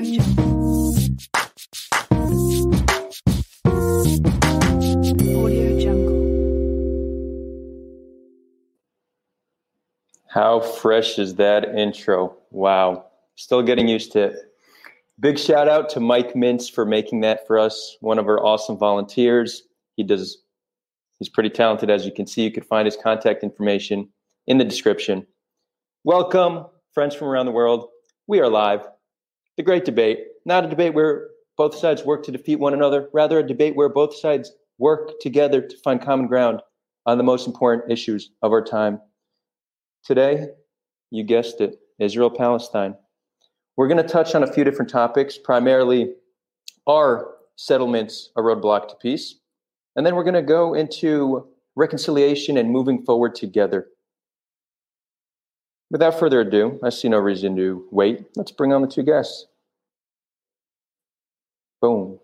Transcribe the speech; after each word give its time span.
How 0.00 0.08
fresh 10.60 11.18
is 11.18 11.34
that 11.34 11.66
intro? 11.76 12.34
Wow. 12.50 13.04
Still 13.36 13.62
getting 13.62 13.88
used 13.88 14.12
to 14.12 14.20
it. 14.20 14.36
Big 15.18 15.38
shout 15.38 15.68
out 15.68 15.90
to 15.90 16.00
Mike 16.00 16.32
Mintz 16.32 16.72
for 16.72 16.86
making 16.86 17.20
that 17.20 17.46
for 17.46 17.58
us, 17.58 17.98
one 18.00 18.18
of 18.18 18.26
our 18.26 18.42
awesome 18.42 18.78
volunteers. 18.78 19.64
He 19.96 20.02
does, 20.02 20.38
he's 21.18 21.28
pretty 21.28 21.50
talented, 21.50 21.90
as 21.90 22.06
you 22.06 22.12
can 22.12 22.26
see. 22.26 22.42
You 22.42 22.50
can 22.50 22.62
find 22.62 22.86
his 22.86 22.96
contact 22.96 23.42
information 23.42 24.08
in 24.46 24.56
the 24.56 24.64
description. 24.64 25.26
Welcome, 26.04 26.64
friends 26.94 27.14
from 27.14 27.28
around 27.28 27.44
the 27.44 27.52
world. 27.52 27.90
We 28.26 28.40
are 28.40 28.48
live. 28.48 28.80
The 29.60 29.64
great 29.64 29.84
debate, 29.84 30.20
not 30.46 30.64
a 30.64 30.68
debate 30.70 30.94
where 30.94 31.28
both 31.58 31.74
sides 31.74 32.02
work 32.02 32.22
to 32.22 32.32
defeat 32.32 32.56
one 32.56 32.72
another, 32.72 33.10
rather, 33.12 33.40
a 33.40 33.46
debate 33.46 33.76
where 33.76 33.90
both 33.90 34.16
sides 34.16 34.52
work 34.78 35.20
together 35.20 35.60
to 35.60 35.76
find 35.84 36.00
common 36.00 36.28
ground 36.28 36.62
on 37.04 37.18
the 37.18 37.24
most 37.24 37.46
important 37.46 37.92
issues 37.92 38.30
of 38.40 38.52
our 38.52 38.64
time. 38.64 39.02
Today, 40.02 40.46
you 41.10 41.24
guessed 41.24 41.60
it, 41.60 41.78
Israel 41.98 42.30
Palestine. 42.30 42.94
We're 43.76 43.88
going 43.88 44.02
to 44.02 44.08
touch 44.08 44.34
on 44.34 44.42
a 44.42 44.50
few 44.50 44.64
different 44.64 44.90
topics, 44.90 45.36
primarily 45.36 46.14
are 46.86 47.28
settlements 47.56 48.30
a 48.38 48.40
roadblock 48.40 48.88
to 48.88 48.94
peace? 48.94 49.34
And 49.94 50.06
then 50.06 50.16
we're 50.16 50.24
going 50.24 50.32
to 50.32 50.42
go 50.42 50.72
into 50.72 51.46
reconciliation 51.76 52.56
and 52.56 52.70
moving 52.70 53.04
forward 53.04 53.34
together. 53.34 53.88
Without 55.90 56.18
further 56.18 56.40
ado, 56.40 56.80
I 56.82 56.88
see 56.88 57.10
no 57.10 57.18
reason 57.18 57.56
to 57.56 57.86
wait. 57.90 58.24
Let's 58.36 58.52
bring 58.52 58.72
on 58.72 58.80
the 58.80 58.88
two 58.88 59.02
guests. 59.02 59.48
Boom. 61.80 62.18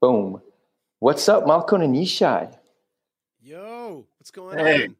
Boom. 0.00 0.42
What's 0.98 1.28
up, 1.28 1.46
Malcolm 1.46 1.82
and 1.82 1.94
Yishai? 1.94 2.56
Yo, 3.40 4.04
what's 4.18 4.30
going 4.30 4.58
Hey. 4.58 4.84
on? 4.84 4.96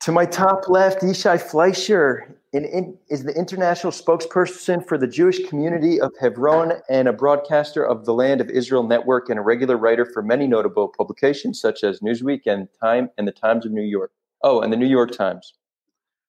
To 0.00 0.12
my 0.12 0.26
top 0.26 0.68
left, 0.68 1.00
Yishai 1.00 1.40
Fleischer 1.40 2.38
in, 2.52 2.66
in, 2.66 2.98
is 3.08 3.24
the 3.24 3.32
international 3.32 3.90
spokesperson 3.90 4.86
for 4.86 4.98
the 4.98 5.06
Jewish 5.06 5.48
community 5.48 5.98
of 5.98 6.12
Hebron 6.20 6.74
and 6.90 7.08
a 7.08 7.12
broadcaster 7.14 7.82
of 7.82 8.04
the 8.04 8.12
Land 8.12 8.42
of 8.42 8.50
Israel 8.50 8.82
Network 8.82 9.30
and 9.30 9.38
a 9.38 9.42
regular 9.42 9.78
writer 9.78 10.04
for 10.04 10.22
many 10.22 10.46
notable 10.46 10.88
publications 10.94 11.58
such 11.58 11.82
as 11.82 12.00
Newsweek 12.00 12.42
and 12.46 12.68
Time 12.78 13.08
and 13.16 13.26
the 13.26 13.32
Times 13.32 13.64
of 13.64 13.72
New 13.72 13.82
York. 13.82 14.12
Oh, 14.42 14.60
and 14.60 14.70
the 14.70 14.76
New 14.76 14.86
York 14.86 15.12
Times. 15.12 15.54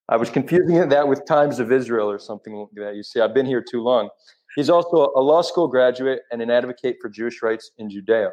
I 0.07 0.15
was 0.15 0.29
confusing 0.29 0.87
that 0.87 1.07
with 1.09 1.25
Times 1.25 1.59
of 1.59 1.73
Israel 1.73 2.09
or 2.09 2.19
something 2.19 2.53
like 2.53 2.69
that. 2.75 2.95
You 2.95 3.03
see, 3.03 3.19
I've 3.19 3.33
been 3.33 3.45
here 3.45 3.61
too 3.61 3.81
long. 3.81 4.07
He's 4.55 4.69
also 4.69 5.11
a 5.15 5.21
law 5.21 5.41
school 5.41 5.67
graduate 5.67 6.21
and 6.31 6.41
an 6.41 6.49
advocate 6.49 6.97
for 7.01 7.09
Jewish 7.09 7.41
rights 7.41 7.71
in 7.77 7.89
Judea. 7.89 8.31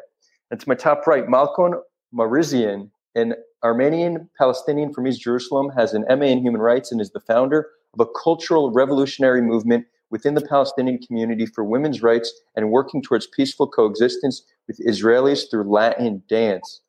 And 0.51 0.59
to 0.59 0.69
my 0.69 0.75
top 0.75 1.05
right, 1.05 1.27
Malkon 1.27 1.73
Marizian, 2.13 2.91
an 3.15 3.33
Armenian 3.63 4.29
Palestinian 4.37 4.93
from 4.93 5.07
East 5.07 5.21
Jerusalem, 5.21 5.69
has 5.75 5.93
an 5.93 6.05
MA 6.07 6.25
in 6.25 6.41
human 6.41 6.61
rights 6.61 6.91
and 6.91 7.01
is 7.01 7.11
the 7.11 7.19
founder 7.19 7.69
of 7.93 7.99
a 7.99 8.19
cultural 8.23 8.71
revolutionary 8.71 9.41
movement 9.41 9.85
within 10.09 10.35
the 10.35 10.41
Palestinian 10.41 10.99
community 10.99 11.45
for 11.45 11.63
women's 11.63 12.03
rights 12.03 12.31
and 12.55 12.69
working 12.69 13.01
towards 13.01 13.27
peaceful 13.27 13.67
coexistence 13.67 14.43
with 14.67 14.79
Israelis 14.85 15.49
through 15.49 15.63
Latin 15.63 16.21
dance. 16.29 16.81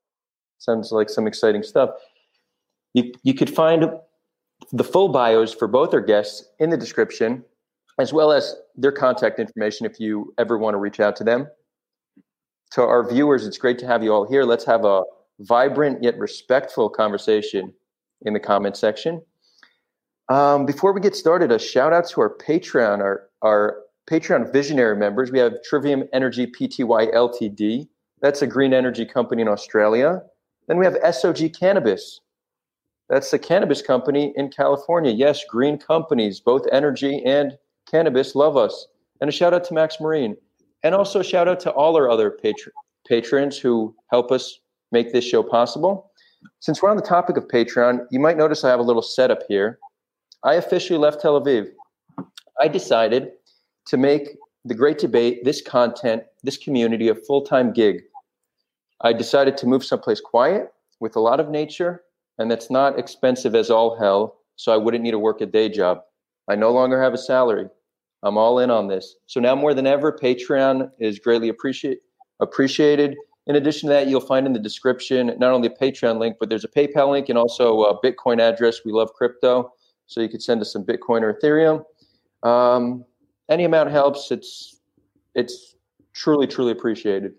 Sounds 0.58 0.92
like 0.92 1.08
some 1.08 1.26
exciting 1.26 1.62
stuff. 1.62 1.90
You, 2.92 3.12
you 3.22 3.34
could 3.34 3.48
find 3.48 3.90
the 4.72 4.84
full 4.84 5.08
bios 5.08 5.52
for 5.52 5.66
both 5.66 5.92
our 5.94 6.00
guests 6.00 6.44
in 6.58 6.70
the 6.70 6.76
description, 6.76 7.44
as 7.98 8.12
well 8.12 8.32
as 8.32 8.56
their 8.76 8.92
contact 8.92 9.38
information 9.38 9.86
if 9.86 10.00
you 10.00 10.34
ever 10.38 10.58
want 10.58 10.74
to 10.74 10.78
reach 10.78 11.00
out 11.00 11.16
to 11.16 11.24
them. 11.24 11.46
To 12.72 12.82
our 12.82 13.08
viewers, 13.08 13.46
it's 13.46 13.58
great 13.58 13.78
to 13.80 13.86
have 13.86 14.02
you 14.02 14.12
all 14.12 14.26
here. 14.26 14.44
Let's 14.44 14.64
have 14.64 14.84
a 14.84 15.02
vibrant 15.40 16.02
yet 16.02 16.18
respectful 16.18 16.88
conversation 16.88 17.72
in 18.22 18.34
the 18.34 18.40
comment 18.40 18.76
section. 18.76 19.22
Um, 20.28 20.66
before 20.66 20.92
we 20.92 21.00
get 21.00 21.14
started, 21.14 21.52
a 21.52 21.58
shout 21.58 21.92
out 21.92 22.08
to 22.08 22.20
our 22.22 22.34
Patreon, 22.36 23.00
our, 23.00 23.28
our 23.42 23.82
Patreon 24.10 24.52
visionary 24.52 24.96
members. 24.96 25.30
We 25.30 25.38
have 25.38 25.62
Trivium 25.62 26.04
Energy 26.12 26.46
Pty 26.46 27.12
Ltd. 27.12 27.88
That's 28.20 28.42
a 28.42 28.46
green 28.46 28.72
energy 28.72 29.04
company 29.04 29.42
in 29.42 29.48
Australia. 29.48 30.22
Then 30.66 30.78
we 30.78 30.86
have 30.86 30.94
SOG 30.94 31.58
Cannabis. 31.58 32.20
That's 33.10 33.30
the 33.30 33.38
cannabis 33.38 33.82
company 33.82 34.32
in 34.34 34.48
California. 34.48 35.12
Yes, 35.12 35.44
green 35.44 35.76
companies, 35.76 36.40
both 36.40 36.62
energy 36.72 37.22
and 37.24 37.58
cannabis, 37.90 38.34
love 38.34 38.56
us. 38.56 38.86
And 39.20 39.28
a 39.28 39.32
shout 39.32 39.54
out 39.54 39.64
to 39.64 39.74
Max 39.74 40.00
Marine. 40.00 40.36
And 40.82 40.94
also 40.94 41.22
shout 41.22 41.48
out 41.48 41.60
to 41.60 41.70
all 41.70 41.96
our 41.96 42.10
other 42.10 42.30
patr- 42.30 42.70
patrons 43.08 43.58
who 43.58 43.94
help 44.10 44.30
us 44.30 44.58
make 44.92 45.12
this 45.12 45.24
show 45.24 45.42
possible. 45.42 46.10
Since 46.60 46.82
we're 46.82 46.90
on 46.90 46.96
the 46.96 47.02
topic 47.02 47.36
of 47.36 47.48
Patreon, 47.48 48.06
you 48.10 48.20
might 48.20 48.36
notice 48.36 48.64
I 48.64 48.70
have 48.70 48.80
a 48.80 48.84
little 48.84 49.02
setup 49.02 49.40
here. 49.48 49.78
I 50.42 50.54
officially 50.54 50.98
left 50.98 51.20
Tel 51.20 51.40
Aviv. 51.40 51.68
I 52.60 52.68
decided 52.68 53.30
to 53.86 53.96
make 53.96 54.36
the 54.64 54.74
great 54.74 54.98
debate, 54.98 55.44
this 55.44 55.62
content, 55.62 56.24
this 56.42 56.58
community 56.58 57.08
a 57.08 57.14
full 57.14 57.42
time 57.42 57.72
gig. 57.72 58.02
I 59.00 59.12
decided 59.12 59.56
to 59.58 59.66
move 59.66 59.84
someplace 59.84 60.20
quiet 60.20 60.72
with 61.00 61.16
a 61.16 61.20
lot 61.20 61.40
of 61.40 61.48
nature 61.48 62.02
and 62.38 62.50
that's 62.50 62.70
not 62.70 62.98
expensive 62.98 63.54
as 63.54 63.70
all 63.70 63.96
hell, 63.96 64.36
so 64.56 64.72
I 64.72 64.76
wouldn't 64.76 65.04
need 65.04 65.12
to 65.12 65.18
work 65.18 65.40
a 65.40 65.46
day 65.46 65.68
job. 65.68 66.02
I 66.48 66.54
no 66.54 66.72
longer 66.72 67.02
have 67.02 67.14
a 67.14 67.18
salary. 67.18 67.68
I'm 68.22 68.38
all 68.38 68.58
in 68.58 68.70
on 68.70 68.88
this. 68.88 69.16
So 69.26 69.40
now 69.40 69.54
more 69.54 69.74
than 69.74 69.86
ever, 69.86 70.12
Patreon 70.12 70.90
is 70.98 71.18
greatly 71.18 71.48
appreciate, 71.48 71.98
appreciated. 72.40 73.16
In 73.46 73.56
addition 73.56 73.88
to 73.88 73.92
that, 73.94 74.08
you'll 74.08 74.20
find 74.20 74.46
in 74.46 74.54
the 74.54 74.58
description 74.58 75.34
not 75.38 75.52
only 75.52 75.68
a 75.68 75.70
Patreon 75.70 76.18
link, 76.18 76.36
but 76.40 76.48
there's 76.48 76.64
a 76.64 76.68
PayPal 76.68 77.10
link 77.10 77.28
and 77.28 77.36
also 77.36 77.82
a 77.82 78.00
Bitcoin 78.00 78.40
address. 78.40 78.80
We 78.84 78.92
love 78.92 79.12
crypto, 79.12 79.72
so 80.06 80.22
you 80.22 80.28
could 80.28 80.42
send 80.42 80.62
us 80.62 80.72
some 80.72 80.84
Bitcoin 80.84 81.22
or 81.22 81.34
Ethereum. 81.34 81.84
Um, 82.48 83.04
any 83.50 83.64
amount 83.64 83.90
helps. 83.90 84.30
It's 84.30 84.80
it's 85.34 85.76
truly 86.14 86.46
truly 86.46 86.72
appreciated. 86.72 87.34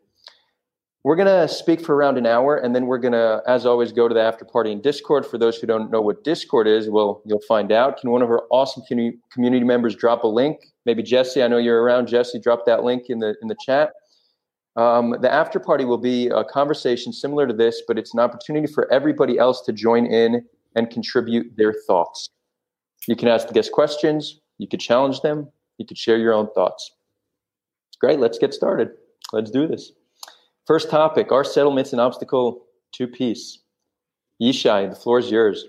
We're 1.06 1.16
going 1.16 1.28
to 1.28 1.48
speak 1.48 1.82
for 1.86 1.94
around 1.94 2.18
an 2.18 2.26
hour, 2.26 2.58
and 2.58 2.76
then 2.76 2.88
we're 2.88 2.98
going 2.98 3.12
to, 3.12 3.40
as 3.46 3.64
always, 3.68 3.92
go 3.92 4.08
to 4.08 4.16
the 4.16 4.22
after 4.24 4.44
party 4.44 4.72
in 4.72 4.82
Discord. 4.82 5.24
For 5.24 5.38
those 5.38 5.56
who 5.56 5.68
don't 5.68 5.92
know 5.92 6.02
what 6.02 6.24
Discord 6.24 6.68
is, 6.68 6.90
well, 6.90 7.22
you'll 7.28 7.44
find 7.48 7.72
out. 7.72 8.00
Can 8.02 8.10
one 8.10 8.24
of 8.24 8.30
our 8.32 8.46
awesome 8.50 8.82
commu- 8.92 9.20
community 9.32 9.64
members 9.64 9.96
drop 9.96 10.24
a 10.24 10.28
link? 10.28 10.58
Maybe 10.88 11.04
Jesse, 11.04 11.44
I 11.44 11.48
know 11.48 11.60
you're 11.60 11.84
around. 11.84 12.08
Jesse, 12.08 12.40
drop 12.40 12.66
that 12.66 12.84
link 12.84 13.04
in 13.10 13.20
the 13.20 13.36
in 13.44 13.50
the 13.50 13.56
chat. 13.64 13.92
Um, 14.78 15.16
the 15.22 15.32
after 15.32 15.60
party 15.60 15.86
will 15.86 16.00
be 16.00 16.30
a 16.30 16.44
conversation 16.44 17.14
similar 17.14 17.46
to 17.46 17.54
this, 17.54 17.84
but 17.88 18.00
it's 18.00 18.16
an 18.16 18.20
opportunity 18.20 18.66
for 18.66 18.92
everybody 18.92 19.38
else 19.38 19.62
to 19.68 19.74
join 19.74 20.08
in 20.08 20.44
and 20.76 20.90
contribute 20.90 21.56
their 21.56 21.76
thoughts. 21.86 22.32
You 23.08 23.16
can 23.16 23.28
ask 23.28 23.48
the 23.48 23.54
guests 23.54 23.70
questions. 23.72 24.42
You 24.58 24.68
could 24.68 24.80
challenge 24.80 25.22
them. 25.22 25.52
You 25.78 25.86
could 25.86 26.00
share 26.00 26.18
your 26.18 26.34
own 26.34 26.48
thoughts. 26.56 26.94
Great. 28.02 28.20
Let's 28.20 28.40
get 28.40 28.56
started. 28.56 28.90
Let's 29.34 29.52
do 29.52 29.68
this. 29.68 29.92
First 30.66 30.90
topic 30.90 31.32
Are 31.32 31.44
settlements 31.44 31.94
an 31.94 32.00
obstacle 32.00 32.66
to 32.94 33.08
peace? 33.08 33.60
Yishai, 34.42 34.90
the 34.90 34.96
floor 34.96 35.20
is 35.20 35.30
yours. 35.30 35.66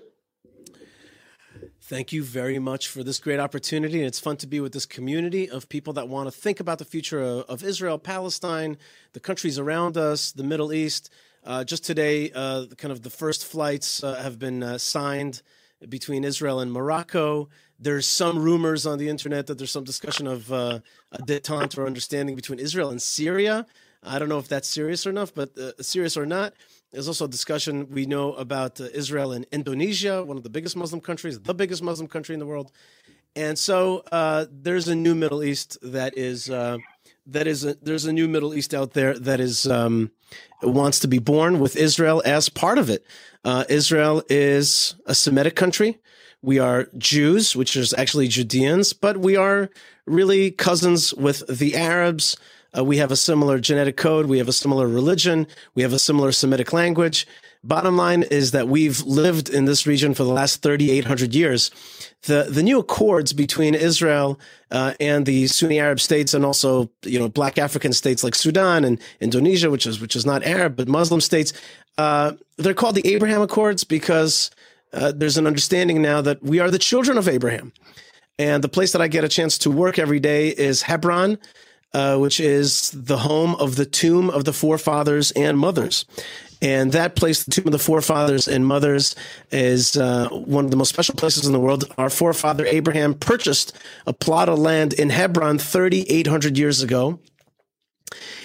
Thank 1.81 2.11
you 2.11 2.23
very 2.23 2.59
much 2.59 2.87
for 2.87 3.03
this 3.03 3.19
great 3.19 3.39
opportunity. 3.39 3.99
And 3.99 4.07
it's 4.07 4.19
fun 4.19 4.37
to 4.37 4.47
be 4.47 4.59
with 4.59 4.73
this 4.73 4.85
community 4.85 5.49
of 5.49 5.69
people 5.69 5.93
that 5.93 6.09
want 6.09 6.27
to 6.27 6.31
think 6.31 6.59
about 6.59 6.79
the 6.79 6.85
future 6.85 7.21
of, 7.21 7.43
of 7.43 7.63
Israel, 7.63 7.97
Palestine, 7.99 8.77
the 9.13 9.19
countries 9.19 9.57
around 9.59 9.97
us, 9.97 10.31
the 10.31 10.43
Middle 10.43 10.73
East. 10.73 11.11
Uh, 11.45 11.63
just 11.63 11.85
today, 11.85 12.31
uh, 12.31 12.65
kind 12.77 12.91
of 12.91 13.03
the 13.03 13.09
first 13.09 13.45
flights 13.45 14.03
uh, 14.03 14.15
have 14.15 14.39
been 14.39 14.63
uh, 14.63 14.77
signed 14.77 15.43
between 15.87 16.23
Israel 16.23 16.59
and 16.59 16.73
Morocco. 16.73 17.47
There's 17.79 18.07
some 18.07 18.39
rumors 18.39 18.87
on 18.87 18.97
the 18.97 19.07
internet 19.07 19.45
that 19.45 19.59
there's 19.59 19.71
some 19.71 19.83
discussion 19.83 20.25
of 20.25 20.51
uh, 20.51 20.79
a 21.11 21.19
detente 21.19 21.77
or 21.77 21.85
understanding 21.85 22.35
between 22.35 22.57
Israel 22.57 22.89
and 22.89 23.01
Syria. 23.01 23.67
I 24.03 24.19
don't 24.19 24.29
know 24.29 24.39
if 24.39 24.47
that's 24.47 24.67
serious 24.67 25.05
or 25.05 25.09
enough, 25.09 25.33
but 25.33 25.57
uh, 25.57 25.71
serious 25.81 26.17
or 26.17 26.25
not. 26.25 26.53
There's 26.91 27.07
also 27.07 27.25
a 27.25 27.29
discussion 27.29 27.89
we 27.89 28.05
know 28.05 28.33
about 28.33 28.79
uh, 28.79 28.85
Israel 28.93 29.31
and 29.33 29.45
Indonesia, 29.51 30.23
one 30.23 30.37
of 30.37 30.43
the 30.43 30.49
biggest 30.49 30.75
Muslim 30.75 31.01
countries, 31.01 31.39
the 31.39 31.53
biggest 31.53 31.83
Muslim 31.83 32.07
country 32.07 32.33
in 32.33 32.39
the 32.39 32.45
world. 32.45 32.71
And 33.35 33.59
so 33.59 34.03
uh, 34.11 34.45
there's 34.51 34.87
a 34.87 34.95
new 34.95 35.13
Middle 35.13 35.43
East 35.43 35.77
that 35.81 36.17
is 36.17 36.49
uh, 36.49 36.77
that 37.27 37.45
is 37.45 37.65
a, 37.65 37.75
there's 37.81 38.05
a 38.05 38.13
new 38.13 38.27
Middle 38.27 38.53
East 38.53 38.73
out 38.73 38.93
there 38.93 39.17
that 39.19 39.39
is 39.39 39.67
um, 39.67 40.11
wants 40.63 40.99
to 41.01 41.07
be 41.07 41.19
born 41.19 41.59
with 41.59 41.75
Israel 41.75 42.21
as 42.25 42.49
part 42.49 42.77
of 42.77 42.89
it. 42.89 43.05
Uh, 43.43 43.65
Israel 43.69 44.23
is 44.29 44.95
a 45.05 45.13
Semitic 45.13 45.55
country. 45.55 45.99
We 46.41 46.59
are 46.59 46.87
Jews, 46.97 47.55
which 47.55 47.75
is 47.75 47.93
actually 47.93 48.27
Judeans, 48.27 48.93
but 48.93 49.17
we 49.17 49.35
are 49.35 49.69
really 50.05 50.51
cousins 50.51 51.13
with 51.13 51.43
the 51.47 51.75
Arabs. 51.75 52.37
Uh, 52.75 52.83
we 52.83 52.97
have 52.97 53.11
a 53.11 53.15
similar 53.15 53.59
genetic 53.59 53.97
code. 53.97 54.25
We 54.25 54.37
have 54.39 54.47
a 54.47 54.53
similar 54.53 54.87
religion. 54.87 55.47
We 55.75 55.83
have 55.83 55.93
a 55.93 55.99
similar 55.99 56.31
Semitic 56.31 56.73
language. 56.73 57.27
Bottom 57.63 57.97
line 57.97 58.23
is 58.23 58.51
that 58.51 58.67
we've 58.67 59.01
lived 59.03 59.49
in 59.49 59.65
this 59.65 59.85
region 59.85 60.13
for 60.13 60.23
the 60.23 60.31
last 60.31 60.61
3,800 60.61 61.33
years. 61.33 61.71
the 62.23 62.47
the 62.49 62.63
new 62.63 62.79
accords 62.79 63.33
between 63.33 63.75
Israel 63.75 64.39
uh, 64.71 64.93
and 64.99 65.25
the 65.25 65.47
Sunni 65.47 65.79
Arab 65.79 65.99
states, 65.99 66.33
and 66.33 66.45
also 66.45 66.89
you 67.03 67.19
know 67.19 67.29
Black 67.29 67.57
African 67.57 67.93
states 67.93 68.23
like 68.23 68.35
Sudan 68.35 68.83
and 68.85 68.99
Indonesia, 69.19 69.69
which 69.69 69.85
is 69.85 69.99
which 69.99 70.15
is 70.15 70.25
not 70.25 70.43
Arab 70.43 70.75
but 70.75 70.87
Muslim 70.87 71.21
states. 71.21 71.53
Uh, 71.97 72.33
they're 72.57 72.73
called 72.73 72.95
the 72.95 73.07
Abraham 73.07 73.41
Accords 73.41 73.83
because 73.83 74.51
uh, 74.93 75.11
there's 75.11 75.37
an 75.37 75.47
understanding 75.47 76.01
now 76.01 76.21
that 76.21 76.41
we 76.43 76.59
are 76.59 76.71
the 76.71 76.79
children 76.79 77.17
of 77.17 77.27
Abraham, 77.27 77.73
and 78.37 78.63
the 78.63 78.69
place 78.69 78.91
that 78.91 79.01
I 79.01 79.07
get 79.07 79.23
a 79.23 79.29
chance 79.29 79.57
to 79.59 79.71
work 79.71 79.97
every 79.99 80.19
day 80.19 80.49
is 80.49 80.83
Hebron. 80.83 81.37
Uh, 81.97 82.15
which 82.15 82.39
is 82.39 82.91
the 82.91 83.17
home 83.17 83.55
of 83.55 83.75
the 83.75 83.85
tomb 83.85 84.29
of 84.29 84.45
the 84.45 84.53
forefathers 84.53 85.31
and 85.31 85.57
mothers. 85.57 86.05
And 86.61 86.91
that 86.91 87.15
place, 87.15 87.43
the 87.43 87.49
tomb 87.49 87.65
of 87.65 87.71
the 87.71 87.79
forefathers 87.79 88.47
and 88.47 88.67
mothers, 88.67 89.15
is 89.49 89.97
uh, 89.97 90.29
one 90.29 90.65
of 90.65 90.69
the 90.69 90.77
most 90.77 90.89
special 90.89 91.15
places 91.15 91.47
in 91.47 91.53
the 91.53 91.59
world. 91.59 91.91
Our 91.97 92.11
forefather 92.11 92.67
Abraham 92.67 93.15
purchased 93.15 93.75
a 94.05 94.13
plot 94.13 94.47
of 94.47 94.59
land 94.59 94.93
in 94.93 95.09
Hebron 95.09 95.57
3,800 95.57 96.55
years 96.55 96.83
ago. 96.83 97.19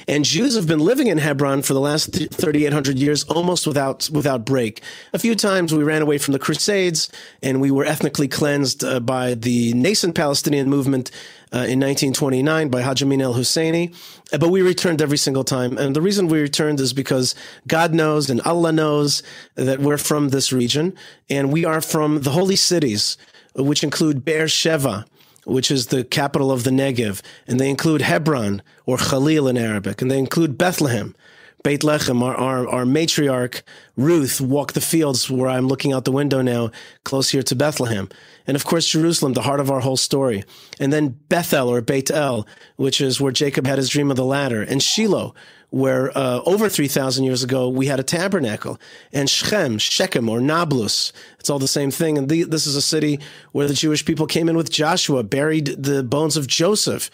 And 0.09 0.25
Jews 0.25 0.57
have 0.57 0.67
been 0.67 0.81
living 0.81 1.09
in 1.09 1.19
Hebron 1.19 1.61
for 1.61 1.75
the 1.75 1.81
last 1.81 2.15
3,800 2.15 2.99
years 2.99 3.25
almost 3.25 3.67
without, 3.67 4.09
without 4.11 4.47
break. 4.47 4.81
A 5.13 5.19
few 5.19 5.35
times 5.35 5.75
we 5.75 5.85
ran 5.85 6.01
away 6.01 6.17
from 6.17 6.33
the 6.33 6.39
Crusades 6.39 7.11
and 7.43 7.61
we 7.61 7.71
were 7.71 7.85
ethnically 7.85 8.29
cleansed 8.29 8.83
uh, 8.83 8.99
by 8.99 9.35
the 9.35 9.75
nascent 9.75 10.15
Palestinian 10.15 10.71
movement 10.71 11.11
in 11.59 11.79
1929 11.81 12.69
by 12.69 12.81
Haj 12.81 13.03
al 13.03 13.35
Husseini. 13.35 13.95
Uh, 14.33 14.39
but 14.39 14.49
we 14.49 14.63
returned 14.63 15.03
every 15.03 15.19
single 15.19 15.45
time. 15.45 15.77
And 15.77 15.95
the 15.95 16.01
reason 16.01 16.29
we 16.29 16.41
returned 16.41 16.81
is 16.81 16.93
because 16.93 17.35
God 17.67 17.93
knows 17.93 18.31
and 18.31 18.41
Allah 18.43 18.73
knows 18.73 19.23
that 19.55 19.81
we're 19.81 19.99
from 19.99 20.31
this 20.31 20.53
region 20.53 20.95
and 21.29 21.53
we 21.53 21.65
are 21.65 21.81
from 21.81 22.23
the 22.23 22.31
holy 22.31 22.57
cities, 22.57 23.19
which 23.55 23.85
include 23.85 24.25
Beersheba, 24.25 25.05
which 25.45 25.71
is 25.71 25.89
the 25.89 26.05
capital 26.05 26.51
of 26.51 26.65
the 26.65 26.71
Negev. 26.71 27.21
And 27.47 27.61
they 27.61 27.69
include 27.69 28.01
Hebron 28.01 28.63
or 28.87 28.97
Khalil 28.97 29.47
in 29.47 29.59
Arabic. 29.59 30.01
And 30.01 30.11
they 30.11 30.19
include 30.19 30.57
Bethlehem. 30.57 31.15
Beit 31.63 31.83
Lechem, 31.83 32.23
our, 32.23 32.35
our, 32.35 32.69
our, 32.69 32.85
matriarch, 32.85 33.63
Ruth, 33.97 34.41
walked 34.41 34.75
the 34.75 34.81
fields 34.81 35.31
where 35.31 35.49
I'm 35.49 35.69
looking 35.69 35.93
out 35.93 36.05
the 36.05 36.13
window 36.13 36.43
now, 36.43 36.71
close 37.05 37.31
here 37.31 37.43
to 37.45 37.55
Bethlehem. 37.55 38.09
And 38.47 38.57
of 38.57 38.65
course, 38.65 38.89
Jerusalem, 38.89 39.35
the 39.35 39.43
heart 39.43 39.61
of 39.61 39.71
our 39.71 39.81
whole 39.81 39.97
story. 39.97 40.45
And 40.81 40.93
then 40.93 41.21
Bethel 41.29 41.69
or 41.69 41.81
Beit 41.81 42.11
El, 42.11 42.47
which 42.77 43.01
is 43.01 43.21
where 43.21 43.33
Jacob 43.33 43.67
had 43.67 43.79
his 43.79 43.89
dream 43.89 44.11
of 44.11 44.17
the 44.17 44.25
ladder. 44.25 44.63
And 44.63 44.83
Shiloh, 44.83 45.35
where 45.71 46.17
uh, 46.19 46.41
over 46.45 46.69
3,000 46.69 47.25
years 47.25 47.45
ago 47.45 47.69
we 47.69 47.87
had 47.87 48.01
a 48.01 48.05
tabernacle. 48.05 48.81
And 49.13 49.31
Shechem, 49.31 49.79
Shechem 49.79 50.29
or 50.29 50.41
Nablus, 50.41 51.13
it's 51.39 51.49
all 51.49 51.61
the 51.61 51.69
same 51.69 51.91
thing. 51.91 52.19
And 52.19 52.29
the, 52.29 52.43
this 52.43 52.67
is 52.67 52.75
a 52.75 52.83
city 52.83 53.21
where 53.53 53.69
the 53.69 53.75
Jewish 53.75 54.05
people 54.05 54.27
came 54.27 54.49
in 54.49 54.57
with 54.57 54.71
Joshua, 54.71 55.23
buried 55.23 55.67
the 55.67 56.03
bones 56.03 56.37
of 56.37 56.49
Joseph, 56.49 57.11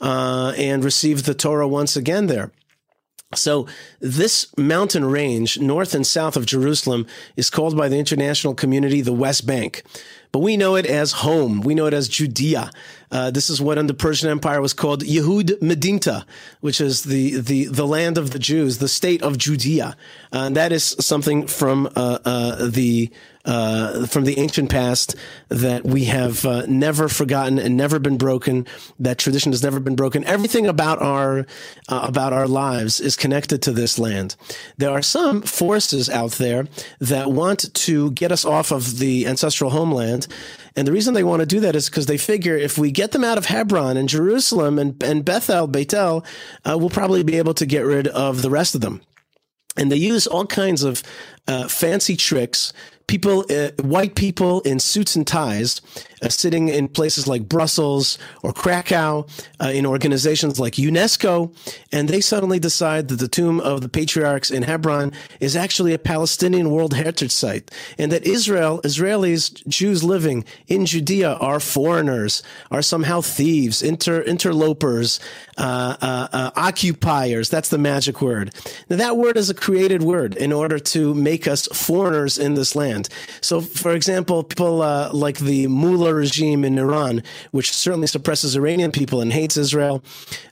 uh, 0.00 0.54
and 0.56 0.82
received 0.82 1.26
the 1.26 1.34
Torah 1.34 1.68
once 1.68 1.96
again 1.96 2.26
there. 2.26 2.50
So 3.34 3.68
this 4.00 4.52
mountain 4.56 5.04
range, 5.04 5.60
north 5.60 5.94
and 5.94 6.04
south 6.04 6.36
of 6.36 6.46
Jerusalem, 6.46 7.06
is 7.36 7.48
called 7.48 7.76
by 7.76 7.88
the 7.88 7.96
international 7.96 8.54
community 8.54 9.02
the 9.02 9.12
West 9.12 9.46
Bank. 9.46 9.84
But 10.32 10.40
we 10.40 10.56
know 10.56 10.74
it 10.74 10.84
as 10.84 11.12
home. 11.12 11.60
We 11.60 11.76
know 11.76 11.86
it 11.86 11.94
as 11.94 12.08
Judea. 12.08 12.72
Uh, 13.10 13.30
this 13.30 13.50
is 13.50 13.60
what 13.60 13.78
under 13.78 13.92
Persian 13.92 14.30
Empire 14.30 14.60
was 14.60 14.72
called 14.72 15.02
Yehud 15.02 15.58
Medinata, 15.60 16.24
which 16.60 16.80
is 16.80 17.04
the, 17.04 17.40
the, 17.40 17.66
the 17.66 17.86
land 17.86 18.18
of 18.18 18.30
the 18.30 18.38
Jews, 18.38 18.78
the 18.78 18.88
state 18.88 19.22
of 19.22 19.38
Judea. 19.38 19.96
Uh, 20.32 20.38
and 20.38 20.56
that 20.56 20.72
is 20.72 20.96
something 21.00 21.46
from 21.46 21.86
uh, 21.96 22.18
uh 22.24 22.68
the 22.68 23.10
uh, 23.44 24.06
from 24.06 24.24
the 24.24 24.38
ancient 24.38 24.70
past 24.70 25.16
that 25.48 25.84
we 25.84 26.04
have 26.04 26.44
uh, 26.44 26.66
never 26.66 27.08
forgotten 27.08 27.58
and 27.58 27.76
never 27.76 27.98
been 27.98 28.18
broken. 28.18 28.66
That 28.98 29.18
tradition 29.18 29.52
has 29.52 29.62
never 29.62 29.80
been 29.80 29.96
broken. 29.96 30.24
Everything 30.24 30.66
about 30.66 31.00
our 31.00 31.46
uh, 31.88 32.04
about 32.06 32.32
our 32.32 32.46
lives 32.46 33.00
is 33.00 33.16
connected 33.16 33.62
to 33.62 33.72
this 33.72 33.98
land. 33.98 34.36
There 34.76 34.90
are 34.90 35.02
some 35.02 35.42
forces 35.42 36.10
out 36.10 36.32
there 36.32 36.66
that 37.00 37.32
want 37.32 37.72
to 37.72 38.10
get 38.12 38.30
us 38.30 38.44
off 38.44 38.70
of 38.72 38.98
the 38.98 39.26
ancestral 39.26 39.70
homeland. 39.70 40.26
And 40.76 40.86
the 40.86 40.92
reason 40.92 41.14
they 41.14 41.24
want 41.24 41.40
to 41.40 41.46
do 41.46 41.60
that 41.60 41.76
is 41.76 41.88
because 41.88 42.06
they 42.06 42.18
figure 42.18 42.56
if 42.56 42.78
we 42.78 42.90
get 42.90 43.12
them 43.12 43.24
out 43.24 43.38
of 43.38 43.46
Hebron 43.46 43.96
and 43.96 44.08
Jerusalem 44.08 44.78
and, 44.78 45.02
and 45.02 45.24
Bethel, 45.24 45.68
Beitel, 45.68 46.24
uh, 46.64 46.76
we'll 46.78 46.90
probably 46.90 47.22
be 47.22 47.36
able 47.36 47.54
to 47.54 47.66
get 47.66 47.80
rid 47.80 48.08
of 48.08 48.42
the 48.42 48.50
rest 48.50 48.74
of 48.74 48.80
them. 48.80 49.00
And 49.76 49.90
they 49.90 49.96
use 49.96 50.26
all 50.26 50.46
kinds 50.46 50.82
of 50.82 51.02
uh, 51.46 51.68
fancy 51.68 52.16
tricks 52.16 52.72
people, 53.10 53.44
uh, 53.50 53.70
white 53.82 54.14
people 54.14 54.60
in 54.60 54.78
suits 54.78 55.16
and 55.16 55.26
ties, 55.26 55.80
uh, 56.22 56.28
sitting 56.28 56.68
in 56.68 56.86
places 56.86 57.26
like 57.26 57.48
Brussels 57.48 58.18
or 58.44 58.52
Krakow, 58.52 59.26
uh, 59.60 59.72
in 59.74 59.84
organizations 59.84 60.60
like 60.60 60.74
UNESCO, 60.74 61.52
and 61.90 62.08
they 62.08 62.20
suddenly 62.20 62.60
decide 62.60 63.08
that 63.08 63.18
the 63.18 63.26
tomb 63.26 63.58
of 63.60 63.80
the 63.80 63.88
patriarchs 63.88 64.52
in 64.52 64.62
Hebron 64.62 65.12
is 65.40 65.56
actually 65.56 65.92
a 65.92 65.98
Palestinian 65.98 66.70
World 66.70 66.94
Heritage 66.94 67.32
Site, 67.32 67.68
and 67.98 68.12
that 68.12 68.24
Israel, 68.24 68.80
Israelis, 68.84 69.66
Jews 69.66 70.04
living 70.04 70.44
in 70.68 70.86
Judea 70.86 71.32
are 71.40 71.58
foreigners, 71.58 72.44
are 72.70 72.82
somehow 72.82 73.22
thieves, 73.22 73.82
inter, 73.82 74.22
interlopers, 74.22 75.18
uh, 75.58 75.96
uh, 76.00 76.28
uh, 76.32 76.50
occupiers. 76.54 77.48
That's 77.48 77.70
the 77.70 77.78
magic 77.78 78.22
word. 78.22 78.54
Now, 78.88 78.96
that 78.96 79.16
word 79.16 79.36
is 79.36 79.50
a 79.50 79.54
created 79.54 80.02
word 80.04 80.36
in 80.36 80.52
order 80.52 80.78
to 80.78 81.12
make 81.12 81.48
us 81.48 81.66
foreigners 81.66 82.38
in 82.38 82.54
this 82.54 82.76
land 82.76 82.99
So, 83.40 83.60
for 83.60 83.92
example, 83.94 84.42
people 84.42 84.82
uh, 84.82 85.10
like 85.12 85.38
the 85.38 85.66
Mullah 85.66 86.14
regime 86.14 86.64
in 86.64 86.78
Iran, 86.78 87.22
which 87.50 87.72
certainly 87.72 88.06
suppresses 88.06 88.56
Iranian 88.56 88.92
people 88.92 89.20
and 89.20 89.32
hates 89.32 89.56
Israel 89.56 90.02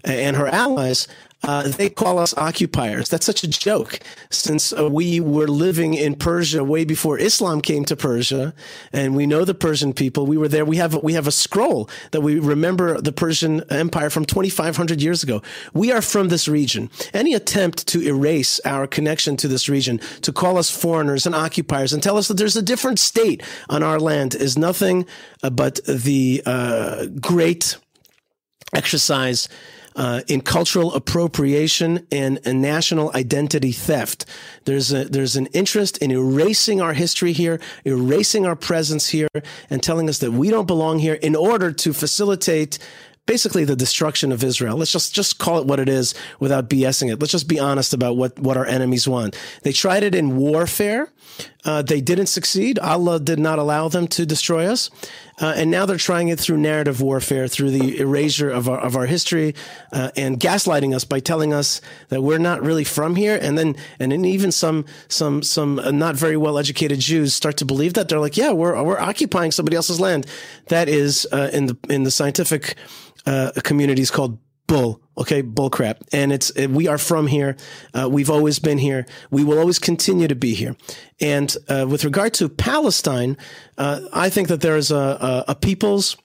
and 0.04 0.36
her 0.36 0.46
allies, 0.46 1.08
uh, 1.44 1.68
they 1.68 1.88
call 1.88 2.18
us 2.18 2.36
occupiers. 2.36 3.08
That's 3.08 3.24
such 3.24 3.44
a 3.44 3.48
joke 3.48 4.00
since 4.30 4.72
uh, 4.72 4.88
we 4.88 5.20
were 5.20 5.46
living 5.46 5.94
in 5.94 6.16
Persia 6.16 6.64
way 6.64 6.84
before 6.84 7.18
Islam 7.18 7.60
came 7.60 7.84
to 7.84 7.96
Persia, 7.96 8.54
and 8.92 9.14
we 9.14 9.26
know 9.26 9.44
the 9.44 9.54
Persian 9.54 9.92
people. 9.92 10.26
We 10.26 10.36
were 10.36 10.48
there. 10.48 10.64
We 10.64 10.78
have 10.78 11.00
we 11.02 11.12
have 11.12 11.26
a 11.26 11.32
scroll 11.32 11.88
that 12.10 12.22
we 12.22 12.38
remember 12.40 13.00
the 13.00 13.12
Persian 13.12 13.62
Empire 13.70 14.10
from 14.10 14.24
2,500 14.24 15.00
years 15.00 15.22
ago. 15.22 15.40
We 15.72 15.92
are 15.92 16.02
from 16.02 16.28
this 16.28 16.48
region. 16.48 16.90
Any 17.14 17.34
attempt 17.34 17.86
to 17.88 18.02
erase 18.02 18.60
our 18.64 18.86
connection 18.86 19.36
to 19.38 19.48
this 19.48 19.68
region, 19.68 19.98
to 20.22 20.32
call 20.32 20.58
us 20.58 20.70
foreigners 20.70 21.24
and 21.24 21.34
occupiers, 21.34 21.92
and 21.92 22.02
tell 22.02 22.18
us 22.18 22.28
that 22.28 22.34
there's 22.34 22.56
a 22.56 22.62
different 22.62 22.98
state 22.98 23.42
on 23.68 23.82
our 23.82 24.00
land 24.00 24.34
is 24.34 24.58
nothing 24.58 25.06
but 25.52 25.80
the 25.86 26.42
uh, 26.44 27.06
great 27.20 27.76
exercise 28.74 29.48
uh, 29.98 30.22
in 30.28 30.40
cultural 30.40 30.94
appropriation 30.94 32.06
and, 32.12 32.38
and, 32.44 32.62
national 32.62 33.10
identity 33.16 33.72
theft. 33.72 34.24
There's 34.64 34.92
a, 34.92 35.04
there's 35.06 35.34
an 35.34 35.46
interest 35.46 35.98
in 35.98 36.12
erasing 36.12 36.80
our 36.80 36.92
history 36.92 37.32
here, 37.32 37.60
erasing 37.84 38.46
our 38.46 38.54
presence 38.54 39.08
here, 39.08 39.28
and 39.68 39.82
telling 39.82 40.08
us 40.08 40.18
that 40.18 40.30
we 40.30 40.50
don't 40.50 40.66
belong 40.66 41.00
here 41.00 41.14
in 41.14 41.34
order 41.34 41.72
to 41.72 41.92
facilitate 41.92 42.78
basically 43.26 43.64
the 43.64 43.74
destruction 43.74 44.30
of 44.30 44.44
Israel. 44.44 44.76
Let's 44.76 44.92
just 44.92 45.14
just 45.14 45.38
call 45.38 45.58
it 45.58 45.66
what 45.66 45.80
it 45.80 45.88
is 45.88 46.14
without 46.38 46.70
BSing 46.70 47.12
it. 47.12 47.18
Let's 47.18 47.32
just 47.32 47.48
be 47.48 47.58
honest 47.58 47.92
about 47.92 48.16
what 48.16 48.38
what 48.38 48.56
our 48.56 48.66
enemies 48.66 49.08
want. 49.08 49.36
They 49.62 49.72
tried 49.72 50.04
it 50.04 50.14
in 50.14 50.36
warfare. 50.36 51.12
Uh, 51.64 51.82
they 51.82 52.00
didn't 52.00 52.26
succeed. 52.26 52.78
Allah 52.78 53.20
did 53.20 53.38
not 53.38 53.58
allow 53.58 53.88
them 53.88 54.06
to 54.08 54.24
destroy 54.24 54.66
us. 54.66 54.90
Uh, 55.40 55.52
and 55.56 55.70
now 55.70 55.86
they're 55.86 55.96
trying 55.96 56.28
it 56.28 56.40
through 56.40 56.56
narrative 56.56 57.00
warfare, 57.00 57.46
through 57.46 57.70
the 57.70 57.98
erasure 57.98 58.50
of 58.50 58.68
our, 58.68 58.78
of 58.78 58.96
our 58.96 59.06
history, 59.06 59.54
uh, 59.92 60.10
and 60.16 60.40
gaslighting 60.40 60.94
us 60.94 61.04
by 61.04 61.20
telling 61.20 61.52
us 61.52 61.80
that 62.08 62.22
we're 62.22 62.38
not 62.38 62.62
really 62.62 62.84
from 62.84 63.16
here. 63.16 63.38
And 63.40 63.58
then, 63.58 63.76
and 64.00 64.12
then 64.12 64.24
even 64.24 64.50
some, 64.50 64.84
some, 65.08 65.42
some 65.42 65.78
uh, 65.78 65.90
not 65.90 66.16
very 66.16 66.36
well 66.36 66.58
educated 66.58 67.00
Jews 67.00 67.34
start 67.34 67.56
to 67.58 67.64
believe 67.64 67.94
that 67.94 68.08
they're 68.08 68.20
like, 68.20 68.36
yeah, 68.36 68.52
we're, 68.52 68.82
we're 68.82 68.98
occupying 68.98 69.52
somebody 69.52 69.76
else's 69.76 70.00
land. 70.00 70.26
That 70.68 70.88
is, 70.88 71.26
uh, 71.32 71.50
in 71.52 71.66
the, 71.66 71.76
in 71.88 72.04
the 72.04 72.10
scientific, 72.10 72.76
uh, 73.26 73.52
communities 73.62 74.10
called 74.10 74.38
bull. 74.68 75.00
Okay, 75.16 75.40
bull 75.42 75.70
crap. 75.70 76.04
And 76.12 76.32
it's 76.32 76.54
we 76.54 76.86
are 76.86 76.98
from 76.98 77.26
here. 77.26 77.56
Uh, 77.92 78.08
we've 78.08 78.30
always 78.30 78.60
been 78.60 78.78
here. 78.78 79.04
We 79.32 79.42
will 79.42 79.58
always 79.58 79.80
continue 79.80 80.28
to 80.28 80.36
be 80.36 80.54
here. 80.54 80.76
And 81.20 81.56
uh, 81.68 81.86
with 81.88 82.04
regard 82.04 82.34
to 82.34 82.48
Palestine, 82.48 83.36
uh, 83.76 84.02
I 84.12 84.30
think 84.30 84.46
that 84.46 84.60
there 84.60 84.76
is 84.76 84.92
a, 84.92 84.96
a, 84.96 85.44
a 85.48 85.54
people's 85.56 86.16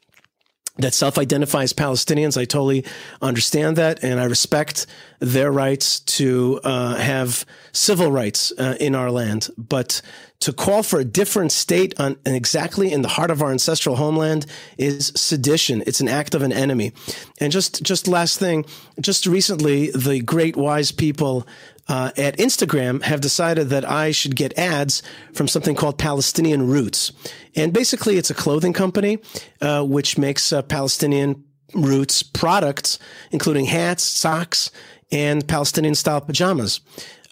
that 0.77 0.93
self-identify 0.93 1.63
as 1.63 1.73
Palestinians. 1.73 2.35
I 2.35 2.45
totally 2.45 2.83
understand 3.21 3.75
that, 3.77 4.03
and 4.03 4.19
I 4.19 4.25
respect 4.25 4.87
their 5.19 5.51
rights 5.51 5.99
to 5.99 6.59
uh, 6.63 6.95
have 6.95 7.45
civil 7.71 8.11
rights 8.11 8.51
uh, 8.57 8.75
in 8.79 8.95
our 8.95 9.11
land. 9.11 9.49
But 9.57 10.01
to 10.39 10.51
call 10.51 10.83
for 10.83 10.99
a 10.99 11.05
different 11.05 11.51
state 11.51 11.97
on 11.99 12.17
exactly 12.25 12.91
in 12.91 13.01
the 13.01 13.07
heart 13.07 13.31
of 13.31 13.41
our 13.41 13.51
ancestral 13.51 13.95
homeland 13.95 14.45
is 14.77 15.13
sedition. 15.15 15.83
It's 15.85 16.01
an 16.01 16.09
act 16.09 16.35
of 16.35 16.41
an 16.41 16.51
enemy. 16.51 16.91
And 17.39 17.53
just 17.53 17.83
just 17.83 18.07
last 18.07 18.39
thing, 18.39 18.65
just 18.99 19.25
recently, 19.25 19.91
the 19.91 20.21
great 20.21 20.57
wise 20.57 20.91
people 20.91 21.47
uh, 21.87 22.11
at 22.17 22.37
Instagram 22.37 23.01
have 23.03 23.21
decided 23.21 23.69
that 23.69 23.89
I 23.89 24.11
should 24.11 24.35
get 24.35 24.57
ads 24.57 25.03
from 25.33 25.47
something 25.47 25.75
called 25.75 25.97
Palestinian 25.97 26.67
Roots, 26.67 27.11
and 27.55 27.73
basically 27.73 28.17
it's 28.17 28.29
a 28.29 28.33
clothing 28.33 28.73
company 28.73 29.19
uh, 29.61 29.83
which 29.83 30.17
makes 30.17 30.53
uh, 30.53 30.61
Palestinian 30.61 31.43
roots 31.73 32.23
products, 32.23 32.99
including 33.31 33.65
hats, 33.65 34.03
socks, 34.03 34.71
and 35.11 35.47
Palestinian 35.47 35.95
style 35.95 36.21
pajamas. 36.21 36.81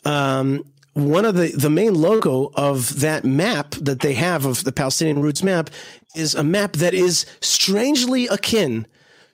Um, 0.05 0.65
one 0.93 1.23
of 1.25 1.35
the, 1.35 1.51
the 1.55 1.69
main 1.69 1.95
logo 1.95 2.51
of 2.55 2.99
that 2.99 3.23
map 3.23 3.71
that 3.71 4.01
they 4.01 4.13
have 4.13 4.45
of 4.45 4.63
the 4.63 4.71
Palestinian 4.71 5.21
roots 5.21 5.41
map 5.41 5.69
is 6.15 6.35
a 6.35 6.43
map 6.43 6.73
that 6.73 6.93
is 6.93 7.25
strangely 7.39 8.27
akin 8.27 8.85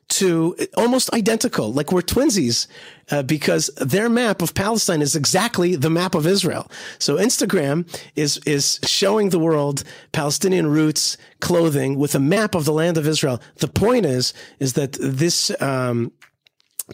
to 0.10 0.56
almost 0.76 1.14
identical, 1.14 1.74
like 1.74 1.92
we're 1.92 2.02
twinsies, 2.02 2.68
uh, 3.12 3.24
because 3.24 3.70
their 3.78 4.10
map 4.10 4.42
of 4.42 4.54
Palestine 4.54 5.02
is 5.02 5.16
exactly 5.16 5.76
the 5.76 5.90
map 5.90 6.16
of 6.16 6.26
Israel. 6.26 6.70
So 7.00 7.18
Instagram 7.18 7.88
is 8.16 8.38
is 8.46 8.80
showing 8.86 9.30
the 9.30 9.40
world 9.40 9.84
Palestinian 10.12 10.68
roots 10.68 11.18
clothing 11.40 11.98
with 11.98 12.16
a 12.16 12.20
map 12.20 12.56
of 12.56 12.66
the 12.66 12.74
land 12.74 12.98
of 12.98 13.08
Israel. 13.08 13.42
The 13.58 13.68
point 13.68 14.06
is 14.06 14.34
is 14.60 14.74
that 14.74 14.94
this 14.94 15.52
um, 15.62 16.12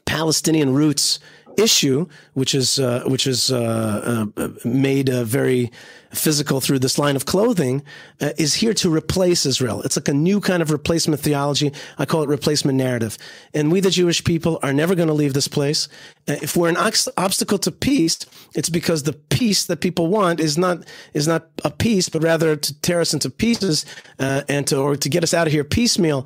Palestinian 0.05 0.73
roots 0.73 1.19
issue, 1.57 2.07
which 2.33 2.55
is 2.55 2.79
uh, 2.79 3.03
which 3.05 3.27
is 3.27 3.51
uh, 3.51 4.25
uh, 4.35 4.47
made 4.65 5.09
uh, 5.09 5.23
very 5.23 5.71
physical 6.13 6.61
through 6.61 6.79
this 6.79 6.97
line 6.97 7.15
of 7.15 7.25
clothing, 7.25 7.83
uh, 8.21 8.31
is 8.37 8.55
here 8.55 8.73
to 8.73 8.93
replace 8.93 9.45
Israel. 9.45 9.81
It's 9.81 9.97
like 9.97 10.07
a 10.07 10.13
new 10.13 10.39
kind 10.39 10.61
of 10.61 10.71
replacement 10.71 11.21
theology. 11.21 11.71
I 11.97 12.05
call 12.05 12.23
it 12.23 12.29
replacement 12.29 12.77
narrative. 12.77 13.17
And 13.53 13.71
we, 13.71 13.79
the 13.79 13.89
Jewish 13.89 14.23
people, 14.23 14.59
are 14.63 14.73
never 14.73 14.95
going 14.95 15.07
to 15.07 15.13
leave 15.13 15.33
this 15.33 15.47
place. 15.47 15.87
Uh, 16.27 16.35
if 16.41 16.55
we're 16.55 16.69
an 16.69 16.77
ox- 16.77 17.09
obstacle 17.17 17.57
to 17.59 17.71
peace, 17.71 18.19
it's 18.55 18.69
because 18.69 19.03
the 19.03 19.13
peace 19.13 19.65
that 19.65 19.81
people 19.81 20.07
want 20.07 20.39
is 20.39 20.57
not 20.57 20.85
is 21.13 21.27
not 21.27 21.47
a 21.63 21.71
peace, 21.71 22.09
but 22.09 22.23
rather 22.23 22.55
to 22.55 22.81
tear 22.81 23.01
us 23.01 23.13
into 23.13 23.29
pieces 23.29 23.85
and 24.19 24.67
to 24.67 24.77
or 24.77 24.95
to 24.95 25.09
get 25.09 25.23
us 25.23 25.33
out 25.33 25.47
of 25.47 25.53
here 25.53 25.63
piecemeal. 25.63 26.25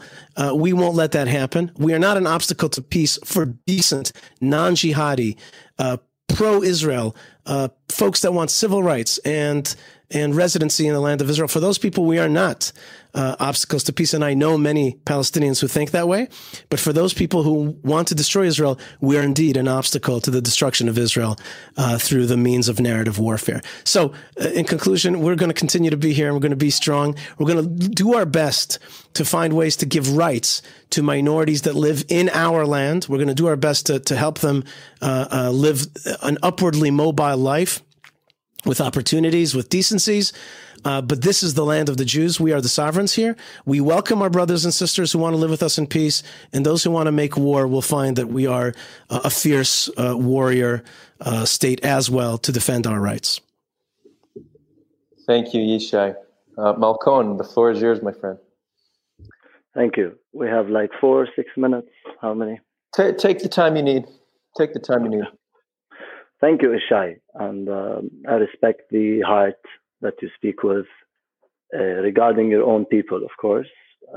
we 0.56 0.74
won't 0.74 0.96
let 0.96 1.12
that 1.12 1.28
happen. 1.28 1.72
We 1.78 1.94
are 1.94 2.00
not 2.00 2.18
an 2.18 2.28
obstacle 2.28 2.70
to 2.70 2.82
peace 2.82 3.18
for 3.24 3.46
decent, 3.46 4.12
non-jihadi 4.42 5.38
uh, 5.80 5.98
pro 6.28 6.62
Israel, 6.62 7.16
uh, 7.48 7.70
folks 7.90 8.22
that 8.22 8.34
want 8.34 8.52
civil 8.52 8.84
rights 8.84 9.18
and 9.20 9.76
and 10.12 10.36
residency 10.36 10.88
in 10.88 10.94
the 10.94 11.00
land 11.00 11.22
of 11.22 11.30
Israel. 11.30 11.48
For 11.48 11.60
those 11.60 11.78
people, 11.78 12.06
we 12.06 12.18
are 12.18 12.30
not 12.30 12.72
uh, 13.14 13.36
obstacles 13.40 13.84
to 13.84 13.94
peace. 13.94 14.14
And 14.14 14.24
I 14.24 14.34
know 14.34 14.58
many 14.58 14.94
Palestinians 15.06 15.60
who 15.60 15.68
think 15.68 15.92
that 15.92 16.08
way. 16.08 16.30
But 16.70 16.80
for 16.80 16.94
those 16.94 17.14
people 17.14 17.44
who 17.44 17.78
want 17.84 18.08
to 18.10 18.16
destroy 18.16 18.44
Israel, 18.44 18.80
we 19.02 19.18
are 19.18 19.24
indeed 19.24 19.58
an 19.58 19.68
obstacle 19.68 20.22
to 20.22 20.32
the 20.32 20.42
destruction 20.42 20.88
of 20.88 20.98
Israel 20.98 21.38
uh, 21.78 21.98
through 21.98 22.28
the 22.28 22.38
means 22.38 22.70
of 22.70 22.80
narrative 22.80 23.20
warfare. 23.20 23.62
So, 23.84 24.14
uh, 24.40 24.50
in 24.50 24.66
conclusion, 24.66 25.22
we're 25.22 25.36
going 25.36 25.50
to 25.50 25.56
continue 25.56 25.90
to 25.90 25.98
be 25.98 26.14
here 26.14 26.28
and 26.28 26.36
we're 26.36 26.42
going 26.42 26.52
to 26.52 26.56
be 26.56 26.70
strong. 26.70 27.16
We're 27.38 27.52
going 27.52 27.80
to 27.80 27.90
do 27.90 28.16
our 28.16 28.26
best 28.26 28.80
to 29.16 29.26
find 29.26 29.54
ways 29.54 29.76
to 29.78 29.86
give 29.86 30.16
rights 30.16 30.62
to 30.92 31.02
minorities 31.02 31.64
that 31.64 31.76
live 31.76 32.06
in 32.08 32.30
our 32.30 32.66
land. 32.66 33.08
We're 33.10 33.18
going 33.18 33.28
to 33.28 33.34
do 33.34 33.48
our 33.48 33.56
best 33.56 33.88
to, 33.88 34.00
to 34.00 34.16
help 34.16 34.40
them 34.40 34.64
uh, 35.02 35.28
uh, 35.32 35.50
live 35.50 35.88
an 36.22 36.38
upwardly 36.44 36.92
mobile 36.92 37.38
life 37.38 37.82
with 38.66 38.82
opportunities, 38.82 39.56
with 39.56 39.70
decencies. 39.70 40.34
Uh, 40.86 41.02
but 41.02 41.22
this 41.22 41.44
is 41.44 41.54
the 41.54 41.66
land 41.66 41.90
of 41.90 41.98
the 41.98 42.06
Jews. 42.06 42.40
We 42.40 42.54
are 42.54 42.62
the 42.62 42.70
sovereigns 42.70 43.14
here. 43.14 43.36
We 43.66 43.82
welcome 43.82 44.22
our 44.22 44.30
brothers 44.30 44.64
and 44.64 44.74
sisters 44.74 45.12
who 45.12 45.20
want 45.20 45.34
to 45.34 45.38
live 45.38 45.50
with 45.50 45.64
us 45.64 45.78
in 45.78 45.88
peace, 45.88 46.24
and 46.54 46.66
those 46.66 46.84
who 46.84 46.92
want 46.92 47.08
to 47.08 47.12
make 47.12 47.36
war 47.38 47.68
will 47.68 47.82
find 47.82 48.16
that 48.16 48.28
we 48.28 48.48
are 48.48 48.74
uh, 49.10 49.22
a 49.24 49.30
fierce 49.30 49.90
uh, 49.98 50.16
warrior 50.18 50.84
uh, 51.20 51.46
state 51.46 51.84
as 51.84 52.10
well 52.10 52.38
to 52.38 52.52
defend 52.52 52.86
our 52.86 53.00
rights. 53.00 53.42
Thank 55.26 55.54
you, 55.54 55.62
Yishai. 55.62 56.16
Uh, 56.58 56.74
Malkon, 56.74 57.38
the 57.38 57.44
floor 57.44 57.72
is 57.72 57.82
yours, 57.82 58.02
my 58.02 58.14
friend. 58.14 58.38
Thank 59.76 59.98
you. 59.98 60.18
We 60.34 60.48
have 60.48 60.70
like 60.70 60.90
four, 61.00 61.28
six 61.36 61.50
minutes. 61.58 61.90
How 62.22 62.34
many? 62.34 62.60
T- 62.96 63.12
take 63.14 63.40
the 63.40 63.50
time 63.50 63.76
you 63.76 63.84
need. 63.84 64.06
Take 64.58 64.74
the 64.74 64.80
time 64.80 65.04
you 65.04 65.10
need. 65.10 65.26
Thank 66.40 66.62
you, 66.62 66.70
Ishai. 66.70 67.20
And 67.36 67.68
um, 67.70 68.12
I 68.28 68.34
respect 68.34 68.84
the 68.92 69.22
heart 69.22 69.60
that 70.02 70.14
you 70.22 70.30
speak 70.36 70.64
with 70.64 70.86
uh, 71.74 71.80
regarding 71.80 72.50
your 72.50 72.64
own 72.64 72.86
people, 72.86 73.18
of 73.18 73.32
course, 73.42 73.68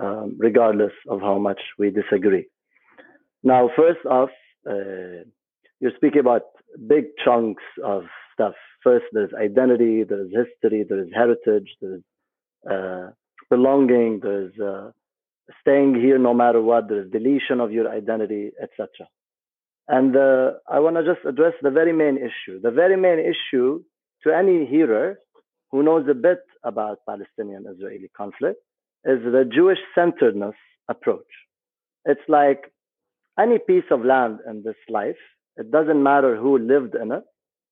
um, 0.01 0.37
regardless 0.39 0.93
of 1.09 1.21
how 1.21 1.39
much 1.39 1.61
we 1.79 1.91
disagree. 1.91 2.47
Now, 3.43 3.71
first 3.75 4.05
off, 4.09 4.31
uh, 4.69 5.25
you're 5.81 5.97
speaking 5.97 6.21
about 6.21 6.43
big 6.87 7.07
chunks 7.25 7.63
of 7.83 8.05
stuff. 8.35 8.55
First, 8.85 9.07
there's 9.13 9.33
identity, 9.33 10.05
there's 10.05 10.31
history, 10.31 10.85
there's 10.89 11.09
heritage, 11.15 11.69
there's 11.81 12.03
uh, 12.71 13.11
belonging, 13.49 14.21
there's 14.23 14.53
uh, 14.61 14.91
staying 15.63 15.95
here 15.95 16.19
no 16.19 16.35
matter 16.35 16.61
what, 16.61 16.89
there's 16.89 17.11
deletion 17.11 17.61
of 17.61 17.73
your 17.73 17.91
identity, 17.91 18.51
etc. 18.63 18.89
And 19.91 20.17
uh, 20.17 20.53
I 20.69 20.79
want 20.79 20.95
to 20.99 21.05
just 21.05 21.27
address 21.27 21.55
the 21.63 21.71
very 21.71 21.93
main 21.93 22.17
issue. 22.17 22.61
The 22.61 22.71
very 22.71 22.97
main 22.97 23.19
issue 23.19 23.83
to 24.23 24.33
any 24.33 24.65
hearer 24.65 25.19
who 25.73 25.83
knows 25.83 26.07
a 26.09 26.15
bit 26.15 26.39
about 26.63 26.99
Palestinian 27.09 27.65
Israeli 27.69 28.09
conflict 28.17 28.61
is 29.05 29.19
the 29.25 29.45
Jewish 29.53 29.81
centeredness 29.93 30.55
approach. 30.89 31.33
It's 32.05 32.29
like 32.29 32.73
any 33.37 33.59
piece 33.59 33.89
of 33.91 34.05
land 34.05 34.39
in 34.49 34.63
this 34.63 34.77
life, 34.89 35.23
it 35.57 35.73
doesn't 35.73 36.01
matter 36.01 36.37
who 36.37 36.57
lived 36.57 36.95
in 36.95 37.11
it, 37.11 37.25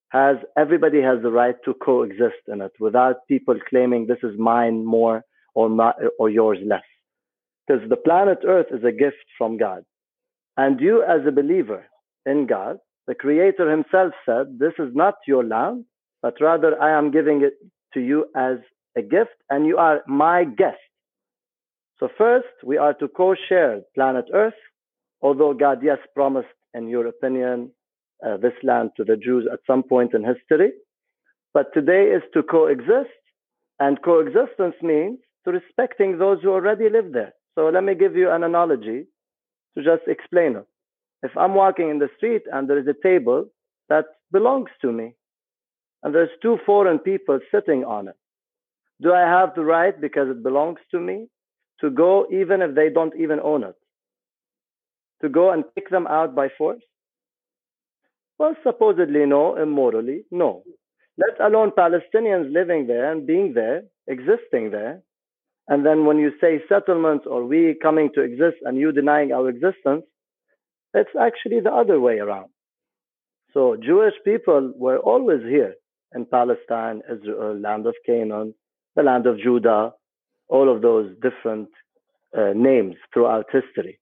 has 0.08 0.38
everybody 0.56 1.00
has 1.00 1.22
the 1.22 1.30
right 1.30 1.56
to 1.66 1.74
coexist 1.74 2.42
in 2.48 2.60
it 2.62 2.72
without 2.80 3.28
people 3.28 3.56
claiming 3.70 4.06
this 4.08 4.24
is 4.24 4.36
mine 4.36 4.84
more 4.84 5.22
or 5.54 5.68
or 6.18 6.28
yours 6.28 6.58
less. 6.66 6.88
Because 7.68 7.88
the 7.88 7.96
planet 7.96 8.38
Earth 8.44 8.72
is 8.72 8.82
a 8.82 8.90
gift 9.04 9.24
from 9.36 9.56
God. 9.56 9.84
And 10.56 10.80
you 10.80 11.04
as 11.04 11.24
a 11.24 11.30
believer 11.30 11.84
in 12.28 12.46
God, 12.46 12.76
the 13.06 13.14
creator 13.14 13.70
himself 13.70 14.12
said, 14.26 14.58
this 14.58 14.74
is 14.78 14.90
not 14.94 15.14
your 15.26 15.44
land, 15.44 15.84
but 16.22 16.34
rather 16.40 16.80
I 16.80 16.90
am 16.96 17.10
giving 17.10 17.42
it 17.42 17.54
to 17.94 18.00
you 18.00 18.26
as 18.36 18.58
a 18.96 19.02
gift 19.02 19.36
and 19.50 19.66
you 19.66 19.76
are 19.78 20.02
my 20.06 20.44
guest. 20.44 20.76
So 21.98 22.08
first, 22.16 22.54
we 22.64 22.76
are 22.76 22.94
to 22.94 23.08
co-share 23.08 23.80
planet 23.94 24.26
Earth, 24.32 24.60
although 25.22 25.54
God, 25.54 25.78
yes, 25.82 25.98
promised, 26.14 26.48
in 26.74 26.88
your 26.88 27.06
opinion, 27.06 27.72
uh, 28.24 28.36
this 28.36 28.52
land 28.62 28.90
to 28.96 29.04
the 29.04 29.16
Jews 29.16 29.48
at 29.52 29.60
some 29.66 29.82
point 29.82 30.14
in 30.14 30.22
history. 30.24 30.72
But 31.54 31.72
today 31.74 32.04
is 32.16 32.22
to 32.34 32.42
coexist, 32.42 33.22
and 33.80 34.02
coexistence 34.02 34.76
means 34.82 35.18
to 35.44 35.52
respecting 35.52 36.18
those 36.18 36.38
who 36.42 36.50
already 36.50 36.88
live 36.90 37.12
there. 37.12 37.32
So 37.54 37.68
let 37.68 37.84
me 37.84 37.94
give 37.94 38.14
you 38.16 38.30
an 38.30 38.44
analogy 38.44 39.06
to 39.76 39.84
just 39.84 40.02
explain 40.06 40.56
it. 40.56 40.66
If 41.22 41.36
I'm 41.36 41.54
walking 41.54 41.90
in 41.90 41.98
the 41.98 42.10
street 42.16 42.42
and 42.52 42.68
there 42.68 42.78
is 42.78 42.86
a 42.86 43.02
table 43.02 43.46
that 43.88 44.04
belongs 44.30 44.70
to 44.82 44.92
me, 44.92 45.14
and 46.02 46.14
there's 46.14 46.30
two 46.40 46.58
foreign 46.64 46.98
people 46.98 47.40
sitting 47.52 47.84
on 47.84 48.08
it. 48.08 48.14
Do 49.00 49.12
I 49.12 49.20
have 49.20 49.54
the 49.54 49.64
right, 49.64 50.00
because 50.00 50.28
it 50.28 50.42
belongs 50.42 50.78
to 50.92 51.00
me, 51.00 51.26
to 51.80 51.90
go 51.90 52.26
even 52.32 52.62
if 52.62 52.74
they 52.74 52.88
don't 52.90 53.14
even 53.16 53.40
own 53.40 53.64
it? 53.64 53.74
To 55.22 55.28
go 55.28 55.50
and 55.50 55.64
pick 55.74 55.90
them 55.90 56.06
out 56.06 56.34
by 56.34 56.48
force? 56.56 56.82
Well, 58.38 58.54
supposedly 58.62 59.26
no, 59.26 59.56
immorally, 59.56 60.24
no. 60.30 60.62
Let 61.16 61.40
alone 61.40 61.72
Palestinians 61.72 62.52
living 62.52 62.86
there 62.86 63.10
and 63.10 63.26
being 63.26 63.54
there, 63.54 63.82
existing 64.06 64.70
there. 64.70 65.02
And 65.66 65.84
then 65.84 66.06
when 66.06 66.18
you 66.18 66.32
say 66.40 66.62
settlements 66.68 67.26
or 67.28 67.44
we 67.44 67.74
coming 67.82 68.10
to 68.14 68.22
exist 68.22 68.58
and 68.62 68.78
you 68.78 68.92
denying 68.92 69.32
our 69.32 69.48
existence, 69.48 70.04
it's 70.94 71.10
actually 71.20 71.60
the 71.60 71.72
other 71.72 72.00
way 72.00 72.18
around. 72.18 72.50
So 73.52 73.76
Jewish 73.76 74.14
people 74.24 74.72
were 74.76 74.98
always 74.98 75.42
here 75.42 75.74
in 76.14 76.26
Palestine, 76.26 77.02
Israel, 77.10 77.58
land 77.58 77.86
of 77.86 77.94
Canaan, 78.06 78.54
the 78.96 79.02
land 79.02 79.26
of 79.26 79.38
Judah, 79.38 79.92
all 80.48 80.74
of 80.74 80.82
those 80.82 81.14
different 81.22 81.68
uh, 82.36 82.52
names 82.54 82.96
throughout 83.12 83.46
history. 83.52 83.98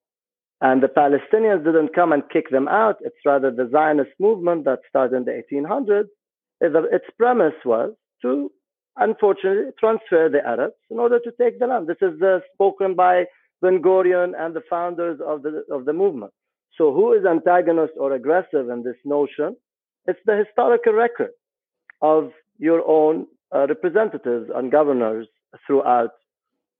And 0.60 0.82
the 0.82 0.88
Palestinians 0.88 1.64
didn't 1.64 1.94
come 1.94 2.12
and 2.12 2.22
kick 2.32 2.50
them 2.50 2.66
out. 2.66 2.96
It's 3.00 3.16
rather 3.24 3.50
the 3.50 3.68
Zionist 3.70 4.12
movement 4.18 4.64
that 4.64 4.80
started 4.88 5.16
in 5.16 5.24
the 5.24 5.42
1800s. 5.52 6.08
Its 6.60 7.04
premise 7.18 7.54
was 7.64 7.92
to, 8.22 8.50
unfortunately, 8.96 9.72
transfer 9.78 10.30
the 10.30 10.46
Arabs 10.46 10.74
in 10.90 10.98
order 10.98 11.18
to 11.20 11.30
take 11.38 11.58
the 11.58 11.66
land. 11.66 11.86
This 11.86 12.00
is 12.00 12.20
uh, 12.22 12.38
spoken 12.54 12.94
by 12.94 13.24
Ben 13.60 13.82
Gurion 13.82 14.32
and 14.38 14.54
the 14.54 14.62
founders 14.70 15.20
of 15.24 15.42
the, 15.42 15.64
of 15.70 15.84
the 15.84 15.92
movement. 15.92 16.32
So, 16.76 16.92
who 16.92 17.12
is 17.12 17.24
antagonist 17.24 17.94
or 17.98 18.12
aggressive 18.12 18.68
in 18.68 18.82
this 18.82 18.96
notion? 19.04 19.56
It's 20.06 20.20
the 20.26 20.36
historical 20.36 20.92
record 20.92 21.30
of 22.02 22.32
your 22.58 22.86
own 22.86 23.26
uh, 23.54 23.66
representatives 23.68 24.50
and 24.54 24.70
governors 24.70 25.26
throughout 25.66 26.10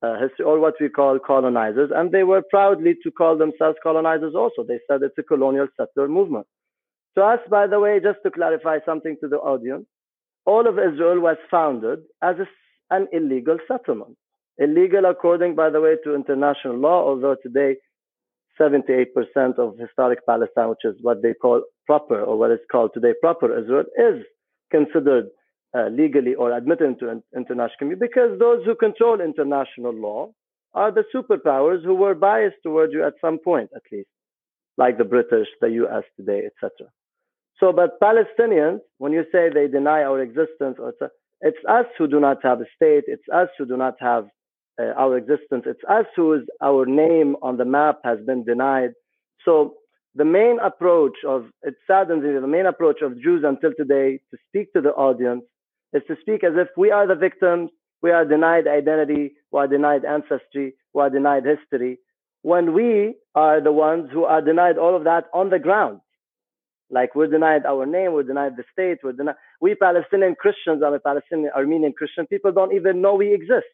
uh, 0.03 0.19
history, 0.19 0.45
or 0.45 0.59
what 0.59 0.75
we 0.79 0.89
call 0.89 1.17
colonizers, 1.19 1.89
and 1.93 2.11
they 2.11 2.23
were 2.23 2.43
proudly 2.49 2.95
to 3.03 3.11
call 3.11 3.37
themselves 3.37 3.77
colonizers 3.81 4.35
also. 4.35 4.63
They 4.63 4.79
said 4.87 5.01
it's 5.01 5.17
a 5.17 5.23
colonial 5.23 5.67
settler 5.75 6.07
movement. 6.07 6.45
To 7.15 7.23
us, 7.23 7.39
by 7.49 7.65
the 7.65 7.79
way, 7.79 7.99
just 7.99 8.19
to 8.23 8.29
clarify 8.29 8.77
something 8.85 9.17
to 9.21 9.27
the 9.27 9.37
audience, 9.37 9.85
all 10.45 10.67
of 10.67 10.77
Israel 10.77 11.19
was 11.19 11.37
founded 11.49 11.99
as 12.21 12.35
a, 12.37 12.47
an 12.95 13.07
illegal 13.11 13.57
settlement. 13.67 14.15
Illegal 14.59 15.05
according, 15.05 15.55
by 15.55 15.69
the 15.71 15.81
way, 15.81 15.95
to 16.03 16.13
international 16.13 16.77
law, 16.77 17.07
although 17.07 17.35
today 17.41 17.77
78% 18.59 19.59
of 19.59 19.77
historic 19.77 20.25
Palestine, 20.25 20.69
which 20.69 20.85
is 20.85 20.95
what 21.01 21.21
they 21.21 21.33
call 21.33 21.61
proper, 21.85 22.21
or 22.21 22.37
what 22.37 22.51
is 22.51 22.59
called 22.71 22.91
today 22.93 23.13
proper 23.21 23.57
Israel, 23.57 23.85
is 23.97 24.23
considered 24.71 25.27
uh, 25.77 25.87
legally 25.87 26.33
or 26.35 26.51
admitted 26.51 26.87
into 26.87 27.21
international 27.35 27.77
community 27.77 28.07
because 28.07 28.39
those 28.39 28.63
who 28.65 28.75
control 28.75 29.21
international 29.21 29.93
law 29.93 30.29
are 30.73 30.91
the 30.91 31.03
superpowers 31.13 31.83
who 31.83 31.95
were 31.95 32.15
biased 32.15 32.57
towards 32.63 32.93
you 32.93 33.03
at 33.03 33.13
some 33.21 33.39
point, 33.39 33.69
at 33.75 33.81
least, 33.91 34.09
like 34.77 34.97
the 34.97 35.03
British, 35.03 35.47
the 35.61 35.69
US 35.83 36.03
today, 36.17 36.43
etc. 36.45 36.89
So, 37.59 37.71
but 37.73 37.99
Palestinians, 37.99 38.79
when 38.99 39.11
you 39.11 39.25
say 39.31 39.49
they 39.49 39.67
deny 39.67 40.03
our 40.03 40.21
existence, 40.21 40.77
or 40.79 40.93
it's 41.41 41.57
us 41.67 41.85
who 41.97 42.07
do 42.07 42.19
not 42.19 42.37
have 42.43 42.61
a 42.61 42.65
state, 42.75 43.05
it's 43.07 43.27
us 43.33 43.49
who 43.57 43.65
do 43.65 43.77
not 43.77 43.95
have 43.99 44.27
uh, 44.79 44.93
our 44.97 45.17
existence, 45.17 45.63
it's 45.65 45.81
us 45.89 46.05
whose 46.15 46.45
our 46.61 46.85
name 46.85 47.35
on 47.41 47.57
the 47.57 47.65
map 47.65 47.99
has 48.03 48.19
been 48.25 48.43
denied. 48.43 48.91
So, 49.45 49.75
the 50.15 50.25
main 50.25 50.57
approach 50.63 51.17
of 51.27 51.45
it 51.61 51.75
saddens 51.85 52.23
me, 52.23 52.33
the 52.39 52.47
main 52.47 52.65
approach 52.65 53.01
of 53.03 53.21
Jews 53.21 53.43
until 53.45 53.71
today 53.77 54.19
to 54.31 54.37
speak 54.47 54.73
to 54.73 54.81
the 54.81 54.89
audience 54.89 55.43
is 55.93 56.01
to 56.07 56.15
speak 56.21 56.43
as 56.43 56.53
if 56.55 56.69
we 56.75 56.91
are 56.91 57.07
the 57.07 57.15
victims, 57.15 57.69
we 58.01 58.11
are 58.11 58.25
denied 58.25 58.67
identity, 58.67 59.33
we 59.51 59.59
are 59.59 59.67
denied 59.67 60.05
ancestry, 60.05 60.73
we 60.93 61.01
are 61.01 61.09
denied 61.09 61.43
history, 61.45 61.99
when 62.41 62.73
we 62.73 63.15
are 63.35 63.61
the 63.61 63.71
ones 63.71 64.09
who 64.11 64.23
are 64.23 64.41
denied 64.41 64.77
all 64.77 64.95
of 64.95 65.03
that 65.03 65.25
on 65.33 65.49
the 65.49 65.59
ground. 65.59 65.99
Like 66.89 67.15
we're 67.15 67.27
denied 67.27 67.65
our 67.65 67.85
name, 67.85 68.13
we're 68.13 68.23
denied 68.23 68.53
the 68.57 68.63
state, 68.71 68.99
we're 69.03 69.11
denied. 69.11 69.35
We 69.61 69.75
Palestinian 69.75 70.35
Christians, 70.35 70.81
I'm 70.85 70.93
a 70.93 70.99
Palestinian 70.99 71.51
Armenian 71.55 71.93
Christian, 71.97 72.25
people 72.27 72.51
don't 72.51 72.73
even 72.73 73.01
know 73.01 73.15
we 73.15 73.33
exist. 73.33 73.67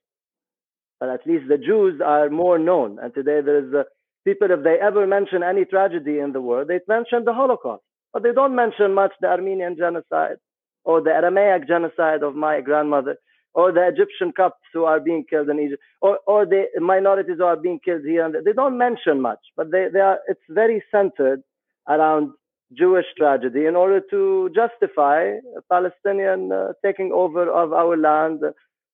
But 1.03 1.10
at 1.10 1.27
least 1.27 1.50
the 1.50 1.57
Jews 1.57 2.00
are 2.00 2.29
more 2.29 2.57
known. 2.57 2.98
And 2.98 3.13
today 3.13 3.41
there's 3.41 3.74
a, 3.74 3.83
people, 4.24 4.48
if 4.51 4.63
they 4.63 4.77
ever 4.81 5.05
mention 5.05 5.43
any 5.43 5.65
tragedy 5.65 6.19
in 6.19 6.31
the 6.31 6.39
world, 6.39 6.69
they 6.69 6.79
mention 6.88 7.25
the 7.25 7.33
Holocaust. 7.33 7.83
But 8.13 8.24
they 8.24 8.31
don't 8.31 8.55
mention 8.55 8.93
much 8.93 9.12
the 9.19 9.27
Armenian 9.27 9.75
genocide 9.77 10.38
or 10.86 11.01
the 11.01 11.10
Aramaic 11.10 11.67
genocide 11.67 12.24
of 12.24 12.36
my 12.36 12.62
grandmother, 12.62 13.17
or 13.53 13.74
the 13.74 13.86
Egyptian 13.86 14.31
Copts 14.31 14.63
who 14.74 14.86
are 14.86 15.01
being 15.01 15.25
killed 15.29 15.50
in 15.50 15.60
Egypt, 15.60 15.83
or, 16.00 16.19
or 16.25 16.45
the 16.45 16.67
minorities 16.79 17.36
who 17.38 17.43
are 17.43 17.57
being 17.57 17.81
killed 17.83 18.03
here 18.05 18.24
and 18.24 18.33
there. 18.33 18.41
They 18.41 18.53
don't 18.53 18.77
mention 18.77 19.19
much, 19.19 19.39
but 19.57 19.72
they, 19.72 19.88
they 19.91 20.00
are, 20.00 20.19
it's 20.29 20.48
very 20.50 20.81
centered 20.89 21.41
around 21.89 22.31
Jewish 22.77 23.07
tragedy 23.17 23.65
in 23.65 23.75
order 23.75 24.00
to 24.10 24.50
justify 24.55 25.31
Palestinian 25.69 26.53
uh, 26.53 26.72
taking 26.81 27.12
over 27.12 27.51
of 27.51 27.74
our 27.74 27.98
land, 27.98 28.39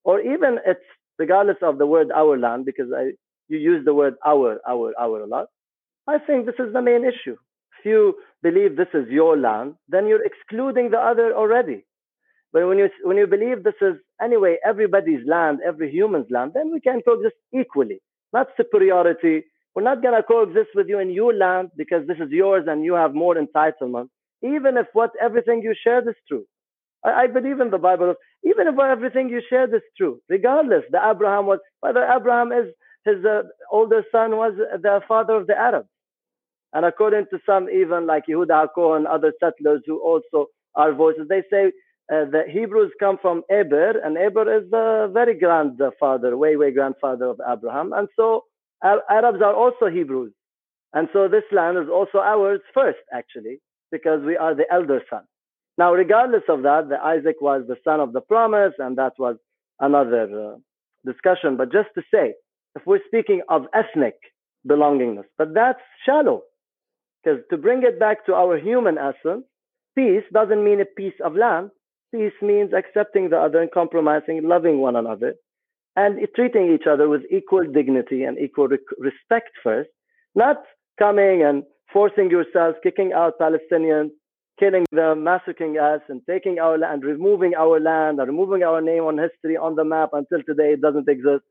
or 0.02 0.20
even 0.20 0.58
it's 0.66 0.80
regardless 1.20 1.58
of 1.62 1.78
the 1.78 1.86
word 1.86 2.08
our 2.16 2.38
land, 2.38 2.66
because 2.66 2.90
I, 2.96 3.12
you 3.48 3.58
use 3.58 3.84
the 3.86 3.94
word 3.94 4.16
our, 4.26 4.60
our, 4.68 4.94
our 5.00 5.22
a 5.22 5.28
lot. 5.28 5.48
I 6.08 6.18
think 6.18 6.46
this 6.46 6.56
is 6.60 6.72
the 6.74 6.82
main 6.82 7.04
issue 7.04 7.36
if 7.80 7.86
you 7.86 8.16
believe 8.42 8.76
this 8.76 8.88
is 8.94 9.08
your 9.10 9.36
land, 9.38 9.74
then 9.88 10.08
you're 10.08 10.24
excluding 10.24 10.90
the 10.90 10.98
other 10.98 11.34
already. 11.34 11.84
But 12.52 12.66
when 12.68 12.78
you 12.78 12.90
when 13.04 13.18
you 13.18 13.26
believe 13.26 13.64
this 13.64 13.80
is 13.82 13.96
anyway 14.22 14.58
everybody's 14.66 15.26
land, 15.26 15.60
every 15.66 15.90
human's 15.92 16.30
land, 16.30 16.52
then 16.54 16.72
we 16.72 16.80
can 16.80 17.02
coexist 17.02 17.36
equally, 17.54 18.00
not 18.32 18.48
superiority. 18.56 19.44
We're 19.74 19.82
not 19.84 20.02
gonna 20.02 20.22
coexist 20.22 20.70
with 20.74 20.88
you 20.88 21.00
in 21.00 21.10
your 21.10 21.34
land 21.34 21.70
because 21.76 22.06
this 22.08 22.18
is 22.18 22.30
yours 22.30 22.64
and 22.68 22.84
you 22.84 22.94
have 22.94 23.14
more 23.14 23.36
entitlement, 23.36 24.08
even 24.42 24.78
if 24.78 24.86
what 24.94 25.12
everything 25.22 25.62
you 25.62 25.74
shared 25.84 26.08
is 26.08 26.16
true. 26.28 26.46
I, 27.04 27.22
I 27.22 27.26
believe 27.26 27.60
in 27.60 27.70
the 27.70 27.78
Bible. 27.78 28.14
Even 28.44 28.68
if 28.68 28.78
everything 28.78 29.28
you 29.28 29.42
shared 29.48 29.74
is 29.74 29.82
true, 29.96 30.20
regardless, 30.28 30.84
the 30.90 31.00
Abraham 31.04 31.46
was 31.46 31.58
whether 31.80 32.04
Abraham 32.04 32.52
is 32.52 32.66
his 33.04 33.24
uh, 33.24 33.42
older 33.72 34.04
son 34.12 34.36
was 34.36 34.52
the 34.56 35.00
father 35.08 35.34
of 35.34 35.46
the 35.46 35.56
Arabs. 35.56 35.88
And 36.72 36.84
according 36.84 37.26
to 37.30 37.38
some, 37.46 37.68
even 37.70 38.06
like 38.06 38.24
Yehuda 38.28 38.68
HaKohen 38.68 38.98
and 38.98 39.06
other 39.06 39.32
settlers 39.40 39.82
who 39.86 39.98
also 40.00 40.48
are 40.74 40.92
voices, 40.92 41.26
they 41.28 41.42
say 41.50 41.72
uh, 42.12 42.26
the 42.30 42.44
Hebrews 42.48 42.92
come 43.00 43.18
from 43.20 43.42
Eber, 43.50 43.98
and 44.04 44.16
Eber 44.18 44.58
is 44.58 44.70
the 44.70 45.10
very 45.12 45.38
grandfather, 45.38 46.36
way, 46.36 46.56
way 46.56 46.72
grandfather 46.72 47.26
of 47.26 47.40
Abraham. 47.50 47.92
And 47.92 48.08
so 48.16 48.44
Arabs 48.82 49.42
are 49.42 49.54
also 49.54 49.86
Hebrews. 49.86 50.32
And 50.92 51.08
so 51.12 51.28
this 51.28 51.44
land 51.52 51.78
is 51.78 51.88
also 51.92 52.18
ours 52.18 52.60
first, 52.74 52.98
actually, 53.12 53.60
because 53.92 54.22
we 54.24 54.36
are 54.36 54.54
the 54.54 54.66
elder 54.72 55.02
son. 55.08 55.22
Now, 55.80 55.94
regardless 55.94 56.42
of 56.50 56.60
that, 56.64 56.90
the 56.90 57.00
Isaac 57.02 57.36
was 57.40 57.62
the 57.66 57.78
son 57.82 58.00
of 58.00 58.12
the 58.12 58.20
promise, 58.20 58.74
and 58.78 58.98
that 58.98 59.14
was 59.18 59.36
another 59.80 60.24
uh, 60.24 60.56
discussion. 61.10 61.56
But 61.56 61.72
just 61.72 61.88
to 61.94 62.02
say, 62.12 62.34
if 62.76 62.82
we're 62.84 63.06
speaking 63.06 63.40
of 63.48 63.62
ethnic 63.72 64.16
belongingness, 64.68 65.24
but 65.38 65.54
that's 65.54 65.80
shallow. 66.04 66.42
Because 67.24 67.40
to 67.48 67.56
bring 67.56 67.82
it 67.82 67.98
back 67.98 68.26
to 68.26 68.34
our 68.34 68.58
human 68.58 68.98
essence, 68.98 69.46
peace 69.96 70.26
doesn't 70.34 70.62
mean 70.62 70.82
a 70.82 70.84
piece 70.84 71.18
of 71.24 71.34
land. 71.34 71.70
Peace 72.12 72.38
means 72.42 72.74
accepting 72.74 73.30
the 73.30 73.38
other 73.38 73.62
and 73.62 73.70
compromising, 73.72 74.46
loving 74.46 74.80
one 74.80 74.96
another, 74.96 75.32
and 75.96 76.18
treating 76.36 76.70
each 76.74 76.86
other 76.86 77.08
with 77.08 77.22
equal 77.30 77.64
dignity 77.64 78.24
and 78.24 78.38
equal 78.38 78.68
respect 78.98 79.52
first, 79.64 79.88
not 80.34 80.58
coming 80.98 81.42
and 81.42 81.62
forcing 81.90 82.28
yourselves, 82.30 82.76
kicking 82.82 83.14
out 83.14 83.38
Palestinians, 83.40 84.10
killing 84.60 84.84
them, 84.92 85.24
massacring 85.24 85.78
us, 85.78 86.02
and 86.08 86.20
taking 86.28 86.58
our 86.58 86.76
land, 86.78 87.02
removing 87.02 87.54
our 87.56 87.80
land, 87.80 88.20
and 88.20 88.28
removing 88.28 88.62
our 88.62 88.80
name 88.80 89.04
on 89.04 89.18
history 89.18 89.56
on 89.56 89.74
the 89.74 89.84
map 89.84 90.10
until 90.12 90.42
today 90.42 90.74
it 90.74 90.82
doesn't 90.82 91.08
exist. 91.08 91.44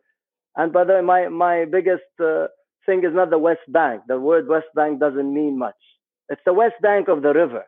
And 0.55 0.71
by 0.71 0.83
the 0.85 0.93
way, 0.93 1.01
my, 1.01 1.27
my 1.27 1.65
biggest 1.65 2.03
uh, 2.23 2.47
thing 2.85 2.99
is 3.03 3.13
not 3.13 3.31
the 3.31 3.37
West 3.37 3.67
Bank. 3.67 4.03
The 4.07 4.19
word 4.19 4.47
West 4.47 4.67
Bank 4.75 4.99
doesn't 4.99 5.33
mean 5.33 5.57
much. 5.57 5.81
It's 6.29 6.41
the 6.45 6.53
West 6.53 6.75
Bank 6.81 7.07
of 7.07 7.23
the 7.23 7.33
river. 7.33 7.65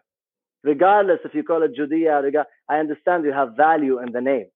Regardless 0.63 1.19
if 1.25 1.33
you 1.33 1.43
call 1.43 1.63
it 1.63 1.75
Judea, 1.75 2.21
I 2.69 2.77
understand 2.77 3.25
you 3.25 3.33
have 3.33 3.57
value 3.57 3.99
in 3.99 4.11
the 4.11 4.21
name. 4.21 4.47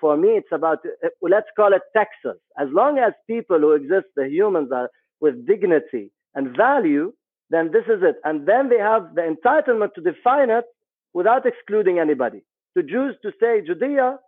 For 0.00 0.16
me, 0.16 0.28
it's 0.30 0.52
about, 0.52 0.78
uh, 0.86 1.08
let's 1.22 1.48
call 1.56 1.72
it 1.72 1.82
Texas. 1.96 2.40
As 2.58 2.68
long 2.70 2.98
as 2.98 3.12
people 3.26 3.58
who 3.58 3.72
exist, 3.72 4.06
the 4.14 4.28
humans 4.28 4.70
are 4.72 4.88
with 5.20 5.44
dignity 5.46 6.12
and 6.36 6.56
value, 6.56 7.12
then 7.52 7.70
this 7.70 7.84
is 7.84 8.02
it. 8.02 8.16
And 8.24 8.46
then 8.46 8.70
they 8.70 8.78
have 8.78 9.14
the 9.14 9.22
entitlement 9.22 9.94
to 9.94 10.00
define 10.00 10.50
it 10.50 10.64
without 11.12 11.44
excluding 11.46 11.98
anybody. 11.98 12.42
To 12.76 12.82
Jews 12.82 13.14
to 13.22 13.30
say 13.38 13.60
Judea 13.66 14.18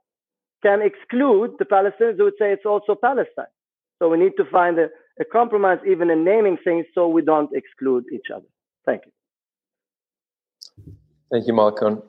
can 0.62 0.82
exclude 0.82 1.52
the 1.58 1.64
Palestinians 1.64 2.18
who 2.18 2.24
would 2.24 2.38
say 2.38 2.52
it's 2.52 2.66
also 2.66 2.94
Palestine. 2.94 3.52
So 3.98 4.08
we 4.10 4.18
need 4.18 4.32
to 4.36 4.44
find 4.44 4.78
a, 4.78 4.88
a 5.18 5.24
compromise 5.24 5.78
even 5.86 6.10
in 6.10 6.22
naming 6.24 6.58
things 6.62 6.84
so 6.94 7.08
we 7.08 7.22
don't 7.22 7.50
exclude 7.54 8.04
each 8.12 8.26
other. 8.34 8.46
Thank 8.84 9.02
you. 9.06 9.12
Thank 11.32 11.46
you, 11.46 11.54
Malkon. 11.54 12.02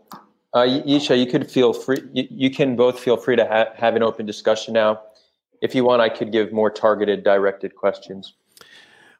Uh, 0.54 0.63
you 0.63 1.25
could 1.25 1.49
feel 1.49 1.73
free. 1.73 2.01
You, 2.13 2.28
you 2.30 2.49
can 2.49 2.75
both 2.75 2.99
feel 2.99 3.17
free 3.17 3.38
to 3.38 3.45
ha- 3.45 3.71
have 3.75 3.95
an 3.95 4.04
open 4.04 4.25
discussion 4.25 4.73
now. 4.73 5.01
If 5.62 5.73
you 5.73 5.86
want, 5.86 6.01
I 6.01 6.10
could 6.10 6.32
give 6.32 6.51
more 6.51 6.69
targeted, 6.69 7.23
directed 7.23 7.75
questions. 7.75 8.34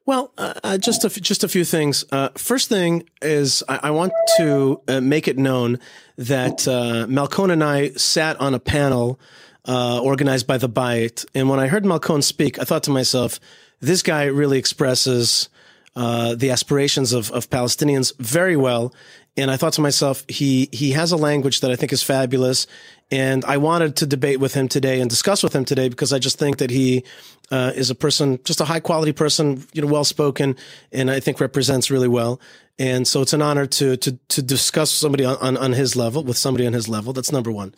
Well, 0.06 0.32
uh, 0.38 0.54
uh 0.64 0.78
just 0.78 1.04
a, 1.04 1.10
just 1.10 1.44
a 1.44 1.48
few 1.48 1.66
things. 1.66 2.06
Uh, 2.12 2.30
first 2.36 2.70
thing 2.70 3.10
is 3.22 3.64
I, 3.68 3.80
I 3.84 3.92
want 3.92 4.14
to 4.38 4.82
uh, 4.88 5.02
make 5.02 5.28
it 5.28 5.38
known 5.38 5.80
that 6.18 6.68
uh, 6.68 7.08
Malkon 7.08 7.52
and 7.52 7.64
I 7.64 7.90
sat 7.92 8.40
on 8.40 8.54
a 8.54 8.60
panel 8.60 9.20
uh, 9.68 10.00
organized 10.00 10.46
by 10.46 10.58
the 10.58 10.70
Bayit, 10.70 11.26
and 11.34 11.50
when 11.50 11.60
I 11.60 11.68
heard 11.68 11.84
Malkon 11.86 12.24
speak, 12.24 12.60
I 12.60 12.66
thought 12.66 12.84
to 12.84 12.92
myself, 12.92 13.40
this 13.80 14.04
guy 14.04 14.26
really 14.26 14.60
expresses 14.60 15.50
uh, 15.96 16.36
the 16.36 16.52
aspirations 16.52 17.14
of, 17.14 17.32
of 17.32 17.50
Palestinians 17.50 18.14
very 18.20 18.58
well. 18.58 18.94
And 19.38 19.50
I 19.50 19.58
thought 19.58 19.74
to 19.74 19.82
myself, 19.82 20.24
he 20.30 20.70
he 20.72 20.92
has 20.92 21.12
a 21.12 21.18
language 21.18 21.60
that 21.60 21.72
I 21.72 21.76
think 21.76 21.92
is 21.92 22.04
fabulous, 22.04 22.68
and 23.12 23.46
I 23.46 23.58
wanted 23.58 23.96
to 23.98 24.06
debate 24.06 24.40
with 24.40 24.54
him 24.54 24.68
today 24.68 25.00
and 25.00 25.10
discuss 25.10 25.44
with 25.44 25.56
him 25.56 25.66
today 25.66 25.90
because 25.90 26.12
I 26.12 26.20
just 26.20 26.40
think 26.40 26.58
that 26.58 26.72
he 26.72 27.04
uh, 27.52 27.72
is 27.76 27.90
a 27.90 27.96
person, 27.96 28.40
just 28.44 28.62
a 28.62 28.66
high 28.66 28.80
quality 28.80 29.14
person, 29.14 29.64
you 29.74 29.82
know, 29.82 29.88
well 29.88 30.04
spoken, 30.04 30.56
and 30.92 31.12
I 31.12 31.20
think 31.20 31.40
represents 31.40 31.92
really 31.92 32.08
well. 32.08 32.42
And 32.80 33.08
so 33.08 33.22
it's 33.22 33.34
an 33.34 33.42
honor 33.42 33.68
to 33.68 33.96
to 33.98 34.18
to 34.30 34.42
discuss 34.42 34.92
somebody 34.92 35.24
on, 35.24 35.38
on, 35.38 35.58
on 35.58 35.74
his 35.74 35.96
level 35.96 36.24
with 36.24 36.38
somebody 36.38 36.66
on 36.66 36.74
his 36.74 36.90
level. 36.90 37.14
That's 37.14 37.32
number 37.32 37.52
one. 37.52 37.74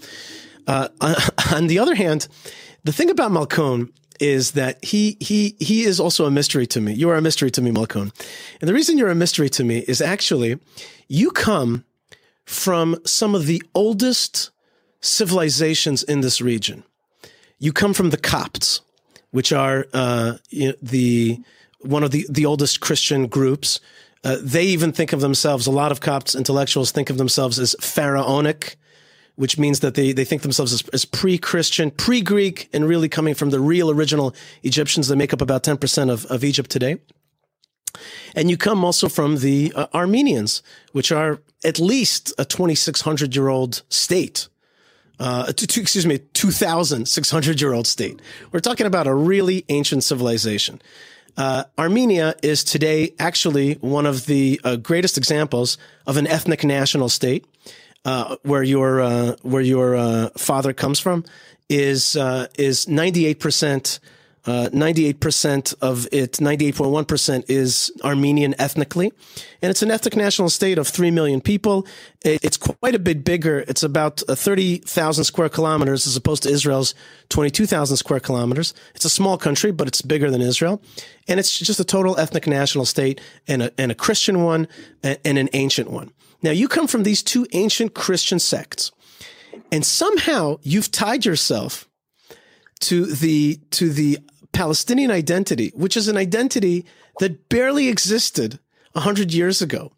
Uh, 0.65 0.87
on 1.53 1.67
the 1.67 1.79
other 1.79 1.95
hand, 1.95 2.27
the 2.83 2.93
thing 2.93 3.09
about 3.09 3.31
Malkon 3.31 3.91
is 4.19 4.51
that 4.51 4.83
he 4.83 5.17
he 5.19 5.55
he 5.59 5.83
is 5.83 5.99
also 5.99 6.25
a 6.25 6.31
mystery 6.31 6.65
to 6.67 6.81
me. 6.81 6.93
You 6.93 7.09
are 7.09 7.15
a 7.15 7.21
mystery 7.21 7.51
to 7.51 7.61
me, 7.61 7.71
Malkon. 7.71 8.11
And 8.61 8.67
the 8.67 8.73
reason 8.73 8.97
you're 8.97 9.09
a 9.09 9.15
mystery 9.15 9.49
to 9.49 9.63
me 9.63 9.79
is 9.79 10.01
actually 10.01 10.59
you 11.09 11.31
come 11.31 11.83
from 12.45 12.97
some 13.05 13.35
of 13.35 13.45
the 13.45 13.61
oldest 13.75 14.51
civilizations 15.01 16.03
in 16.03 16.21
this 16.21 16.41
region. 16.41 16.83
You 17.59 17.73
come 17.73 17.93
from 17.93 18.09
the 18.11 18.17
Copts, 18.17 18.81
which 19.31 19.51
are 19.51 19.87
uh, 19.93 20.37
the 20.81 21.39
one 21.81 22.03
of 22.03 22.11
the, 22.11 22.25
the 22.29 22.45
oldest 22.45 22.79
Christian 22.79 23.27
groups. 23.27 23.79
Uh, 24.23 24.37
they 24.41 24.63
even 24.63 24.91
think 24.91 25.13
of 25.13 25.21
themselves, 25.21 25.67
a 25.67 25.71
lot 25.71 25.91
of 25.91 26.01
Copts 26.01 26.35
intellectuals 26.35 26.91
think 26.91 27.09
of 27.09 27.17
themselves 27.17 27.59
as 27.59 27.75
pharaonic, 27.79 28.77
which 29.35 29.57
means 29.57 29.79
that 29.81 29.93
they, 29.93 30.11
they 30.11 30.25
think 30.25 30.41
themselves 30.41 30.73
as, 30.73 30.87
as 30.89 31.05
pre 31.05 31.37
Christian, 31.37 31.91
pre 31.91 32.21
Greek, 32.21 32.69
and 32.73 32.87
really 32.87 33.07
coming 33.07 33.35
from 33.35 33.51
the 33.51 33.59
real 33.59 33.91
original 33.91 34.35
Egyptians 34.63 35.07
that 35.07 35.15
make 35.15 35.33
up 35.33 35.41
about 35.41 35.63
10% 35.63 36.09
of, 36.09 36.25
of 36.25 36.43
Egypt 36.43 36.69
today. 36.69 36.97
And 38.35 38.49
you 38.49 38.57
come 38.57 38.83
also 38.83 39.09
from 39.09 39.37
the 39.37 39.71
uh, 39.75 39.87
Armenians, 39.93 40.61
which 40.91 41.11
are 41.11 41.39
at 41.63 41.79
least 41.79 42.33
a 42.37 42.45
2,600 42.45 43.35
year 43.35 43.47
old 43.47 43.83
state. 43.89 44.47
Uh, 45.19 45.51
to, 45.51 45.81
excuse 45.81 46.05
me, 46.05 46.19
2,600 46.33 47.59
year 47.59 47.73
old 47.73 47.87
state. 47.87 48.21
We're 48.51 48.59
talking 48.59 48.85
about 48.85 49.07
a 49.07 49.13
really 49.15 49.65
ancient 49.67 50.03
civilization. 50.03 50.79
Uh, 51.37 51.65
Armenia 51.77 52.35
is 52.41 52.63
today 52.63 53.13
actually 53.19 53.75
one 53.75 54.07
of 54.07 54.25
the 54.25 54.59
uh, 54.63 54.75
greatest 54.75 55.17
examples 55.17 55.77
of 56.07 56.17
an 56.17 56.25
ethnic 56.25 56.63
national 56.63 57.09
state, 57.09 57.45
uh, 58.05 58.37
where 58.41 58.63
your 58.63 59.01
uh, 59.01 59.35
where 59.43 59.61
your 59.61 59.95
uh, 59.95 60.29
father 60.35 60.73
comes 60.73 60.99
from 60.99 61.23
is 61.69 62.15
is 62.57 62.87
98 62.87 63.39
percent 63.39 63.99
98% 64.47 65.73
uh, 65.73 65.85
of 65.85 66.07
it, 66.11 66.33
98.1% 66.33 67.45
is 67.49 67.91
Armenian 68.03 68.55
ethnically. 68.57 69.11
And 69.61 69.69
it's 69.69 69.81
an 69.81 69.91
ethnic 69.91 70.15
national 70.15 70.49
state 70.49 70.77
of 70.77 70.87
3 70.87 71.11
million 71.11 71.41
people. 71.41 71.85
It's 72.23 72.57
quite 72.57 72.95
a 72.95 72.99
bit 72.99 73.23
bigger. 73.23 73.65
It's 73.67 73.83
about 73.83 74.23
uh, 74.29 74.35
30,000 74.35 75.23
square 75.25 75.49
kilometers 75.49 76.07
as 76.07 76.15
opposed 76.15 76.43
to 76.43 76.49
Israel's 76.49 76.95
22,000 77.29 77.97
square 77.97 78.21
kilometers. 78.21 78.73
It's 78.95 79.05
a 79.05 79.09
small 79.09 79.37
country, 79.37 79.71
but 79.71 79.87
it's 79.87 80.01
bigger 80.01 80.31
than 80.31 80.41
Israel. 80.41 80.81
And 81.27 81.39
it's 81.39 81.57
just 81.57 81.79
a 81.79 81.85
total 81.85 82.17
ethnic 82.17 82.47
national 82.47 82.85
state 82.85 83.19
and 83.47 83.63
a, 83.63 83.71
and 83.77 83.91
a 83.91 83.95
Christian 83.95 84.43
one 84.43 84.67
and 85.03 85.37
an 85.37 85.49
ancient 85.53 85.91
one. 85.91 86.11
Now, 86.41 86.51
you 86.51 86.67
come 86.67 86.87
from 86.87 87.03
these 87.03 87.23
two 87.23 87.47
ancient 87.51 87.95
Christian 87.95 88.39
sects, 88.39 88.91
and 89.71 89.85
somehow 89.85 90.57
you've 90.61 90.91
tied 90.91 91.25
yourself 91.25 91.87
to 92.79 93.07
the 93.07 93.59
to 93.71 93.89
the 93.89 94.19
Palestinian 94.57 95.11
identity, 95.11 95.71
which 95.75 95.95
is 95.95 96.07
an 96.07 96.17
identity 96.17 96.83
that 97.19 97.47
barely 97.47 97.89
existed 97.89 98.57
100 98.93 99.31
years 99.31 99.61
ago 99.61 99.91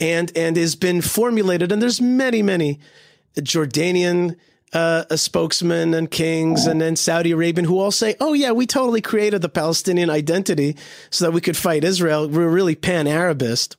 and, 0.00 0.32
and 0.34 0.56
has 0.56 0.74
been 0.74 1.02
formulated. 1.02 1.70
And 1.70 1.82
there's 1.82 2.00
many, 2.00 2.40
many 2.40 2.80
Jordanian 3.38 4.36
uh, 4.72 5.14
spokesmen 5.14 5.92
and 5.92 6.10
kings 6.10 6.66
and 6.66 6.80
then 6.80 6.96
Saudi 6.96 7.32
Arabian 7.32 7.66
who 7.66 7.78
all 7.78 7.90
say, 7.90 8.16
oh, 8.18 8.32
yeah, 8.32 8.50
we 8.50 8.66
totally 8.66 9.02
created 9.02 9.42
the 9.42 9.50
Palestinian 9.50 10.08
identity 10.08 10.74
so 11.10 11.26
that 11.26 11.32
we 11.32 11.42
could 11.42 11.56
fight 11.58 11.84
Israel. 11.84 12.26
We're 12.30 12.48
really 12.48 12.76
pan 12.76 13.06
Arabist. 13.06 13.76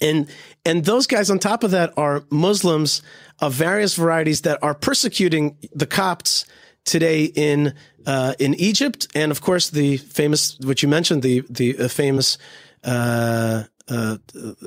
And, 0.00 0.28
and 0.64 0.84
those 0.84 1.06
guys 1.06 1.30
on 1.30 1.38
top 1.38 1.62
of 1.62 1.70
that 1.70 1.92
are 1.96 2.24
Muslims 2.30 3.00
of 3.38 3.54
various 3.54 3.94
varieties 3.94 4.40
that 4.40 4.60
are 4.60 4.74
persecuting 4.74 5.56
the 5.72 5.86
Copts 5.86 6.46
today 6.86 7.24
in 7.24 7.74
uh, 8.06 8.34
in 8.38 8.54
Egypt, 8.54 9.08
and 9.14 9.30
of 9.30 9.42
course 9.42 9.68
the 9.70 9.98
famous, 9.98 10.58
which 10.60 10.82
you 10.82 10.88
mentioned, 10.88 11.22
the 11.22 11.42
the 11.50 11.78
uh, 11.78 11.88
famous 11.88 12.38
uh, 12.84 13.64
uh 13.88 14.16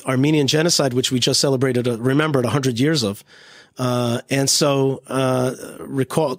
Armenian 0.06 0.48
genocide, 0.48 0.94
which 0.94 1.12
we 1.12 1.20
just 1.20 1.40
celebrated, 1.40 1.88
uh, 1.88 1.98
remembered 1.98 2.46
hundred 2.46 2.80
years 2.80 3.02
of, 3.02 3.24
uh, 3.78 4.22
and 4.30 4.50
so 4.50 5.02
recall 5.80 6.38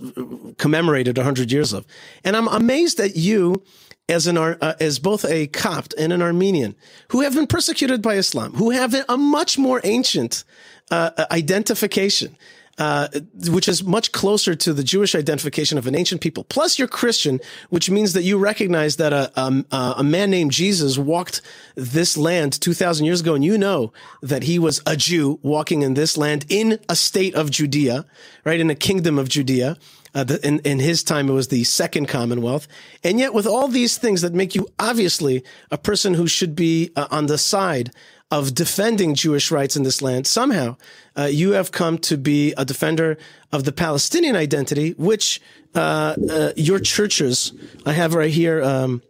commemorated 0.59 1.19
hundred 1.19 1.51
years 1.51 1.73
of. 1.73 1.85
And 2.23 2.37
I'm 2.37 2.49
amazed 2.49 2.99
that 2.99 3.17
you. 3.17 3.63
As 4.09 4.27
an 4.27 4.37
as 4.81 4.99
both 4.99 5.25
a 5.25 5.47
Copt 5.47 5.95
and 5.97 6.13
an 6.13 6.21
Armenian, 6.21 6.75
who 7.13 7.21
have 7.21 7.33
been 7.33 7.47
persecuted 7.47 8.03
by 8.03 8.15
Islam, 8.17 8.53
who 8.55 8.71
have 8.71 8.93
a 9.09 9.17
much 9.17 9.57
more 9.57 9.81
ancient 9.85 10.43
identification, 10.91 12.37
uh, 12.81 13.09
which 13.49 13.69
is 13.69 13.85
much 13.85 14.11
closer 14.11 14.55
to 14.55 14.73
the 14.73 14.83
Jewish 14.83 15.15
identification 15.15 15.77
of 15.77 15.87
an 15.87 15.95
ancient 15.95 16.23
people. 16.23 16.45
Plus, 16.45 16.79
you're 16.79 16.89
Christian, 16.89 17.39
which 17.69 17.91
means 17.91 18.15
that 18.15 18.23
you 18.23 18.39
recognize 18.39 18.97
that 18.97 19.13
a, 19.13 19.31
a, 19.39 19.95
a 19.99 20.03
man 20.03 20.31
named 20.31 20.51
Jesus 20.51 20.97
walked 20.97 21.43
this 21.75 22.17
land 22.17 22.59
2,000 22.59 23.05
years 23.05 23.21
ago, 23.21 23.35
and 23.35 23.45
you 23.45 23.59
know 23.59 23.93
that 24.23 24.45
he 24.45 24.59
was 24.59 24.81
a 24.87 24.97
Jew 24.97 25.39
walking 25.43 25.83
in 25.83 25.93
this 25.93 26.17
land 26.17 26.47
in 26.49 26.79
a 26.89 26.97
state 26.97 27.35
of 27.35 27.51
Judea, 27.51 28.07
right, 28.45 28.59
in 28.59 28.71
a 28.71 28.75
kingdom 28.75 29.19
of 29.19 29.29
Judea. 29.29 29.77
Uh, 30.15 30.25
the, 30.25 30.45
in, 30.45 30.61
in 30.61 30.81
his 30.81 31.05
time, 31.05 31.29
it 31.29 31.35
was 31.35 31.49
the 31.49 31.65
second 31.65 32.07
commonwealth. 32.07 32.67
And 33.05 33.19
yet, 33.21 33.35
with 33.35 33.47
all 33.47 33.69
these 33.69 33.99
things 33.99 34.23
that 34.23 34.33
make 34.33 34.55
you 34.55 34.67
obviously 34.79 35.45
a 35.71 35.77
person 35.77 36.15
who 36.15 36.27
should 36.27 36.57
be 36.57 36.91
uh, 36.97 37.07
on 37.11 37.27
the 37.27 37.39
side 37.39 37.93
of 38.31 38.55
defending 38.55 39.15
Jewish 39.15 39.51
rights 39.51 39.77
in 39.77 39.83
this 39.83 40.01
land, 40.01 40.27
somehow 40.27 40.77
uh, 41.17 41.25
you 41.25 41.53
have 41.53 41.73
come 41.73 41.99
to 41.99 42.17
be 42.17 42.53
a 42.57 42.65
defender 42.65 43.19
of 43.53 43.65
the 43.65 43.73
Palestinian 43.73 44.37
identity, 44.37 44.93
which 44.93 45.41
uh, 45.75 46.15
uh, 46.31 46.53
your 46.57 46.79
churches, 46.79 47.53
I 47.85 47.93
have 47.93 48.15
right 48.15 48.31
here. 48.31 48.63
Um, 48.63 49.03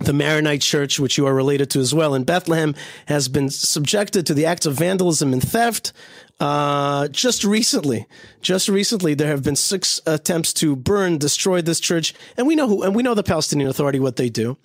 the 0.00 0.12
Maronite 0.12 0.60
Church, 0.60 0.98
which 0.98 1.16
you 1.16 1.26
are 1.26 1.34
related 1.34 1.70
to 1.70 1.80
as 1.80 1.94
well 1.94 2.14
in 2.14 2.24
Bethlehem, 2.24 2.74
has 3.06 3.28
been 3.28 3.48
subjected 3.48 4.26
to 4.26 4.34
the 4.34 4.44
acts 4.44 4.66
of 4.66 4.74
vandalism 4.74 5.32
and 5.32 5.42
theft. 5.42 5.92
Uh, 6.40 7.06
just 7.08 7.44
recently, 7.44 8.06
just 8.40 8.68
recently, 8.68 9.14
there 9.14 9.28
have 9.28 9.44
been 9.44 9.54
six 9.56 10.00
attempts 10.04 10.52
to 10.54 10.74
burn, 10.74 11.16
destroy 11.16 11.62
this 11.62 11.78
church, 11.78 12.12
and 12.36 12.46
we 12.46 12.56
know 12.56 12.66
who, 12.66 12.82
and 12.82 12.94
we 12.94 13.04
know 13.04 13.14
the 13.14 13.22
Palestinian 13.22 13.70
Authority 13.70 14.00
what 14.00 14.16
they 14.16 14.28
do. 14.28 14.56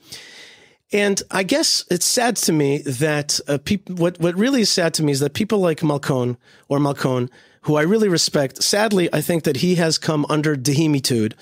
And 0.91 1.21
I 1.29 1.43
guess 1.43 1.85
it's 1.91 2.05
sad 2.05 2.35
to 2.37 2.51
me 2.51 2.79
that 2.79 3.39
uh. 3.47 3.59
What 3.87 4.19
what 4.19 4.35
really 4.35 4.61
is 4.61 4.71
sad 4.71 4.93
to 4.95 5.03
me 5.03 5.11
is 5.11 5.19
that 5.19 5.33
people 5.33 5.59
like 5.59 5.81
Malkon 5.81 6.37
or 6.67 6.79
Malkon, 6.79 7.29
who 7.61 7.75
I 7.75 7.83
really 7.83 8.09
respect. 8.09 8.63
Sadly, 8.63 9.07
I 9.13 9.21
think 9.21 9.43
that 9.43 9.57
he 9.57 9.75
has 9.75 9.99
come 9.99 10.25
under 10.29 10.55
dhimmitude, 10.55 11.35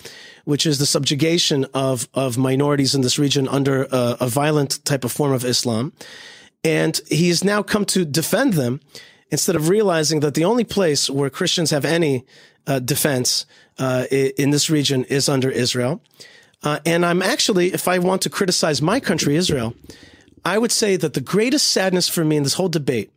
which 0.43 0.65
is 0.65 0.79
the 0.79 0.85
subjugation 0.85 1.65
of 1.73 2.09
of 2.13 2.37
minorities 2.37 2.93
in 2.93 3.01
this 3.01 3.17
region 3.17 3.47
under 3.47 3.83
a, 3.83 4.17
a 4.21 4.27
violent 4.27 4.83
type 4.83 5.05
of 5.05 5.13
form 5.13 5.31
of 5.31 5.45
Islam, 5.45 5.93
and 6.63 6.99
he 7.07 7.29
has 7.29 7.43
now 7.43 7.63
come 7.63 7.85
to 7.85 8.03
defend 8.03 8.53
them 8.53 8.81
instead 9.29 9.55
of 9.55 9.69
realizing 9.69 10.19
that 10.21 10.33
the 10.33 10.45
only 10.45 10.63
place 10.63 11.09
where 11.09 11.29
Christians 11.29 11.71
have 11.71 11.85
any 11.85 12.25
uh, 12.65 12.79
defense 12.79 13.45
uh, 13.79 14.05
in 14.11 14.49
this 14.51 14.69
region 14.69 15.05
is 15.05 15.29
under 15.29 15.49
Israel. 15.49 16.01
Uh, 16.63 16.79
and 16.85 17.05
I'm 17.05 17.21
actually, 17.21 17.73
if 17.73 17.87
I 17.87 17.99
want 17.99 18.21
to 18.23 18.29
criticize 18.29 18.81
my 18.81 18.99
country, 18.99 19.35
Israel, 19.35 19.73
I 20.43 20.57
would 20.57 20.71
say 20.71 20.95
that 20.95 21.13
the 21.13 21.21
greatest 21.21 21.67
sadness 21.67 22.09
for 22.09 22.23
me 22.23 22.37
in 22.37 22.43
this 22.43 22.55
whole 22.55 22.69
debate 22.69 23.11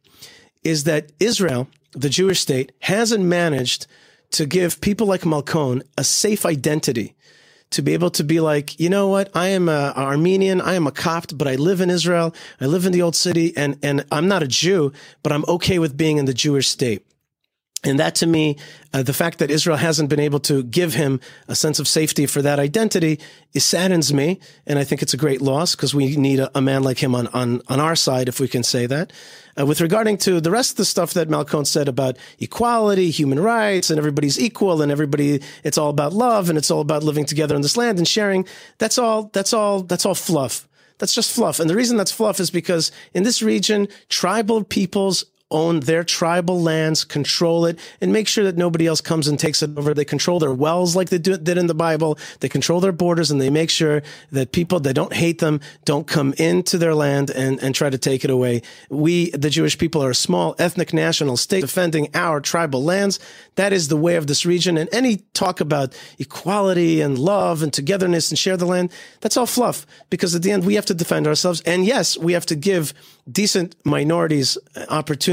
is 0.63 0.85
that 0.85 1.13
Israel, 1.21 1.69
the 1.93 2.09
Jewish 2.09 2.41
state, 2.41 2.73
hasn't 2.81 3.25
managed 3.25 3.87
to 4.33 4.47
give 4.47 4.81
people 4.81 5.07
like 5.07 5.23
Malkon 5.23 5.83
a 5.97 6.05
safe 6.05 6.45
identity 6.45 7.17
to 7.71 7.83
be 7.83 7.95
able 7.95 8.11
to 8.11 8.25
be 8.25 8.41
like, 8.41 8.79
you 8.81 8.89
know 8.89 9.09
what? 9.09 9.31
I 9.35 9.49
am 9.49 9.69
a 9.69 9.93
Armenian. 9.97 10.61
I 10.61 10.75
am 10.75 10.87
a 10.87 10.93
Copt, 10.93 11.39
but 11.39 11.47
I 11.47 11.55
live 11.55 11.81
in 11.81 11.89
Israel. 11.89 12.35
I 12.61 12.67
live 12.67 12.85
in 12.85 12.93
the 12.93 13.03
old 13.03 13.15
city 13.15 13.57
and, 13.57 13.79
and 13.83 14.05
I'm 14.11 14.29
not 14.29 14.43
a 14.43 14.49
Jew, 14.49 14.93
but 15.23 15.33
I'm 15.33 15.45
okay 15.47 15.79
with 15.79 15.97
being 15.97 16.19
in 16.19 16.25
the 16.25 16.35
Jewish 16.35 16.69
state. 16.69 17.07
And 17.83 17.99
that 17.99 18.15
to 18.17 18.27
me, 18.27 18.59
uh, 18.93 19.03
the 19.03 19.15
fact 19.15 19.39
that 19.39 19.51
Israel 19.51 19.79
hasn't 19.79 20.11
been 20.11 20.21
able 20.21 20.41
to 20.41 20.63
give 20.63 20.93
him 20.93 21.19
a 21.49 21.55
sense 21.55 21.79
of 21.79 21.89
safety 21.89 22.27
for 22.27 22.43
that 22.43 22.59
identity, 22.59 23.19
it 23.55 23.61
saddens 23.61 24.13
me. 24.13 24.39
And 24.67 24.79
I 24.79 24.85
think 24.85 25.01
it's 25.01 25.15
a 25.15 25.17
great 25.17 25.41
loss 25.41 25.75
because 25.75 25.95
we 25.95 26.15
need 26.17 26.41
a, 26.41 26.51
a, 26.55 26.61
man 26.61 26.83
like 26.83 26.99
him 27.03 27.15
on, 27.15 27.29
on, 27.29 27.63
on 27.69 27.81
our 27.81 27.97
side, 27.97 28.29
if 28.29 28.39
we 28.39 28.49
can 28.49 28.63
say 28.63 28.85
that. 28.85 29.15
Uh, 29.59 29.65
with 29.65 29.81
regarding 29.81 30.19
to 30.19 30.43
the 30.43 30.51
rest 30.51 30.73
of 30.73 30.77
the 30.77 30.85
stuff 30.85 31.15
that 31.15 31.29
Malkon 31.29 31.67
said 31.67 31.89
about 31.89 32.19
equality, 32.39 33.11
human 33.11 33.41
rights, 33.41 33.89
and 33.89 33.99
everybody's 33.99 34.39
equal 34.39 34.83
and 34.83 34.93
everybody, 34.93 35.41
it's 35.65 35.79
all 35.79 35.89
about 35.89 36.13
love 36.13 36.51
and 36.51 36.59
it's 36.59 36.71
all 36.71 36.81
about 36.83 37.03
living 37.03 37.25
together 37.25 37.55
in 37.57 37.63
this 37.63 37.79
land 37.79 37.97
and 37.97 38.07
sharing. 38.07 38.47
That's 38.77 38.99
all, 38.99 39.31
that's 39.33 39.55
all, 39.55 39.83
that's 39.85 40.05
all 40.05 40.15
fluff. 40.15 40.69
That's 40.99 41.15
just 41.15 41.35
fluff. 41.35 41.61
And 41.61 41.71
the 41.71 41.77
reason 41.77 41.97
that's 41.97 42.13
fluff 42.13 42.41
is 42.41 42.51
because 42.51 42.93
in 43.15 43.23
this 43.23 43.41
region, 43.41 43.89
tribal 44.11 44.65
peoples 44.65 45.25
own 45.51 45.81
their 45.81 46.05
tribal 46.05 46.61
lands, 46.61 47.05
control 47.05 47.67
it, 47.67 47.79
and 48.01 48.13
make 48.13 48.29
sure 48.29 48.45
that 48.45 48.57
nobody 48.57 48.87
else 48.87 49.01
comes 49.01 49.29
and 49.29 49.39
takes 49.39 49.63
it 49.63 49.77
over. 49.77 49.95
They 49.95 50.05
control 50.05 50.39
their 50.39 50.53
wells 50.53 50.95
like 50.95 51.11
they 51.11 51.19
did 51.19 51.49
in 51.49 51.67
the 51.67 51.75
Bible. 51.75 52.19
They 52.41 52.49
control 52.49 52.81
their 52.81 52.93
borders 52.93 53.31
and 53.31 53.41
they 53.41 53.51
make 53.51 53.71
sure 53.71 54.03
that 54.31 54.53
people 54.53 54.81
that 54.81 54.95
don't 54.95 55.13
hate 55.13 55.39
them 55.39 55.61
don't 55.85 56.07
come 56.07 56.35
into 56.35 56.79
their 56.79 56.95
land 56.95 57.31
and, 57.31 57.61
and 57.63 57.75
try 57.75 57.91
to 57.91 57.99
take 57.99 58.25
it 58.25 58.31
away. 58.31 58.63
We, 58.89 59.31
the 59.31 59.51
Jewish 59.51 59.77
people, 59.77 60.03
are 60.05 60.11
a 60.11 60.15
small 60.15 60.55
ethnic 60.59 60.93
national 60.93 61.37
state 61.37 61.63
defending 61.63 62.09
our 62.15 62.41
tribal 62.41 62.83
lands. 62.83 63.19
That 63.57 63.73
is 63.73 63.89
the 63.89 63.97
way 63.97 64.17
of 64.17 64.27
this 64.27 64.47
region. 64.47 64.79
And 64.79 64.89
any 64.93 65.19
talk 65.35 65.61
about 65.61 65.99
equality 66.19 67.01
and 67.01 67.19
love 67.19 67.63
and 67.63 67.73
togetherness 67.73 68.31
and 68.31 68.39
share 68.39 68.57
the 68.57 68.67
land, 68.67 68.93
that's 69.21 69.37
all 69.37 69.47
fluff 69.47 69.87
because 70.11 70.35
at 70.35 70.43
the 70.43 70.51
end 70.51 70.65
we 70.65 70.75
have 70.75 70.87
to 70.87 70.95
defend 70.95 71.27
ourselves. 71.27 71.61
And 71.63 71.85
yes, 71.85 72.17
we 72.17 72.33
have 72.35 72.47
to 72.47 72.57
give 72.57 72.95
decent 73.31 73.77
minorities 73.85 74.59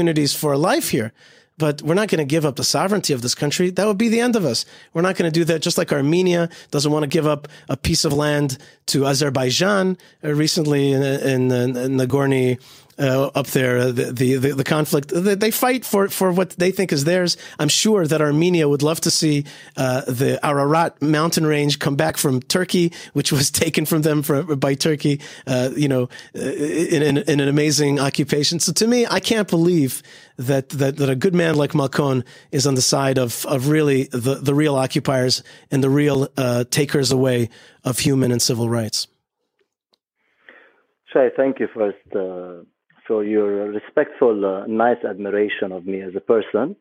opportunities 0.08 0.34
for 0.34 0.56
life 0.56 0.90
here. 0.90 1.12
but 1.58 1.82
we're 1.82 1.94
not 1.94 2.08
going 2.08 2.20
to 2.20 2.24
give 2.24 2.46
up 2.46 2.54
the 2.54 2.62
sovereignty 2.62 3.12
of 3.12 3.20
this 3.20 3.34
country. 3.34 3.68
That 3.70 3.86
would 3.88 3.98
be 3.98 4.08
the 4.08 4.20
end 4.20 4.36
of 4.36 4.44
us. 4.44 4.64
We're 4.94 5.02
not 5.02 5.16
going 5.16 5.28
to 5.30 5.40
do 5.40 5.44
that. 5.46 5.60
Just 5.60 5.76
like 5.76 5.92
Armenia 5.92 6.48
doesn't 6.70 6.92
want 6.92 7.02
to 7.02 7.08
give 7.08 7.26
up 7.26 7.48
a 7.68 7.76
piece 7.76 8.04
of 8.04 8.12
land 8.12 8.58
to 8.86 9.06
Azerbaijan 9.06 9.98
uh, 10.22 10.34
recently 10.34 10.92
in, 10.92 11.02
in, 11.02 11.50
in 11.50 11.96
Nagorno 11.98 12.56
uh, 12.98 13.30
up 13.34 13.46
there, 13.48 13.78
uh, 13.78 13.92
the, 13.92 14.12
the, 14.12 14.52
the 14.52 14.64
conflict. 14.64 15.12
They 15.14 15.50
fight 15.50 15.84
for 15.84 16.08
for 16.08 16.32
what 16.32 16.50
they 16.50 16.70
think 16.70 16.92
is 16.92 17.04
theirs. 17.04 17.36
I'm 17.58 17.68
sure 17.68 18.06
that 18.06 18.20
Armenia 18.20 18.68
would 18.68 18.82
love 18.82 19.00
to 19.02 19.10
see 19.10 19.44
uh, 19.76 20.02
the 20.02 20.38
Ararat 20.44 21.00
mountain 21.00 21.46
range 21.46 21.78
come 21.78 21.96
back 21.96 22.16
from 22.16 22.40
Turkey, 22.40 22.92
which 23.12 23.32
was 23.32 23.50
taken 23.64 23.86
from 23.86 24.02
them 24.02 24.22
for, 24.22 24.56
by 24.56 24.74
Turkey. 24.74 25.20
Uh, 25.46 25.70
you 25.76 25.88
know, 25.88 26.08
uh, 26.34 26.40
in, 26.40 27.02
in, 27.02 27.18
in, 27.18 27.40
an 27.40 27.48
amazing 27.48 27.98
occupation. 28.00 28.58
So 28.60 28.72
to 28.72 28.86
me, 28.86 29.06
I 29.06 29.20
can't 29.20 29.48
believe 29.48 30.02
that 30.36 30.70
that 30.70 30.96
that 30.96 31.08
a 31.08 31.16
good 31.16 31.34
man 31.34 31.56
like 31.56 31.72
Malkon 31.72 32.24
is 32.50 32.66
on 32.66 32.74
the 32.74 32.82
side 32.82 33.18
of 33.18 33.46
of 33.46 33.68
really 33.68 34.04
the 34.04 34.36
the 34.36 34.54
real 34.54 34.74
occupiers 34.76 35.42
and 35.70 35.82
the 35.82 35.90
real 35.90 36.28
uh, 36.36 36.64
takers 36.70 37.12
away 37.12 37.48
of 37.84 37.98
human 38.00 38.32
and 38.32 38.42
civil 38.42 38.68
rights. 38.68 39.08
Shay, 41.12 41.30
thank 41.36 41.58
you 41.58 41.68
first 41.74 41.96
for 43.08 43.24
your 43.24 43.70
respectful, 43.70 44.44
uh, 44.44 44.66
nice 44.66 45.02
admiration 45.08 45.72
of 45.72 45.86
me 45.86 46.02
as 46.02 46.14
a 46.14 46.20
person. 46.20 46.76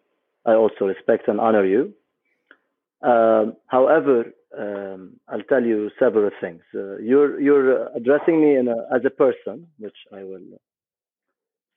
I 0.46 0.54
also 0.54 0.86
respect 0.86 1.28
and 1.28 1.40
honor 1.40 1.66
you. 1.66 1.94
Um, 3.02 3.54
however, 3.68 4.26
um, 4.58 5.20
I'll 5.28 5.48
tell 5.50 5.64
you 5.64 5.90
several 5.98 6.30
things. 6.42 6.62
Uh, 6.76 6.98
you're 6.98 7.40
you're 7.40 7.88
addressing 7.96 8.42
me 8.42 8.56
a, 8.56 8.96
as 8.96 9.04
a 9.06 9.10
person, 9.10 9.68
which 9.80 9.96
I 10.14 10.24
will. 10.24 10.42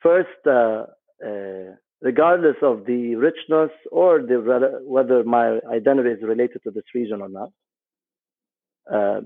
First, 0.03 0.41
uh, 0.47 0.87
uh 1.25 1.77
regardless 2.03 2.57
of 2.63 2.87
the 2.87 3.17
richness 3.17 3.71
or 3.93 4.21
the 4.21 4.39
whether 4.85 5.23
my 5.25 5.59
identity 5.71 6.11
is 6.11 6.23
related 6.23 6.63
to 6.65 6.71
this 6.71 6.89
region 6.95 7.21
or 7.21 7.29
not, 7.29 7.51
uh, 8.93 9.21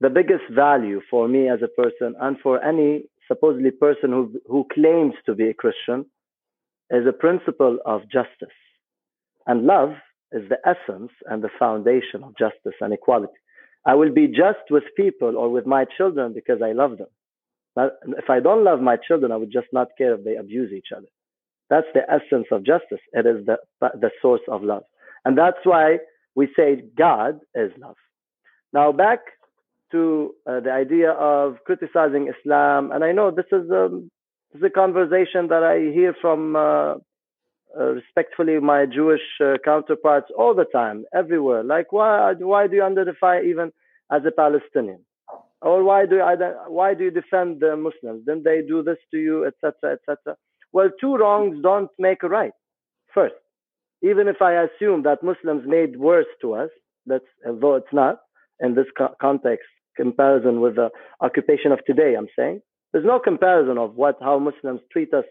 the 0.00 0.10
biggest 0.10 0.46
value 0.50 1.00
for 1.08 1.28
me 1.28 1.48
as 1.48 1.60
a 1.62 1.68
person 1.68 2.14
and 2.20 2.36
for 2.42 2.62
any 2.62 3.04
supposedly 3.32 3.70
person 3.70 4.10
who, 4.10 4.40
who 4.46 4.66
claims 4.72 5.14
to 5.26 5.34
be 5.34 5.48
a 5.48 5.54
Christian 5.54 6.04
is 6.90 7.06
a 7.06 7.12
principle 7.12 7.78
of 7.86 8.02
justice. 8.02 8.56
And 9.46 9.64
love 9.64 9.90
is 10.32 10.48
the 10.48 10.58
essence 10.66 11.12
and 11.26 11.42
the 11.42 11.50
foundation 11.58 12.22
of 12.22 12.36
justice 12.38 12.78
and 12.80 12.92
equality. 12.92 13.32
I 13.86 13.94
will 13.94 14.12
be 14.12 14.28
just 14.28 14.64
with 14.70 14.84
people 14.96 15.36
or 15.36 15.50
with 15.50 15.66
my 15.66 15.84
children 15.96 16.32
because 16.34 16.60
I 16.62 16.72
love 16.72 16.98
them. 16.98 17.08
If 18.18 18.28
I 18.28 18.38
don't 18.40 18.64
love 18.64 18.80
my 18.80 18.96
children, 18.96 19.32
I 19.32 19.36
would 19.36 19.50
just 19.50 19.68
not 19.72 19.88
care 19.96 20.14
if 20.14 20.24
they 20.24 20.36
abuse 20.36 20.72
each 20.72 20.88
other. 20.96 21.06
That's 21.70 21.86
the 21.94 22.02
essence 22.10 22.46
of 22.52 22.64
justice. 22.64 23.00
It 23.12 23.26
is 23.26 23.46
the, 23.46 23.56
the 23.80 24.10
source 24.20 24.42
of 24.48 24.62
love. 24.62 24.82
And 25.24 25.38
that's 25.38 25.64
why 25.64 25.98
we 26.34 26.48
say 26.56 26.84
God 26.96 27.40
is 27.54 27.72
love. 27.78 27.96
Now, 28.72 28.92
back 28.92 29.20
to 29.92 30.34
uh, 30.46 30.60
the 30.60 30.72
idea 30.72 31.12
of 31.12 31.56
criticizing 31.64 32.32
Islam. 32.34 32.90
And 32.92 33.04
I 33.04 33.12
know 33.12 33.30
this 33.30 33.46
is, 33.52 33.70
um, 33.70 34.10
this 34.52 34.60
is 34.60 34.64
a 34.66 34.70
conversation 34.70 35.48
that 35.48 35.62
I 35.62 35.92
hear 35.94 36.14
from 36.20 36.56
uh, 36.56 36.94
uh, 37.78 37.92
respectfully 37.92 38.58
my 38.60 38.86
Jewish 38.86 39.22
uh, 39.40 39.54
counterparts 39.64 40.30
all 40.36 40.54
the 40.54 40.64
time, 40.64 41.04
everywhere. 41.14 41.62
Like, 41.62 41.92
why 41.92 42.34
why 42.38 42.66
do 42.66 42.76
you 42.76 42.82
identify 42.82 43.40
even 43.40 43.72
as 44.10 44.22
a 44.26 44.30
Palestinian? 44.30 45.04
Or 45.62 45.84
why 45.84 46.06
do 46.06 46.16
you 46.16 46.54
why 46.68 46.94
do 46.94 47.04
you 47.04 47.10
defend 47.10 47.60
the 47.60 47.76
Muslims? 47.76 48.24
Then 48.26 48.42
they 48.44 48.62
do 48.62 48.82
this 48.82 48.98
to 49.12 49.18
you, 49.18 49.46
etc., 49.46 49.94
etc. 49.94 50.36
Well, 50.72 50.90
two 51.00 51.16
wrongs 51.16 51.62
don't 51.62 51.90
make 51.98 52.22
a 52.22 52.28
right. 52.28 52.52
First, 53.14 53.34
even 54.02 54.28
if 54.28 54.42
I 54.42 54.52
assume 54.64 55.02
that 55.04 55.22
Muslims 55.22 55.64
made 55.66 55.98
worse 55.98 56.26
to 56.40 56.54
us, 56.54 56.70
that's 57.06 57.24
although 57.46 57.76
it's 57.76 57.92
not 57.92 58.20
in 58.60 58.74
this 58.74 58.86
co- 58.96 59.14
context 59.20 59.68
comparison 59.96 60.60
with 60.60 60.76
the 60.76 60.90
occupation 61.20 61.72
of 61.72 61.84
today, 61.84 62.14
I'm 62.16 62.28
saying. 62.36 62.60
There's 62.92 63.04
no 63.04 63.18
comparison 63.18 63.78
of 63.78 63.94
what 63.94 64.16
how 64.20 64.38
Muslims 64.38 64.80
treat 64.92 65.12
us 65.14 65.24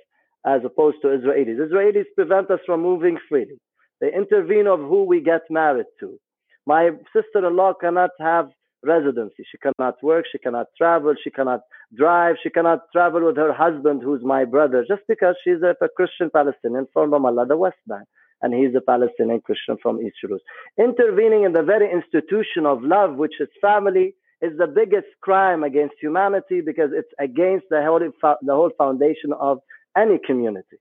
as 0.46 0.62
opposed 0.66 0.98
to 1.04 1.08
Israelis. 1.10 1.60
Israelis 1.60 2.06
prevent 2.16 2.50
us 2.50 2.60
from 2.66 2.82
moving 2.82 3.18
freely. 3.30 3.60
They 4.00 4.12
intervene 4.14 4.68
of 4.68 4.80
who 4.80 5.04
we 5.04 5.22
get 5.22 5.42
married 5.50 5.86
to. 6.00 6.18
My 6.66 6.90
sister-in-law 7.14 7.74
cannot 7.82 8.12
have 8.20 8.50
residency. 8.84 9.44
She 9.52 9.58
cannot 9.60 10.02
work. 10.02 10.26
She 10.32 10.40
cannot 10.40 10.68
travel. 10.78 11.14
She 11.24 11.30
cannot 11.30 11.62
drive. 11.96 12.36
She 12.42 12.50
cannot 12.50 12.80
travel 12.92 13.26
with 13.26 13.38
her 13.38 13.54
husband, 13.54 14.02
who's 14.04 14.24
my 14.24 14.46
brother, 14.46 14.84
just 14.88 15.04
because 15.08 15.36
she's 15.44 15.62
a, 15.62 15.76
a 15.84 15.90
Christian 15.96 16.30
Palestinian 16.32 16.88
from 16.94 17.12
Ramallah, 17.12 17.48
the 17.48 17.58
West 17.58 17.78
Bank, 17.88 18.08
and 18.42 18.54
he's 18.54 18.76
a 18.76 18.82
Palestinian 18.82 19.42
Christian 19.42 19.78
from 19.82 20.02
East 20.02 20.16
Jerusalem. 20.22 20.42
Intervening 20.80 21.44
in 21.44 21.54
the 21.54 21.62
very 21.62 21.92
institution 21.92 22.66
of 22.66 22.82
love, 22.82 23.16
which 23.16 23.40
is 23.40 23.50
family, 23.62 24.16
is 24.42 24.58
the 24.58 24.68
biggest 24.68 25.08
crime 25.22 25.64
against 25.64 25.96
humanity 26.02 26.62
because 26.62 26.92
it's 26.94 27.12
against 27.20 27.66
the 27.70 27.84
whole, 27.84 28.00
the 28.00 28.54
whole 28.54 28.72
foundation 28.78 29.34
of 29.40 29.60
any 29.96 30.20
community. 30.26 30.78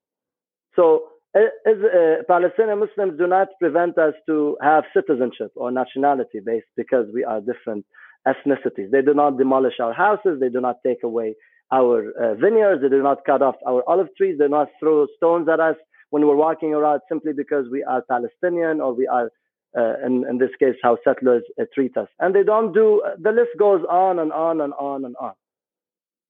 So 0.77 1.09
as, 1.35 1.45
uh, 1.67 2.23
Palestinian 2.27 2.79
Muslims 2.81 3.19
do 3.19 3.27
not 3.27 3.49
prevent 3.61 3.99
us 3.99 4.15
to 4.27 4.57
have 4.63 4.85
citizenship 4.95 5.53
or 5.55 5.71
nationality 5.71 6.41
based 6.45 6.67
because 6.77 7.07
we 7.15 7.23
are 7.25 7.41
different 7.41 7.85
ethnicities. 8.27 8.91
They 8.91 9.03
do 9.03 9.15
not 9.15 9.39
demolish 9.39 9.79
our 9.81 9.93
houses. 9.93 10.41
They 10.41 10.49
do 10.49 10.61
not 10.61 10.77
take 10.85 11.03
away 11.05 11.37
our 11.73 12.11
uh, 12.13 12.35
vineyards. 12.35 12.83
They 12.83 12.89
do 12.89 13.03
not 13.03 13.25
cut 13.25 13.43
off 13.43 13.55
our 13.67 13.83
olive 13.89 14.09
trees. 14.17 14.39
They 14.39 14.47
do 14.47 14.51
not 14.51 14.69
throw 14.81 15.07
stones 15.17 15.49
at 15.49 15.61
us 15.61 15.77
when 16.11 16.27
we're 16.27 16.37
walking 16.37 16.75
around 16.75 17.01
simply 17.09 17.33
because 17.33 17.67
we 17.71 17.85
are 17.85 18.03
Palestinian 18.03 18.81
or 18.81 18.93
we 18.93 19.07
are 19.07 19.31
in, 19.77 20.25
in 20.29 20.39
this 20.39 20.51
case, 20.59 20.75
how 20.83 20.99
settlers 21.05 21.43
uh, 21.61 21.65
treat 21.75 21.97
us. 21.97 22.09
And 22.19 22.35
they 22.35 22.43
don't 22.43 22.73
do, 22.73 23.03
uh, 23.07 23.17
the 23.21 23.33
list 23.33 23.51
goes 23.59 23.83
on 23.89 24.19
and 24.19 24.33
on 24.33 24.61
and 24.61 24.73
on 24.75 25.05
and 25.05 25.15
on. 25.21 25.33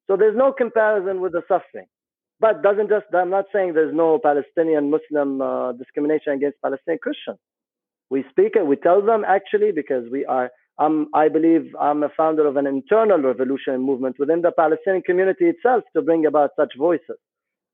So 0.07 0.17
there's 0.17 0.37
no 0.37 0.53
comparison 0.53 1.21
with 1.21 1.33
the 1.33 1.43
suffering. 1.49 1.87
But 2.41 2.63
doesn't 2.63 2.89
just, 2.89 3.07
I'm 3.15 3.31
not 3.31 3.47
saying 3.53 3.75
there's 3.75 3.95
no 3.95 4.19
Palestinian 4.19 4.91
Muslim 4.91 5.41
uh, 5.41 5.73
discrimination 5.73 6.33
against 6.33 6.61
Palestinian 6.63 6.99
Christians. 7.03 7.39
We 8.09 8.25
speak 8.31 8.57
it, 8.57 8.67
we 8.67 8.77
tell 8.77 9.03
them 9.03 9.25
actually, 9.27 9.73
because 9.73 10.05
we 10.11 10.25
are, 10.25 10.51
I'm, 10.79 11.09
I 11.15 11.29
believe 11.29 11.75
I'm 11.79 12.03
a 12.03 12.09
founder 12.17 12.47
of 12.47 12.57
an 12.57 12.67
internal 12.67 13.19
revolution 13.19 13.83
movement 13.83 14.19
within 14.19 14.41
the 14.41 14.53
Palestinian 14.53 15.03
community 15.03 15.45
itself 15.45 15.85
to 15.95 16.03
bring 16.03 16.27
about 16.27 16.51
such 16.57 16.73
voices. 16.77 17.19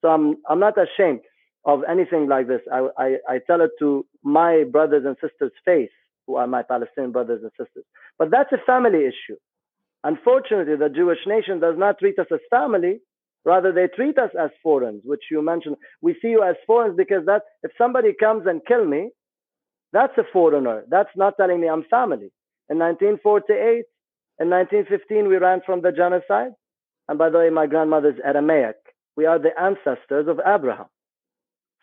So 0.03 0.09
I'm, 0.09 0.37
I'm 0.49 0.61
not 0.61 0.75
ashamed 0.77 1.21
of 1.67 1.83
anything 1.91 2.29
like 2.29 2.47
this. 2.47 2.61
I, 2.73 2.89
I, 2.97 3.17
I 3.29 3.39
tell 3.47 3.61
it 3.61 3.73
to 3.81 4.07
my 4.23 4.65
brothers 4.71 5.05
and 5.05 5.17
sisters' 5.21 5.53
face, 5.65 5.91
who 6.27 6.37
are 6.37 6.47
my 6.47 6.63
Palestinian 6.63 7.13
brothers 7.13 7.43
and 7.43 7.51
sisters. 7.59 7.85
But 8.19 8.31
that's 8.31 8.53
a 8.53 8.65
family 8.65 9.01
issue. 9.01 9.37
Unfortunately, 10.05 10.77
the 10.77 10.89
Jewish 10.89 11.19
nation 11.27 11.59
does 11.59 11.75
not 11.77 11.99
treat 11.99 12.19
us 12.21 12.29
as 12.33 12.39
family. 12.51 13.01
Rather, 13.45 13.73
they 13.73 13.89
treat 13.89 14.17
us 14.19 14.31
as 14.41 14.51
foreigners, 14.63 15.03
which 15.05 15.25
you 15.31 15.43
mentioned. 15.43 15.77
We 16.01 16.15
see 16.23 16.29
you 16.29 16.43
as 16.45 16.55
foreigners 16.67 16.97
because 16.97 17.27
that 17.27 17.43
if 17.65 17.73
somebody 17.77 18.15
comes 18.19 18.47
and 18.47 18.61
kill 18.67 18.85
me, 18.85 19.11
that's 19.93 20.17
a 20.19 20.25
foreigner. 20.33 20.85
That's 20.89 21.11
not 21.17 21.35
telling 21.37 21.61
me 21.61 21.69
I'm 21.69 21.85
family. 21.91 22.31
In 22.71 22.79
1948, 22.79 23.85
in 24.39 24.51
1915, 24.51 25.29
we 25.29 25.37
ran 25.37 25.61
from 25.67 25.83
the 25.83 25.91
genocide. 25.93 26.53
And 27.09 27.19
by 27.19 27.31
the 27.31 27.39
way, 27.39 27.51
my 27.51 27.67
grandmother's 27.67 28.19
Aramaic. 28.25 28.77
We 29.17 29.27
are 29.27 29.39
the 29.39 29.59
ancestors 29.61 30.29
of 30.29 30.41
Abraham 30.47 30.87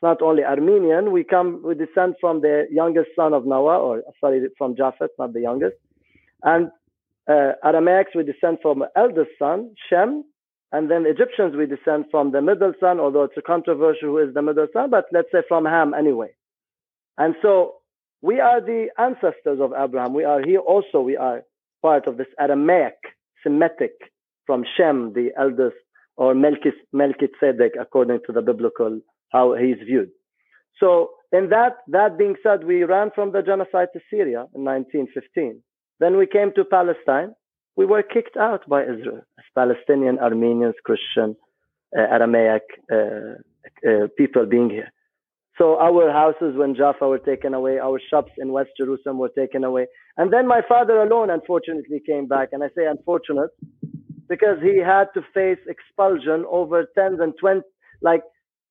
not 0.03 0.21
only 0.21 0.43
Armenian, 0.43 1.13
we 1.13 1.23
come, 1.23 1.61
we 1.63 1.73
descend 1.73 2.15
from 2.19 2.41
the 2.41 2.67
youngest 2.69 3.11
son 3.15 3.33
of 3.33 3.45
Noah, 3.45 3.79
or 3.79 4.03
sorry, 4.19 4.45
from 4.57 4.75
Japheth, 4.75 5.11
not 5.17 5.31
the 5.33 5.39
youngest. 5.39 5.77
And 6.43 6.69
uh, 7.27 7.53
Aramaics, 7.63 8.13
we 8.13 8.23
descend 8.23 8.57
from 8.61 8.83
eldest 8.97 9.31
son, 9.39 9.73
Shem. 9.89 10.25
And 10.73 10.91
then 10.91 11.05
Egyptians, 11.05 11.55
we 11.55 11.65
descend 11.67 12.05
from 12.11 12.33
the 12.33 12.41
middle 12.41 12.73
son, 12.81 12.99
although 12.99 13.23
it's 13.23 13.37
a 13.37 13.41
controversial 13.41 14.09
who 14.09 14.17
is 14.17 14.33
the 14.33 14.41
middle 14.41 14.67
son, 14.73 14.89
but 14.89 15.05
let's 15.13 15.29
say 15.31 15.41
from 15.47 15.63
Ham 15.65 15.93
anyway. 15.93 16.31
And 17.17 17.35
so 17.41 17.75
we 18.21 18.41
are 18.41 18.59
the 18.59 18.87
ancestors 18.97 19.59
of 19.61 19.71
Abraham. 19.71 20.13
We 20.13 20.25
are 20.25 20.41
here 20.43 20.59
also, 20.59 20.99
we 20.99 21.15
are 21.15 21.43
part 21.81 22.07
of 22.07 22.17
this 22.17 22.27
Aramaic, 22.39 22.97
Semitic, 23.41 23.93
from 24.45 24.65
Shem, 24.75 25.13
the 25.13 25.29
eldest, 25.39 25.77
or 26.17 26.35
Melchizedek, 26.35 27.73
according 27.79 28.19
to 28.25 28.33
the 28.33 28.41
biblical 28.41 28.99
how 29.33 29.55
he's 29.55 29.77
viewed. 29.85 30.09
So, 30.79 31.09
in 31.31 31.49
that, 31.49 31.77
that 31.87 32.17
being 32.17 32.35
said, 32.43 32.63
we 32.63 32.83
ran 32.83 33.09
from 33.13 33.31
the 33.31 33.41
genocide 33.41 33.87
to 33.93 33.99
Syria 34.09 34.45
in 34.53 34.63
1915. 34.63 35.61
Then 35.99 36.17
we 36.17 36.27
came 36.27 36.51
to 36.55 36.63
Palestine. 36.63 37.33
We 37.75 37.85
were 37.85 38.03
kicked 38.03 38.37
out 38.37 38.67
by 38.69 38.83
Israel 38.83 39.21
as 39.39 39.45
Palestinian, 39.55 40.19
Armenians, 40.19 40.75
Christian, 40.85 41.35
uh, 41.97 42.01
Aramaic 42.01 42.61
uh, 42.91 42.97
uh, 43.89 44.07
people 44.15 44.45
being 44.45 44.69
here. 44.69 44.91
So 45.57 45.79
our 45.79 46.11
houses 46.11 46.55
when 46.55 46.75
Jaffa 46.75 47.07
were 47.07 47.19
taken 47.19 47.53
away, 47.53 47.77
our 47.79 47.99
shops 48.09 48.31
in 48.37 48.51
West 48.51 48.71
Jerusalem 48.77 49.17
were 49.19 49.29
taken 49.29 49.63
away. 49.63 49.87
And 50.17 50.33
then 50.33 50.47
my 50.47 50.61
father 50.67 50.97
alone, 50.97 51.29
unfortunately, 51.29 52.01
came 52.05 52.27
back. 52.27 52.49
And 52.51 52.63
I 52.63 52.69
say 52.75 52.85
unfortunate 52.85 53.51
because 54.27 54.57
he 54.63 54.77
had 54.79 55.05
to 55.13 55.21
face 55.33 55.59
expulsion 55.67 56.45
over 56.49 56.85
tens 56.97 57.19
and 57.19 57.33
20, 57.39 57.61
like 58.01 58.23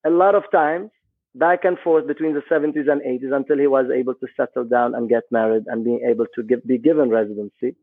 a 0.04 0.10
lot 0.10 0.34
of 0.34 0.44
times 0.52 0.90
back 1.34 1.64
and 1.64 1.78
forth 1.78 2.06
between 2.06 2.34
the 2.34 2.42
70s 2.50 2.90
and 2.90 3.00
80s 3.02 3.34
until 3.34 3.58
he 3.58 3.66
was 3.66 3.86
able 3.94 4.14
to 4.14 4.26
settle 4.36 4.64
down 4.64 4.94
and 4.94 5.08
get 5.08 5.22
married 5.30 5.64
and 5.66 5.84
being 5.84 6.00
able 6.08 6.26
to 6.34 6.42
give, 6.42 6.64
be 6.66 6.78
given 6.78 7.08
residency. 7.08 7.76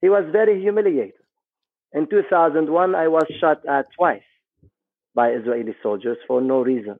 He 0.00 0.08
was 0.08 0.24
very 0.32 0.60
humiliated. 0.60 1.14
In 1.92 2.08
2001, 2.08 2.94
I 2.94 3.08
was 3.08 3.24
shot 3.40 3.64
at 3.66 3.86
twice 3.96 4.22
by 5.14 5.30
Israeli 5.30 5.74
soldiers 5.82 6.18
for 6.26 6.40
no 6.40 6.62
reason. 6.62 6.98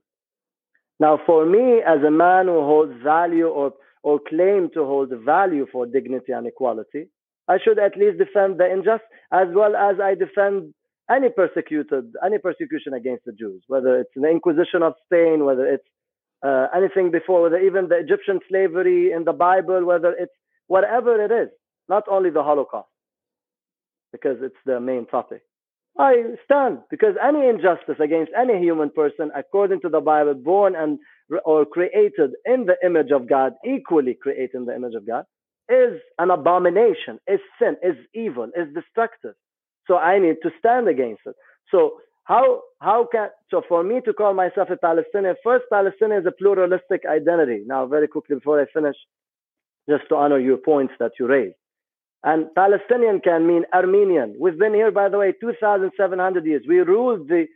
Now, 0.98 1.18
for 1.24 1.46
me, 1.46 1.80
as 1.86 2.02
a 2.06 2.10
man 2.10 2.46
who 2.46 2.60
holds 2.60 2.92
value 3.02 3.48
or, 3.48 3.72
or 4.02 4.20
claim 4.28 4.68
to 4.74 4.84
hold 4.84 5.10
value 5.24 5.66
for 5.72 5.86
dignity 5.86 6.32
and 6.32 6.46
equality, 6.46 7.06
I 7.48 7.58
should 7.62 7.78
at 7.78 7.96
least 7.96 8.18
defend 8.18 8.58
the 8.58 8.70
unjust 8.70 9.04
as 9.32 9.48
well 9.52 9.74
as 9.74 9.96
I 10.00 10.14
defend 10.14 10.74
any 11.10 11.28
persecuted, 11.28 12.12
any 12.24 12.38
persecution 12.38 12.94
against 12.94 13.24
the 13.24 13.32
Jews, 13.32 13.62
whether 13.68 13.98
it's 14.00 14.10
the 14.14 14.28
Inquisition 14.28 14.82
of 14.82 14.94
Spain, 15.06 15.44
whether 15.44 15.66
it's 15.66 15.86
uh, 16.46 16.68
anything 16.74 17.10
before, 17.10 17.42
whether 17.42 17.58
even 17.58 17.88
the 17.88 17.98
Egyptian 17.98 18.40
slavery 18.48 19.12
in 19.12 19.24
the 19.24 19.32
Bible, 19.32 19.84
whether 19.84 20.12
it's 20.18 20.32
whatever 20.68 21.22
it 21.22 21.30
is, 21.32 21.48
not 21.88 22.04
only 22.10 22.30
the 22.30 22.42
Holocaust, 22.42 22.88
because 24.12 24.38
it's 24.42 24.56
the 24.66 24.80
main 24.80 25.06
topic. 25.06 25.42
I 25.98 26.22
stand 26.44 26.78
because 26.90 27.16
any 27.22 27.48
injustice 27.48 27.96
against 28.00 28.32
any 28.38 28.58
human 28.58 28.90
person, 28.90 29.30
according 29.36 29.80
to 29.82 29.88
the 29.88 30.00
Bible, 30.00 30.34
born 30.34 30.74
and 30.76 30.98
or 31.44 31.66
created 31.66 32.30
in 32.46 32.66
the 32.66 32.76
image 32.84 33.10
of 33.10 33.28
God, 33.28 33.52
equally 33.66 34.14
created 34.14 34.54
in 34.54 34.64
the 34.66 34.74
image 34.74 34.94
of 34.94 35.06
God, 35.06 35.24
is 35.68 36.00
an 36.18 36.30
abomination, 36.30 37.18
is 37.28 37.40
sin, 37.60 37.76
is 37.82 37.96
evil, 38.14 38.50
is 38.56 38.72
destructive. 38.74 39.34
So 39.86 39.96
I 39.96 40.18
need 40.18 40.36
to 40.42 40.50
stand 40.58 40.88
against 40.88 41.22
it. 41.26 41.34
So 41.70 42.00
how 42.24 42.62
how 42.80 43.08
can 43.10 43.28
so 43.50 43.62
for 43.68 43.82
me 43.82 44.00
to 44.04 44.12
call 44.12 44.34
myself 44.34 44.68
a 44.70 44.76
Palestinian, 44.76 45.34
first 45.42 45.64
Palestinian 45.70 46.20
is 46.20 46.26
a 46.26 46.32
pluralistic 46.32 47.02
identity. 47.06 47.64
Now, 47.66 47.86
very 47.86 48.08
quickly 48.08 48.36
before 48.36 48.60
I 48.60 48.66
finish, 48.72 48.96
just 49.88 50.08
to 50.10 50.16
honor 50.16 50.38
your 50.38 50.58
points 50.58 50.94
that 51.00 51.12
you 51.18 51.26
raised. 51.26 51.56
And 52.22 52.54
Palestinian 52.54 53.20
can 53.20 53.46
mean 53.46 53.64
Armenian. 53.72 54.36
We've 54.38 54.58
been 54.58 54.74
here, 54.74 54.90
by 54.90 55.08
the 55.08 55.18
way, 55.18 55.32
2,700 55.40 56.44
years. 56.44 56.62
We 56.68 56.80
ruled 56.80 57.28
the, 57.28 57.46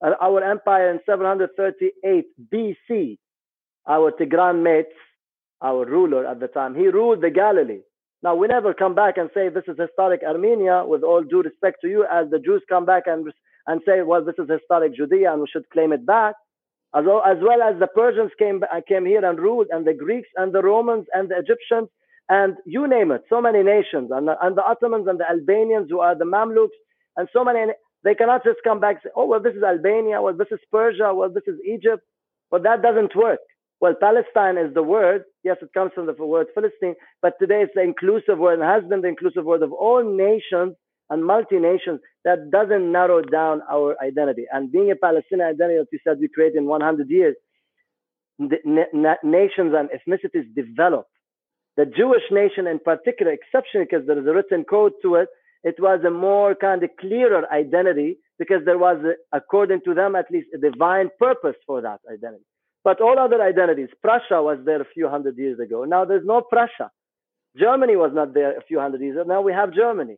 uh, 0.00 0.14
our 0.20 0.42
empire 0.44 0.90
in 0.90 1.00
738 1.04 2.26
BC. 2.52 3.18
Our 3.88 4.12
Tigran 4.12 4.62
mates, 4.62 4.94
our 5.60 5.84
ruler 5.84 6.24
at 6.24 6.38
the 6.38 6.46
time, 6.46 6.76
he 6.76 6.86
ruled 6.86 7.20
the 7.20 7.30
Galilee. 7.30 7.80
Now, 8.22 8.34
we 8.36 8.46
never 8.46 8.72
come 8.72 8.94
back 8.94 9.16
and 9.18 9.30
say 9.34 9.48
this 9.48 9.64
is 9.66 9.76
historic 9.78 10.22
Armenia, 10.22 10.84
with 10.86 11.02
all 11.02 11.22
due 11.22 11.42
respect 11.42 11.78
to 11.82 11.88
you, 11.88 12.06
as 12.10 12.30
the 12.30 12.38
Jews 12.38 12.62
come 12.68 12.84
back 12.84 13.04
and, 13.06 13.26
and 13.66 13.80
say, 13.86 14.02
well, 14.02 14.24
this 14.24 14.36
is 14.38 14.48
historic 14.48 14.94
Judea 14.94 15.32
and 15.32 15.40
we 15.42 15.48
should 15.52 15.68
claim 15.70 15.92
it 15.92 16.06
back. 16.06 16.34
As 16.94 17.04
well, 17.06 17.22
as 17.26 17.38
well 17.40 17.62
as 17.62 17.78
the 17.80 17.88
Persians 17.88 18.30
came, 18.38 18.62
uh, 18.62 18.80
came 18.86 19.06
here 19.06 19.24
and 19.24 19.38
ruled, 19.38 19.68
and 19.70 19.86
the 19.86 19.94
Greeks 19.94 20.28
and 20.36 20.54
the 20.54 20.62
Romans 20.62 21.06
and 21.14 21.30
the 21.30 21.38
Egyptians 21.38 21.88
and 22.28 22.56
you 22.64 22.86
name 22.86 23.10
it, 23.10 23.22
so 23.28 23.40
many 23.40 23.62
nations, 23.62 24.10
and 24.10 24.28
the, 24.28 24.36
and 24.40 24.56
the 24.56 24.62
Ottomans 24.64 25.06
and 25.08 25.18
the 25.18 25.28
Albanians 25.28 25.88
who 25.90 26.00
are 26.00 26.16
the 26.16 26.24
Mamluks, 26.24 26.76
and 27.16 27.28
so 27.32 27.44
many, 27.44 27.72
they 28.04 28.14
cannot 28.14 28.44
just 28.44 28.60
come 28.64 28.80
back 28.80 28.96
and 28.96 29.02
say, 29.04 29.10
oh, 29.16 29.26
well, 29.26 29.42
this 29.42 29.54
is 29.54 29.62
Albania, 29.62 30.22
well, 30.22 30.34
this 30.36 30.48
is 30.50 30.60
Persia, 30.70 31.12
well, 31.14 31.30
this 31.30 31.42
is 31.46 31.56
Egypt. 31.66 32.02
But 32.50 32.62
that 32.62 32.82
doesn't 32.82 33.14
work. 33.16 33.40
Well, 33.80 33.94
Palestine 34.00 34.56
is 34.58 34.72
the 34.74 34.82
word. 34.82 35.24
Yes, 35.44 35.56
it 35.60 35.72
comes 35.74 35.92
from 35.94 36.06
the 36.06 36.12
word 36.12 36.46
Philistine, 36.54 36.94
but 37.20 37.34
today 37.40 37.62
it's 37.62 37.72
the 37.74 37.82
inclusive 37.82 38.38
word 38.38 38.60
and 38.60 38.62
has 38.62 38.88
been 38.88 39.00
the 39.00 39.08
inclusive 39.08 39.44
word 39.44 39.62
of 39.62 39.72
all 39.72 40.02
nations 40.04 40.74
and 41.10 41.24
multi-nations 41.24 42.00
that 42.24 42.50
doesn't 42.50 42.92
narrow 42.92 43.22
down 43.22 43.60
our 43.70 43.96
identity. 44.02 44.44
And 44.52 44.70
being 44.70 44.90
a 44.92 44.96
Palestinian 44.96 45.48
identity, 45.48 45.80
as 45.80 45.86
you 45.92 45.98
said, 46.04 46.18
we 46.20 46.28
created 46.28 46.58
in 46.58 46.66
100 46.66 47.10
years, 47.10 47.34
nations 48.38 49.74
and 49.76 49.88
ethnicities 49.90 50.54
develop 50.54 51.06
the 51.76 51.86
Jewish 51.86 52.22
nation 52.30 52.66
in 52.66 52.78
particular, 52.78 53.32
exceptionally 53.32 53.86
because 53.90 54.06
there 54.06 54.18
is 54.18 54.26
a 54.26 54.32
written 54.32 54.64
code 54.64 54.92
to 55.02 55.16
it, 55.16 55.28
it 55.64 55.76
was 55.78 56.00
a 56.06 56.10
more 56.10 56.54
kind 56.54 56.82
of 56.82 56.90
clearer 57.00 57.50
identity 57.52 58.18
because 58.38 58.64
there 58.64 58.78
was, 58.78 58.98
a, 59.04 59.36
according 59.36 59.80
to 59.84 59.94
them 59.94 60.16
at 60.16 60.30
least, 60.30 60.48
a 60.54 60.58
divine 60.58 61.08
purpose 61.18 61.56
for 61.66 61.80
that 61.80 62.00
identity. 62.12 62.44
But 62.84 63.00
all 63.00 63.18
other 63.18 63.40
identities, 63.40 63.88
Prussia 64.02 64.42
was 64.42 64.58
there 64.64 64.80
a 64.80 64.86
few 64.94 65.08
hundred 65.08 65.38
years 65.38 65.58
ago. 65.60 65.84
Now 65.84 66.04
there's 66.04 66.26
no 66.26 66.42
Prussia. 66.42 66.90
Germany 67.56 67.96
was 67.96 68.12
not 68.14 68.34
there 68.34 68.56
a 68.56 68.62
few 68.62 68.80
hundred 68.80 69.02
years 69.02 69.16
ago. 69.16 69.24
Now 69.26 69.42
we 69.42 69.52
have 69.52 69.72
Germany. 69.72 70.16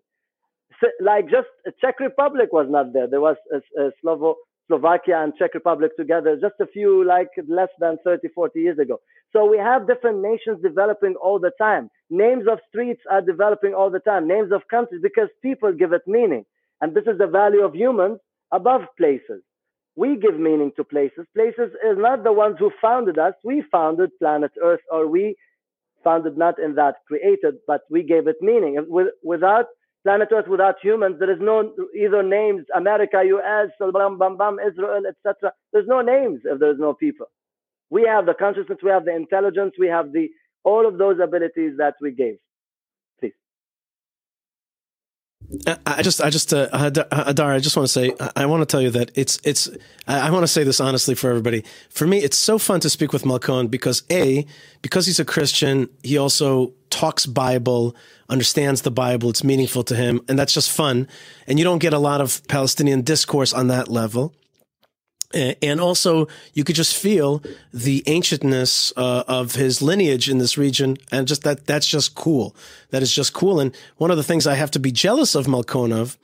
So, 0.81 0.89
like 1.01 1.25
just 1.27 1.49
uh, 1.67 1.71
Czech 1.81 2.01
Republic 2.01 2.53
was 2.53 2.67
not 2.69 2.93
there. 2.93 3.07
There 3.09 3.21
was 3.21 3.37
a, 3.53 3.59
a 3.81 3.91
Slovo, 4.03 4.35
Slovakia 4.69 5.23
and 5.23 5.35
Czech 5.37 5.55
Republic 5.55 5.97
together 5.97 6.39
just 6.41 6.55
a 6.61 6.67
few, 6.67 7.05
like 7.05 7.29
less 7.49 7.69
than 7.81 7.99
30, 8.05 8.29
40 8.35 8.61
years 8.61 8.79
ago. 8.79 9.01
So 9.33 9.45
we 9.45 9.59
have 9.59 9.87
different 9.87 10.23
nations 10.23 10.63
developing 10.63 11.15
all 11.23 11.39
the 11.39 11.53
time. 11.61 11.91
Names 12.11 12.45
of 12.51 12.61
streets 12.69 13.03
are 13.11 13.21
developing 13.21 13.75
all 13.75 13.91
the 13.91 14.01
time. 14.01 14.29
Names 14.29 14.53
of 14.53 14.63
countries 14.71 15.01
because 15.03 15.29
people 15.43 15.73
give 15.73 15.93
it 15.93 16.03
meaning. 16.07 16.45
And 16.81 16.95
this 16.95 17.05
is 17.07 17.19
the 17.19 17.27
value 17.27 17.63
of 17.65 17.75
humans 17.75 18.19
above 18.53 18.83
places. 18.97 19.43
We 19.97 20.17
give 20.17 20.39
meaning 20.39 20.73
to 20.77 20.85
places. 20.85 21.27
Places 21.35 21.71
is 21.85 21.99
not 21.99 22.25
the 22.25 22.33
ones 22.33 22.57
who 22.59 22.71
founded 22.83 23.19
us. 23.19 23.35
We 23.45 23.63
founded 23.71 24.11
planet 24.19 24.53
Earth, 24.63 24.81
or 24.91 25.07
we 25.07 25.37
founded 26.03 26.37
not 26.37 26.59
in 26.59 26.75
that 26.75 26.97
created, 27.07 27.55
but 27.67 27.83
we 27.91 28.03
gave 28.03 28.27
it 28.27 28.37
meaning. 28.41 28.85
Without 29.23 29.67
planet 30.05 30.29
Earth 30.33 30.47
without 30.49 30.77
humans. 30.83 31.17
There 31.19 31.31
is 31.31 31.39
no 31.41 31.73
either 31.97 32.23
names 32.23 32.65
America, 32.77 33.23
US, 33.25 33.71
bam, 33.81 34.19
bam, 34.19 34.59
Israel, 34.61 35.03
etc. 35.09 35.53
There's 35.73 35.89
no 35.89 36.03
names 36.03 36.41
if 36.45 36.61
there's 36.61 36.79
no 36.79 36.95
people. 36.95 37.27
We 37.91 38.03
have 38.05 38.27
the 38.27 38.35
consciousness, 38.35 38.79
we 38.83 38.91
have 38.91 39.05
the 39.05 39.15
intelligence, 39.15 39.75
we 39.79 39.89
have 39.89 40.13
the 40.13 40.29
all 40.65 40.87
of 40.87 40.99
those 40.99 41.19
abilities 41.23 41.75
that 41.79 41.95
we 42.01 42.13
gave. 42.13 42.37
I 45.87 46.03
just, 46.03 46.21
I 46.21 46.31
just, 46.31 46.53
uh, 46.53 46.69
Hadar, 46.71 47.55
I 47.55 47.59
just 47.59 47.77
want 47.77 47.87
to 47.87 47.93
say, 47.93 48.13
I 48.35 48.47
want 48.47 48.63
to 48.63 48.67
tell 48.67 48.83
you 48.83 48.91
that 48.91 49.11
it's, 49.15 49.39
it's, 49.45 49.69
I 50.07 50.31
want 50.31 50.43
to 50.43 50.49
say 50.49 50.65
this 50.65 50.81
honestly 50.81 51.15
for 51.15 51.31
everybody. 51.31 51.65
For 51.91 52.07
me, 52.07 52.19
it's 52.19 52.37
so 52.37 52.59
fun 52.59 52.81
to 52.81 52.91
speak 52.91 53.13
with 53.13 53.23
Malkon 53.23 53.71
because 53.71 54.03
A, 54.11 54.47
because 54.83 55.07
he's 55.07 55.21
a 55.21 55.25
Christian, 55.25 55.89
he 56.03 56.19
also 56.19 56.73
talks 56.91 57.27
Bible, 57.27 57.95
understands 58.29 58.83
the 58.83 58.91
Bible, 58.91 59.31
it's 59.31 59.45
meaningful 59.45 59.85
to 59.85 59.95
him, 59.95 60.21
and 60.29 60.39
that's 60.39 60.53
just 60.53 60.71
fun. 60.71 61.09
And 61.47 61.59
you 61.59 61.65
don't 61.65 61.79
get 61.79 61.93
a 61.93 61.99
lot 61.99 62.21
of 62.21 62.47
Palestinian 62.49 63.03
discourse 63.03 63.53
on 63.53 63.69
that 63.69 63.89
level. 63.89 64.35
And 65.33 65.81
also, 65.81 66.29
you 66.53 66.63
could 66.63 66.77
just 66.77 66.97
feel 66.97 67.43
the 67.73 68.03
ancientness 68.07 68.93
uh, 68.97 69.25
of 69.27 69.57
his 69.57 69.83
lineage 69.83 70.31
in 70.31 70.39
this 70.39 70.57
region, 70.57 70.97
and 71.11 71.27
just 71.27 71.43
that 71.43 71.67
that's 71.67 71.89
just 71.89 72.15
cool. 72.15 72.55
That 72.91 73.03
is 73.03 73.13
just 73.13 73.33
cool. 73.33 73.59
And 73.59 73.75
one 73.97 74.13
of 74.13 74.17
the 74.17 74.23
things 74.23 74.47
I 74.47 74.55
have 74.55 74.71
to 74.73 74.79
be 74.79 74.93
jealous 74.93 75.35
of 75.35 75.47
Malkonov 75.47 76.17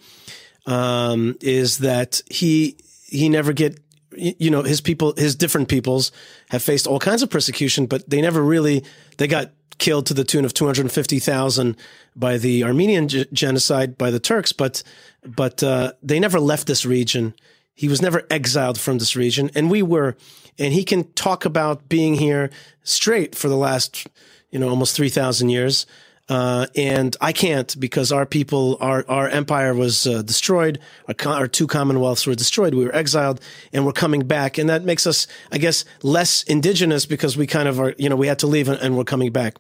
um, 0.67 1.37
is 1.41 1.79
that 1.79 2.23
he 2.31 2.77
he 3.09 3.29
never 3.29 3.53
get 3.53 3.81
you 4.17 4.51
know 4.51 4.63
his 4.63 4.81
people 4.81 5.15
his 5.17 5.35
different 5.35 5.69
peoples 5.69 6.13
have 6.51 6.63
faced 6.63 6.87
all 6.87 7.01
kinds 7.01 7.23
of 7.23 7.31
persecution, 7.31 7.87
but 7.87 8.09
they 8.09 8.21
never 8.21 8.43
really 8.43 8.85
they 9.17 9.27
got 9.27 9.51
killed 9.79 10.07
to 10.07 10.15
the 10.15 10.25
tune 10.25 10.45
of 10.45 10.53
250,000 10.53 11.77
by 12.15 12.37
the 12.37 12.63
Armenian 12.63 13.09
g- 13.09 13.27
genocide 13.33 13.97
by 13.97 14.11
the 14.11 14.21
Turks, 14.21 14.53
but 14.53 14.83
but 15.25 15.63
uh, 15.63 15.93
they 16.03 16.21
never 16.21 16.39
left 16.39 16.67
this 16.67 16.87
region. 16.87 17.35
He 17.75 17.89
was 17.89 18.03
never 18.03 18.27
exiled 18.31 18.79
from 18.79 18.99
this 18.99 19.17
region, 19.17 19.51
and 19.55 19.71
we 19.71 19.83
were. 19.83 20.17
And 20.59 20.75
he 20.75 20.85
can 20.85 21.05
talk 21.15 21.47
about 21.47 21.89
being 21.89 22.15
here 22.15 22.51
straight 22.83 23.35
for 23.35 23.49
the 23.49 23.57
last, 23.57 24.07
you 24.51 24.59
know, 24.59 24.69
almost 24.69 24.95
three 24.95 25.09
thousand 25.09 25.49
years. 25.49 25.87
Uh, 26.31 26.69
and 26.77 27.17
I 27.21 27.33
can't 27.33 27.79
because 27.81 28.13
our 28.13 28.25
people, 28.25 28.79
our 28.81 29.05
our 29.09 29.29
empire 29.29 29.75
was 29.75 30.07
uh, 30.07 30.23
destroyed. 30.23 30.79
Our, 31.09 31.33
our, 31.33 31.49
two 31.49 31.67
commonwealths 31.67 32.25
were 32.25 32.37
destroyed. 32.37 32.73
We 32.73 32.85
were 32.85 32.95
exiled, 32.95 33.41
and 33.73 33.85
we're 33.85 33.93
coming 33.93 34.21
back, 34.21 34.57
and 34.57 34.71
that 34.71 34.85
makes 34.85 35.09
us, 35.09 35.27
I 35.51 35.59
guess, 35.59 35.85
less 36.05 36.45
indigenous 36.45 37.05
because 37.05 37.37
we 37.37 37.49
kind 37.49 37.69
of 37.69 37.81
are. 37.81 37.97
You 37.99 38.09
know, 38.09 38.15
we 38.15 38.29
had 38.29 38.39
to 38.41 38.47
leave, 38.47 38.69
and, 38.69 38.81
and 38.81 38.97
we're 38.97 39.03
coming 39.03 39.33
back. 39.33 39.57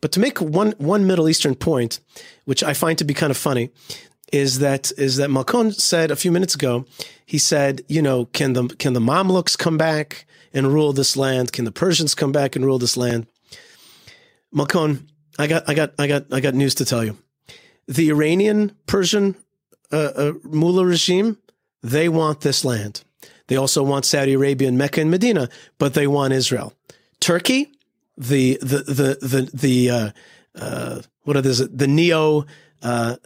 But 0.00 0.12
to 0.12 0.20
make 0.20 0.40
one 0.40 0.74
one 0.78 1.08
Middle 1.08 1.28
Eastern 1.28 1.56
point, 1.56 1.98
which 2.44 2.62
I 2.62 2.72
find 2.72 2.96
to 2.98 3.04
be 3.04 3.14
kind 3.14 3.32
of 3.32 3.36
funny, 3.36 3.70
is 4.32 4.58
that 4.58 4.90
is 4.98 5.16
that 5.18 5.30
Malkon 5.30 5.74
said 5.74 6.10
a 6.10 6.16
few 6.16 6.32
minutes 6.32 6.54
ago. 6.54 6.84
He 7.24 7.38
said, 7.38 7.82
you 7.88 8.02
know, 8.02 8.24
can 8.26 8.54
the 8.54 8.68
can 8.68 8.94
the 8.94 9.00
Mamluks 9.00 9.56
come 9.56 9.78
back 9.78 10.26
and 10.52 10.72
rule 10.72 10.92
this 10.92 11.16
land? 11.16 11.52
Can 11.52 11.64
the 11.64 11.72
Persians 11.72 12.14
come 12.14 12.32
back 12.32 12.56
and 12.56 12.64
rule 12.64 12.78
this 12.78 12.96
land? 12.96 13.26
Malkon 14.54 15.06
I 15.38 15.46
got, 15.46 15.68
I 15.68 15.74
got, 15.74 15.94
I 15.98 16.06
got, 16.06 16.32
I 16.32 16.40
got 16.40 16.54
news 16.54 16.74
to 16.76 16.84
tell 16.84 17.04
you. 17.04 17.16
The 17.88 18.10
Iranian 18.10 18.72
Persian 18.86 19.34
uh, 19.90 20.12
uh, 20.14 20.32
mullah 20.44 20.86
regime, 20.86 21.38
they 21.82 22.08
want 22.08 22.40
this 22.40 22.64
land. 22.64 23.02
They 23.48 23.56
also 23.56 23.82
want 23.82 24.04
Saudi 24.04 24.34
Arabia 24.34 24.68
and 24.68 24.78
Mecca 24.78 25.00
and 25.00 25.10
Medina, 25.10 25.48
but 25.78 25.94
they 25.94 26.06
want 26.06 26.32
Israel. 26.32 26.74
Turkey, 27.20 27.72
the 28.16 28.58
the 28.60 28.78
the 28.78 29.18
the 29.26 29.50
the 29.52 29.90
uh, 29.90 30.10
uh, 30.54 31.02
what 31.24 31.36
is 31.44 31.60
it? 31.60 31.76
The 31.76 31.88
neo 31.88 32.46
uh, 32.82 33.16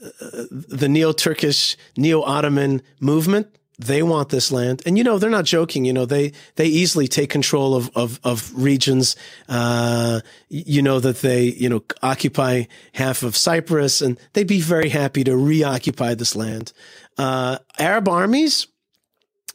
the 0.50 0.88
neo 0.88 1.12
Turkish 1.12 1.76
neo 1.96 2.22
Ottoman 2.22 2.82
movement. 3.00 3.48
they 3.78 4.02
want 4.02 4.30
this 4.30 4.50
land, 4.50 4.82
and 4.86 4.96
you 4.96 5.04
know 5.04 5.18
they're 5.18 5.28
not 5.30 5.44
joking. 5.44 5.84
You 5.84 5.92
know 5.92 6.06
they 6.06 6.32
they 6.56 6.66
easily 6.66 7.08
take 7.08 7.30
control 7.30 7.74
of 7.74 7.90
of, 7.94 8.20
of 8.24 8.52
regions. 8.54 9.16
Uh, 9.48 10.20
you 10.48 10.82
know 10.82 11.00
that 11.00 11.20
they 11.20 11.44
you 11.44 11.68
know 11.68 11.82
occupy 12.02 12.64
half 12.92 13.22
of 13.22 13.36
Cyprus, 13.36 14.00
and 14.00 14.18
they'd 14.32 14.46
be 14.46 14.60
very 14.60 14.88
happy 14.88 15.24
to 15.24 15.36
reoccupy 15.36 16.14
this 16.14 16.36
land. 16.36 16.72
Uh, 17.18 17.58
Arab 17.78 18.08
armies 18.08 18.66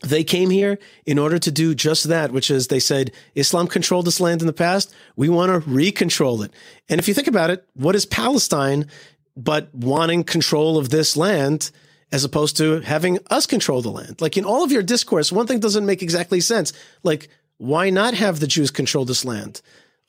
they 0.04 0.24
came 0.24 0.50
here 0.50 0.80
in 1.06 1.20
order 1.20 1.38
to 1.38 1.52
do 1.52 1.76
just 1.76 2.06
that, 2.06 2.32
which 2.32 2.50
is 2.50 2.68
they 2.68 2.80
said 2.80 3.12
Islam 3.36 3.68
controlled 3.68 4.08
this 4.08 4.20
land 4.20 4.42
in 4.42 4.48
the 4.48 4.54
past. 4.54 4.94
We 5.16 5.30
want 5.30 5.52
to 5.52 5.70
recontrol 5.70 6.44
it. 6.44 6.52
And 6.90 7.00
if 7.00 7.08
you 7.08 7.14
think 7.14 7.28
about 7.28 7.52
it, 7.52 7.68
what 7.76 7.96
is 7.96 8.06
Palestine 8.06 8.88
but 9.36 9.74
wanting 9.74 10.24
control 10.24 10.78
of 10.78 10.90
this 10.90 11.16
land 11.16 11.72
as 12.12 12.24
opposed 12.24 12.58
to 12.58 12.82
having 12.82 13.20
us 13.30 13.46
control 13.46 13.82
the 13.82 13.92
land? 13.92 14.22
Like 14.22 14.38
in 14.38 14.46
all 14.46 14.64
of 14.64 14.72
your 14.72 14.84
discourse, 14.84 15.32
one 15.32 15.48
thing 15.48 15.60
doesn't 15.60 15.86
make 15.86 16.02
exactly 16.02 16.42
sense. 16.42 16.74
Like, 17.04 17.30
why 17.58 17.90
not 17.90 18.16
have 18.16 18.40
the 18.40 18.48
Jews 18.48 18.72
control 18.72 19.06
this 19.06 19.24
land? 19.24 19.62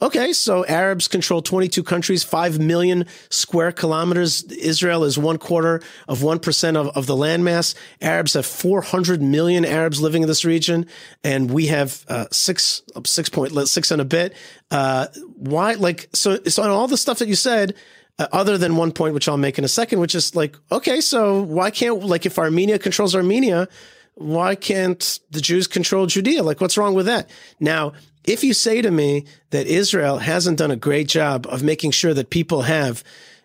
Okay, 0.03 0.33
so 0.33 0.67
Arabs 0.67 1.07
control 1.07 1.43
22 1.43 1.85
countries, 1.85 2.25
5 2.25 2.59
million 2.59 3.07
square 3.31 3.71
kilometers. 3.71 4.43
Israel 4.43 5.05
is 5.05 5.17
one 5.17 5.39
quarter 5.39 5.81
of 6.09 6.19
1% 6.19 6.77
of, 6.77 6.89
of 6.97 7.07
the 7.07 7.15
landmass. 7.15 7.77
Arabs 8.01 8.35
have 8.35 8.45
400 8.45 9.23
million 9.23 9.65
Arabs 9.65 10.01
living 10.01 10.23
in 10.23 10.29
this 10.29 10.45
region, 10.45 10.87
and 11.23 11.53
we 11.53 11.67
have 11.67 12.05
uh, 12.09 12.27
six, 12.33 12.83
six 13.07 13.29
point, 13.29 13.53
six 13.69 13.93
and 13.93 14.01
a 14.01 14.05
bit. 14.05 14.35
Uh, 14.73 15.07
why, 15.37 15.75
like, 15.75 16.09
so, 16.13 16.43
so 16.49 16.65
on 16.65 16.71
all 16.71 16.89
the 16.89 16.97
stuff 16.97 17.21
that 17.21 17.29
you 17.29 17.37
said, 17.37 17.77
other 18.33 18.59
than 18.59 18.77
one 18.77 18.93
point, 18.93 19.15
which 19.15 19.29
I'll 19.29 19.37
make 19.37 19.59
in 19.59 19.65
a 19.65 19.69
second, 19.69 20.01
which 20.01 20.15
is 20.15 20.35
like, 20.35 20.57
okay, 20.71 21.01
so 21.01 21.43
why 21.43 21.71
can't, 21.71 22.05
like, 22.05 22.27
if 22.27 22.39
Armenia 22.39 22.79
controls 22.79 23.15
Armenia, 23.15 23.69
why 24.15 24.55
can't 24.55 25.21
the 25.31 25.41
Jews 25.41 25.67
control 25.67 26.07
Judea? 26.07 26.43
Like, 26.43 26.61
what's 26.61 26.77
wrong 26.77 26.95
with 26.95 27.07
that? 27.07 27.31
Now, 27.61 27.93
if 28.25 28.45
you 28.45 28.55
say 28.55 28.83
to 28.83 28.91
me 28.91 29.27
that 29.51 29.67
Israel 29.67 30.19
hasn't 30.19 30.59
done 30.59 30.71
a 30.71 30.77
great 30.77 31.09
job 31.09 31.47
of 31.49 31.63
making 31.63 31.91
sure 31.91 32.15
that 32.15 32.31
people 32.31 32.63
have 32.63 33.03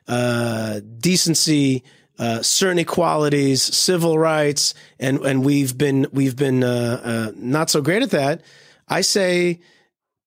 uh, 0.08 0.82
decency, 1.00 1.84
uh, 2.20 2.42
certain 2.42 2.80
equalities, 2.80 3.62
civil 3.62 4.18
rights, 4.18 4.74
and 5.00 5.20
and 5.20 5.44
we've 5.44 5.78
been 5.78 6.08
we've 6.12 6.36
been 6.36 6.64
uh, 6.64 7.02
uh 7.04 7.32
not 7.36 7.70
so 7.70 7.82
great 7.82 8.02
at 8.02 8.12
that, 8.12 8.42
I 8.88 9.02
say 9.02 9.60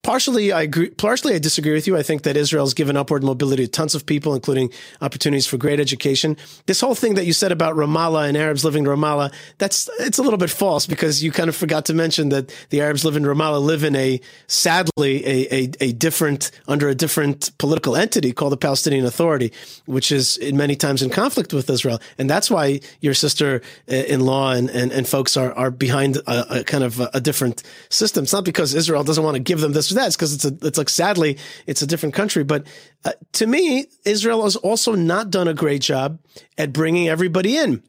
Partially, 0.03 0.51
I 0.51 0.63
agree. 0.63 0.89
Partially, 0.89 1.35
I 1.35 1.37
disagree 1.37 1.73
with 1.73 1.85
you. 1.85 1.95
I 1.95 2.01
think 2.01 2.23
that 2.23 2.35
Israel's 2.35 2.73
given 2.73 2.97
upward 2.97 3.23
mobility 3.23 3.65
to 3.65 3.71
tons 3.71 3.93
of 3.93 4.07
people, 4.07 4.33
including 4.33 4.71
opportunities 4.99 5.45
for 5.45 5.57
great 5.57 5.79
education. 5.79 6.37
This 6.65 6.81
whole 6.81 6.95
thing 6.95 7.13
that 7.15 7.27
you 7.27 7.33
said 7.33 7.51
about 7.51 7.75
Ramallah 7.75 8.27
and 8.27 8.35
Arabs 8.35 8.65
living 8.65 8.83
in 8.85 8.89
Ramallah, 8.89 9.31
that's 9.59 9.91
it's 9.99 10.17
a 10.17 10.23
little 10.23 10.39
bit 10.39 10.49
false 10.49 10.87
because 10.87 11.23
you 11.23 11.31
kind 11.31 11.49
of 11.49 11.55
forgot 11.55 11.85
to 11.85 11.93
mention 11.93 12.29
that 12.29 12.51
the 12.71 12.81
Arabs 12.81 13.05
live 13.05 13.15
in 13.15 13.21
Ramallah 13.21 13.61
live 13.61 13.83
in 13.83 13.95
a 13.95 14.19
sadly 14.47 15.23
a, 15.23 15.53
a, 15.53 15.71
a 15.81 15.91
different 15.91 16.49
under 16.67 16.89
a 16.89 16.95
different 16.95 17.55
political 17.59 17.95
entity 17.95 18.31
called 18.31 18.53
the 18.53 18.57
Palestinian 18.57 19.05
Authority, 19.05 19.53
which 19.85 20.11
is 20.11 20.35
in 20.37 20.57
many 20.57 20.75
times 20.75 21.03
in 21.03 21.11
conflict 21.11 21.53
with 21.53 21.69
Israel, 21.69 22.01
and 22.17 22.27
that's 22.27 22.49
why 22.49 22.79
your 23.01 23.13
sister-in-law 23.13 24.49
uh, 24.49 24.55
and, 24.55 24.69
and, 24.71 24.91
and 24.91 25.07
folks 25.07 25.37
are 25.37 25.53
are 25.53 25.69
behind 25.69 26.17
a, 26.17 26.61
a 26.61 26.63
kind 26.63 26.83
of 26.83 26.99
a, 26.99 27.11
a 27.13 27.21
different 27.21 27.61
system. 27.89 28.23
It's 28.23 28.33
not 28.33 28.45
because 28.45 28.73
Israel 28.73 29.03
doesn't 29.03 29.23
want 29.23 29.35
to 29.35 29.39
give 29.39 29.59
them 29.61 29.73
this 29.73 29.90
that. 29.95 30.07
It's 30.07 30.15
because 30.15 30.33
it's 30.33 30.45
a, 30.45 30.67
it's 30.67 30.77
like 30.77 30.89
sadly, 30.89 31.37
it's 31.67 31.81
a 31.81 31.87
different 31.87 32.15
country. 32.15 32.43
But 32.43 32.67
uh, 33.05 33.11
to 33.33 33.47
me, 33.47 33.87
Israel 34.05 34.43
has 34.43 34.55
also 34.55 34.95
not 34.95 35.29
done 35.29 35.47
a 35.47 35.53
great 35.53 35.81
job 35.81 36.19
at 36.57 36.73
bringing 36.73 37.07
everybody 37.07 37.57
in 37.57 37.83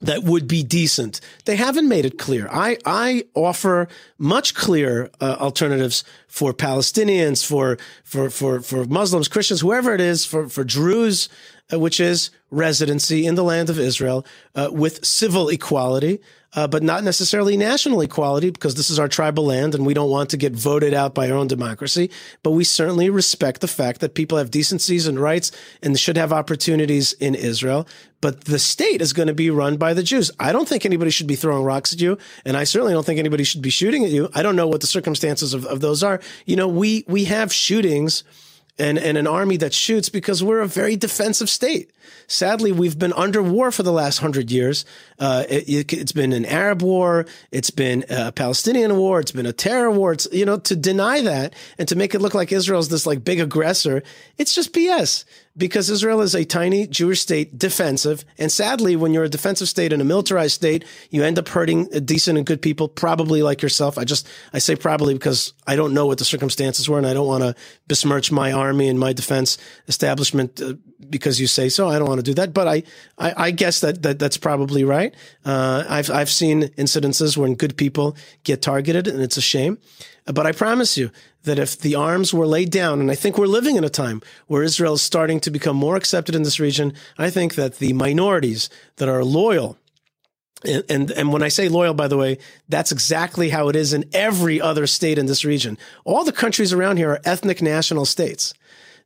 that 0.00 0.22
would 0.22 0.46
be 0.46 0.62
decent. 0.62 1.20
They 1.44 1.56
haven't 1.56 1.88
made 1.88 2.04
it 2.04 2.18
clear. 2.18 2.48
I, 2.52 2.78
I 2.86 3.24
offer 3.34 3.88
much 4.16 4.54
clearer 4.54 5.10
uh, 5.20 5.36
alternatives 5.40 6.04
for 6.28 6.52
Palestinians, 6.52 7.44
for, 7.44 7.78
for, 8.04 8.30
for, 8.30 8.60
for 8.60 8.84
Muslims, 8.84 9.28
Christians, 9.28 9.60
whoever 9.60 9.94
it 9.94 10.00
is, 10.00 10.24
for, 10.24 10.48
for 10.48 10.62
Druze, 10.62 11.28
uh, 11.72 11.78
which 11.78 11.98
is 11.98 12.30
residency 12.50 13.26
in 13.26 13.34
the 13.34 13.42
land 13.42 13.70
of 13.70 13.78
Israel 13.78 14.24
uh, 14.54 14.68
with 14.70 15.04
civil 15.04 15.48
equality, 15.48 16.20
uh, 16.54 16.66
but 16.66 16.82
not 16.82 17.04
necessarily 17.04 17.56
national 17.56 18.00
equality 18.00 18.50
because 18.50 18.74
this 18.74 18.90
is 18.90 18.98
our 18.98 19.08
tribal 19.08 19.44
land 19.44 19.74
and 19.74 19.84
we 19.84 19.94
don't 19.94 20.10
want 20.10 20.30
to 20.30 20.36
get 20.36 20.52
voted 20.52 20.94
out 20.94 21.14
by 21.14 21.30
our 21.30 21.36
own 21.36 21.46
democracy. 21.46 22.10
But 22.42 22.52
we 22.52 22.64
certainly 22.64 23.10
respect 23.10 23.60
the 23.60 23.68
fact 23.68 24.00
that 24.00 24.14
people 24.14 24.38
have 24.38 24.50
decencies 24.50 25.06
and 25.06 25.20
rights 25.20 25.52
and 25.82 25.98
should 25.98 26.16
have 26.16 26.32
opportunities 26.32 27.12
in 27.14 27.34
Israel. 27.34 27.86
But 28.20 28.44
the 28.44 28.58
state 28.58 29.02
is 29.02 29.12
going 29.12 29.28
to 29.28 29.34
be 29.34 29.50
run 29.50 29.76
by 29.76 29.94
the 29.94 30.02
Jews. 30.02 30.30
I 30.40 30.52
don't 30.52 30.66
think 30.66 30.86
anybody 30.86 31.10
should 31.10 31.26
be 31.26 31.36
throwing 31.36 31.64
rocks 31.64 31.92
at 31.92 32.00
you. 32.00 32.18
And 32.44 32.56
I 32.56 32.64
certainly 32.64 32.94
don't 32.94 33.06
think 33.06 33.18
anybody 33.18 33.44
should 33.44 33.62
be 33.62 33.70
shooting 33.70 34.04
at 34.04 34.10
you. 34.10 34.28
I 34.34 34.42
don't 34.42 34.56
know 34.56 34.66
what 34.66 34.80
the 34.80 34.86
circumstances 34.86 35.54
of, 35.54 35.66
of 35.66 35.80
those 35.80 36.02
are. 36.02 36.20
You 36.46 36.56
know, 36.56 36.66
we, 36.66 37.04
we 37.06 37.24
have 37.24 37.52
shootings 37.52 38.24
and, 38.78 38.98
and 38.98 39.18
an 39.18 39.26
army 39.26 39.56
that 39.58 39.74
shoots 39.74 40.08
because 40.08 40.42
we're 40.42 40.60
a 40.60 40.68
very 40.68 40.96
defensive 40.96 41.50
state. 41.50 41.90
Sadly, 42.26 42.72
we've 42.72 42.98
been 42.98 43.12
under 43.14 43.42
war 43.42 43.70
for 43.70 43.82
the 43.82 43.92
last 43.92 44.18
hundred 44.18 44.50
years. 44.50 44.84
Uh, 45.18 45.44
it, 45.48 45.90
has 45.90 46.10
it, 46.10 46.14
been 46.14 46.32
an 46.32 46.44
Arab 46.44 46.82
war. 46.82 47.26
It's 47.50 47.70
been 47.70 48.04
a 48.08 48.32
Palestinian 48.32 48.96
war. 48.96 49.20
It's 49.20 49.32
been 49.32 49.46
a 49.46 49.52
terror 49.52 49.90
war. 49.90 50.12
It's, 50.12 50.28
you 50.30 50.44
know, 50.44 50.58
to 50.58 50.76
deny 50.76 51.20
that 51.22 51.54
and 51.78 51.88
to 51.88 51.96
make 51.96 52.14
it 52.14 52.20
look 52.20 52.34
like 52.34 52.52
Israel's 52.52 52.88
this 52.88 53.06
like 53.06 53.24
big 53.24 53.40
aggressor, 53.40 54.02
it's 54.36 54.54
just 54.54 54.72
BS 54.72 55.24
because 55.58 55.90
Israel 55.90 56.20
is 56.20 56.34
a 56.34 56.44
tiny 56.44 56.86
Jewish 56.86 57.20
state, 57.20 57.58
defensive. 57.58 58.24
And 58.38 58.50
sadly, 58.50 58.94
when 58.94 59.12
you're 59.12 59.24
a 59.24 59.28
defensive 59.28 59.68
state 59.68 59.92
and 59.92 60.00
a 60.00 60.04
militarized 60.04 60.54
state, 60.54 60.84
you 61.10 61.24
end 61.24 61.38
up 61.38 61.48
hurting 61.48 61.86
decent 62.04 62.38
and 62.38 62.46
good 62.46 62.62
people, 62.62 62.88
probably 62.88 63.42
like 63.42 63.60
yourself. 63.60 63.98
I 63.98 64.04
just, 64.04 64.26
I 64.52 64.60
say 64.60 64.76
probably 64.76 65.14
because 65.14 65.52
I 65.66 65.74
don't 65.74 65.92
know 65.92 66.06
what 66.06 66.18
the 66.18 66.24
circumstances 66.24 66.88
were 66.88 66.96
and 66.96 67.06
I 67.06 67.12
don't 67.12 67.26
want 67.26 67.42
to 67.42 67.54
besmirch 67.88 68.30
my 68.30 68.52
army 68.52 68.88
and 68.88 69.00
my 69.00 69.12
defense 69.12 69.58
establishment 69.88 70.62
uh, 70.62 70.74
because 71.10 71.40
you 71.40 71.48
say 71.48 71.68
so. 71.68 71.88
I 71.88 71.98
don't 71.98 72.08
want 72.08 72.20
to 72.20 72.24
do 72.24 72.34
that, 72.34 72.54
but 72.54 72.68
I, 72.68 72.84
I, 73.18 73.34
I 73.48 73.50
guess 73.50 73.80
that, 73.80 74.02
that 74.02 74.18
that's 74.20 74.36
probably 74.36 74.84
right. 74.84 75.14
Uh, 75.44 75.84
I've, 75.88 76.10
I've 76.10 76.30
seen 76.30 76.64
incidences 76.78 77.36
when 77.36 77.54
good 77.54 77.76
people 77.76 78.16
get 78.44 78.62
targeted 78.62 79.08
and 79.08 79.20
it's 79.20 79.36
a 79.36 79.42
shame. 79.42 79.78
But 80.26 80.46
I 80.46 80.52
promise 80.52 80.98
you 80.98 81.10
that 81.48 81.58
if 81.58 81.78
the 81.78 81.94
arms 81.94 82.32
were 82.32 82.46
laid 82.46 82.70
down, 82.70 83.00
and 83.00 83.10
I 83.10 83.14
think 83.14 83.36
we're 83.36 83.46
living 83.46 83.76
in 83.76 83.84
a 83.84 83.90
time 83.90 84.22
where 84.46 84.62
Israel 84.62 84.94
is 84.94 85.02
starting 85.02 85.40
to 85.40 85.50
become 85.50 85.76
more 85.76 85.96
accepted 85.96 86.34
in 86.34 86.44
this 86.44 86.60
region, 86.60 86.94
I 87.18 87.30
think 87.30 87.56
that 87.56 87.78
the 87.78 87.92
minorities 87.92 88.70
that 88.96 89.08
are 89.08 89.24
loyal 89.24 89.76
and, 90.64 90.84
and, 90.88 91.10
and 91.12 91.32
when 91.32 91.42
I 91.42 91.48
say 91.48 91.68
loyal, 91.68 91.94
by 91.94 92.08
the 92.08 92.16
way, 92.16 92.38
that's 92.68 92.90
exactly 92.90 93.48
how 93.50 93.68
it 93.68 93.76
is 93.76 93.92
in 93.92 94.04
every 94.12 94.60
other 94.60 94.86
state 94.86 95.18
in 95.18 95.26
this 95.26 95.44
region. 95.44 95.78
All 96.04 96.24
the 96.24 96.32
countries 96.32 96.72
around 96.72 96.96
here 96.96 97.12
are 97.12 97.20
ethnic 97.24 97.62
national 97.62 98.06
states. 98.06 98.54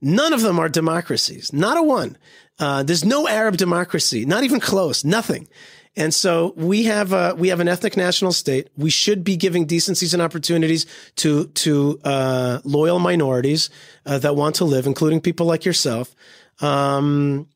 None 0.00 0.32
of 0.32 0.40
them 0.40 0.58
are 0.58 0.68
democracies. 0.68 1.52
Not 1.52 1.76
a 1.76 1.82
one. 1.82 2.16
Uh, 2.58 2.82
there's 2.82 3.04
no 3.04 3.28
Arab 3.28 3.56
democracy, 3.56 4.24
not 4.24 4.44
even 4.44 4.60
close, 4.60 5.04
nothing. 5.04 5.48
And 5.94 6.14
so 6.14 6.54
we 6.56 6.84
have 6.84 7.12
a, 7.12 7.34
we 7.34 7.48
have 7.48 7.60
an 7.60 7.68
ethnic 7.68 7.96
national 7.96 8.32
state. 8.32 8.68
We 8.76 8.88
should 8.88 9.24
be 9.24 9.36
giving 9.36 9.66
decencies 9.66 10.14
and 10.14 10.22
opportunities 10.22 10.86
to 11.16 11.46
to 11.46 12.00
uh, 12.04 12.60
loyal 12.64 12.98
minorities 12.98 13.68
uh, 14.06 14.18
that 14.18 14.34
want 14.34 14.54
to 14.56 14.64
live, 14.64 14.86
including 14.86 15.20
people 15.20 15.46
like 15.46 15.64
yourself. 15.64 16.14
Um, 16.60 17.48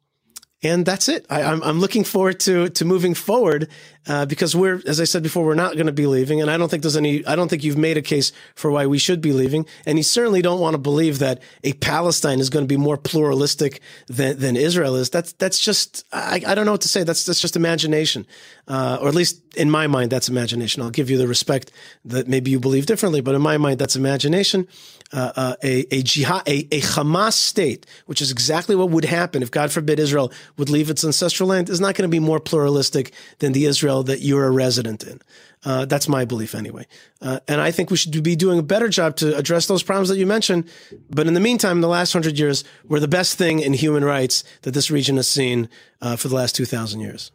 and 0.62 0.86
that's 0.86 1.08
it. 1.08 1.26
I, 1.28 1.42
am 1.42 1.62
I'm, 1.62 1.62
I'm 1.62 1.80
looking 1.80 2.04
forward 2.04 2.40
to 2.40 2.70
to 2.70 2.84
moving 2.84 3.14
forward 3.14 3.68
uh, 4.08 4.24
because 4.24 4.54
we're, 4.54 4.80
as 4.86 5.00
I 5.00 5.04
said 5.04 5.22
before, 5.22 5.44
we're 5.44 5.54
not 5.54 5.74
going 5.74 5.86
to 5.86 5.92
be 5.92 6.06
leaving, 6.06 6.40
and 6.40 6.50
I 6.50 6.56
don't 6.56 6.70
think 6.70 6.82
there's 6.82 6.96
any. 6.96 7.26
I 7.26 7.36
don't 7.36 7.48
think 7.48 7.62
you've 7.62 7.76
made 7.76 7.98
a 7.98 8.02
case 8.02 8.32
for 8.54 8.70
why 8.70 8.86
we 8.86 8.98
should 8.98 9.20
be 9.20 9.32
leaving, 9.32 9.66
and 9.84 9.98
you 9.98 10.04
certainly 10.04 10.42
don't 10.42 10.60
want 10.60 10.74
to 10.74 10.78
believe 10.78 11.18
that 11.18 11.42
a 11.62 11.74
Palestine 11.74 12.40
is 12.40 12.48
going 12.48 12.64
to 12.64 12.68
be 12.68 12.76
more 12.76 12.96
pluralistic 12.96 13.80
than 14.06 14.38
than 14.38 14.56
Israel 14.56 14.96
is. 14.96 15.10
That's 15.10 15.32
that's 15.32 15.58
just 15.58 16.04
I, 16.12 16.40
I 16.46 16.54
don't 16.54 16.64
know 16.64 16.72
what 16.72 16.82
to 16.82 16.88
say. 16.88 17.02
That's 17.02 17.24
that's 17.24 17.40
just 17.40 17.56
imagination, 17.56 18.26
uh, 18.66 18.98
or 19.00 19.08
at 19.08 19.14
least 19.14 19.42
in 19.56 19.70
my 19.70 19.86
mind, 19.86 20.10
that's 20.10 20.28
imagination. 20.28 20.82
I'll 20.82 20.90
give 20.90 21.10
you 21.10 21.18
the 21.18 21.28
respect 21.28 21.70
that 22.04 22.28
maybe 22.28 22.50
you 22.50 22.60
believe 22.60 22.86
differently, 22.86 23.20
but 23.20 23.34
in 23.34 23.42
my 23.42 23.58
mind, 23.58 23.78
that's 23.78 23.96
imagination. 23.96 24.68
Uh, 25.16 25.32
uh, 25.34 25.56
a 25.64 25.86
a 25.90 26.02
jihad, 26.02 26.42
a, 26.46 26.68
a 26.70 26.80
Hamas 26.82 27.32
state, 27.32 27.86
which 28.04 28.20
is 28.20 28.30
exactly 28.30 28.76
what 28.76 28.90
would 28.90 29.06
happen 29.06 29.42
if, 29.42 29.50
God 29.50 29.72
forbid, 29.72 29.98
Israel 29.98 30.30
would 30.58 30.68
leave 30.68 30.90
its 30.90 31.04
ancestral 31.04 31.48
land, 31.48 31.70
is 31.70 31.80
not 31.80 31.94
going 31.94 32.06
to 32.06 32.14
be 32.14 32.20
more 32.20 32.38
pluralistic 32.38 33.12
than 33.38 33.52
the 33.52 33.64
Israel 33.64 34.02
that 34.02 34.20
you're 34.20 34.44
a 34.44 34.50
resident 34.50 35.04
in. 35.04 35.22
Uh, 35.64 35.86
that's 35.86 36.06
my 36.06 36.26
belief 36.26 36.54
anyway. 36.54 36.86
Uh, 37.22 37.40
and 37.48 37.62
I 37.62 37.70
think 37.70 37.90
we 37.90 37.96
should 37.96 38.22
be 38.22 38.36
doing 38.36 38.58
a 38.58 38.62
better 38.62 38.88
job 38.88 39.16
to 39.16 39.34
address 39.34 39.68
those 39.68 39.82
problems 39.82 40.10
that 40.10 40.18
you 40.18 40.26
mentioned. 40.26 40.68
But 41.08 41.26
in 41.26 41.32
the 41.32 41.40
meantime, 41.40 41.78
in 41.78 41.80
the 41.80 41.88
last 41.88 42.12
hundred 42.12 42.38
years, 42.38 42.62
we're 42.84 43.00
the 43.00 43.08
best 43.08 43.38
thing 43.38 43.60
in 43.60 43.72
human 43.72 44.04
rights 44.04 44.44
that 44.62 44.72
this 44.72 44.90
region 44.90 45.16
has 45.16 45.28
seen 45.28 45.70
uh, 46.02 46.16
for 46.16 46.28
the 46.28 46.34
last 46.34 46.54
2,000 46.56 47.00
years. 47.00 47.32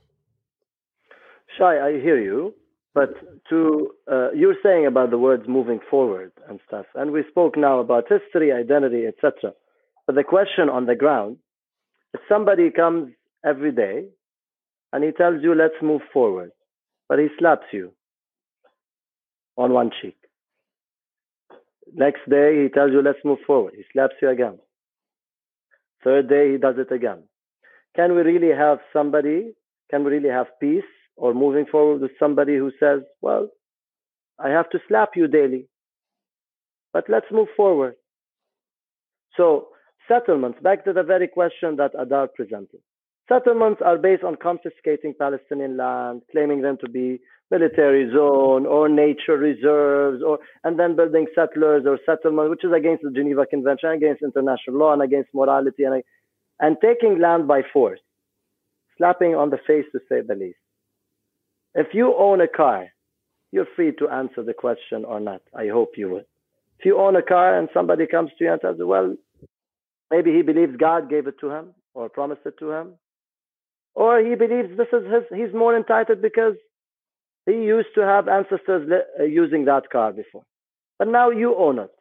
Shai, 1.57 1.79
I 1.79 1.99
hear 1.99 2.21
you. 2.21 2.53
But 2.93 3.15
to 3.49 3.89
uh, 4.11 4.32
you're 4.32 4.57
saying 4.61 4.86
about 4.86 5.11
the 5.11 5.17
words 5.17 5.47
moving 5.47 5.79
forward 5.89 6.32
and 6.52 6.60
stuff, 6.68 6.86
and 6.95 7.12
we 7.12 7.24
spoke 7.30 7.58
now 7.58 7.80
about 7.80 8.06
history, 8.10 8.52
identity, 8.52 9.08
etc. 9.08 9.54
But 10.06 10.16
the 10.16 10.24
question 10.24 10.70
on 10.70 10.86
the 10.86 10.95
ground, 10.95 11.38
if 12.14 12.22
somebody 12.30 12.70
comes 12.70 13.14
every 13.43 13.72
day 13.72 14.06
and 14.93 15.04
he 15.04 15.12
tells 15.12 15.41
you, 15.41 15.56
let's 15.56 15.82
move 15.82 16.02
forward. 16.14 16.52
but 17.10 17.20
he 17.20 17.28
slaps 17.38 17.66
you 17.74 17.91
on 19.58 19.74
one 19.74 19.91
cheek. 20.02 20.16
Next 21.93 22.22
day, 22.30 22.64
he 22.64 22.70
tells 22.70 22.91
you, 22.93 23.02
let's 23.02 23.26
move 23.26 23.39
forward. 23.45 23.74
He 23.76 23.84
slaps 23.91 24.16
you 24.22 24.30
again. 24.30 24.60
Third 26.06 26.30
day, 26.30 26.54
he 26.54 26.58
does 26.58 26.76
it 26.78 26.91
again. 26.93 27.24
Can 27.97 28.16
we 28.16 28.22
really 28.22 28.56
have 28.56 28.80
somebody, 28.93 29.54
can 29.89 30.06
we 30.06 30.12
really 30.12 30.30
have 30.30 30.47
peace 30.62 30.91
or 31.18 31.34
moving 31.34 31.66
forward 31.66 31.99
with 32.02 32.12
somebody 32.18 32.56
who 32.56 32.72
says, 32.80 33.02
well, 33.22 33.49
I 34.39 34.49
have 34.49 34.70
to 34.70 34.80
slap 34.88 35.10
you 35.18 35.28
daily, 35.28 35.68
but 36.93 37.05
let's 37.09 37.25
move 37.31 37.47
forward. 37.55 37.95
So 39.37 39.69
settlements, 40.07 40.59
back 40.61 40.83
to 40.85 40.93
the 40.93 41.03
very 41.03 41.27
question 41.27 41.77
that 41.77 41.93
Hadar 41.93 42.27
presented. 42.33 42.79
Settlements 43.29 43.81
are 43.83 43.97
based 43.97 44.23
on 44.23 44.35
confiscating 44.35 45.13
Palestinian 45.17 45.77
land, 45.77 46.21
claiming 46.31 46.61
them 46.61 46.77
to 46.81 46.89
be 46.89 47.21
military 47.49 48.09
zone 48.11 48.65
or 48.65 48.89
nature 48.89 49.37
reserves, 49.37 50.21
or 50.21 50.39
and 50.63 50.77
then 50.77 50.95
building 50.95 51.27
settlers 51.33 51.83
or 51.85 51.99
settlement, 52.05 52.49
which 52.49 52.65
is 52.65 52.71
against 52.75 53.03
the 53.03 53.11
Geneva 53.11 53.45
Convention, 53.45 53.89
against 53.91 54.23
international 54.23 54.77
law, 54.77 54.93
and 54.93 55.01
against 55.01 55.29
morality, 55.33 55.83
and 55.83 56.03
and 56.59 56.77
taking 56.81 57.19
land 57.19 57.47
by 57.47 57.61
force, 57.71 57.99
slapping 58.97 59.35
on 59.35 59.49
the 59.49 59.59
face 59.65 59.85
to 59.93 59.99
say 60.09 60.21
the 60.21 60.35
least. 60.35 60.59
If 61.73 61.87
you 61.93 62.15
own 62.17 62.41
a 62.41 62.47
car, 62.47 62.87
you're 63.51 63.67
free 63.75 63.93
to 63.99 64.09
answer 64.09 64.43
the 64.43 64.53
question 64.53 65.05
or 65.05 65.19
not. 65.19 65.41
I 65.55 65.67
hope 65.67 65.91
you 65.95 66.09
would. 66.09 66.25
If 66.82 66.86
you 66.86 66.97
own 66.97 67.15
a 67.15 67.21
car 67.21 67.59
and 67.59 67.69
somebody 67.75 68.07
comes 68.07 68.32
to 68.39 68.43
you 68.43 68.51
and 68.53 68.59
says, 68.59 68.75
well, 68.79 69.15
maybe 70.09 70.34
he 70.34 70.41
believes 70.41 70.75
God 70.77 71.11
gave 71.11 71.27
it 71.27 71.39
to 71.41 71.51
him 71.51 71.75
or 71.93 72.09
promised 72.09 72.41
it 72.43 72.57
to 72.57 72.71
him, 72.71 72.93
or 73.93 74.19
he 74.19 74.34
believes 74.34 74.75
this 74.75 74.88
is 74.91 75.05
his, 75.05 75.23
he's 75.29 75.53
more 75.53 75.77
entitled 75.77 76.23
because 76.23 76.55
he 77.45 77.51
used 77.51 77.89
to 77.93 78.01
have 78.01 78.27
ancestors 78.27 78.89
uh, 79.19 79.23
using 79.23 79.65
that 79.65 79.91
car 79.91 80.11
before. 80.11 80.41
But 80.97 81.09
now 81.09 81.29
you 81.29 81.55
own 81.55 81.77
it. 81.77 81.91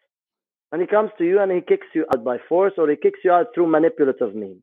And 0.72 0.80
he 0.80 0.86
comes 0.86 1.10
to 1.18 1.24
you 1.24 1.40
and 1.40 1.52
he 1.52 1.60
kicks 1.60 1.88
you 1.94 2.06
out 2.10 2.24
by 2.24 2.38
force 2.48 2.72
or 2.78 2.88
he 2.88 2.96
kicks 2.96 3.18
you 3.22 3.32
out 3.32 3.48
through 3.54 3.66
manipulative 3.66 4.34
means. 4.34 4.62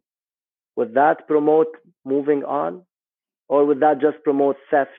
Would 0.78 0.96
that 0.96 1.28
promote 1.28 1.68
moving 2.06 2.44
on? 2.44 2.82
Or 3.50 3.66
would 3.66 3.82
that 3.82 4.02
just 4.02 4.24
promote 4.24 4.56
theft 4.72 4.90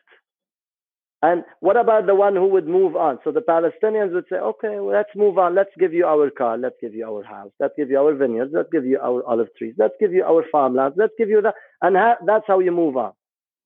and 1.23 1.43
what 1.61 1.77
about 1.77 2.07
the 2.07 2.15
one 2.15 2.37
who 2.37 2.47
would 2.49 2.69
move 2.69 2.95
on? 2.95 3.19
So 3.25 3.33
the 3.33 3.41
Palestinians 3.41 4.15
would 4.15 4.27
say, 4.31 4.37
okay, 4.37 4.79
well, 4.79 4.95
let's 4.95 5.11
move 5.17 5.37
on. 5.37 5.55
Let's 5.55 5.71
give 5.79 5.93
you 5.93 6.07
our 6.07 6.31
car. 6.31 6.57
Let's 6.59 6.77
give 6.81 6.95
you 6.95 7.07
our 7.07 7.25
house. 7.25 7.51
Let's 7.59 7.75
give 7.77 7.91
you 7.91 7.99
our 7.99 8.15
vineyards. 8.15 8.53
Let's 8.55 8.69
give 8.71 8.87
you 8.87 9.01
our 9.03 9.25
olive 9.27 9.49
trees. 9.59 9.75
Let's 9.79 9.95
give 9.99 10.13
you 10.13 10.25
our 10.25 10.45
farmlands. 10.53 10.97
Let's 10.99 11.15
give 11.19 11.29
you 11.29 11.43
that. 11.43 11.55
And 11.83 11.97
ha- 11.97 12.19
that's 12.25 12.45
how 12.47 12.61
you 12.61 12.71
move 12.71 12.97
on. 12.97 13.13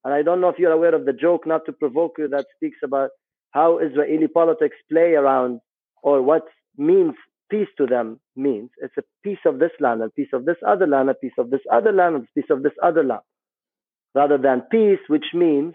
And 0.05 0.15
I 0.15 0.23
don't 0.23 0.41
know 0.41 0.49
if 0.49 0.59
you're 0.59 0.73
aware 0.73 0.95
of 0.95 1.05
the 1.05 1.13
joke, 1.13 1.47
not 1.47 1.67
to 1.67 1.73
provoke 1.73 2.15
you, 2.19 2.29
that 2.29 2.47
speaks 2.57 2.79
about 2.83 3.11
how 3.51 3.79
Israeli 3.79 4.29
politics 4.29 4.77
play 4.91 5.13
around 5.15 5.61
or 6.03 6.23
what 6.23 6.45
means 6.79 7.15
peace 7.51 7.69
to 7.77 7.87
them 7.87 8.19
means. 8.35 8.71
It's 8.83 8.97
a 8.99 9.03
piece 9.23 9.45
of 9.45 9.59
this 9.59 9.73
land, 9.79 10.03
a 10.03 10.09
piece 10.09 10.31
of 10.33 10.47
this 10.47 10.57
other 10.67 10.87
land, 10.87 11.11
a 11.11 11.15
piece 11.15 11.35
of 11.39 11.51
this 11.51 11.61
other 11.71 11.93
land, 11.93 12.17
a 12.17 12.41
piece 12.41 12.51
of 12.51 12.63
this 12.63 12.73
other 12.83 13.05
land. 13.05 13.21
Rather 14.15 14.39
than 14.39 14.63
peace, 14.71 15.01
which 15.09 15.27
means 15.35 15.75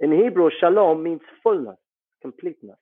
in 0.00 0.12
Hebrew, 0.12 0.50
shalom 0.60 1.02
means 1.02 1.20
fullness, 1.42 1.78
completeness. 2.22 2.76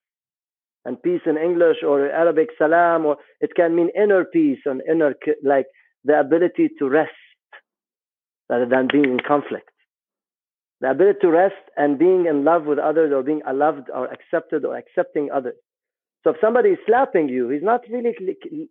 And 0.85 1.03
peace 1.03 1.23
in 1.25 1.39
English 1.39 1.79
or 1.87 2.11
Arabic, 2.11 2.51
salam, 2.59 3.07
or 3.07 3.17
it 3.41 3.55
can 3.55 3.75
mean 3.75 3.91
inner 3.97 4.25
peace 4.25 4.59
and 4.67 4.83
inner, 4.89 5.15
like 5.43 5.67
the 6.05 6.21
ability 6.21 6.71
to 6.79 6.89
rest 6.89 7.13
rather 8.51 8.67
than 8.67 8.89
being 8.93 9.07
in 9.07 9.21
conflict. 9.27 9.71
The 10.81 10.91
ability 10.91 11.21
to 11.23 11.31
rest 11.31 11.55
and 11.77 11.99
being 11.99 12.27
in 12.27 12.45
love 12.45 12.65
with 12.65 12.79
others 12.79 13.13
or 13.15 13.23
being 13.23 13.41
loved 13.51 13.89
or 13.95 14.09
accepted 14.13 14.67
or 14.67 14.77
accepting 14.77 15.31
others. 15.33 15.55
So 16.23 16.31
if 16.31 16.37
somebody 16.41 16.71
is 16.71 16.79
slapping 16.87 17.29
you, 17.29 17.49
he's 17.49 17.63
not 17.63 17.83
really 17.91 18.15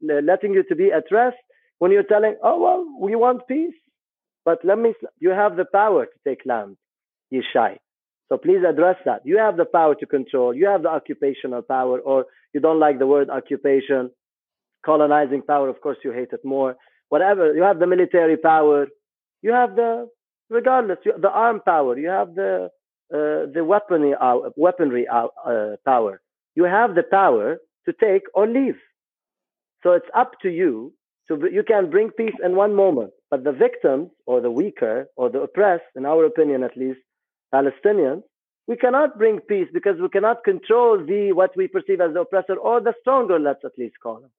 letting 0.01 0.53
you 0.53 0.63
to 0.63 0.75
be 0.75 0.91
at 0.91 1.05
rest 1.11 1.37
when 1.79 1.91
you're 1.91 2.03
telling, 2.03 2.35
oh, 2.43 2.59
well, 2.59 2.85
we 2.99 3.15
want 3.15 3.47
peace. 3.47 3.73
But 4.45 4.59
let 4.63 4.77
me, 4.77 4.93
you 5.19 5.29
have 5.29 5.55
the 5.55 5.65
power 5.65 6.05
to 6.05 6.29
take 6.29 6.45
land, 6.45 6.77
Yishai. 7.33 7.77
So 8.29 8.37
please 8.37 8.63
address 8.67 8.97
that. 9.05 9.21
You 9.25 9.37
have 9.37 9.57
the 9.57 9.65
power 9.65 9.95
to 9.95 10.05
control. 10.05 10.53
You 10.55 10.67
have 10.67 10.83
the 10.83 10.89
occupational 10.89 11.61
power, 11.61 11.99
or 11.99 12.25
you 12.53 12.59
don't 12.59 12.79
like 12.79 12.99
the 12.99 13.07
word 13.07 13.29
occupation. 13.29 14.11
Colonizing 14.85 15.41
power, 15.43 15.69
of 15.69 15.79
course, 15.81 15.97
you 16.03 16.11
hate 16.11 16.29
it 16.31 16.43
more. 16.43 16.75
Whatever. 17.09 17.53
You 17.53 17.63
have 17.63 17.79
the 17.79 17.87
military 17.87 18.37
power. 18.37 18.87
You 19.41 19.51
have 19.51 19.75
the, 19.75 20.09
regardless, 20.49 20.99
the 21.05 21.29
arm 21.29 21.61
power. 21.65 21.97
You 21.97 22.09
have 22.09 22.35
the 22.35 22.69
uh, 23.13 23.45
the 23.53 23.63
weaponry 23.63 24.15
uh, 24.19 24.37
weaponry 24.55 25.07
uh, 25.07 25.27
uh, 25.45 25.75
power. 25.85 26.21
You 26.55 26.63
have 26.63 26.95
the 26.95 27.03
power 27.03 27.57
to 27.85 27.93
take 27.93 28.23
or 28.33 28.47
leave. 28.47 28.79
So 29.83 29.91
it's 29.91 30.07
up 30.15 30.31
to 30.41 30.49
you. 30.49 30.93
So 31.27 31.37
you 31.45 31.63
can 31.63 31.89
bring 31.89 32.09
peace 32.09 32.35
in 32.43 32.55
one 32.55 32.73
moment, 32.75 33.11
but 33.29 33.43
the 33.43 33.51
victims 33.51 34.09
or 34.25 34.41
the 34.41 34.51
weaker 34.51 35.07
or 35.15 35.29
the 35.29 35.41
oppressed, 35.41 35.83
in 35.95 36.05
our 36.05 36.25
opinion 36.25 36.63
at 36.63 36.75
least, 36.75 36.99
Palestinians, 37.53 38.23
we 38.67 38.77
cannot 38.77 39.17
bring 39.17 39.39
peace 39.41 39.67
because 39.73 39.99
we 40.01 40.09
cannot 40.09 40.43
control 40.43 40.97
the 40.97 41.31
what 41.33 41.51
we 41.55 41.67
perceive 41.67 42.01
as 42.01 42.13
the 42.13 42.21
oppressor 42.21 42.55
or 42.55 42.81
the 42.81 42.93
stronger, 43.01 43.39
let's 43.39 43.63
at 43.65 43.77
least 43.77 43.95
call 44.01 44.17
him. 44.17 44.31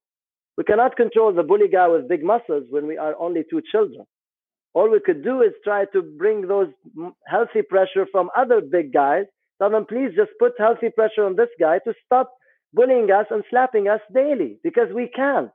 We 0.56 0.64
cannot 0.64 0.96
control 0.96 1.32
the 1.32 1.42
bully 1.42 1.68
guy 1.68 1.88
with 1.88 2.08
big 2.08 2.24
muscles 2.24 2.64
when 2.70 2.86
we 2.86 2.96
are 2.96 3.14
only 3.18 3.44
two 3.48 3.62
children. 3.70 4.06
All 4.72 4.90
we 4.90 5.00
could 5.00 5.22
do 5.22 5.42
is 5.42 5.52
try 5.62 5.84
to 5.92 6.02
bring 6.02 6.48
those 6.48 6.68
healthy 7.26 7.62
pressure 7.62 8.06
from 8.10 8.30
other 8.36 8.60
big 8.60 8.92
guys. 8.92 9.24
Tell 9.60 9.70
them, 9.70 9.86
please 9.86 10.10
just 10.16 10.32
put 10.38 10.52
healthy 10.58 10.90
pressure 10.90 11.24
on 11.24 11.36
this 11.36 11.48
guy 11.60 11.78
to 11.80 11.94
stop 12.04 12.32
bullying 12.72 13.10
us 13.10 13.26
and 13.30 13.44
slapping 13.50 13.88
us 13.88 14.00
daily 14.12 14.58
because 14.64 14.88
we 14.92 15.08
can. 15.14 15.50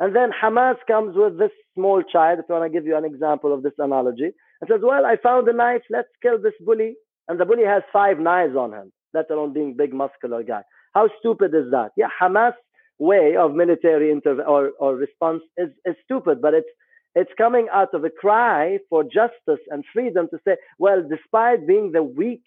And 0.00 0.14
then 0.14 0.30
Hamas 0.32 0.76
comes 0.86 1.16
with 1.16 1.38
this 1.38 1.52
small 1.74 2.02
child, 2.02 2.40
if 2.40 2.50
I 2.50 2.54
want 2.54 2.72
to 2.72 2.76
give 2.78 2.86
you 2.86 2.96
an 2.96 3.04
example 3.04 3.52
of 3.54 3.62
this 3.62 3.72
analogy, 3.78 4.30
and 4.60 4.68
says, 4.68 4.80
Well, 4.82 5.06
I 5.06 5.16
found 5.22 5.48
a 5.48 5.52
knife, 5.52 5.82
let's 5.90 6.08
kill 6.22 6.40
this 6.40 6.54
bully. 6.60 6.96
And 7.28 7.38
the 7.40 7.44
bully 7.44 7.64
has 7.64 7.82
five 7.92 8.18
knives 8.18 8.56
on 8.56 8.72
him, 8.72 8.92
let 9.14 9.30
alone 9.30 9.52
being 9.52 9.76
big 9.76 9.94
muscular 9.94 10.42
guy. 10.42 10.62
How 10.94 11.08
stupid 11.18 11.54
is 11.54 11.70
that? 11.70 11.90
Yeah, 11.96 12.08
Hamas 12.20 12.52
way 12.98 13.36
of 13.36 13.54
military 13.54 14.10
inter- 14.10 14.42
or, 14.42 14.72
or 14.78 14.94
response 14.96 15.42
is, 15.56 15.70
is 15.84 15.96
stupid, 16.04 16.40
but 16.40 16.54
it's 16.54 16.68
it's 17.16 17.30
coming 17.38 17.68
out 17.72 17.94
of 17.94 18.04
a 18.04 18.10
cry 18.10 18.78
for 18.90 19.04
justice 19.04 19.64
and 19.70 19.84
freedom 19.92 20.26
to 20.30 20.38
say, 20.44 20.56
well, 20.80 21.00
despite 21.08 21.64
being 21.64 21.92
the 21.92 22.02
weak, 22.02 22.42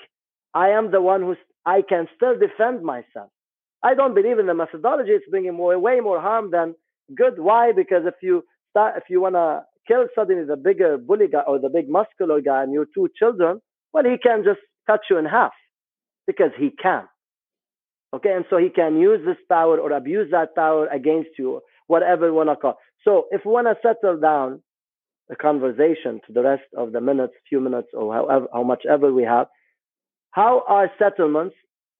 I 0.54 0.70
am 0.70 0.92
the 0.92 1.02
one 1.02 1.22
who 1.22 1.36
I 1.66 1.82
can 1.88 2.08
still 2.16 2.38
defend 2.38 2.84
myself. 2.84 3.30
I 3.82 3.94
don't 3.94 4.14
believe 4.14 4.40
in 4.40 4.48
the 4.48 4.54
methodology. 4.54 5.12
It's 5.12 5.30
bringing 5.30 5.54
more, 5.54 5.80
way 5.80 6.02
more 6.02 6.20
harm 6.20 6.52
than 6.52 6.76
good. 7.16 7.40
Why? 7.40 7.72
Because 7.72 8.04
if 8.06 8.16
you 8.22 8.44
start, 8.72 8.96
if 8.98 9.04
you 9.10 9.22
want 9.22 9.36
to 9.36 9.64
kill 9.88 10.06
suddenly 10.16 10.46
the 10.46 10.58
bigger 10.58 10.98
bully 10.98 11.28
guy 11.28 11.42
or 11.48 11.60
the 11.60 11.70
big 11.70 11.90
muscular 11.90 12.42
guy 12.42 12.64
and 12.64 12.74
your 12.74 12.86
two 12.94 13.10
children, 13.18 13.62
well, 13.94 14.04
he 14.04 14.18
can 14.18 14.44
just 14.44 14.60
cut 14.86 15.02
you 15.10 15.18
in 15.18 15.26
half 15.26 15.54
because 16.26 16.52
he 16.58 16.72
can. 16.82 17.04
Okay, 18.14 18.32
and 18.32 18.46
so 18.50 18.58
he 18.58 18.70
can 18.70 18.98
use 18.98 19.20
this 19.26 19.38
power 19.50 19.80
or 19.80 19.92
abuse 19.92 20.30
that 20.32 20.56
power 20.56 20.88
against 20.88 21.32
you, 21.38 21.62
whatever 21.88 22.28
you 22.28 22.34
want 22.34 22.50
to 22.50 22.56
call. 22.56 22.78
So 23.04 23.26
if 23.32 23.42
we 23.46 23.52
want 23.52 23.68
to 23.68 23.76
settle 23.82 24.20
down 24.20 24.62
the 25.28 25.36
conversation 25.36 26.22
to 26.26 26.34
the 26.34 26.42
rest 26.42 26.64
of 26.78 26.94
the 26.94 27.02
minutes, 27.02 27.34
few 27.50 27.60
minutes, 27.60 27.90
or 27.94 28.14
however, 28.14 28.48
how 28.54 28.64
much 28.64 28.84
ever 28.90 29.12
we 29.12 29.24
have, 29.24 29.48
how 30.32 30.64
are 30.68 30.90
settlements 30.98 31.56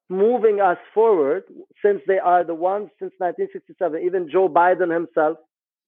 moving 0.10 0.62
us 0.62 0.78
forward 0.94 1.44
since 1.84 2.02
they 2.08 2.20
are 2.20 2.44
the 2.44 2.56
ones 2.56 2.90
since 3.00 3.14
1967? 3.18 4.02
Even 4.04 4.30
Joe 4.30 4.50
Biden 4.50 4.94
himself 4.94 5.38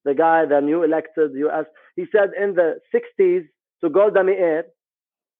the 0.06 0.14
guy, 0.14 0.46
the 0.46 0.62
new 0.62 0.84
elected 0.84 1.32
U.S., 1.36 1.66
he 1.96 2.06
said 2.12 2.32
in 2.42 2.56
the 2.56 2.80
60s 2.94 3.48
to 3.82 3.90
Golda 3.90 4.24
Meir, 4.24 4.66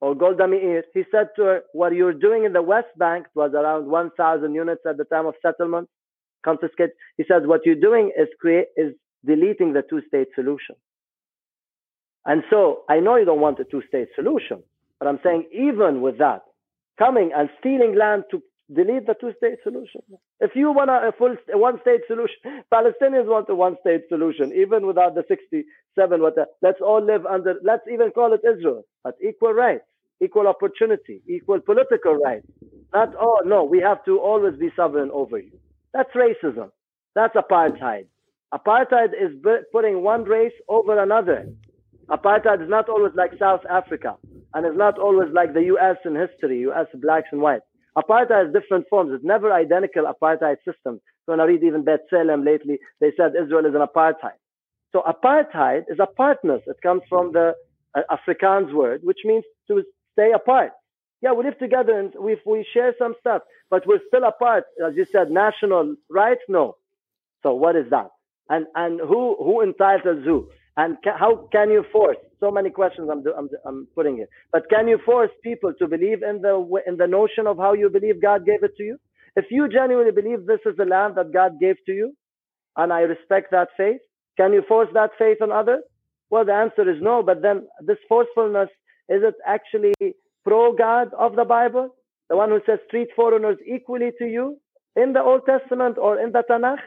or 0.02 0.16
Golda 0.16 0.48
Meir, 0.48 0.84
he 0.94 1.04
said 1.12 1.30
to 1.36 1.44
her, 1.44 1.62
what 1.74 1.94
you're 1.94 2.14
doing 2.14 2.46
in 2.46 2.54
the 2.54 2.62
West 2.62 2.88
Bank 2.98 3.28
was 3.36 3.52
around 3.54 3.88
1,000 3.88 4.54
units 4.54 4.82
at 4.88 4.98
the 4.98 5.06
time 5.06 5.26
of 5.26 5.36
settlement, 5.42 5.90
confiscate. 6.44 6.92
He 7.18 7.24
said, 7.28 7.48
what 7.48 7.62
you're 7.66 7.76
doing 7.76 8.12
is 8.18 8.28
create 8.40 8.68
is 8.78 8.94
deleting 9.26 9.74
the 9.74 9.84
two-state 9.90 10.28
solution. 10.36 10.76
And 12.26 12.44
so 12.50 12.84
I 12.90 13.00
know 13.00 13.16
you 13.16 13.26
don't 13.26 13.42
want 13.42 13.60
a 13.60 13.66
two-state 13.66 14.10
solution, 14.16 14.64
but 15.00 15.08
I'm 15.08 15.20
saying 15.24 15.50
even 15.54 16.02
with 16.02 16.18
that, 16.20 16.44
coming 16.98 17.32
and 17.36 17.50
stealing 17.60 17.96
land 17.96 18.24
to 18.32 18.42
delete 18.74 19.08
the 19.08 19.16
two-state 19.20 19.60
solution. 19.64 20.02
If 20.40 20.52
you 20.56 20.72
want 20.72 20.90
a 20.90 21.12
full 21.18 21.36
one-state 21.54 22.02
solution, 22.08 22.38
Palestinians 22.74 23.26
want 23.26 23.50
a 23.50 23.56
one-state 23.56 24.04
solution, 24.10 24.54
even 24.54 24.86
without 24.86 25.16
the 25.16 25.24
67. 25.28 26.22
What 26.22 26.36
let's 26.62 26.82
all 26.82 27.04
live 27.04 27.26
under. 27.26 27.56
Let's 27.64 27.84
even 27.92 28.12
call 28.12 28.34
it 28.34 28.42
Israel, 28.48 28.84
but 29.04 29.16
equal 29.28 29.54
rights, 29.54 29.86
equal 30.22 30.48
opportunity, 30.48 31.22
equal 31.28 31.60
political 31.60 32.16
rights. 32.16 32.48
Not 32.94 33.14
oh 33.20 33.42
no, 33.46 33.64
we 33.64 33.80
have 33.80 34.04
to 34.06 34.20
always 34.20 34.58
be 34.60 34.70
sovereign 34.76 35.10
over 35.14 35.40
you. 35.40 35.58
That's 35.94 36.10
racism. 36.16 36.70
That's 37.16 37.36
apartheid. 37.36 38.06
Apartheid 38.54 39.14
is 39.14 39.32
putting 39.72 40.02
one 40.04 40.24
race 40.24 40.54
over 40.68 41.02
another. 41.02 41.48
Apartheid 42.10 42.64
is 42.64 42.70
not 42.70 42.90
always 42.90 43.14
like 43.16 43.32
South 43.38 43.62
Africa 43.70 44.16
and 44.54 44.66
it's 44.66 44.78
not 44.78 44.98
always 44.98 45.30
like 45.34 45.54
the 45.54 45.64
U.S. 45.66 45.98
in 46.06 46.16
history, 46.16 46.60
U.S. 46.62 46.88
blacks 46.96 47.28
and 47.32 47.42
whites. 47.42 47.66
Apartheid 48.00 48.46
has 48.46 48.54
different 48.54 48.86
forms. 48.90 49.12
It's 49.14 49.26
never 49.26 49.54
identical 49.54 50.06
apartheid 50.14 50.58
system. 50.68 51.02
So 51.26 51.34
when 51.34 51.42
I 51.42 51.46
read 51.46 51.64
even 51.64 51.86
B'Tselem 51.86 52.46
lately, 52.46 52.80
they 53.02 53.12
said 53.18 53.34
Israel 53.42 53.66
is 53.68 53.76
an 53.76 53.86
apartheid. 53.90 54.40
So 54.94 55.04
apartheid 55.16 55.84
is 55.90 56.00
apartness. 56.00 56.62
It 56.68 56.78
comes 56.84 57.04
from 57.10 57.34
the 57.34 57.56
uh, 57.96 58.02
Afrikaans 58.18 58.74
word, 58.74 59.02
which 59.04 59.20
means 59.26 59.46
to 59.70 59.84
stay 60.14 60.32
apart. 60.34 60.72
Yeah, 61.22 61.34
we 61.34 61.46
live 61.46 61.60
together 61.60 62.00
and 62.00 62.14
we, 62.20 62.38
we 62.46 62.66
share 62.74 62.94
some 63.00 63.16
stuff, 63.20 63.44
but 63.72 63.86
we're 63.88 64.02
still 64.08 64.26
apart. 64.26 64.66
As 64.88 64.96
you 64.96 65.06
said, 65.12 65.32
national 65.32 65.96
rights? 66.10 66.42
No. 66.50 66.78
So 67.44 67.54
what 67.56 67.76
is 67.76 67.86
that? 67.92 68.10
And 68.50 68.68
and 68.76 69.00
who 69.00 69.36
who 69.40 69.62
entitles 69.62 70.26
who? 70.26 70.50
And 70.78 70.98
ca- 71.04 71.18
how 71.18 71.50
can 71.52 71.72
you 71.72 71.86
force? 71.92 72.18
So 72.40 72.52
many 72.52 72.70
questions 72.70 73.10
I'm, 73.12 73.24
I'm 73.38 73.50
I'm 73.66 73.88
putting 73.96 74.18
here. 74.18 74.28
But 74.54 74.70
can 74.70 74.88
you 74.88 75.00
force 75.06 75.32
people 75.44 75.74
to 75.80 75.88
believe 75.88 76.24
in 76.24 76.42
the 76.42 76.56
in 76.88 76.98
the 76.98 77.08
notion 77.08 77.48
of 77.48 77.58
how 77.58 77.74
you 77.74 77.90
believe 77.90 78.22
God 78.22 78.46
gave 78.46 78.64
it 78.64 78.76
to 78.78 78.84
you? 78.84 78.98
If 79.36 79.46
you 79.52 79.70
genuinely 79.70 80.12
believe 80.12 80.46
this 80.46 80.62
is 80.66 80.76
the 80.78 80.86
land 80.86 81.16
that 81.18 81.34
God 81.34 81.60
gave 81.60 81.78
to 81.88 81.94
you, 81.94 82.14
and 82.78 82.94
I 82.94 83.02
respect 83.02 83.52
that 83.52 83.70
faith, 83.78 84.02
can 84.38 84.54
you 84.54 84.64
force 84.68 84.90
that 84.94 85.12
faith 85.20 85.40
on 85.42 85.52
others? 85.52 85.84
Well, 86.30 86.46
the 86.46 86.54
answer 86.54 86.90
is 86.90 87.02
no. 87.02 87.24
But 87.24 87.42
then 87.42 87.68
this 87.86 87.98
forcefulness 88.10 88.70
is 89.10 89.24
it 89.24 89.36
actually 89.46 89.94
pro 90.46 90.74
God 90.74 91.10
of 91.20 91.36
the 91.36 91.46
Bible, 91.46 91.96
the 92.30 92.38
one 92.38 92.50
who 92.52 92.62
says 92.66 92.80
treat 92.92 93.10
foreigners 93.16 93.58
equally 93.68 94.12
to 94.20 94.26
you 94.28 94.58
in 94.96 95.14
the 95.14 95.22
Old 95.22 95.44
Testament 95.46 95.98
or 96.00 96.20
in 96.20 96.32
the 96.32 96.44
Tanakh? 96.50 96.80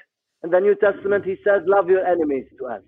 In 0.44 0.50
the 0.50 0.60
New 0.60 0.76
Testament, 0.76 1.24
he 1.24 1.36
says, 1.44 1.62
love 1.66 1.88
your 1.88 2.06
enemies 2.06 2.46
to 2.60 2.66
us. 2.66 2.82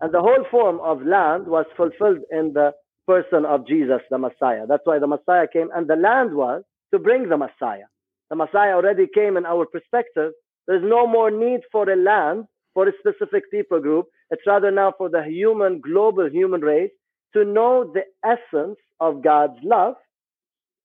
And 0.00 0.12
the 0.12 0.20
whole 0.20 0.44
form 0.50 0.80
of 0.80 1.02
land 1.02 1.46
was 1.46 1.66
fulfilled 1.76 2.20
in 2.30 2.52
the 2.52 2.72
person 3.06 3.44
of 3.44 3.66
Jesus, 3.66 4.00
the 4.10 4.18
Messiah. 4.18 4.66
That's 4.68 4.84
why 4.84 4.98
the 4.98 5.06
Messiah 5.06 5.46
came, 5.52 5.68
and 5.74 5.88
the 5.88 5.96
land 5.96 6.34
was 6.34 6.62
to 6.92 6.98
bring 6.98 7.28
the 7.28 7.36
Messiah. 7.36 7.88
The 8.30 8.36
Messiah 8.36 8.74
already 8.74 9.06
came 9.12 9.36
in 9.36 9.46
our 9.46 9.66
perspective. 9.66 10.32
There's 10.66 10.84
no 10.84 11.06
more 11.06 11.30
need 11.30 11.60
for 11.72 11.90
a 11.90 11.96
land 11.96 12.44
for 12.74 12.86
a 12.86 12.92
specific 13.00 13.50
people 13.50 13.80
group. 13.80 14.06
It's 14.30 14.42
rather 14.46 14.70
now 14.70 14.92
for 14.96 15.08
the 15.08 15.24
human, 15.24 15.80
global 15.80 16.28
human 16.30 16.60
race 16.60 16.90
to 17.34 17.44
know 17.44 17.92
the 17.92 18.02
essence 18.24 18.78
of 19.00 19.22
God's 19.22 19.58
love 19.62 19.94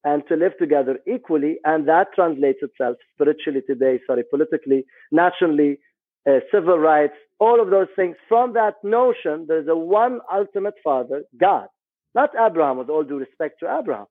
and 0.05 0.23
to 0.27 0.35
live 0.35 0.53
together 0.59 0.99
equally. 1.07 1.57
And 1.65 1.87
that 1.87 2.07
translates 2.15 2.59
itself 2.61 2.97
spiritually 3.13 3.61
today, 3.67 3.99
sorry, 4.07 4.23
politically, 4.29 4.85
nationally, 5.11 5.79
uh, 6.27 6.39
civil 6.51 6.77
rights, 6.77 7.13
all 7.39 7.61
of 7.61 7.69
those 7.69 7.87
things. 7.95 8.15
From 8.27 8.53
that 8.53 8.75
notion, 8.83 9.45
there's 9.47 9.67
a 9.67 9.75
one 9.75 10.19
ultimate 10.33 10.75
father, 10.83 11.23
God, 11.39 11.67
not 12.15 12.29
Abraham, 12.39 12.77
with 12.77 12.89
all 12.89 13.03
due 13.03 13.17
respect 13.17 13.59
to 13.59 13.79
Abraham. 13.79 14.05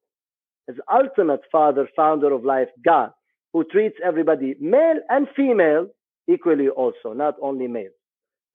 His 0.67 0.77
ultimate 0.93 1.41
father, 1.51 1.89
founder 1.97 2.33
of 2.33 2.45
life, 2.45 2.69
God, 2.85 3.11
who 3.53 3.65
treats 3.65 3.97
everybody, 4.05 4.55
male 4.61 5.01
and 5.09 5.27
female, 5.35 5.89
equally 6.29 6.69
also, 6.69 7.13
not 7.13 7.35
only 7.43 7.67
male, 7.67 7.91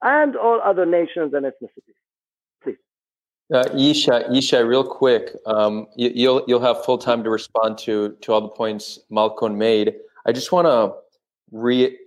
and 0.01 0.35
all 0.35 0.61
other 0.63 0.85
nations 0.85 1.33
and 1.33 1.45
ethnicities. 1.45 1.99
Please. 2.63 2.77
Uh, 3.53 3.63
Yishai, 3.73 4.29
Yishai, 4.29 4.65
real 4.67 4.83
quick, 4.83 5.35
um, 5.45 5.87
you, 5.95 6.11
you'll 6.13 6.43
you'll 6.47 6.61
have 6.61 6.83
full 6.85 6.97
time 6.97 7.23
to 7.23 7.29
respond 7.29 7.77
to 7.79 8.15
to 8.21 8.31
all 8.31 8.41
the 8.41 8.47
points 8.47 8.99
Malcolm 9.09 9.57
made. 9.57 9.95
I 10.25 10.31
just 10.31 10.51
want 10.51 10.67
to 10.67 10.93
re 11.51 11.97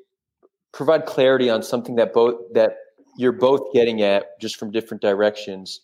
provide 0.73 1.07
clarity 1.07 1.51
on 1.51 1.63
something 1.63 1.97
that 1.97 2.13
both 2.13 2.37
that 2.53 2.77
you're 3.17 3.33
both 3.33 3.73
getting 3.73 4.03
at 4.03 4.41
just 4.41 4.57
from 4.57 4.71
different 4.71 5.03
directions. 5.03 5.81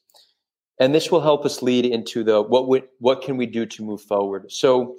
And 0.78 0.94
this 0.94 1.10
will 1.10 1.20
help 1.20 1.44
us 1.44 1.62
lead 1.62 1.86
into 1.86 2.22
the 2.22 2.42
what 2.42 2.68
would 2.68 2.84
what 2.98 3.22
can 3.22 3.36
we 3.36 3.46
do 3.46 3.66
to 3.66 3.82
move 3.82 4.02
forward? 4.02 4.50
So 4.52 4.96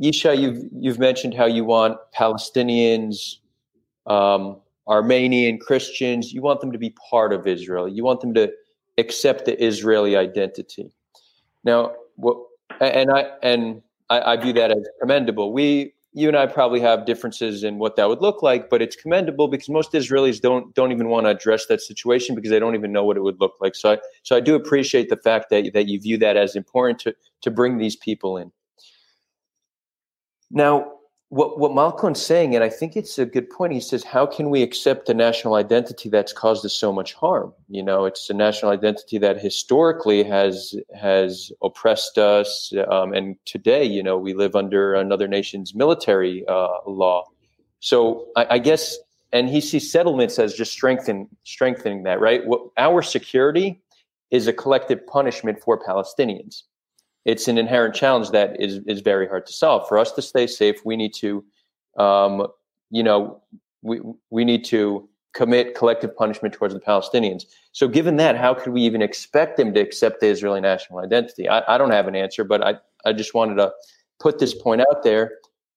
Yishai 0.00 0.38
you've 0.38 0.64
you've 0.72 0.98
mentioned 0.98 1.34
how 1.34 1.46
you 1.46 1.64
want 1.64 1.98
palestinians 2.14 3.36
um, 4.06 4.60
armenian 4.86 5.58
christians 5.58 6.32
you 6.32 6.42
want 6.42 6.60
them 6.60 6.70
to 6.70 6.78
be 6.78 6.90
part 7.10 7.32
of 7.32 7.46
israel. 7.46 7.88
You 7.88 8.04
want 8.04 8.20
them 8.20 8.34
to 8.34 8.52
accept 8.98 9.46
the 9.46 9.62
israeli 9.62 10.16
identity. 10.16 10.92
Now 11.64 11.92
what 12.16 12.36
and 12.80 13.10
i 13.10 13.30
and 13.42 13.82
I, 14.08 14.32
I 14.32 14.36
view 14.36 14.52
that 14.52 14.70
as 14.70 14.86
commendable. 15.00 15.52
We 15.52 15.94
you 16.16 16.28
and 16.28 16.36
I 16.36 16.46
probably 16.46 16.80
have 16.80 17.04
differences 17.04 17.62
in 17.62 17.76
what 17.78 17.96
that 17.96 18.08
would 18.08 18.22
look 18.22 18.42
like, 18.42 18.70
but 18.70 18.80
it's 18.80 18.96
commendable 18.96 19.48
because 19.48 19.68
most 19.68 19.92
Israelis 19.92 20.40
don't 20.40 20.74
don't 20.74 20.90
even 20.90 21.08
want 21.08 21.26
to 21.26 21.30
address 21.30 21.66
that 21.66 21.82
situation 21.82 22.34
because 22.34 22.50
they 22.50 22.58
don't 22.58 22.74
even 22.74 22.90
know 22.90 23.04
what 23.04 23.18
it 23.18 23.20
would 23.20 23.38
look 23.38 23.52
like. 23.60 23.74
So 23.74 23.92
I 23.92 23.98
so 24.22 24.34
I 24.34 24.40
do 24.40 24.54
appreciate 24.54 25.10
the 25.10 25.18
fact 25.18 25.50
that 25.50 25.74
that 25.74 25.88
you 25.88 26.00
view 26.00 26.16
that 26.16 26.38
as 26.38 26.56
important 26.56 27.00
to 27.00 27.14
to 27.42 27.50
bring 27.50 27.76
these 27.76 27.96
people 27.96 28.38
in. 28.38 28.50
Now, 30.50 30.90
what 31.28 31.58
what 31.58 31.74
Malcolm's 31.74 32.22
saying, 32.22 32.54
and 32.54 32.62
I 32.62 32.68
think 32.68 32.96
it's 32.96 33.18
a 33.18 33.26
good 33.26 33.50
point. 33.50 33.72
He 33.72 33.80
says, 33.80 34.04
"How 34.04 34.26
can 34.26 34.48
we 34.48 34.62
accept 34.62 35.08
a 35.08 35.14
national 35.14 35.54
identity 35.54 36.08
that's 36.08 36.32
caused 36.32 36.64
us 36.64 36.74
so 36.74 36.92
much 36.92 37.14
harm? 37.14 37.52
You 37.68 37.82
know, 37.82 38.04
it's 38.04 38.30
a 38.30 38.34
national 38.34 38.70
identity 38.70 39.18
that 39.18 39.40
historically 39.40 40.22
has 40.22 40.74
has 40.94 41.50
oppressed 41.62 42.16
us, 42.16 42.72
um, 42.90 43.12
and 43.12 43.36
today, 43.44 43.84
you 43.84 44.02
know, 44.02 44.16
we 44.16 44.34
live 44.34 44.54
under 44.54 44.94
another 44.94 45.26
nation's 45.26 45.74
military 45.74 46.46
uh, 46.46 46.68
law. 46.86 47.24
So, 47.80 48.28
I, 48.36 48.46
I, 48.50 48.58
guess, 48.58 48.96
and 49.32 49.48
he 49.48 49.60
sees 49.60 49.90
settlements 49.90 50.38
as 50.38 50.54
just 50.54 50.72
strengthen 50.72 51.28
strengthening 51.42 52.04
that. 52.04 52.20
Right, 52.20 52.46
what, 52.46 52.68
our 52.76 53.02
security 53.02 53.82
is 54.30 54.46
a 54.46 54.52
collective 54.52 55.04
punishment 55.08 55.60
for 55.60 55.78
Palestinians 55.78 56.62
it's 57.26 57.48
an 57.48 57.58
inherent 57.58 57.94
challenge 57.94 58.30
that 58.30 58.58
is 58.60 58.78
is 58.86 59.00
very 59.00 59.26
hard 59.26 59.46
to 59.46 59.52
solve. 59.52 59.86
For 59.88 59.98
us 59.98 60.12
to 60.12 60.22
stay 60.22 60.46
safe, 60.46 60.76
we 60.84 60.96
need 60.96 61.12
to, 61.14 61.44
um, 61.98 62.46
you 62.90 63.02
know, 63.02 63.42
we 63.82 64.00
we 64.30 64.44
need 64.44 64.64
to 64.66 65.08
commit 65.34 65.74
collective 65.74 66.16
punishment 66.16 66.54
towards 66.54 66.72
the 66.72 66.80
Palestinians. 66.80 67.44
So, 67.72 67.88
given 67.88 68.16
that, 68.16 68.36
how 68.36 68.54
could 68.54 68.72
we 68.72 68.80
even 68.82 69.02
expect 69.02 69.56
them 69.56 69.74
to 69.74 69.80
accept 69.80 70.20
the 70.20 70.28
Israeli 70.28 70.60
national 70.60 71.00
identity? 71.00 71.48
I, 71.48 71.74
I 71.74 71.76
don't 71.76 71.90
have 71.90 72.06
an 72.06 72.14
answer, 72.14 72.44
but 72.44 72.64
I 72.64 72.76
I 73.04 73.12
just 73.12 73.34
wanted 73.34 73.56
to 73.56 73.72
put 74.20 74.38
this 74.38 74.54
point 74.54 74.80
out 74.80 75.02
there. 75.02 75.32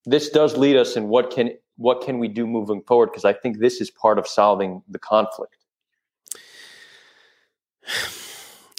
This 0.06 0.30
does 0.30 0.56
lead 0.56 0.78
us 0.78 0.95
in 0.95 1.08
what 1.10 1.32
can 1.32 1.52
what 1.78 2.02
can 2.02 2.20
we 2.20 2.28
do 2.28 2.45
moving 2.45 2.84
forward? 2.84 3.08
Because 3.08 3.26
I 3.26 3.34
think 3.34 3.58
this 3.58 3.82
is 3.82 3.89
part 3.89 4.20
of 4.20 4.28
solving 4.28 4.84
the 4.88 5.00
conflict. 5.00 5.56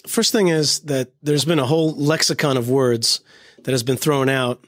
First 0.07 0.31
thing 0.31 0.47
is 0.47 0.79
that 0.81 1.11
there's 1.21 1.45
been 1.45 1.59
a 1.59 1.65
whole 1.65 1.93
lexicon 1.93 2.57
of 2.57 2.69
words 2.69 3.21
that 3.63 3.71
has 3.71 3.83
been 3.83 3.97
thrown 3.97 4.29
out. 4.29 4.65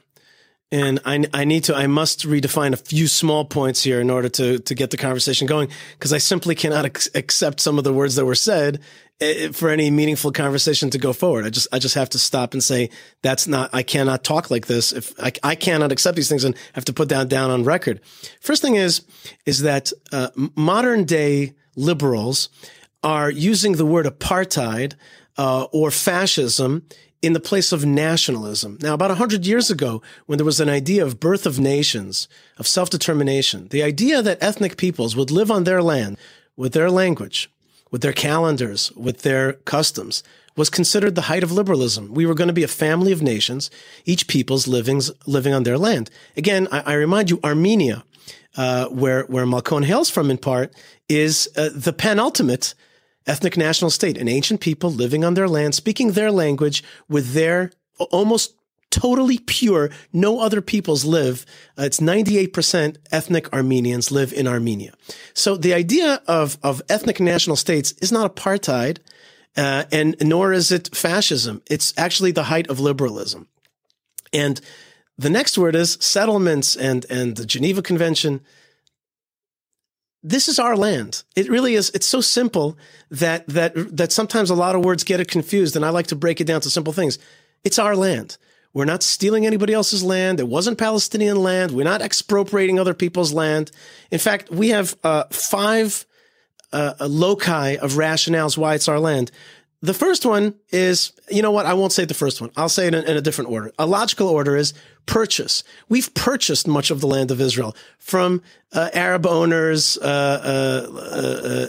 And 0.70 0.98
I, 1.04 1.24
I 1.32 1.44
need 1.44 1.64
to, 1.64 1.74
I 1.74 1.86
must 1.86 2.26
redefine 2.26 2.72
a 2.72 2.76
few 2.76 3.06
small 3.06 3.44
points 3.44 3.82
here 3.82 4.00
in 4.00 4.10
order 4.10 4.28
to, 4.30 4.58
to 4.58 4.74
get 4.74 4.90
the 4.90 4.96
conversation 4.96 5.46
going 5.46 5.68
because 5.92 6.12
I 6.12 6.18
simply 6.18 6.54
cannot 6.54 6.84
ex- 6.84 7.08
accept 7.14 7.60
some 7.60 7.78
of 7.78 7.84
the 7.84 7.92
words 7.92 8.16
that 8.16 8.24
were 8.24 8.34
said 8.34 8.80
eh, 9.20 9.34
eh, 9.36 9.52
for 9.52 9.68
any 9.68 9.90
meaningful 9.90 10.32
conversation 10.32 10.90
to 10.90 10.98
go 10.98 11.12
forward. 11.12 11.44
I 11.44 11.50
just, 11.50 11.68
I 11.70 11.78
just 11.78 11.94
have 11.94 12.10
to 12.10 12.18
stop 12.18 12.54
and 12.54 12.64
say 12.64 12.90
that's 13.22 13.46
not, 13.46 13.70
I 13.72 13.84
cannot 13.84 14.24
talk 14.24 14.50
like 14.50 14.66
this. 14.66 14.92
If 14.92 15.14
I, 15.20 15.32
I 15.44 15.54
cannot 15.54 15.92
accept 15.92 16.16
these 16.16 16.28
things 16.28 16.42
and 16.42 16.56
have 16.72 16.86
to 16.86 16.92
put 16.92 17.08
that 17.10 17.28
down 17.28 17.50
on 17.50 17.62
record. 17.62 18.00
First 18.40 18.60
thing 18.60 18.74
is, 18.74 19.02
is 19.46 19.62
that 19.62 19.92
uh, 20.10 20.30
modern 20.56 21.04
day 21.04 21.54
liberals 21.76 22.48
are 23.04 23.30
using 23.30 23.72
the 23.72 23.86
word 23.86 24.06
apartheid 24.06 24.94
uh, 25.36 25.64
or 25.72 25.90
fascism 25.90 26.86
in 27.24 27.32
the 27.32 27.40
place 27.40 27.72
of 27.72 27.86
nationalism. 27.86 28.76
Now, 28.82 28.92
about 28.92 29.08
100 29.08 29.46
years 29.46 29.70
ago, 29.70 30.02
when 30.26 30.36
there 30.36 30.44
was 30.44 30.60
an 30.60 30.68
idea 30.68 31.02
of 31.04 31.20
birth 31.20 31.46
of 31.46 31.58
nations, 31.58 32.28
of 32.58 32.66
self 32.66 32.90
determination, 32.90 33.68
the 33.68 33.82
idea 33.82 34.20
that 34.20 34.42
ethnic 34.42 34.76
peoples 34.76 35.16
would 35.16 35.30
live 35.30 35.50
on 35.50 35.64
their 35.64 35.82
land 35.82 36.18
with 36.54 36.74
their 36.74 36.90
language, 36.90 37.50
with 37.90 38.02
their 38.02 38.12
calendars, 38.12 38.92
with 38.92 39.22
their 39.22 39.54
customs, 39.64 40.22
was 40.56 40.70
considered 40.70 41.14
the 41.14 41.22
height 41.22 41.42
of 41.42 41.50
liberalism. 41.50 42.12
We 42.12 42.26
were 42.26 42.34
going 42.34 42.48
to 42.48 42.54
be 42.54 42.62
a 42.62 42.68
family 42.68 43.10
of 43.10 43.22
nations, 43.22 43.70
each 44.04 44.28
people's 44.28 44.68
living, 44.68 45.00
living 45.26 45.54
on 45.54 45.62
their 45.62 45.78
land. 45.78 46.10
Again, 46.36 46.68
I, 46.70 46.80
I 46.80 46.92
remind 46.94 47.30
you, 47.30 47.40
Armenia, 47.42 48.04
uh, 48.56 48.86
where, 48.88 49.24
where 49.24 49.46
Malkon 49.46 49.84
hails 49.84 50.10
from 50.10 50.30
in 50.30 50.38
part, 50.38 50.74
is 51.08 51.48
uh, 51.56 51.70
the 51.74 51.92
penultimate 51.92 52.74
ethnic 53.26 53.56
national 53.56 53.90
state, 53.90 54.18
an 54.18 54.28
ancient 54.28 54.60
people 54.60 54.90
living 54.90 55.24
on 55.24 55.34
their 55.34 55.48
land, 55.48 55.74
speaking 55.74 56.12
their 56.12 56.30
language 56.30 56.82
with 57.08 57.32
their 57.32 57.72
almost 57.98 58.54
totally 58.90 59.38
pure, 59.38 59.90
no 60.12 60.40
other 60.40 60.60
peoples 60.60 61.04
live. 61.04 61.44
Uh, 61.76 61.82
it's 61.82 61.98
98% 61.98 62.96
ethnic 63.10 63.52
Armenians 63.52 64.12
live 64.12 64.32
in 64.32 64.46
Armenia. 64.46 64.94
So 65.32 65.56
the 65.56 65.74
idea 65.74 66.22
of, 66.28 66.58
of 66.62 66.80
ethnic 66.88 67.18
national 67.18 67.56
states 67.56 67.92
is 68.00 68.12
not 68.12 68.36
apartheid, 68.36 68.98
uh, 69.56 69.84
and 69.90 70.16
nor 70.20 70.52
is 70.52 70.70
it 70.70 70.94
fascism. 70.94 71.60
It's 71.68 71.92
actually 71.96 72.30
the 72.30 72.44
height 72.44 72.68
of 72.68 72.78
liberalism. 72.78 73.48
And 74.32 74.60
the 75.18 75.30
next 75.30 75.58
word 75.58 75.74
is 75.74 75.98
settlements 76.00 76.76
and, 76.76 77.04
and 77.10 77.36
the 77.36 77.46
Geneva 77.46 77.82
Convention 77.82 78.42
this 80.24 80.48
is 80.48 80.58
our 80.58 80.74
land. 80.74 81.22
It 81.36 81.50
really 81.50 81.74
is. 81.74 81.90
It's 81.90 82.06
so 82.06 82.22
simple 82.22 82.78
that 83.10 83.46
that 83.48 83.74
that 83.96 84.10
sometimes 84.10 84.48
a 84.48 84.54
lot 84.54 84.74
of 84.74 84.82
words 84.82 85.04
get 85.04 85.20
it 85.20 85.28
confused, 85.28 85.76
and 85.76 85.84
I 85.84 85.90
like 85.90 86.08
to 86.08 86.16
break 86.16 86.40
it 86.40 86.46
down 86.46 86.62
to 86.62 86.70
simple 86.70 86.94
things. 86.94 87.18
It's 87.62 87.78
our 87.78 87.94
land. 87.94 88.38
We're 88.72 88.86
not 88.86 89.02
stealing 89.02 89.46
anybody 89.46 89.72
else's 89.72 90.02
land. 90.02 90.40
It 90.40 90.48
wasn't 90.48 90.78
Palestinian 90.78 91.36
land. 91.36 91.70
We're 91.70 91.84
not 91.84 92.02
expropriating 92.02 92.80
other 92.80 92.94
people's 92.94 93.32
land. 93.32 93.70
In 94.10 94.18
fact, 94.18 94.50
we 94.50 94.70
have 94.70 94.96
uh, 95.04 95.24
five 95.30 96.06
uh, 96.72 96.94
loci 97.00 97.76
of 97.76 97.92
rationales 97.92 98.58
why 98.58 98.74
it's 98.74 98.88
our 98.88 98.98
land. 98.98 99.30
The 99.84 99.92
first 99.92 100.24
one 100.24 100.54
is, 100.70 101.12
you 101.30 101.42
know 101.42 101.50
what? 101.50 101.66
I 101.66 101.74
won't 101.74 101.92
say 101.92 102.06
the 102.06 102.14
first 102.14 102.40
one. 102.40 102.50
I'll 102.56 102.70
say 102.70 102.86
it 102.86 102.94
in, 102.94 103.04
in, 103.04 103.18
a 103.18 103.20
different 103.20 103.50
order. 103.50 103.70
A 103.78 103.84
logical 103.84 104.28
order 104.28 104.56
is 104.56 104.72
purchase. 105.04 105.62
We've 105.90 106.12
purchased 106.14 106.66
much 106.66 106.90
of 106.90 107.02
the 107.02 107.06
land 107.06 107.30
of 107.30 107.38
Israel 107.38 107.76
from 107.98 108.40
uh, 108.72 108.88
Arab 108.94 109.26
owners, 109.26 109.98
uh, 109.98 110.88
uh, 110.90 111.00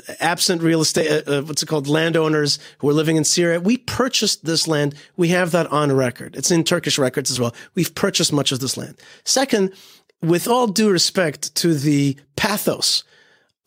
uh 0.10 0.14
absent 0.22 0.62
real 0.62 0.80
estate, 0.80 1.28
uh, 1.28 1.30
uh, 1.30 1.42
what's 1.42 1.62
it 1.62 1.66
called, 1.66 1.90
landowners 1.90 2.58
who 2.78 2.88
are 2.88 2.94
living 2.94 3.18
in 3.18 3.26
Syria. 3.26 3.60
We 3.60 3.80
purchased 3.80 4.46
this 4.46 4.66
land. 4.66 4.96
We 5.18 5.28
have 5.30 5.52
that 5.52 5.68
on 5.68 5.92
record. 5.92 6.38
It's 6.38 6.52
in 6.52 6.64
Turkish 6.64 6.98
records 6.98 7.30
as 7.30 7.38
well. 7.38 7.54
We've 7.74 7.94
purchased 7.96 8.32
much 8.32 8.54
of 8.54 8.62
this 8.62 8.78
land. 8.78 8.96
Second, 9.26 9.74
with 10.22 10.48
all 10.48 10.68
due 10.68 10.90
respect 10.90 11.54
to 11.56 11.74
the 11.74 12.16
pathos 12.38 13.04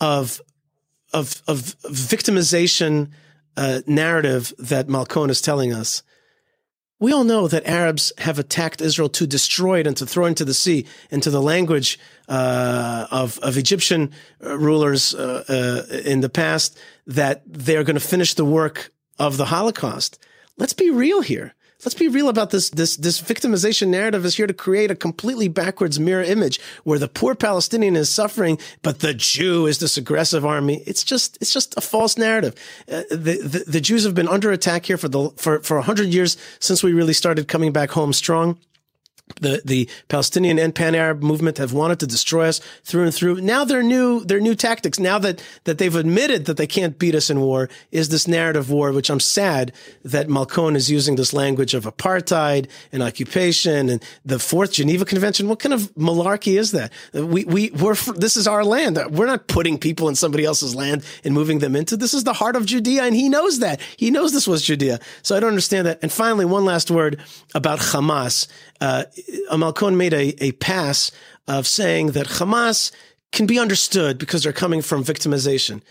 of 0.01 0.41
of, 1.13 1.43
of 1.47 1.79
victimization 1.85 3.11
narrative 3.87 4.53
that 4.59 4.89
Malkon 4.89 5.31
is 5.31 5.41
telling 5.41 5.73
us, 5.73 6.03
we 7.01 7.13
all 7.13 7.25
know 7.25 7.47
that 7.47 7.67
Arabs 7.67 8.13
have 8.19 8.39
attacked 8.39 8.81
Israel 8.81 9.09
to 9.11 9.27
destroy 9.27 9.79
it 9.81 9.87
and 9.87 9.97
to 9.97 10.07
throw 10.07 10.27
into 10.27 10.45
the 10.45 10.55
sea, 10.55 10.85
into 11.11 11.31
the 11.31 11.43
language 11.43 11.99
uh, 12.29 13.07
of, 13.11 13.39
of 13.39 13.57
Egyptian 13.57 14.11
uh, 14.45 14.59
rulers 14.59 15.15
uh, 15.15 15.45
uh, 15.49 15.97
in 16.05 16.21
the 16.21 16.29
past, 16.29 16.77
that 17.07 17.43
they're 17.47 17.85
going 17.85 17.95
to 17.95 18.01
finish 18.01 18.35
the 18.35 18.45
work 18.45 18.93
of 19.19 19.37
the 19.37 19.47
Holocaust. 19.47 20.19
Let's 20.57 20.73
be 20.73 20.91
real 20.91 21.21
here 21.21 21.55
let's 21.85 21.95
be 21.95 22.09
real 22.09 22.29
about 22.29 22.51
this 22.51 22.71
this 22.71 22.97
this 22.97 23.21
victimization 23.21 23.89
narrative 23.89 24.25
is 24.25 24.37
here 24.37 24.47
to 24.47 24.55
create 24.55 24.91
a 24.91 24.95
completely 24.95 25.49
backwards 25.49 26.01
mirror 26.01 26.23
image 26.23 26.61
where 26.85 26.99
the 26.99 27.09
poor 27.09 27.35
Palestinian 27.35 27.97
is 27.97 28.09
suffering, 28.09 28.59
but 28.83 29.01
the 29.01 29.15
Jew 29.15 29.67
is 29.67 29.79
this 29.79 29.97
aggressive 29.97 30.45
army. 30.45 30.83
It's 30.87 31.05
just 31.05 31.39
it's 31.41 31.53
just 31.53 31.77
a 31.77 31.81
false 31.81 32.19
narrative. 32.19 32.55
Uh, 32.91 33.03
the, 33.11 33.41
the, 33.43 33.65
the 33.67 33.81
Jews 33.81 34.05
have 34.05 34.15
been 34.15 34.29
under 34.29 34.51
attack 34.51 34.87
here 34.87 34.99
for 34.99 35.09
the 35.09 35.31
for 35.37 35.61
for 35.61 35.81
hundred 35.81 36.09
years 36.09 36.37
since 36.59 36.83
we 36.83 36.93
really 36.93 37.13
started 37.13 37.49
coming 37.49 37.73
back 37.73 37.91
home 37.91 38.13
strong 38.13 38.59
the 39.37 39.63
the 39.65 39.89
Palestinian 40.09 40.59
and 40.59 40.75
Pan 40.75 40.95
Arab 40.95 41.23
movement 41.23 41.59
have 41.59 41.73
wanted 41.73 42.01
to 42.01 42.07
destroy 42.07 42.49
us 42.49 42.61
through 42.85 43.05
and 43.05 43.15
through. 43.15 43.41
Now 43.41 43.65
their 43.65 43.83
new 43.83 44.25
their 44.25 44.41
new 44.41 44.55
tactics, 44.55 44.99
now 44.99 45.19
that 45.19 45.43
that 45.65 45.79
they've 45.79 45.95
admitted 45.95 46.47
that 46.47 46.57
they 46.57 46.67
can't 46.67 46.99
beat 46.99 47.15
us 47.15 47.31
in 47.31 47.41
war, 47.41 47.69
is 47.93 48.09
this 48.09 48.29
narrative 48.29 48.71
war, 48.71 48.93
which 48.93 49.11
I'm 49.11 49.21
sad 49.21 49.73
that 50.05 50.29
Malkon 50.29 50.77
is 50.77 50.91
using 50.91 51.17
this 51.17 51.33
language 51.33 51.75
of 51.75 51.85
apartheid 51.85 52.69
and 52.93 53.03
occupation 53.03 53.89
and 53.89 54.03
the 54.25 54.39
Fourth 54.39 54.73
Geneva 54.73 55.05
Convention. 55.05 55.49
What 55.49 55.61
kind 55.61 55.75
of 55.75 55.95
malarkey 55.95 56.59
is 56.59 56.73
that? 56.73 56.93
We 57.13 57.45
we 57.45 57.71
we're 57.71 57.95
this 57.95 58.37
is 58.37 58.47
our 58.47 58.65
land. 58.65 58.99
We're 59.11 59.27
not 59.27 59.47
putting 59.49 59.79
people 59.79 60.09
in 60.09 60.15
somebody 60.15 60.45
else's 60.45 60.75
land 60.75 61.05
and 61.25 61.35
moving 61.35 61.59
them 61.59 61.77
into. 61.77 61.97
This 61.97 62.15
is 62.15 62.25
the 62.25 62.33
heart 62.35 62.57
of 62.57 62.67
Judea, 62.67 63.03
and 63.05 63.15
he 63.15 63.29
knows 63.29 63.61
that. 63.61 63.81
He 63.97 64.11
knows 64.11 64.33
this 64.33 64.47
was 64.47 64.63
Judea. 64.63 65.01
So 65.23 65.37
I 65.37 65.41
don't 65.41 65.51
understand 65.51 65.87
that. 65.87 65.99
And 66.03 66.13
finally, 66.13 66.45
one 66.45 66.65
last 66.65 66.91
word 66.91 67.21
about 67.55 67.79
Hamas 67.79 68.47
uh, 68.81 69.05
Malkon 69.51 69.97
made 69.97 70.13
a, 70.13 70.43
a 70.43 70.53
pass 70.53 71.11
of 71.47 71.67
saying 71.67 72.13
that 72.13 72.27
Hamas 72.27 72.93
can 73.33 73.47
be 73.47 73.59
understood 73.59 74.19
because 74.19 74.43
they're 74.43 74.53
coming 74.53 74.83
from 74.83 75.05
victimization. 75.05 75.83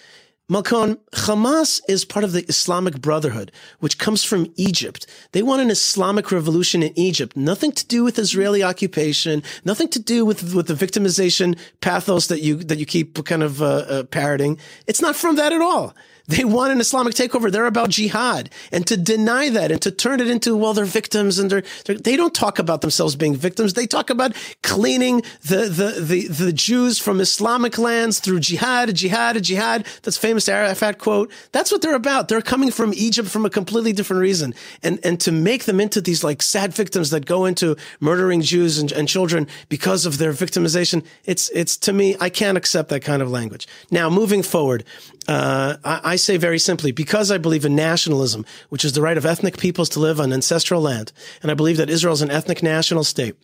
Malkon, 0.49 0.97
Hamas 1.11 1.81
is 1.89 2.05
part 2.05 2.23
of 2.23 2.31
the 2.31 2.45
Islamic 2.45 3.01
Brotherhood, 3.01 3.51
which 3.79 3.97
comes 3.97 4.23
from 4.23 4.53
Egypt. 4.55 5.05
They 5.33 5.43
want 5.43 5.61
an 5.61 5.69
Islamic 5.69 6.31
revolution 6.31 6.81
in 6.81 6.97
Egypt. 6.97 7.35
Nothing 7.35 7.73
to 7.73 7.85
do 7.85 8.05
with 8.05 8.17
Israeli 8.17 8.63
occupation. 8.63 9.43
Nothing 9.65 9.89
to 9.89 9.99
do 9.99 10.23
with 10.23 10.55
with 10.55 10.67
the 10.67 10.73
victimization 10.73 11.57
pathos 11.81 12.27
that 12.27 12.41
you 12.41 12.55
that 12.63 12.77
you 12.77 12.85
keep 12.85 13.25
kind 13.25 13.43
of 13.43 13.61
uh, 13.61 13.65
uh, 13.65 14.03
parroting. 14.03 14.57
It's 14.87 15.01
not 15.01 15.17
from 15.17 15.35
that 15.35 15.51
at 15.51 15.61
all. 15.61 15.93
They 16.27 16.43
want 16.43 16.73
an 16.73 16.81
Islamic 16.81 17.13
takeover. 17.13 17.49
They're 17.49 17.65
about 17.65 17.89
jihad. 17.89 18.49
And 18.71 18.85
to 18.87 18.97
deny 18.97 19.49
that 19.49 19.71
and 19.71 19.81
to 19.81 19.91
turn 19.91 20.19
it 20.19 20.29
into, 20.29 20.57
well, 20.57 20.73
they're 20.73 20.83
victims 20.83 21.39
and 21.39 21.49
they're, 21.49 21.63
they're 21.85 21.95
they 21.97 22.17
do 22.17 22.23
not 22.23 22.35
talk 22.35 22.59
about 22.59 22.81
themselves 22.81 23.15
being 23.15 23.35
victims. 23.35 23.73
They 23.73 23.87
talk 23.87 24.09
about 24.09 24.33
cleaning 24.61 25.21
the, 25.43 25.67
the, 25.69 26.01
the, 26.01 26.27
the 26.27 26.51
Jews 26.51 26.99
from 26.99 27.21
Islamic 27.21 27.77
lands 27.77 28.19
through 28.19 28.41
jihad, 28.41 28.93
jihad, 28.93 29.41
jihad. 29.41 29.85
That's 30.03 30.17
famous 30.17 30.49
Arafat 30.49 30.97
quote. 30.97 31.31
That's 31.53 31.71
what 31.71 31.81
they're 31.81 31.95
about. 31.95 32.27
They're 32.27 32.41
coming 32.41 32.71
from 32.71 32.93
Egypt 32.93 33.29
from 33.29 33.45
a 33.45 33.49
completely 33.49 33.93
different 33.93 34.21
reason. 34.21 34.53
And, 34.83 34.99
and 35.05 35.21
to 35.21 35.31
make 35.31 35.63
them 35.63 35.79
into 35.79 36.01
these 36.01 36.25
like 36.25 36.41
sad 36.41 36.73
victims 36.73 37.09
that 37.11 37.25
go 37.25 37.45
into 37.45 37.77
murdering 38.01 38.41
Jews 38.41 38.79
and, 38.79 38.91
and 38.91 39.07
children 39.07 39.47
because 39.69 40.05
of 40.05 40.17
their 40.17 40.33
victimization, 40.33 41.05
it's, 41.23 41.49
it's 41.51 41.77
to 41.77 41.93
me, 41.93 42.17
I 42.19 42.29
can't 42.29 42.57
accept 42.57 42.89
that 42.89 43.01
kind 43.01 43.21
of 43.21 43.31
language. 43.31 43.65
Now, 43.91 44.09
moving 44.09 44.43
forward, 44.43 44.83
uh, 45.27 45.77
I, 45.83 46.01
I, 46.03 46.15
say 46.15 46.37
very 46.37 46.59
simply, 46.59 46.91
because 46.91 47.31
I 47.31 47.37
believe 47.37 47.65
in 47.65 47.75
nationalism, 47.75 48.45
which 48.69 48.85
is 48.85 48.93
the 48.93 49.01
right 49.01 49.17
of 49.17 49.25
ethnic 49.25 49.57
peoples 49.57 49.89
to 49.89 49.99
live 49.99 50.19
on 50.19 50.31
ancestral 50.31 50.81
land, 50.81 51.11
and 51.41 51.51
I 51.51 51.53
believe 51.53 51.77
that 51.77 51.89
Israel 51.89 52.13
is 52.13 52.21
an 52.21 52.31
ethnic 52.31 52.63
national 52.63 53.03
state. 53.03 53.35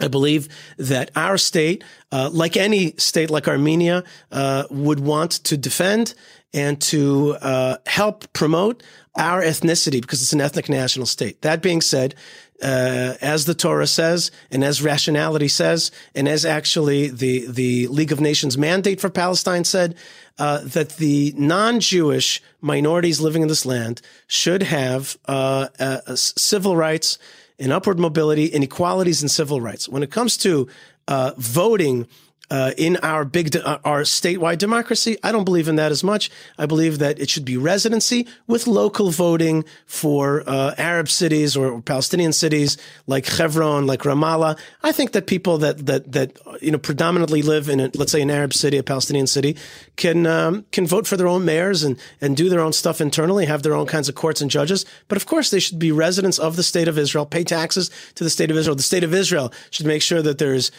I 0.00 0.08
believe 0.08 0.48
that 0.78 1.10
our 1.14 1.36
state, 1.36 1.84
uh, 2.10 2.30
like 2.32 2.56
any 2.56 2.94
state 2.96 3.30
like 3.30 3.46
Armenia, 3.46 4.04
uh, 4.30 4.64
would 4.70 5.00
want 5.00 5.32
to 5.44 5.56
defend 5.56 6.14
and 6.54 6.80
to 6.82 7.36
uh, 7.40 7.76
help 7.86 8.32
promote 8.32 8.82
our 9.16 9.42
ethnicity 9.42 10.00
because 10.00 10.22
it's 10.22 10.32
an 10.32 10.40
ethnic 10.40 10.68
national 10.68 11.06
state. 11.06 11.42
That 11.42 11.62
being 11.62 11.80
said, 11.80 12.14
uh, 12.62 13.14
as 13.20 13.44
the 13.44 13.54
Torah 13.54 13.86
says, 13.86 14.30
and 14.50 14.62
as 14.62 14.82
rationality 14.82 15.48
says, 15.48 15.90
and 16.14 16.28
as 16.28 16.44
actually 16.44 17.08
the 17.08 17.46
the 17.46 17.88
League 17.88 18.12
of 18.12 18.20
Nations 18.20 18.56
mandate 18.56 19.00
for 19.00 19.10
Palestine 19.10 19.64
said, 19.64 19.96
uh, 20.38 20.60
that 20.64 20.90
the 20.96 21.34
non-Jewish 21.36 22.42
minorities 22.60 23.20
living 23.20 23.42
in 23.42 23.48
this 23.48 23.66
land 23.66 24.00
should 24.26 24.62
have 24.62 25.16
uh, 25.26 25.68
uh 25.78 26.14
civil 26.14 26.76
rights 26.76 27.18
and 27.58 27.72
upward 27.72 27.98
mobility 27.98 28.46
inequalities, 28.46 29.22
and 29.22 29.30
civil 29.30 29.60
rights. 29.60 29.88
When 29.88 30.02
it 30.02 30.10
comes 30.10 30.36
to 30.38 30.68
uh, 31.08 31.32
voting 31.36 32.06
uh, 32.52 32.72
in 32.76 32.98
our 32.98 33.24
big, 33.24 33.50
de- 33.52 33.66
uh, 33.66 33.78
our 33.82 34.02
statewide 34.02 34.58
democracy. 34.58 35.16
I 35.22 35.32
don't 35.32 35.44
believe 35.44 35.68
in 35.68 35.76
that 35.76 35.90
as 35.90 36.04
much. 36.04 36.30
I 36.58 36.66
believe 36.66 36.98
that 36.98 37.18
it 37.18 37.30
should 37.30 37.46
be 37.46 37.56
residency 37.56 38.28
with 38.46 38.66
local 38.66 39.10
voting 39.10 39.64
for 39.86 40.44
uh, 40.46 40.74
Arab 40.76 41.08
cities 41.08 41.56
or 41.56 41.80
Palestinian 41.80 42.34
cities 42.34 42.76
like 43.06 43.24
Hebron, 43.26 43.86
like 43.86 44.00
Ramallah. 44.00 44.58
I 44.82 44.92
think 44.92 45.12
that 45.12 45.26
people 45.26 45.56
that 45.58 45.86
that 45.86 46.12
that 46.12 46.38
you 46.60 46.70
know 46.70 46.76
predominantly 46.76 47.40
live 47.40 47.70
in, 47.70 47.80
a, 47.80 47.90
let's 47.94 48.12
say, 48.12 48.20
an 48.20 48.30
Arab 48.30 48.52
city, 48.52 48.76
a 48.76 48.82
Palestinian 48.82 49.26
city, 49.26 49.56
can 49.96 50.26
um, 50.26 50.66
can 50.72 50.86
vote 50.86 51.06
for 51.06 51.16
their 51.16 51.28
own 51.28 51.46
mayors 51.46 51.82
and 51.82 51.98
and 52.20 52.36
do 52.36 52.50
their 52.50 52.60
own 52.60 52.74
stuff 52.74 53.00
internally, 53.00 53.46
have 53.46 53.62
their 53.62 53.72
own 53.72 53.86
kinds 53.86 54.10
of 54.10 54.14
courts 54.14 54.42
and 54.42 54.50
judges. 54.50 54.84
But 55.08 55.16
of 55.16 55.24
course, 55.24 55.48
they 55.48 55.60
should 55.60 55.78
be 55.78 55.90
residents 55.90 56.38
of 56.38 56.56
the 56.56 56.62
state 56.62 56.88
of 56.88 56.98
Israel, 56.98 57.24
pay 57.24 57.44
taxes 57.44 57.90
to 58.16 58.24
the 58.24 58.30
state 58.30 58.50
of 58.50 58.58
Israel. 58.58 58.76
The 58.76 58.82
state 58.82 59.04
of 59.04 59.14
Israel 59.14 59.50
should 59.70 59.86
make 59.86 60.02
sure 60.02 60.20
that 60.20 60.36
there's 60.36 60.70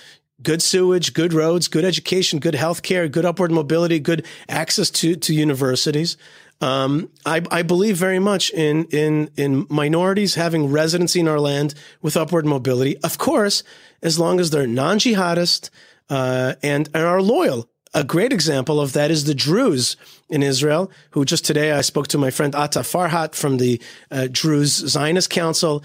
good 0.42 0.62
sewage, 0.62 1.14
good 1.14 1.34
roads, 1.34 1.68
good 1.68 1.86
education, 1.86 2.40
good 2.40 2.56
health 2.56 2.82
care, 2.82 3.08
good 3.08 3.26
upward 3.26 3.52
mobility, 3.52 4.00
good 4.00 4.26
access 4.50 4.90
to, 4.90 5.16
to 5.16 5.34
universities. 5.34 6.18
Um, 6.62 7.10
I, 7.26 7.42
I, 7.52 7.62
believe 7.62 7.98
very 7.98 8.20
much 8.20 8.50
in, 8.52 8.86
in, 8.86 9.30
in 9.36 9.68
minorities 9.70 10.36
having 10.36 10.72
residency 10.72 11.20
in 11.20 11.28
our 11.28 11.40
land 11.40 11.74
with 12.02 12.16
upward 12.16 12.46
mobility. 12.46 12.98
Of 13.00 13.18
course, 13.18 13.64
as 14.02 14.18
long 14.18 14.40
as 14.40 14.52
they're 14.52 14.68
non-jihadist, 14.68 15.70
uh, 16.10 16.56
and, 16.62 16.90
and 16.94 17.04
are 17.04 17.22
loyal. 17.22 17.70
A 17.94 18.04
great 18.04 18.34
example 18.34 18.80
of 18.80 18.94
that 18.94 19.12
is 19.12 19.26
the 19.26 19.36
Druze 19.36 19.98
in 20.30 20.42
Israel, 20.42 20.92
who 21.12 21.26
just 21.26 21.46
today 21.46 21.72
I 21.72 21.82
spoke 21.82 22.08
to 22.10 22.18
my 22.18 22.32
friend 22.32 22.56
Atta 22.56 22.80
Farhat 22.80 23.36
from 23.36 23.58
the 23.58 23.82
uh, 24.10 24.28
Druze 24.32 24.74
Zionist 24.74 25.30
Council 25.30 25.84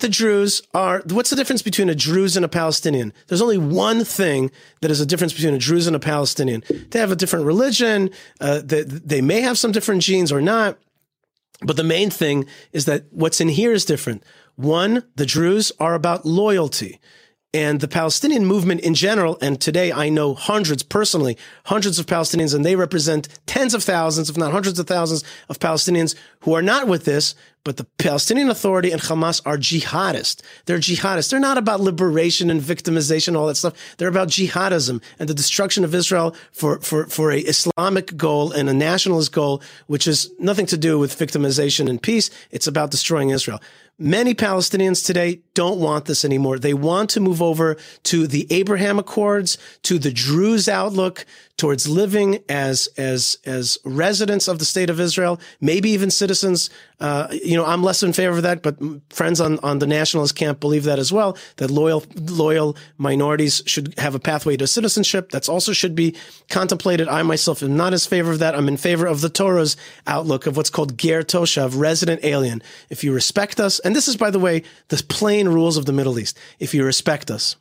the 0.00 0.08
Druze 0.08 0.62
are, 0.74 1.02
what's 1.08 1.30
the 1.30 1.36
difference 1.36 1.62
between 1.62 1.88
a 1.88 1.94
Druze 1.94 2.36
and 2.36 2.44
a 2.44 2.48
Palestinian? 2.48 3.12
There's 3.28 3.42
only 3.42 3.58
one 3.58 4.04
thing 4.04 4.50
that 4.80 4.90
is 4.90 5.00
a 5.00 5.06
difference 5.06 5.32
between 5.32 5.54
a 5.54 5.58
Druze 5.58 5.86
and 5.86 5.96
a 5.96 6.00
Palestinian. 6.00 6.62
They 6.90 6.98
have 6.98 7.12
a 7.12 7.16
different 7.16 7.46
religion. 7.46 8.10
Uh, 8.40 8.60
they, 8.64 8.82
they 8.82 9.20
may 9.20 9.40
have 9.40 9.58
some 9.58 9.72
different 9.72 10.02
genes 10.02 10.32
or 10.32 10.40
not. 10.40 10.78
But 11.62 11.76
the 11.76 11.84
main 11.84 12.10
thing 12.10 12.46
is 12.72 12.86
that 12.86 13.04
what's 13.10 13.40
in 13.40 13.48
here 13.48 13.72
is 13.72 13.84
different. 13.84 14.24
One, 14.56 15.04
the 15.16 15.26
Druze 15.26 15.72
are 15.78 15.94
about 15.94 16.24
loyalty. 16.24 17.00
And 17.52 17.80
the 17.80 17.88
Palestinian 17.88 18.46
movement 18.46 18.80
in 18.82 18.94
general, 18.94 19.36
and 19.42 19.60
today 19.60 19.90
I 19.90 20.08
know 20.08 20.34
hundreds 20.34 20.84
personally, 20.84 21.36
hundreds 21.64 21.98
of 21.98 22.06
Palestinians, 22.06 22.54
and 22.54 22.64
they 22.64 22.76
represent 22.76 23.28
tens 23.46 23.74
of 23.74 23.82
thousands, 23.82 24.30
if 24.30 24.36
not 24.36 24.52
hundreds 24.52 24.78
of 24.78 24.86
thousands 24.86 25.24
of 25.48 25.58
Palestinians 25.58 26.14
who 26.42 26.54
are 26.54 26.62
not 26.62 26.86
with 26.86 27.04
this, 27.04 27.34
But 27.62 27.76
the 27.76 27.84
Palestinian 27.98 28.48
Authority 28.48 28.90
and 28.90 29.02
Hamas 29.02 29.42
are 29.44 29.58
jihadists. 29.58 30.40
They're 30.64 30.78
jihadists. 30.78 31.30
They're 31.30 31.40
not 31.40 31.58
about 31.58 31.80
liberation 31.80 32.48
and 32.50 32.60
victimization, 32.60 33.36
all 33.36 33.46
that 33.48 33.56
stuff. 33.56 33.74
They're 33.98 34.08
about 34.08 34.28
jihadism 34.28 35.02
and 35.18 35.28
the 35.28 35.34
destruction 35.34 35.84
of 35.84 35.94
Israel 35.94 36.34
for, 36.52 36.80
for, 36.80 37.06
for 37.06 37.30
a 37.30 37.40
Islamic 37.40 38.16
goal 38.16 38.52
and 38.52 38.70
a 38.70 38.74
nationalist 38.74 39.32
goal, 39.32 39.62
which 39.88 40.08
is 40.08 40.30
nothing 40.38 40.66
to 40.66 40.78
do 40.78 40.98
with 40.98 41.18
victimization 41.18 41.88
and 41.88 42.02
peace. 42.02 42.30
It's 42.50 42.66
about 42.66 42.90
destroying 42.90 43.30
Israel. 43.30 43.60
Many 43.98 44.34
Palestinians 44.34 45.04
today 45.04 45.42
don't 45.60 45.78
want 45.78 46.06
this 46.06 46.24
anymore. 46.24 46.58
They 46.58 46.72
want 46.72 47.10
to 47.10 47.20
move 47.20 47.42
over 47.42 47.76
to 48.04 48.26
the 48.26 48.46
Abraham 48.48 48.98
Accords, 48.98 49.58
to 49.82 49.98
the 49.98 50.10
Druze 50.10 50.70
outlook, 50.70 51.26
towards 51.60 51.86
living 51.86 52.38
as 52.48 52.88
as 52.96 53.36
as 53.44 53.76
residents 53.84 54.48
of 54.48 54.58
the 54.58 54.64
state 54.64 54.88
of 54.88 54.98
Israel, 54.98 55.38
maybe 55.60 55.90
even 55.90 56.10
citizens. 56.10 56.70
Uh, 56.98 57.28
you 57.30 57.54
know, 57.54 57.66
I'm 57.66 57.82
less 57.82 58.02
in 58.02 58.14
favor 58.14 58.36
of 58.38 58.42
that, 58.44 58.62
but 58.62 58.76
friends 59.10 59.42
on 59.42 59.58
on 59.58 59.78
the 59.78 59.86
nationalist 59.86 60.34
camp 60.34 60.58
believe 60.58 60.84
that 60.84 60.98
as 60.98 61.12
well. 61.12 61.36
That 61.56 61.70
loyal 61.70 62.02
loyal 62.16 62.76
minorities 62.96 63.62
should 63.66 63.92
have 63.98 64.14
a 64.14 64.18
pathway 64.18 64.56
to 64.56 64.66
citizenship. 64.66 65.30
That's 65.30 65.50
also 65.50 65.74
should 65.74 65.94
be 65.94 66.16
contemplated. 66.48 67.08
I 67.08 67.22
myself 67.22 67.62
am 67.62 67.76
not 67.76 67.92
as 67.92 68.06
favor 68.06 68.30
of 68.30 68.38
that. 68.38 68.54
I'm 68.54 68.68
in 68.68 68.78
favor 68.78 69.06
of 69.06 69.20
the 69.20 69.28
Torah's 69.28 69.76
outlook 70.06 70.46
of 70.46 70.56
what's 70.56 70.70
called 70.70 70.96
ger 70.96 71.22
toshav, 71.22 71.78
resident 71.78 72.24
alien. 72.24 72.62
If 72.88 73.04
you 73.04 73.12
respect 73.12 73.60
us, 73.60 73.80
and 73.80 73.94
this 73.94 74.08
is 74.08 74.16
by 74.16 74.30
the 74.30 74.40
way 74.40 74.62
the 74.88 75.02
plain 75.08 75.49
rules 75.50 75.76
of 75.76 75.86
the 75.86 75.92
Middle 75.92 76.18
East. 76.18 76.38
If 76.58 76.74
you 76.74 76.84
respect 76.84 77.30
us 77.30 77.56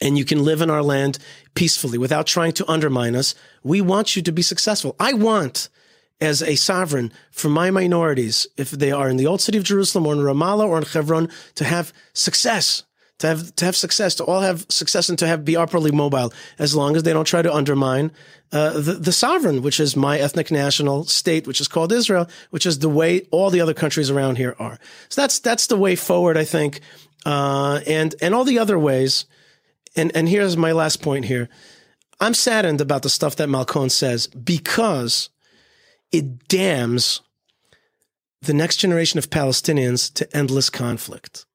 and 0.00 0.18
you 0.18 0.24
can 0.24 0.44
live 0.44 0.60
in 0.60 0.70
our 0.70 0.82
land 0.82 1.18
peacefully 1.54 1.98
without 1.98 2.26
trying 2.26 2.52
to 2.52 2.70
undermine 2.70 3.14
us. 3.14 3.34
We 3.62 3.80
want 3.80 4.16
you 4.16 4.22
to 4.22 4.32
be 4.32 4.42
successful. 4.42 4.96
I 4.98 5.12
want, 5.12 5.68
as 6.20 6.42
a 6.42 6.56
sovereign, 6.56 7.12
for 7.30 7.48
my 7.48 7.70
minorities, 7.70 8.46
if 8.56 8.70
they 8.70 8.92
are 8.92 9.08
in 9.08 9.16
the 9.16 9.26
old 9.26 9.40
city 9.40 9.58
of 9.58 9.64
Jerusalem 9.64 10.06
or 10.06 10.14
in 10.14 10.20
Ramallah 10.20 10.66
or 10.66 10.78
in 10.78 10.84
Hebron, 10.84 11.28
to 11.54 11.64
have 11.64 11.92
success. 12.12 12.82
To 13.20 13.28
have 13.28 13.54
to 13.56 13.64
have 13.64 13.76
success, 13.76 14.16
to 14.16 14.24
all 14.24 14.40
have 14.40 14.66
success, 14.68 15.08
and 15.08 15.18
to 15.20 15.26
have 15.26 15.44
be 15.44 15.56
upperly 15.56 15.92
mobile, 15.92 16.32
as 16.58 16.74
long 16.74 16.96
as 16.96 17.04
they 17.04 17.12
don't 17.12 17.26
try 17.26 17.42
to 17.42 17.54
undermine 17.54 18.10
uh, 18.50 18.72
the 18.72 18.94
the 18.94 19.12
sovereign, 19.12 19.62
which 19.62 19.78
is 19.78 19.94
my 19.94 20.18
ethnic 20.18 20.50
national 20.50 21.04
state, 21.04 21.46
which 21.46 21.60
is 21.60 21.68
called 21.68 21.92
Israel, 21.92 22.28
which 22.50 22.66
is 22.66 22.80
the 22.80 22.88
way 22.88 23.22
all 23.30 23.50
the 23.50 23.60
other 23.60 23.72
countries 23.72 24.10
around 24.10 24.36
here 24.36 24.56
are. 24.58 24.80
So 25.10 25.20
that's 25.20 25.38
that's 25.38 25.68
the 25.68 25.76
way 25.76 25.94
forward, 25.94 26.36
I 26.36 26.44
think, 26.44 26.80
uh, 27.24 27.80
and 27.86 28.16
and 28.20 28.34
all 28.34 28.44
the 28.44 28.58
other 28.58 28.78
ways 28.80 29.26
and 29.96 30.14
and 30.14 30.28
here's 30.28 30.56
my 30.56 30.72
last 30.72 31.02
point 31.02 31.26
here. 31.26 31.48
I'm 32.20 32.34
saddened 32.34 32.80
about 32.80 33.02
the 33.02 33.10
stuff 33.10 33.36
that 33.36 33.48
Malkon 33.48 33.90
says 33.90 34.26
because 34.28 35.30
it 36.12 36.48
damns 36.48 37.20
the 38.40 38.54
next 38.54 38.76
generation 38.76 39.18
of 39.18 39.30
Palestinians 39.30 40.12
to 40.14 40.36
endless 40.36 40.70
conflict. 40.70 41.46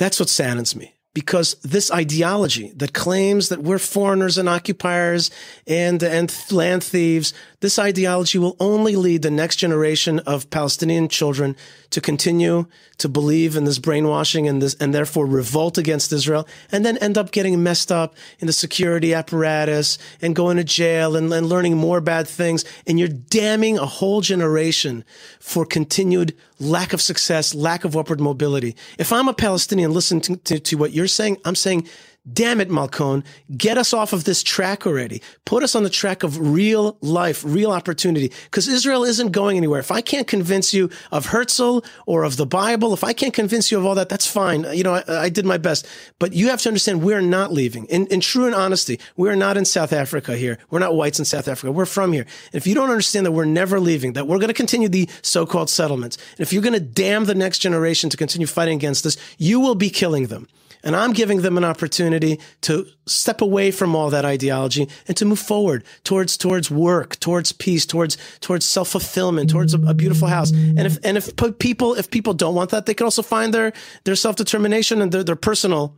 That's 0.00 0.18
what 0.18 0.30
saddens 0.30 0.74
me 0.74 0.94
because 1.12 1.56
this 1.56 1.92
ideology 1.92 2.72
that 2.76 2.94
claims 2.94 3.50
that 3.50 3.62
we're 3.62 3.78
foreigners 3.78 4.38
and 4.38 4.48
occupiers 4.48 5.30
and, 5.66 6.02
and 6.02 6.34
land 6.50 6.82
thieves, 6.82 7.34
this 7.60 7.78
ideology 7.78 8.38
will 8.38 8.56
only 8.58 8.96
lead 8.96 9.22
the 9.22 9.30
next 9.30 9.56
generation 9.56 10.18
of 10.20 10.48
Palestinian 10.50 11.08
children 11.08 11.54
to 11.90 12.00
continue 12.00 12.66
to 12.98 13.08
believe 13.08 13.54
in 13.56 13.64
this 13.64 13.78
brainwashing 13.78 14.48
and 14.48 14.62
this, 14.62 14.74
and 14.80 14.94
therefore 14.94 15.26
revolt 15.26 15.76
against 15.76 16.12
Israel 16.12 16.46
and 16.72 16.84
then 16.84 16.96
end 16.98 17.18
up 17.18 17.32
getting 17.32 17.62
messed 17.62 17.92
up 17.92 18.14
in 18.38 18.46
the 18.46 18.52
security 18.52 19.12
apparatus 19.12 19.98
and 20.22 20.34
going 20.34 20.56
to 20.56 20.64
jail 20.64 21.16
and, 21.16 21.32
and 21.32 21.48
learning 21.48 21.76
more 21.76 22.00
bad 22.00 22.26
things. 22.26 22.64
And 22.86 22.98
you're 22.98 23.08
damning 23.08 23.78
a 23.78 23.86
whole 23.86 24.20
generation 24.20 25.04
for 25.38 25.66
continued 25.66 26.34
lack 26.58 26.92
of 26.92 27.00
success, 27.00 27.54
lack 27.54 27.84
of 27.84 27.96
upward 27.96 28.20
mobility. 28.20 28.76
If 28.98 29.12
I'm 29.12 29.28
a 29.28 29.34
Palestinian 29.34 29.92
listening 29.92 30.22
to, 30.22 30.36
to, 30.36 30.60
to 30.60 30.76
what 30.76 30.92
you're 30.92 31.06
saying, 31.06 31.38
I'm 31.44 31.54
saying 31.54 31.88
Damn 32.30 32.60
it, 32.60 32.68
Malkon, 32.68 33.24
get 33.56 33.78
us 33.78 33.94
off 33.94 34.12
of 34.12 34.24
this 34.24 34.42
track 34.42 34.86
already. 34.86 35.22
Put 35.46 35.62
us 35.62 35.74
on 35.74 35.84
the 35.84 35.90
track 35.90 36.22
of 36.22 36.38
real 36.38 36.98
life, 37.00 37.42
real 37.46 37.72
opportunity. 37.72 38.30
Because 38.44 38.68
Israel 38.68 39.04
isn't 39.04 39.32
going 39.32 39.56
anywhere. 39.56 39.80
If 39.80 39.90
I 39.90 40.02
can't 40.02 40.26
convince 40.26 40.74
you 40.74 40.90
of 41.10 41.26
Herzl 41.26 41.78
or 42.04 42.24
of 42.24 42.36
the 42.36 42.44
Bible, 42.44 42.92
if 42.92 43.02
I 43.02 43.14
can't 43.14 43.32
convince 43.32 43.72
you 43.72 43.78
of 43.78 43.86
all 43.86 43.94
that, 43.94 44.10
that's 44.10 44.26
fine. 44.26 44.66
You 44.70 44.84
know, 44.84 44.96
I, 44.96 45.04
I 45.08 45.28
did 45.30 45.46
my 45.46 45.56
best. 45.56 45.86
But 46.18 46.34
you 46.34 46.48
have 46.48 46.60
to 46.60 46.68
understand 46.68 47.02
we're 47.02 47.22
not 47.22 47.54
leaving. 47.54 47.86
In, 47.86 48.06
in 48.08 48.20
true 48.20 48.44
and 48.44 48.54
honesty, 48.54 49.00
we're 49.16 49.34
not 49.34 49.56
in 49.56 49.64
South 49.64 49.94
Africa 49.94 50.36
here. 50.36 50.58
We're 50.68 50.78
not 50.78 50.94
whites 50.94 51.18
in 51.18 51.24
South 51.24 51.48
Africa. 51.48 51.72
We're 51.72 51.86
from 51.86 52.12
here. 52.12 52.26
And 52.52 52.54
if 52.54 52.66
you 52.66 52.74
don't 52.74 52.90
understand 52.90 53.24
that 53.24 53.32
we're 53.32 53.46
never 53.46 53.80
leaving, 53.80 54.12
that 54.12 54.26
we're 54.26 54.38
going 54.38 54.48
to 54.48 54.54
continue 54.54 54.90
the 54.90 55.08
so-called 55.22 55.70
settlements, 55.70 56.18
and 56.32 56.40
if 56.40 56.52
you're 56.52 56.62
going 56.62 56.74
to 56.74 56.80
damn 56.80 57.24
the 57.24 57.34
next 57.34 57.60
generation 57.60 58.10
to 58.10 58.18
continue 58.18 58.46
fighting 58.46 58.76
against 58.76 59.06
us, 59.06 59.16
you 59.38 59.58
will 59.58 59.74
be 59.74 59.88
killing 59.88 60.26
them. 60.26 60.48
And 60.82 60.96
I'm 60.96 61.12
giving 61.12 61.42
them 61.42 61.56
an 61.56 61.64
opportunity 61.64 62.40
to 62.62 62.86
step 63.06 63.40
away 63.40 63.70
from 63.70 63.94
all 63.94 64.10
that 64.10 64.24
ideology 64.24 64.88
and 65.06 65.16
to 65.16 65.24
move 65.24 65.38
forward 65.38 65.84
towards, 66.04 66.36
towards 66.36 66.70
work, 66.70 67.18
towards 67.20 67.52
peace, 67.52 67.84
towards, 67.86 68.16
towards 68.40 68.64
self-fulfillment, 68.64 69.50
towards 69.50 69.74
a, 69.74 69.80
a 69.86 69.94
beautiful 69.94 70.28
house. 70.28 70.50
And 70.50 70.80
if, 70.80 70.98
and 71.04 71.16
if 71.16 71.36
people, 71.58 71.94
if 71.94 72.10
people 72.10 72.34
don't 72.34 72.54
want 72.54 72.70
that, 72.70 72.86
they 72.86 72.94
can 72.94 73.04
also 73.04 73.22
find 73.22 73.52
their, 73.52 73.72
their 74.04 74.16
self-determination 74.16 75.02
and 75.02 75.12
their, 75.12 75.24
their 75.24 75.36
personal 75.36 75.96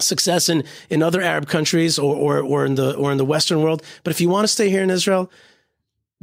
success 0.00 0.48
in, 0.48 0.64
in 0.90 1.02
other 1.02 1.20
Arab 1.20 1.48
countries 1.48 1.98
or, 1.98 2.14
or, 2.14 2.40
or 2.40 2.64
in 2.64 2.76
the, 2.76 2.94
or 2.94 3.12
in 3.12 3.18
the 3.18 3.24
Western 3.24 3.62
world. 3.62 3.82
But 4.04 4.10
if 4.10 4.20
you 4.20 4.28
want 4.28 4.44
to 4.44 4.48
stay 4.48 4.70
here 4.70 4.82
in 4.82 4.90
Israel, 4.90 5.30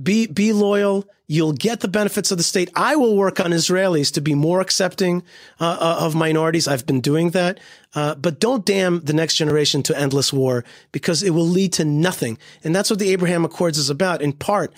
be 0.02 0.28
be 0.28 0.54
loyal. 0.54 1.06
You'll 1.28 1.54
get 1.54 1.80
the 1.80 1.88
benefits 1.88 2.32
of 2.32 2.38
the 2.38 2.44
state. 2.44 2.70
I 2.76 2.96
will 2.96 3.18
work 3.18 3.40
on 3.40 3.52
Israelis 3.52 4.14
to 4.14 4.22
be 4.22 4.36
more 4.36 4.62
accepting 4.62 5.24
uh, 5.60 5.78
uh, 5.80 6.06
of 6.06 6.14
minorities. 6.14 6.68
I've 6.68 6.86
been 6.86 7.02
doing 7.02 7.32
that, 7.32 7.60
uh, 7.96 8.14
but 8.14 8.40
don't 8.40 8.64
damn 8.64 9.00
the 9.00 9.14
next 9.14 9.36
generation 9.36 9.82
to 9.84 10.00
endless 10.00 10.32
war 10.32 10.64
because 10.92 11.24
it 11.24 11.32
will 11.32 11.48
lead 11.48 11.74
to 11.74 11.86
nothing. 11.86 12.38
And 12.64 12.76
that's 12.76 12.92
what 12.92 13.00
the 13.00 13.10
Abraham 13.10 13.44
Accords 13.44 13.80
is 13.80 13.90
about. 13.90 14.22
In 14.22 14.34
part, 14.34 14.72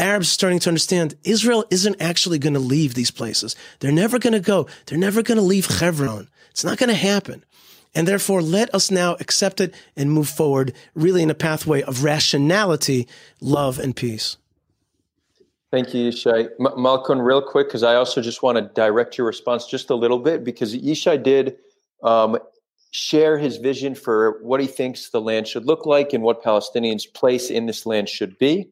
Arabs 0.00 0.26
are 0.26 0.30
starting 0.30 0.58
to 0.60 0.70
understand 0.70 1.14
Israel 1.22 1.64
isn't 1.70 2.02
actually 2.02 2.40
going 2.40 2.54
to 2.54 2.60
leave 2.60 2.94
these 2.94 3.12
places. 3.12 3.54
They're 3.78 3.92
never 3.92 4.18
going 4.18 4.32
to 4.32 4.40
go. 4.40 4.66
They're 4.86 4.98
never 4.98 5.22
going 5.22 5.38
to 5.38 5.44
leave 5.44 5.66
Hebron. 5.66 6.28
It's 6.50 6.64
not 6.64 6.78
going 6.78 6.88
to 6.88 6.96
happen. 6.96 7.44
And 7.94 8.08
therefore, 8.08 8.42
let 8.42 8.74
us 8.74 8.90
now 8.90 9.16
accept 9.20 9.60
it 9.60 9.74
and 9.96 10.10
move 10.10 10.28
forward, 10.28 10.72
really 10.94 11.22
in 11.22 11.30
a 11.30 11.34
pathway 11.34 11.82
of 11.82 12.02
rationality, 12.02 13.06
love, 13.40 13.78
and 13.78 13.94
peace. 13.94 14.38
Thank 15.72 15.94
you, 15.94 16.10
Yishai. 16.10 16.50
M- 16.60 16.76
Malkon, 16.76 17.24
real 17.24 17.40
quick, 17.40 17.68
because 17.68 17.82
I 17.82 17.94
also 17.94 18.20
just 18.20 18.42
want 18.42 18.58
to 18.58 18.62
direct 18.74 19.16
your 19.16 19.26
response 19.26 19.66
just 19.66 19.88
a 19.88 19.94
little 19.94 20.18
bit, 20.18 20.44
because 20.44 20.76
Yishai 20.76 21.22
did 21.22 21.56
um, 22.02 22.38
share 22.90 23.38
his 23.38 23.56
vision 23.56 23.94
for 23.94 24.38
what 24.42 24.60
he 24.60 24.66
thinks 24.66 25.08
the 25.08 25.20
land 25.20 25.48
should 25.48 25.64
look 25.64 25.86
like 25.86 26.12
and 26.12 26.22
what 26.22 26.44
Palestinians' 26.44 27.10
place 27.12 27.48
in 27.50 27.64
this 27.64 27.86
land 27.86 28.10
should 28.10 28.36
be. 28.38 28.68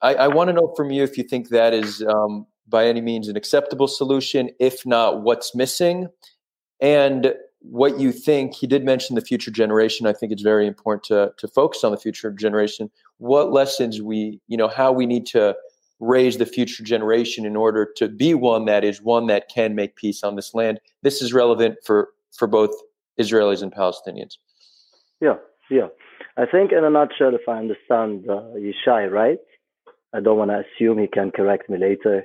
I, 0.00 0.14
I 0.14 0.28
want 0.28 0.48
to 0.48 0.54
know 0.54 0.72
from 0.74 0.90
you 0.90 1.02
if 1.02 1.18
you 1.18 1.24
think 1.24 1.50
that 1.50 1.74
is 1.74 2.02
um, 2.02 2.46
by 2.66 2.86
any 2.86 3.02
means 3.02 3.28
an 3.28 3.36
acceptable 3.36 3.86
solution. 3.86 4.48
If 4.58 4.86
not, 4.86 5.22
what's 5.22 5.54
missing? 5.54 6.08
And 6.80 7.34
what 7.70 7.98
you 7.98 8.12
think, 8.12 8.54
he 8.54 8.66
did 8.66 8.84
mention 8.84 9.16
the 9.16 9.20
future 9.20 9.50
generation. 9.50 10.06
I 10.06 10.12
think 10.12 10.32
it's 10.32 10.42
very 10.42 10.66
important 10.66 11.04
to, 11.04 11.32
to 11.38 11.48
focus 11.48 11.84
on 11.84 11.90
the 11.90 11.98
future 11.98 12.30
generation. 12.30 12.90
What 13.18 13.52
lessons 13.52 14.00
we, 14.02 14.40
you 14.48 14.56
know, 14.56 14.68
how 14.68 14.92
we 14.92 15.06
need 15.06 15.26
to 15.26 15.56
raise 16.00 16.36
the 16.36 16.46
future 16.46 16.82
generation 16.82 17.46
in 17.46 17.56
order 17.56 17.88
to 17.96 18.08
be 18.08 18.34
one 18.34 18.66
that 18.66 18.84
is 18.84 19.00
one 19.00 19.26
that 19.26 19.48
can 19.48 19.74
make 19.74 19.96
peace 19.96 20.22
on 20.22 20.36
this 20.36 20.54
land. 20.54 20.80
This 21.02 21.22
is 21.22 21.32
relevant 21.32 21.78
for 21.84 22.10
for 22.36 22.46
both 22.46 22.70
Israelis 23.18 23.62
and 23.62 23.72
Palestinians. 23.72 24.36
Yeah, 25.20 25.36
yeah. 25.70 25.88
I 26.36 26.44
think 26.44 26.72
in 26.72 26.84
a 26.84 26.90
nutshell, 26.90 27.34
if 27.34 27.48
I 27.48 27.58
understand 27.58 28.28
uh, 28.28 28.42
Yishai 28.56 29.10
right, 29.10 29.38
I 30.12 30.20
don't 30.20 30.36
want 30.36 30.50
to 30.50 30.62
assume 30.64 30.98
he 30.98 31.06
can 31.06 31.30
correct 31.30 31.70
me 31.70 31.78
later. 31.78 32.24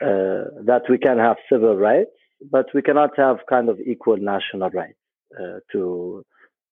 Uh, 0.00 0.62
that 0.64 0.82
we 0.88 0.98
can 0.98 1.18
have 1.18 1.36
civil 1.50 1.76
rights, 1.76 2.17
but 2.50 2.66
we 2.74 2.82
cannot 2.82 3.10
have 3.16 3.38
kind 3.48 3.68
of 3.68 3.80
equal 3.80 4.16
national 4.16 4.70
rights 4.70 4.98
uh, 5.38 5.58
to 5.72 6.24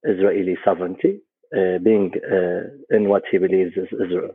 Israeli 0.05 0.57
sovereignty, 0.65 1.21
uh, 1.57 1.79
being 1.83 2.13
uh, 2.31 2.97
in 2.97 3.09
what 3.09 3.23
he 3.31 3.39
believes 3.39 3.73
is 3.77 3.89
Israel 3.93 4.35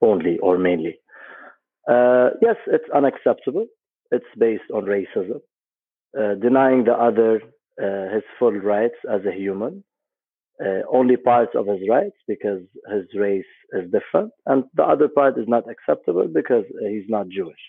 only 0.00 0.38
or 0.38 0.58
mainly. 0.58 0.98
Uh, 1.88 2.30
yes, 2.40 2.56
it's 2.66 2.88
unacceptable. 2.94 3.66
It's 4.10 4.26
based 4.38 4.70
on 4.72 4.84
racism, 4.84 5.40
uh, 6.18 6.34
denying 6.34 6.84
the 6.84 6.92
other 6.92 7.40
his 8.12 8.22
full 8.38 8.52
rights 8.52 8.94
as 9.10 9.22
a 9.26 9.32
human, 9.32 9.82
only 10.92 11.16
parts 11.16 11.52
of 11.56 11.66
his 11.66 11.80
rights 11.88 12.16
because 12.28 12.60
his 12.92 13.06
race 13.18 13.52
is 13.72 13.90
different, 13.90 14.30
and 14.46 14.64
the 14.74 14.84
other 14.84 15.08
part 15.08 15.38
is 15.38 15.48
not 15.48 15.64
acceptable 15.68 16.28
because 16.28 16.64
he's 16.80 17.08
not 17.08 17.28
Jewish. 17.28 17.64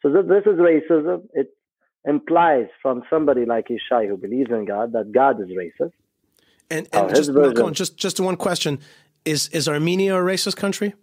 So 0.00 0.10
this 0.10 0.44
is 0.46 0.58
racism. 0.58 1.24
It 1.34 1.48
implies 2.06 2.66
from 2.80 3.02
somebody 3.08 3.44
like 3.44 3.68
Yishai 3.68 4.08
who 4.08 4.16
believes 4.16 4.50
in 4.50 4.64
God 4.64 4.92
that 4.92 5.12
God 5.12 5.40
is 5.40 5.48
racist. 5.48 5.92
And, 6.70 6.88
and 6.92 7.14
just, 7.14 7.32
version, 7.32 7.74
just 7.74 7.96
just 7.96 8.20
one 8.20 8.36
question: 8.36 8.78
Is 9.24 9.48
is 9.48 9.68
Armenia 9.68 10.16
a 10.16 10.22
racist 10.22 10.56
country? 10.56 10.94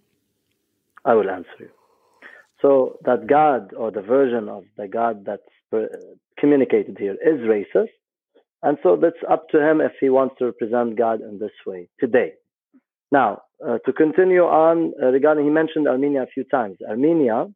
I 1.06 1.14
will 1.14 1.30
answer 1.30 1.50
you. 1.60 1.70
So 2.62 2.98
that 3.06 3.28
God 3.28 3.74
or 3.74 3.92
the 3.92 4.02
version 4.02 4.50
of 4.50 4.64
the 4.78 4.88
God 4.88 5.26
that's 5.26 5.44
communicated 6.40 6.98
here 6.98 7.14
is 7.14 7.40
racist. 7.42 7.90
And 8.62 8.78
so 8.84 8.98
that's 8.98 9.24
up 9.30 9.48
to 9.50 9.62
him 9.62 9.80
if 9.80 9.94
he 10.02 10.10
wants 10.10 10.36
to 10.40 10.46
represent 10.46 10.98
God 10.98 11.22
in 11.22 11.40
this 11.40 11.52
way 11.66 11.88
today. 12.00 12.34
Now, 13.12 13.44
uh, 13.66 13.78
to 13.86 13.94
continue 13.94 14.42
on 14.44 14.94
uh, 15.02 15.08
regarding, 15.08 15.46
he 15.46 15.50
mentioned 15.50 15.88
Armenia 15.88 16.24
a 16.24 16.28
few 16.28 16.44
times. 16.44 16.78
Armenia, 16.88 17.48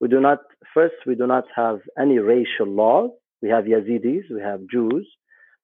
we 0.00 0.08
do 0.08 0.20
not, 0.20 0.38
first, 0.72 0.94
we 1.06 1.14
do 1.14 1.26
not 1.26 1.44
have 1.54 1.80
any 1.98 2.18
racial 2.18 2.66
laws. 2.66 3.10
We 3.42 3.48
have 3.50 3.64
Yazidis, 3.64 4.24
we 4.30 4.40
have 4.42 4.60
Jews, 4.70 5.06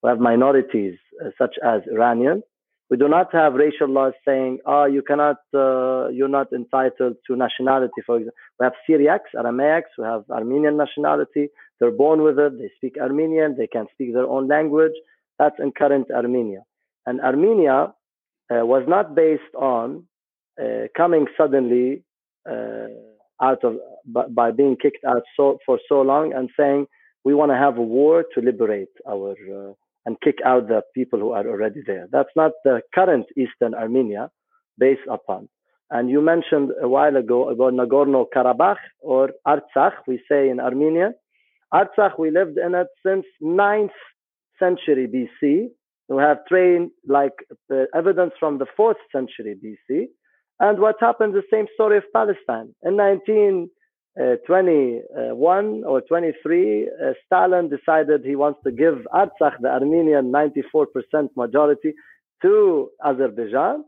we 0.03 0.09
have 0.09 0.19
minorities 0.19 0.99
uh, 1.25 1.31
such 1.39 1.57
as 1.65 1.83
Iranians. 1.91 2.43
We 2.89 2.97
do 2.97 3.09
not 3.09 3.33
have 3.33 3.55
racial 3.55 3.89
laws 3.89 4.13
saying, 4.27 4.59
oh, 4.65 4.85
you 4.85 5.03
cannot, 5.03 5.39
uh, 5.53 6.09
you're 6.09 6.29
not 6.29 6.53
entitled 6.53 7.17
to 7.27 7.37
nationality. 7.37 8.01
For 8.07 8.19
example, 8.19 8.39
we 8.61 8.65
have 8.65 8.75
Syriacs, 8.89 9.35
Aramaics, 9.35 9.91
we 9.99 10.05
have 10.05 10.23
Armenian 10.31 10.77
nationality. 10.77 11.49
They're 11.81 11.91
born 11.91 12.23
with 12.23 12.39
it. 12.39 12.59
They 12.59 12.71
speak 12.77 12.97
Armenian. 13.01 13.57
They 13.59 13.67
can 13.67 13.87
speak 13.93 14.15
their 14.15 14.27
own 14.27 14.47
language. 14.47 14.93
That's 15.39 15.57
in 15.59 15.73
current 15.73 16.11
Armenia. 16.15 16.61
And 17.07 17.21
Armenia 17.21 17.93
uh, 18.51 18.65
was 18.65 18.85
not 18.87 19.15
based 19.15 19.55
on 19.59 20.05
uh, 20.61 20.87
coming 20.97 21.27
suddenly 21.37 22.05
uh, 22.49 22.87
out 23.41 23.63
of 23.65 23.77
by, 24.05 24.27
by, 24.29 24.51
being 24.51 24.77
kicked 24.77 25.05
out 25.05 25.23
so, 25.37 25.59
for 25.67 25.79
so 25.89 26.01
long 26.03 26.33
and 26.33 26.51
saying 26.59 26.87
we 27.25 27.35
want 27.35 27.51
to 27.51 27.57
have 27.57 27.77
a 27.77 27.83
war 27.83 28.25
to 28.35 28.41
liberate 28.41 28.95
our 29.09 29.33
uh, 29.33 29.73
and 30.07 30.21
kick 30.21 30.37
out 30.45 30.69
the 30.69 30.83
people 30.95 31.19
who 31.19 31.33
are 31.33 31.47
already 31.47 31.83
there. 31.85 32.07
That's 32.11 32.31
not 32.37 32.53
the 32.65 32.81
current 32.95 33.27
Eastern 33.37 33.75
Armenia 33.75 34.31
based 34.79 35.07
upon. 35.11 35.49
And 35.91 36.11
you 36.11 36.21
mentioned 36.21 36.71
a 36.81 36.89
while 36.89 37.17
ago 37.17 37.49
about 37.51 37.73
Nagorno 37.73 38.27
Karabakh 38.35 38.79
or 39.01 39.31
Artsakh, 39.47 39.93
we 40.07 40.21
say 40.29 40.49
in 40.49 40.61
Armenia. 40.61 41.13
Artsakh, 41.73 42.19
we 42.19 42.31
lived 42.31 42.59
in 42.59 42.75
it 42.75 42.89
since 43.05 43.25
9th 43.43 43.91
century 44.59 45.07
BC. 45.07 45.69
We 46.09 46.23
have 46.23 46.47
trained 46.47 46.91
like 47.07 47.35
uh, 47.73 47.85
evidence 47.95 48.33
from 48.39 48.59
the 48.59 48.67
4th 48.79 49.03
century 49.13 49.57
BC. 49.63 50.07
And 50.59 50.79
what 50.79 50.97
happened, 51.01 51.35
the 51.35 51.43
same 51.51 51.67
story 51.75 51.99
of 51.99 52.05
Palestine. 52.13 52.75
In 52.83 52.97
1921 52.97 55.85
uh, 55.85 55.89
or 55.89 56.01
23, 56.01 56.89
uh, 56.89 57.13
Stalin 57.27 57.69
decided 57.69 58.25
he 58.25 58.37
wants 58.37 58.61
to 58.65 58.73
give 58.73 59.07
Artsakh, 59.13 59.61
the 59.61 59.69
Armenian 59.69 60.33
94% 60.33 61.29
majority, 61.37 61.93
to 62.43 62.91
Azerbaijan 63.05 63.85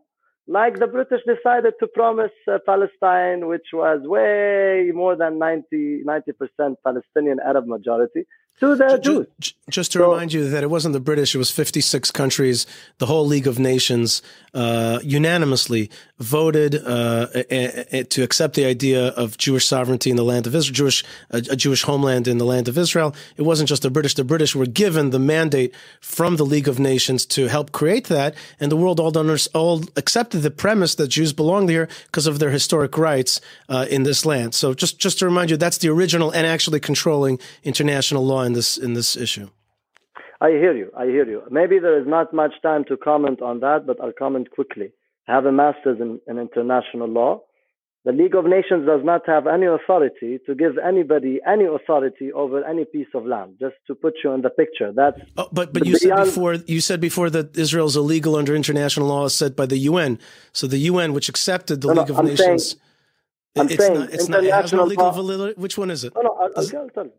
like 0.48 0.78
the 0.78 0.86
British 0.86 1.20
decided 1.26 1.74
to 1.78 1.86
promise 1.86 2.32
uh, 2.50 2.58
Palestine, 2.64 3.46
which 3.46 3.66
was 3.72 4.00
way 4.04 4.90
more 4.94 5.14
than 5.14 5.38
90, 5.38 6.02
90% 6.06 6.74
Palestinian 6.82 7.38
Arab 7.46 7.66
majority, 7.66 8.24
to 8.60 8.74
the 8.74 8.98
Jews. 8.98 9.26
Just, 9.38 9.56
just 9.70 9.92
to 9.92 9.98
so, 9.98 10.10
remind 10.10 10.32
you 10.32 10.48
that 10.48 10.62
it 10.62 10.70
wasn't 10.70 10.92
the 10.92 11.00
British, 11.00 11.34
it 11.34 11.38
was 11.38 11.50
56 11.50 12.10
countries, 12.10 12.66
the 12.98 13.06
whole 13.06 13.26
League 13.26 13.46
of 13.46 13.58
Nations 13.58 14.22
uh, 14.54 14.98
unanimously 15.02 15.90
voted 16.18 16.74
uh, 16.74 17.28
a, 17.34 17.98
a, 17.98 18.04
to 18.04 18.22
accept 18.22 18.54
the 18.54 18.64
idea 18.64 19.08
of 19.08 19.38
Jewish 19.38 19.66
sovereignty 19.66 20.10
in 20.10 20.16
the 20.16 20.24
land 20.24 20.46
of 20.46 20.54
Israel, 20.54 20.74
Jewish 20.74 21.04
a, 21.30 21.36
a, 21.50 21.56
Jewish 21.56 21.82
homeland 21.82 22.26
in 22.26 22.38
the 22.38 22.44
land 22.44 22.66
of 22.66 22.76
Israel. 22.76 23.14
It 23.36 23.42
wasn't 23.42 23.68
just 23.68 23.82
the 23.82 23.90
British; 23.90 24.14
the 24.14 24.24
British 24.24 24.56
were 24.56 24.66
given 24.66 25.10
the 25.10 25.18
mandate 25.18 25.72
from 26.00 26.36
the 26.36 26.46
League 26.46 26.66
of 26.66 26.78
Nations 26.78 27.24
to 27.26 27.46
help 27.46 27.72
create 27.72 28.08
that, 28.08 28.34
and 28.58 28.72
the 28.72 28.76
world 28.76 28.98
all, 28.98 29.12
all 29.54 29.84
accepted 29.96 30.38
the 30.40 30.50
premise 30.50 30.94
that 30.96 31.08
Jews 31.08 31.32
belonged 31.32 31.70
here 31.70 31.88
because 32.06 32.26
of 32.26 32.38
their 32.38 32.50
historic 32.50 32.96
rights 32.98 33.40
uh, 33.68 33.86
in 33.90 34.02
this 34.02 34.26
land. 34.26 34.54
So, 34.54 34.74
just 34.74 34.98
just 34.98 35.18
to 35.20 35.26
remind 35.26 35.50
you, 35.50 35.56
that's 35.56 35.78
the 35.78 35.88
original 35.88 36.30
and 36.30 36.46
actually 36.46 36.80
controlling 36.80 37.38
international 37.62 38.24
law 38.24 38.47
in 38.48 38.52
this 38.58 38.70
in 38.86 38.92
this 38.98 39.10
issue. 39.26 39.48
I 40.40 40.50
hear 40.62 40.74
you. 40.82 40.88
I 40.96 41.04
hear 41.06 41.28
you. 41.34 41.40
Maybe 41.50 41.76
there 41.84 41.98
is 42.00 42.06
not 42.16 42.32
much 42.42 42.54
time 42.62 42.82
to 42.90 42.96
comment 42.96 43.40
on 43.42 43.60
that, 43.66 43.80
but 43.88 43.96
I'll 44.02 44.18
comment 44.24 44.46
quickly. 44.58 44.88
I 45.26 45.32
have 45.36 45.46
a 45.46 45.52
master's 45.52 45.98
in, 46.00 46.20
in 46.28 46.38
international 46.38 47.08
law. 47.20 47.32
The 48.04 48.12
League 48.12 48.36
of 48.40 48.44
Nations 48.46 48.86
does 48.86 49.02
not 49.04 49.22
have 49.26 49.46
any 49.46 49.66
authority 49.66 50.38
to 50.46 50.54
give 50.54 50.74
anybody 50.78 51.40
any 51.54 51.64
authority 51.64 52.32
over 52.32 52.64
any 52.64 52.84
piece 52.84 53.12
of 53.14 53.26
land. 53.26 53.56
Just 53.60 53.74
to 53.88 53.94
put 53.94 54.14
you 54.22 54.32
in 54.32 54.40
the 54.42 54.50
picture, 54.50 54.92
that's. 55.00 55.20
Oh, 55.36 55.48
but 55.52 55.74
but 55.74 55.84
you 55.84 55.98
beyond, 55.98 56.18
said 56.18 56.24
before 56.30 56.54
you 56.54 56.80
said 56.80 57.00
before 57.00 57.28
that 57.30 57.58
Israel 57.58 57.86
is 57.86 57.96
illegal 57.96 58.36
under 58.36 58.54
international 58.54 59.08
law 59.08 59.26
set 59.28 59.56
by 59.56 59.66
the 59.66 59.78
UN. 59.90 60.18
So 60.52 60.66
the 60.66 60.82
UN, 60.90 61.12
which 61.12 61.28
accepted 61.28 61.80
the 61.82 61.88
no, 61.88 61.94
League 61.94 62.08
no, 62.08 62.14
of 62.14 62.20
I'm 62.20 62.26
Nations, 62.26 62.64
saying, 62.68 62.80
I'm 63.56 63.68
it's 63.68 63.84
saying 63.84 63.98
not. 63.98 64.14
It's 64.14 64.28
not. 64.28 64.44
It 64.44 64.54
has 64.54 64.72
no 64.72 64.84
legal 64.84 65.10
validity. 65.10 65.60
Which 65.60 65.76
one 65.76 65.90
is 65.90 66.04
it? 66.04 66.14
No, 66.14 66.22
no. 66.22 66.32
I'll, 66.40 66.52
I'll 66.56 66.90
tell 66.90 67.04
you. 67.04 67.12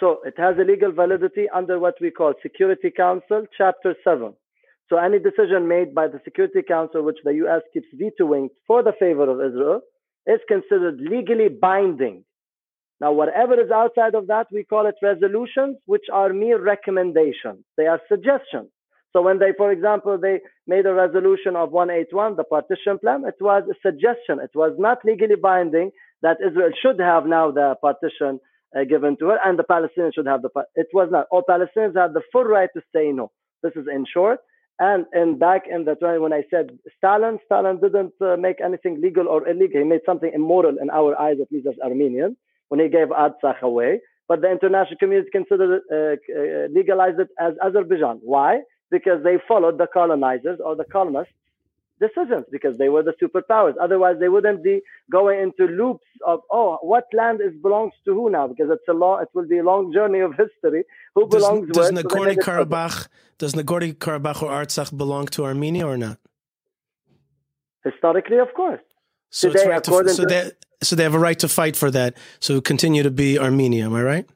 So 0.00 0.18
it 0.24 0.34
has 0.38 0.56
a 0.58 0.64
legal 0.64 0.92
validity 0.92 1.48
under 1.54 1.78
what 1.78 1.94
we 2.00 2.10
call 2.10 2.34
Security 2.42 2.90
Council, 2.90 3.46
Chapter 3.56 3.94
7. 4.02 4.34
So 4.88 4.98
any 4.98 5.18
decision 5.18 5.68
made 5.68 5.94
by 5.94 6.08
the 6.08 6.20
Security 6.24 6.62
Council, 6.62 7.02
which 7.02 7.18
the 7.24 7.34
US 7.44 7.62
keeps 7.72 7.86
vetoing 7.94 8.50
for 8.66 8.82
the 8.82 8.92
favor 8.98 9.30
of 9.30 9.40
Israel, 9.40 9.80
is 10.26 10.40
considered 10.48 11.00
legally 11.00 11.48
binding. 11.48 12.24
Now, 13.00 13.12
whatever 13.12 13.60
is 13.60 13.70
outside 13.70 14.14
of 14.14 14.26
that, 14.28 14.46
we 14.52 14.64
call 14.64 14.86
it 14.86 14.94
resolutions, 15.02 15.76
which 15.86 16.06
are 16.12 16.32
mere 16.32 16.62
recommendations. 16.62 17.64
They 17.76 17.86
are 17.86 18.00
suggestions. 18.08 18.70
So 19.12 19.22
when 19.22 19.38
they, 19.38 19.52
for 19.56 19.70
example, 19.70 20.18
they 20.18 20.40
made 20.66 20.86
a 20.86 20.94
resolution 20.94 21.54
of 21.54 21.70
181, 21.70 22.36
the 22.36 22.44
partition 22.44 22.98
plan, 22.98 23.24
it 23.24 23.36
was 23.40 23.62
a 23.70 23.74
suggestion. 23.80 24.40
It 24.40 24.50
was 24.54 24.72
not 24.78 24.98
legally 25.04 25.36
binding 25.36 25.92
that 26.22 26.38
Israel 26.44 26.70
should 26.82 26.98
have 26.98 27.26
now 27.26 27.50
the 27.50 27.76
partition 27.80 28.40
uh, 28.76 28.84
given 28.84 29.16
to 29.18 29.26
her, 29.26 29.38
and 29.44 29.58
the 29.58 29.64
Palestinians 29.64 30.14
should 30.14 30.26
have 30.26 30.42
the. 30.42 30.50
It 30.74 30.88
was 30.92 31.08
not. 31.10 31.26
All 31.30 31.42
Palestinians 31.48 31.96
have 31.96 32.12
the 32.14 32.22
full 32.32 32.44
right 32.44 32.68
to 32.74 32.82
say 32.94 33.12
no. 33.12 33.30
This 33.62 33.72
is 33.76 33.86
in 33.92 34.04
short. 34.12 34.40
And 34.80 35.06
in 35.14 35.38
back 35.38 35.62
in 35.70 35.84
the 35.84 35.94
20, 35.94 36.18
when 36.18 36.32
I 36.32 36.42
said 36.50 36.76
Stalin, 36.98 37.38
Stalin 37.44 37.80
didn't 37.80 38.12
uh, 38.20 38.36
make 38.36 38.60
anything 38.60 39.00
legal 39.00 39.28
or 39.28 39.46
illegal. 39.46 39.80
He 39.80 39.86
made 39.86 40.00
something 40.04 40.32
immoral 40.34 40.76
in 40.80 40.90
our 40.90 41.18
eyes, 41.20 41.36
at 41.40 41.52
least 41.52 41.68
as 41.68 41.74
Armenians, 41.84 42.36
when 42.68 42.80
he 42.80 42.88
gave 42.88 43.08
Artsakh 43.08 43.60
away. 43.62 44.00
But 44.26 44.40
the 44.40 44.50
international 44.50 44.96
community 44.98 45.30
considered 45.30 45.80
it, 45.80 45.82
uh, 45.92 46.40
uh, 46.40 46.66
legalized 46.74 47.20
it 47.20 47.28
as 47.38 47.54
Azerbaijan. 47.64 48.18
Why? 48.22 48.62
Because 48.90 49.22
they 49.22 49.38
followed 49.46 49.78
the 49.78 49.86
colonizers 49.86 50.58
or 50.64 50.74
the 50.74 50.84
colonists 50.84 51.34
decisions 52.00 52.44
because 52.50 52.76
they 52.78 52.88
were 52.88 53.02
the 53.02 53.14
superpowers. 53.22 53.74
Otherwise, 53.80 54.16
they 54.18 54.28
wouldn't 54.28 54.62
be 54.62 54.80
going 55.10 55.40
into 55.40 55.72
loops 55.72 56.06
of 56.26 56.40
oh, 56.50 56.78
what 56.82 57.04
land 57.12 57.40
is 57.40 57.52
belongs 57.62 57.92
to 58.04 58.14
who 58.14 58.30
now? 58.30 58.46
Because 58.48 58.68
it's 58.70 58.88
a 58.88 58.92
long, 58.92 59.22
it 59.22 59.28
will 59.34 59.46
be 59.46 59.58
a 59.58 59.62
long 59.62 59.92
journey 59.92 60.20
of 60.20 60.32
history. 60.32 60.84
Who 61.14 61.28
does, 61.28 61.42
belongs 61.42 61.70
does 61.70 61.92
where? 61.92 62.02
Nagorno 62.02 62.36
Karabakh 62.36 63.08
does 63.38 63.54
Nagorno 63.54 63.94
Karabakh 63.94 64.42
or 64.42 64.50
Artsakh 64.50 64.96
belong 64.96 65.26
to 65.28 65.44
Armenia 65.44 65.86
or 65.86 65.96
not? 65.96 66.18
Historically, 67.84 68.38
of 68.38 68.52
course. 68.54 68.80
So 69.30 69.50
Today, 69.50 69.68
right 69.68 69.84
to, 69.84 69.90
so, 69.90 70.22
to, 70.22 70.26
they, 70.26 70.50
so 70.82 70.96
they 70.96 71.02
have 71.02 71.14
a 71.14 71.18
right 71.18 71.38
to 71.40 71.48
fight 71.48 71.76
for 71.76 71.90
that. 71.90 72.16
So 72.40 72.60
continue 72.60 73.02
to 73.02 73.10
be 73.10 73.38
Armenia. 73.38 73.86
Am 73.86 73.94
I 73.94 74.02
right? 74.02 74.26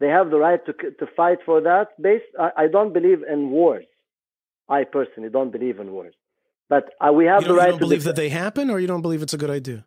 They 0.00 0.08
have 0.08 0.30
the 0.30 0.38
right 0.38 0.64
to 0.66 0.72
to 0.72 1.06
fight 1.16 1.38
for 1.44 1.60
that. 1.60 2.00
Based, 2.00 2.24
I, 2.38 2.50
I 2.56 2.66
don't 2.68 2.92
believe 2.92 3.22
in 3.22 3.50
wars. 3.50 3.86
I 4.68 4.84
personally 4.84 5.30
don't 5.30 5.50
believe 5.50 5.80
in 5.80 5.92
wars. 5.92 6.14
But 6.68 6.90
uh, 7.00 7.12
we 7.12 7.24
have 7.24 7.44
the 7.44 7.54
right. 7.54 7.66
You 7.66 7.70
don't 7.72 7.80
believe 7.80 8.04
that 8.04 8.16
they 8.16 8.28
happen, 8.28 8.70
or 8.70 8.78
you 8.78 8.86
don't 8.86 9.02
believe 9.02 9.22
it's 9.22 9.34
a 9.34 9.38
good 9.38 9.50
idea? 9.50 9.86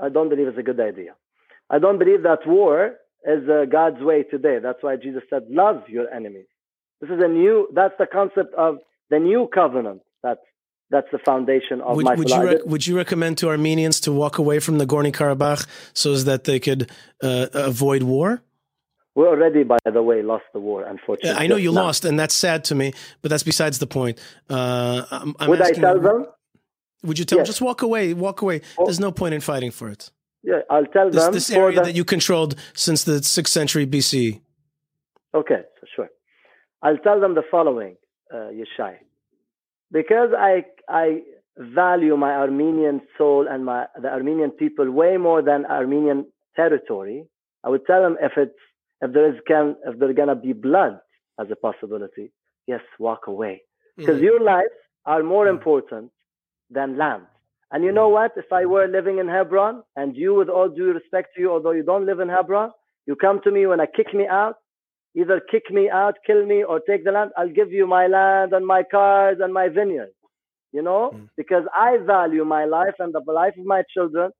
I 0.00 0.08
don't 0.08 0.28
believe 0.28 0.48
it's 0.48 0.58
a 0.58 0.62
good 0.62 0.80
idea. 0.80 1.14
I 1.68 1.78
don't 1.78 1.98
believe 1.98 2.22
that 2.22 2.46
war 2.46 2.96
is 3.24 3.48
uh, 3.48 3.66
God's 3.70 4.02
way 4.02 4.22
today. 4.22 4.58
That's 4.62 4.82
why 4.82 4.96
Jesus 4.96 5.22
said, 5.30 5.44
"Love 5.48 5.82
your 5.88 6.12
enemies." 6.12 6.46
This 7.00 7.10
is 7.10 7.20
a 7.22 7.28
new. 7.28 7.68
That's 7.74 7.94
the 7.98 8.06
concept 8.06 8.54
of 8.54 8.78
the 9.10 9.18
new 9.18 9.48
covenant. 9.52 10.02
That's 10.22 10.40
that's 10.90 11.06
the 11.12 11.18
foundation 11.18 11.80
of 11.80 11.96
would, 11.96 12.04
my 12.04 12.14
would 12.14 12.30
you 12.30 12.42
rec- 12.42 12.66
would 12.66 12.86
you 12.86 12.96
recommend 12.96 13.38
to 13.38 13.48
Armenians 13.48 14.00
to 14.00 14.12
walk 14.12 14.38
away 14.38 14.58
from 14.58 14.78
the 14.78 14.86
Nagorno 14.86 15.12
Karabakh 15.12 15.66
so 15.94 16.16
that 16.16 16.44
they 16.44 16.58
could 16.58 16.90
uh, 17.22 17.46
avoid 17.54 18.02
war? 18.02 18.42
We 19.14 19.24
already, 19.24 19.64
by 19.64 19.78
the 19.84 20.02
way, 20.02 20.22
lost 20.22 20.44
the 20.52 20.60
war, 20.60 20.84
unfortunately. 20.84 21.38
I 21.38 21.46
know 21.48 21.56
you 21.56 21.72
now. 21.72 21.82
lost, 21.82 22.04
and 22.04 22.18
that's 22.18 22.34
sad 22.34 22.64
to 22.64 22.74
me, 22.74 22.92
but 23.22 23.28
that's 23.28 23.42
besides 23.42 23.78
the 23.78 23.86
point. 23.86 24.18
Uh, 24.48 25.04
I'm, 25.10 25.34
I'm 25.38 25.50
would 25.50 25.60
I 25.60 25.72
tell 25.72 26.00
them? 26.00 26.26
Would 27.02 27.18
you 27.18 27.24
tell 27.24 27.38
yes. 27.38 27.46
them? 27.46 27.52
Just 27.52 27.60
walk 27.60 27.82
away, 27.82 28.14
walk 28.14 28.42
away. 28.42 28.60
Oh. 28.78 28.84
There's 28.84 29.00
no 29.00 29.12
point 29.12 29.34
in 29.34 29.40
fighting 29.40 29.70
for 29.70 29.88
it. 29.88 30.10
Yeah, 30.42 30.60
I'll 30.70 30.86
tell 30.86 31.10
this, 31.10 31.22
them. 31.22 31.32
This 31.32 31.50
area 31.50 31.78
the... 31.78 31.86
that 31.86 31.94
you 31.94 32.04
controlled 32.04 32.54
since 32.74 33.04
the 33.04 33.20
6th 33.20 33.48
century 33.48 33.86
BC. 33.86 34.40
Okay, 35.34 35.62
so 35.80 35.86
sure. 35.94 36.08
I'll 36.82 36.98
tell 36.98 37.20
them 37.20 37.34
the 37.34 37.42
following, 37.50 37.96
uh, 38.32 38.48
Yishai. 38.58 38.96
Because 39.92 40.30
I, 40.36 40.64
I 40.88 41.20
value 41.58 42.16
my 42.16 42.32
Armenian 42.32 43.02
soul 43.18 43.46
and 43.48 43.64
my, 43.64 43.86
the 44.00 44.08
Armenian 44.08 44.50
people 44.50 44.90
way 44.90 45.16
more 45.16 45.42
than 45.42 45.66
Armenian 45.66 46.26
territory, 46.56 47.26
I 47.64 47.68
would 47.68 47.86
tell 47.86 48.02
them 48.02 48.16
if 48.20 48.32
it's 48.36 48.54
if 49.02 49.12
there 49.12 49.32
is 49.32 49.40
can 49.46 49.76
if 49.86 49.98
there's 49.98 50.14
gonna 50.14 50.34
be 50.36 50.52
blood 50.52 51.00
as 51.38 51.48
a 51.50 51.56
possibility, 51.56 52.32
yes, 52.66 52.80
walk 52.98 53.26
away 53.26 53.62
because 53.96 54.16
mm-hmm. 54.16 54.24
your 54.24 54.40
lives 54.40 54.68
are 55.06 55.22
more 55.22 55.46
mm-hmm. 55.46 55.56
important 55.56 56.10
than 56.70 56.96
land. 56.96 57.22
And 57.72 57.84
you 57.84 57.92
know 57.92 58.08
what? 58.08 58.32
If 58.36 58.52
I 58.52 58.64
were 58.64 58.88
living 58.88 59.18
in 59.18 59.28
Hebron, 59.28 59.82
and 59.96 60.16
you, 60.16 60.34
with 60.34 60.48
all 60.48 60.68
due 60.68 60.92
respect 60.92 61.30
to 61.34 61.40
you, 61.40 61.52
although 61.52 61.70
you 61.70 61.84
don't 61.84 62.06
live 62.06 62.20
in 62.20 62.28
Hebron, 62.28 62.70
you 63.06 63.14
come 63.16 63.40
to 63.44 63.50
me 63.50 63.66
when 63.66 63.80
I 63.80 63.86
kick 63.86 64.12
me 64.12 64.26
out, 64.26 64.56
either 65.14 65.40
kick 65.50 65.70
me 65.70 65.88
out, 65.88 66.16
kill 66.26 66.44
me, 66.46 66.64
or 66.64 66.80
take 66.80 67.04
the 67.04 67.12
land, 67.12 67.30
I'll 67.36 67.48
give 67.48 67.72
you 67.72 67.86
my 67.86 68.06
land 68.06 68.52
and 68.52 68.66
my 68.66 68.82
cars 68.82 69.38
and 69.40 69.54
my 69.54 69.68
vineyard. 69.68 70.10
You 70.72 70.82
know, 70.82 71.12
mm. 71.14 71.28
because 71.36 71.64
I 71.74 71.96
value 72.06 72.44
my 72.44 72.64
life 72.64 72.94
and 73.00 73.12
the 73.12 73.20
life 73.32 73.54
of 73.58 73.66
my 73.66 73.82
children 73.92 74.30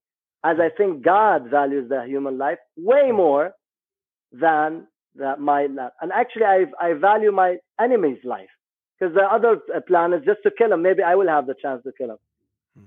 as 0.44 0.56
I 0.60 0.70
think 0.76 1.02
God 1.04 1.50
values 1.50 1.88
the 1.88 2.04
human 2.06 2.38
life 2.38 2.58
way 2.76 3.10
hmm. 3.10 3.16
more 3.16 3.52
than 4.32 4.86
that 5.16 5.40
my 5.40 5.66
land. 5.66 5.90
And 6.00 6.12
actually, 6.12 6.44
I, 6.44 6.64
I 6.80 6.94
value 6.94 7.32
my 7.32 7.56
enemy's 7.80 8.24
life 8.24 8.48
because 9.00 9.14
the 9.14 9.22
other 9.22 9.60
uh, 9.74 9.80
plan 9.80 10.12
is 10.12 10.22
just 10.24 10.40
to 10.42 10.50
kill 10.50 10.72
him. 10.72 10.82
Maybe 10.82 11.02
I 11.02 11.14
will 11.14 11.28
have 11.28 11.46
the 11.46 11.54
chance 11.60 11.82
to 11.84 11.92
kill 11.96 12.10
him. 12.10 12.16
Hmm. 12.76 12.84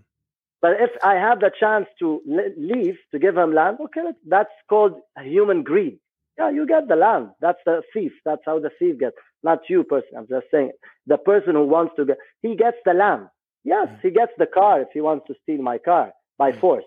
But 0.61 0.74
if 0.80 0.91
I 1.03 1.16
have 1.16 1.39
the 1.39 1.51
chance 1.59 1.88
to 1.99 2.22
leave, 2.57 2.97
to 3.11 3.20
give 3.20 3.36
him 3.36 3.53
land, 3.53 3.78
okay, 3.86 4.11
that's 4.28 4.53
called 4.70 4.93
human 5.22 5.64
greed. 5.64 5.99
Yeah, 6.38 6.49
you 6.49 6.66
get 6.66 6.88
the 6.88 6.95
land. 6.95 7.30
That's 7.41 7.59
the 7.66 7.82
thief. 7.93 8.11
That's 8.26 8.41
how 8.45 8.59
the 8.59 8.72
thief 8.80 8.99
gets. 8.99 9.16
Not 9.43 9.59
you 9.70 9.84
person. 9.84 10.09
I'm 10.18 10.28
just 10.28 10.47
saying 10.51 10.72
the 11.05 11.18
person 11.18 11.55
who 11.55 11.68
wants 11.68 11.93
to 11.97 12.05
get, 12.05 12.18
he 12.41 12.55
gets 12.55 12.78
the 12.86 12.93
land. 12.93 13.28
Yes, 13.64 13.88
hmm. 13.89 13.95
he 14.07 14.11
gets 14.11 14.32
the 14.38 14.47
car 14.47 14.82
if 14.82 14.89
he 14.93 15.01
wants 15.01 15.28
to 15.28 15.36
steal 15.43 15.61
my 15.61 15.78
car 15.78 16.11
by 16.38 16.51
hmm. 16.51 16.59
force. 16.59 16.86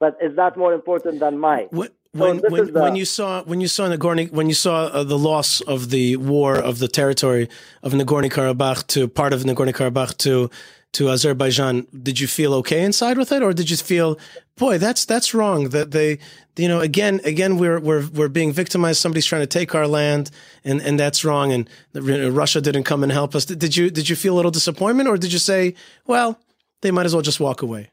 But 0.00 0.16
is 0.20 0.36
that 0.36 0.56
more 0.56 0.74
important 0.74 1.20
than 1.20 1.38
mine? 1.38 1.68
When 2.14 2.38
when, 2.38 2.52
when, 2.52 2.72
the, 2.72 2.80
when, 2.80 2.96
you 2.96 3.04
saw 3.04 3.42
when 3.42 3.60
you 3.60 3.68
saw 3.68 3.88
Nagorno 3.88 4.30
when 4.30 4.48
you 4.48 4.54
saw 4.54 4.86
uh, 4.86 5.02
the 5.02 5.18
loss 5.18 5.60
of 5.62 5.90
the 5.90 6.16
war 6.16 6.54
of 6.54 6.78
the 6.78 6.88
territory 6.88 7.48
of 7.82 7.92
Nagorno 7.92 8.30
Karabakh 8.30 8.86
to 8.88 9.08
part 9.08 9.32
of 9.32 9.42
Nagorno 9.42 9.72
Karabakh 9.72 10.16
to 10.18 10.48
to 10.94 11.10
Azerbaijan, 11.10 11.86
did 12.02 12.20
you 12.20 12.26
feel 12.26 12.54
okay 12.54 12.82
inside 12.82 13.18
with 13.18 13.32
it, 13.32 13.42
or 13.42 13.52
did 13.52 13.68
you 13.68 13.76
feel, 13.76 14.16
boy, 14.56 14.78
that's 14.78 15.04
that's 15.04 15.34
wrong? 15.34 15.70
That 15.70 15.90
they, 15.90 16.18
you 16.56 16.68
know, 16.68 16.80
again, 16.80 17.20
again, 17.24 17.58
we're 17.58 17.80
we're 17.80 18.06
we're 18.08 18.28
being 18.28 18.52
victimized. 18.52 19.00
Somebody's 19.00 19.26
trying 19.26 19.42
to 19.42 19.46
take 19.46 19.74
our 19.74 19.86
land, 19.86 20.30
and 20.64 20.80
and 20.80 20.98
that's 20.98 21.24
wrong. 21.24 21.52
And 21.52 21.68
Russia 21.94 22.60
didn't 22.60 22.84
come 22.84 23.02
and 23.02 23.12
help 23.12 23.34
us. 23.34 23.44
Did 23.44 23.76
you 23.76 23.90
did 23.90 24.08
you 24.08 24.16
feel 24.16 24.34
a 24.34 24.36
little 24.36 24.52
disappointment, 24.52 25.08
or 25.08 25.18
did 25.18 25.32
you 25.32 25.40
say, 25.40 25.74
well, 26.06 26.38
they 26.80 26.92
might 26.92 27.06
as 27.06 27.14
well 27.14 27.22
just 27.22 27.40
walk 27.40 27.62
away? 27.62 27.90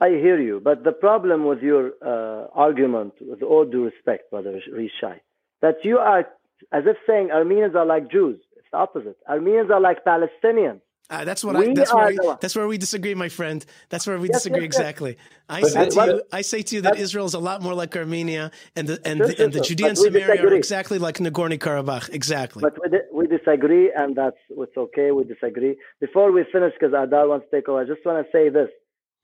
I 0.00 0.08
hear 0.10 0.40
you, 0.40 0.60
but 0.62 0.82
the 0.82 0.92
problem 0.92 1.44
with 1.44 1.60
your 1.60 1.92
uh, 2.04 2.46
argument, 2.54 3.12
with 3.20 3.42
all 3.42 3.66
due 3.66 3.84
respect, 3.84 4.30
Brother 4.30 4.58
Yishai, 4.72 5.20
that 5.60 5.76
you 5.84 5.98
are 5.98 6.20
as 6.72 6.84
if 6.86 6.96
saying 7.06 7.30
Armenians 7.30 7.74
are 7.74 7.86
like 7.86 8.10
Jews. 8.10 8.40
It's 8.56 8.66
the 8.72 8.78
opposite. 8.78 9.16
Armenians 9.28 9.70
are 9.70 9.80
like 9.80 9.98
Palestinians. 10.04 10.80
Uh, 11.10 11.24
that's 11.24 11.42
what 11.42 11.56
we 11.56 11.70
I. 11.70 11.74
That's 11.74 11.92
where, 11.92 12.06
we, 12.08 12.18
that's 12.40 12.54
where 12.54 12.68
we 12.68 12.78
disagree, 12.78 13.14
my 13.16 13.28
friend. 13.28 13.66
That's 13.88 14.06
where 14.06 14.16
we 14.16 14.28
yes, 14.28 14.38
disagree 14.38 14.60
yes, 14.60 14.66
exactly. 14.66 15.16
Yes. 15.50 15.58
I 15.58 15.62
say 15.62 15.88
to 15.88 16.06
you, 16.06 16.22
I 16.32 16.40
say 16.42 16.62
to 16.62 16.76
you 16.76 16.82
that 16.82 16.98
Israel 16.98 17.26
is 17.26 17.34
a 17.34 17.40
lot 17.40 17.62
more 17.62 17.74
like 17.74 17.96
Armenia, 17.96 18.52
and 18.76 18.86
the 18.86 19.00
and, 19.04 19.20
the, 19.20 19.42
and 19.42 19.52
the 19.52 19.60
Judea 19.60 19.88
and 19.88 19.98
Samaria 19.98 20.46
are 20.46 20.54
exactly 20.54 20.98
like 20.98 21.16
Nagorno 21.16 21.58
Karabakh. 21.58 22.10
Exactly. 22.10 22.60
But 22.60 22.78
we, 22.80 22.98
we 23.12 23.26
disagree, 23.26 23.92
and 23.92 24.14
that's 24.14 24.36
it's 24.50 24.76
okay. 24.76 25.10
We 25.10 25.24
disagree. 25.24 25.76
Before 26.00 26.30
we 26.30 26.44
finish, 26.52 26.74
because 26.78 26.94
Adar 26.96 27.26
wants 27.26 27.46
to 27.50 27.56
take 27.56 27.68
over, 27.68 27.80
I 27.80 27.84
just 27.84 28.06
want 28.06 28.24
to 28.24 28.30
say 28.30 28.48
this. 28.48 28.68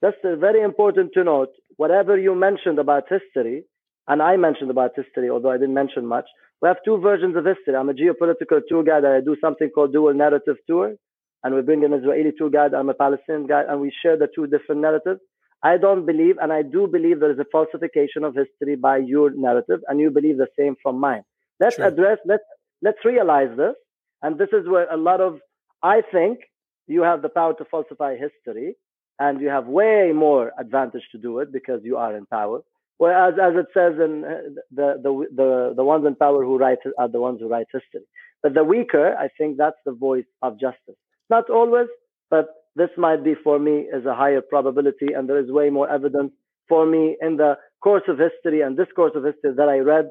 Uh, 0.03 0.35
very 0.35 0.61
important 0.61 1.11
to 1.13 1.23
note. 1.23 1.49
Whatever 1.77 2.17
you 2.17 2.35
mentioned 2.35 2.79
about 2.79 3.03
history, 3.09 3.63
and 4.07 4.21
I 4.21 4.37
mentioned 4.37 4.71
about 4.71 4.91
history, 4.95 5.29
although 5.29 5.51
I 5.51 5.57
didn't 5.57 5.73
mention 5.73 6.05
much. 6.05 6.25
We 6.61 6.67
have 6.67 6.77
two 6.85 6.97
versions 6.97 7.35
of 7.35 7.45
history. 7.45 7.75
I'm 7.75 7.89
a 7.89 7.93
geopolitical 7.93 8.61
tour 8.67 8.83
guide. 8.83 9.05
I 9.05 9.21
do 9.21 9.35
something 9.41 9.69
called 9.69 9.93
dual 9.93 10.13
narrative 10.13 10.57
tour 10.67 10.95
and 11.43 11.55
we 11.55 11.61
bring 11.61 11.83
an 11.83 11.93
Israeli 11.93 12.31
tour 12.37 12.49
guide, 12.49 12.73
I'm 12.73 12.89
a 12.89 12.93
Palestinian 12.93 13.47
guide, 13.47 13.65
and 13.69 13.79
we 13.79 13.91
share 14.01 14.17
the 14.17 14.27
two 14.33 14.47
different 14.47 14.81
narratives. 14.81 15.21
I 15.63 15.77
don't 15.77 16.05
believe, 16.05 16.35
and 16.41 16.51
I 16.53 16.61
do 16.61 16.87
believe 16.87 17.19
there 17.19 17.31
is 17.31 17.39
a 17.39 17.45
falsification 17.51 18.23
of 18.23 18.35
history 18.35 18.75
by 18.75 18.97
your 18.97 19.31
narrative, 19.31 19.79
and 19.87 19.99
you 19.99 20.11
believe 20.11 20.37
the 20.37 20.47
same 20.57 20.75
from 20.81 20.99
mine. 20.99 21.23
Let's 21.59 21.79
address, 21.79 22.19
let's, 22.25 22.43
let's 22.81 23.03
realize 23.03 23.55
this. 23.57 23.75
And 24.21 24.37
this 24.37 24.49
is 24.51 24.67
where 24.67 24.91
a 24.91 24.97
lot 24.97 25.21
of, 25.21 25.39
I 25.81 26.01
think 26.11 26.39
you 26.87 27.01
have 27.03 27.21
the 27.21 27.29
power 27.29 27.53
to 27.55 27.65
falsify 27.65 28.15
history, 28.17 28.75
and 29.19 29.41
you 29.41 29.47
have 29.47 29.67
way 29.67 30.11
more 30.13 30.51
advantage 30.59 31.03
to 31.11 31.17
do 31.17 31.39
it 31.39 31.51
because 31.51 31.81
you 31.83 31.97
are 31.97 32.15
in 32.15 32.25
power. 32.25 32.61
Whereas, 32.97 33.35
as 33.41 33.53
it 33.55 33.67
says 33.73 33.93
in 34.03 34.23
uh, 34.25 34.61
the, 34.71 34.99
the, 35.01 35.25
the, 35.35 35.73
the 35.75 35.83
ones 35.83 36.05
in 36.05 36.15
power 36.15 36.43
who 36.43 36.57
write 36.57 36.79
are 36.97 37.07
the 37.07 37.19
ones 37.19 37.39
who 37.39 37.47
write 37.47 37.67
history. 37.71 38.05
But 38.41 38.53
the 38.53 38.63
weaker, 38.63 39.15
I 39.17 39.29
think 39.37 39.57
that's 39.57 39.77
the 39.85 39.93
voice 39.93 40.25
of 40.41 40.59
justice. 40.59 40.95
Not 41.29 41.49
always, 41.49 41.87
but 42.29 42.47
this 42.75 42.89
might 42.97 43.23
be 43.23 43.33
for 43.43 43.59
me 43.59 43.87
as 43.93 44.05
a 44.05 44.15
higher 44.15 44.41
probability, 44.41 45.13
and 45.15 45.27
there 45.27 45.39
is 45.39 45.51
way 45.51 45.69
more 45.69 45.89
evidence 45.89 46.31
for 46.69 46.85
me 46.85 47.17
in 47.21 47.37
the 47.37 47.55
course 47.81 48.03
of 48.07 48.17
history 48.19 48.61
and 48.61 48.77
this 48.77 48.87
course 48.95 49.13
of 49.15 49.23
history 49.23 49.53
that 49.55 49.69
I 49.69 49.79
read 49.79 50.09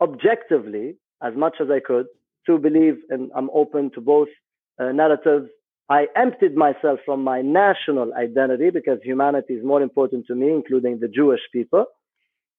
objectively 0.00 0.96
as 1.22 1.34
much 1.36 1.56
as 1.60 1.68
I 1.70 1.80
could 1.80 2.06
to 2.46 2.58
believe, 2.58 2.96
and 3.10 3.30
I'm 3.34 3.50
open 3.54 3.90
to 3.94 4.00
both 4.00 4.28
uh, 4.80 4.92
narratives. 4.92 5.48
I 5.88 6.06
emptied 6.16 6.54
myself 6.54 7.00
from 7.04 7.22
my 7.24 7.42
national 7.42 8.14
identity 8.14 8.70
because 8.70 8.98
humanity 9.02 9.54
is 9.54 9.64
more 9.64 9.82
important 9.82 10.26
to 10.28 10.34
me, 10.34 10.50
including 10.50 11.00
the 11.00 11.08
Jewish 11.08 11.40
people, 11.52 11.86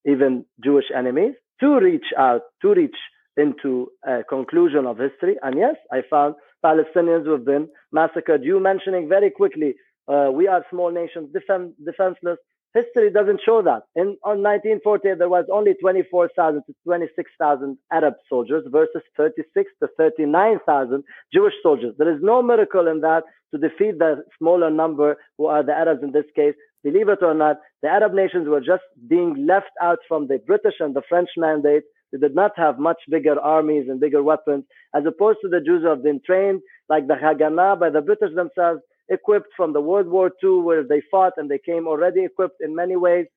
even 0.05 0.45
Jewish 0.63 0.85
enemies, 0.95 1.33
to 1.59 1.79
reach 1.79 2.05
out, 2.17 2.41
to 2.61 2.73
reach 2.73 2.95
into 3.37 3.87
a 4.05 4.23
conclusion 4.23 4.85
of 4.85 4.97
history. 4.97 5.37
And 5.41 5.57
yes, 5.57 5.75
I 5.91 6.01
found 6.09 6.35
Palestinians 6.63 7.25
who 7.25 7.31
have 7.31 7.45
been 7.45 7.67
massacred. 7.91 8.43
You 8.43 8.59
mentioning 8.59 9.09
very 9.09 9.31
quickly, 9.31 9.75
uh, 10.07 10.29
we 10.31 10.47
are 10.47 10.65
small 10.69 10.91
nations, 10.91 11.29
defend, 11.33 11.73
defenseless. 11.83 12.37
History 12.73 13.11
doesn't 13.11 13.41
show 13.45 13.61
that. 13.61 13.83
In 13.95 14.17
on 14.23 14.41
1948, 14.41 15.19
there 15.19 15.29
was 15.29 15.45
only 15.51 15.73
24,000 15.75 16.63
to 16.65 16.75
26,000 16.83 17.77
Arab 17.91 18.15
soldiers 18.27 18.63
versus 18.71 19.03
36 19.15 19.71
to 19.81 19.89
39,000 19.97 21.03
Jewish 21.31 21.53
soldiers. 21.61 21.93
There 21.97 22.11
is 22.11 22.21
no 22.21 22.41
miracle 22.41 22.87
in 22.87 23.01
that 23.01 23.23
to 23.53 23.59
defeat 23.59 23.99
the 23.99 24.23
smaller 24.39 24.71
number 24.71 25.17
who 25.37 25.45
are 25.45 25.63
the 25.63 25.73
Arabs 25.73 26.01
in 26.03 26.11
this 26.11 26.25
case. 26.35 26.55
Believe 26.83 27.09
it 27.09 27.19
or 27.21 27.35
not, 27.35 27.57
the 27.83 27.89
Arab 27.89 28.13
nations 28.13 28.47
were 28.47 28.59
just 28.59 28.83
being 29.07 29.45
left 29.45 29.71
out 29.81 29.99
from 30.07 30.27
the 30.27 30.39
British 30.45 30.75
and 30.79 30.95
the 30.95 31.03
French 31.07 31.29
mandate 31.37 31.83
they 32.13 32.19
did 32.19 32.35
not 32.35 32.51
have 32.57 32.77
much 32.77 32.99
bigger 33.09 33.39
armies 33.39 33.89
and 33.89 33.99
bigger 33.99 34.21
weapons, 34.21 34.65
as 34.95 35.03
opposed 35.05 35.39
to 35.41 35.49
the 35.49 35.59
Jews 35.59 35.81
who 35.81 35.89
have 35.89 36.03
been 36.03 36.21
trained 36.23 36.61
like 36.87 37.07
the 37.07 37.15
Haganah 37.15 37.79
by 37.79 37.89
the 37.89 38.01
British 38.01 38.35
themselves, 38.35 38.81
equipped 39.09 39.49
from 39.55 39.73
the 39.73 39.81
World 39.81 40.07
War 40.07 40.31
II, 40.43 40.61
where 40.61 40.83
they 40.83 41.01
fought 41.11 41.33
and 41.37 41.49
they 41.49 41.59
came 41.59 41.87
already 41.87 42.25
equipped 42.25 42.61
in 42.61 42.75
many 42.75 42.95
ways 42.95 43.27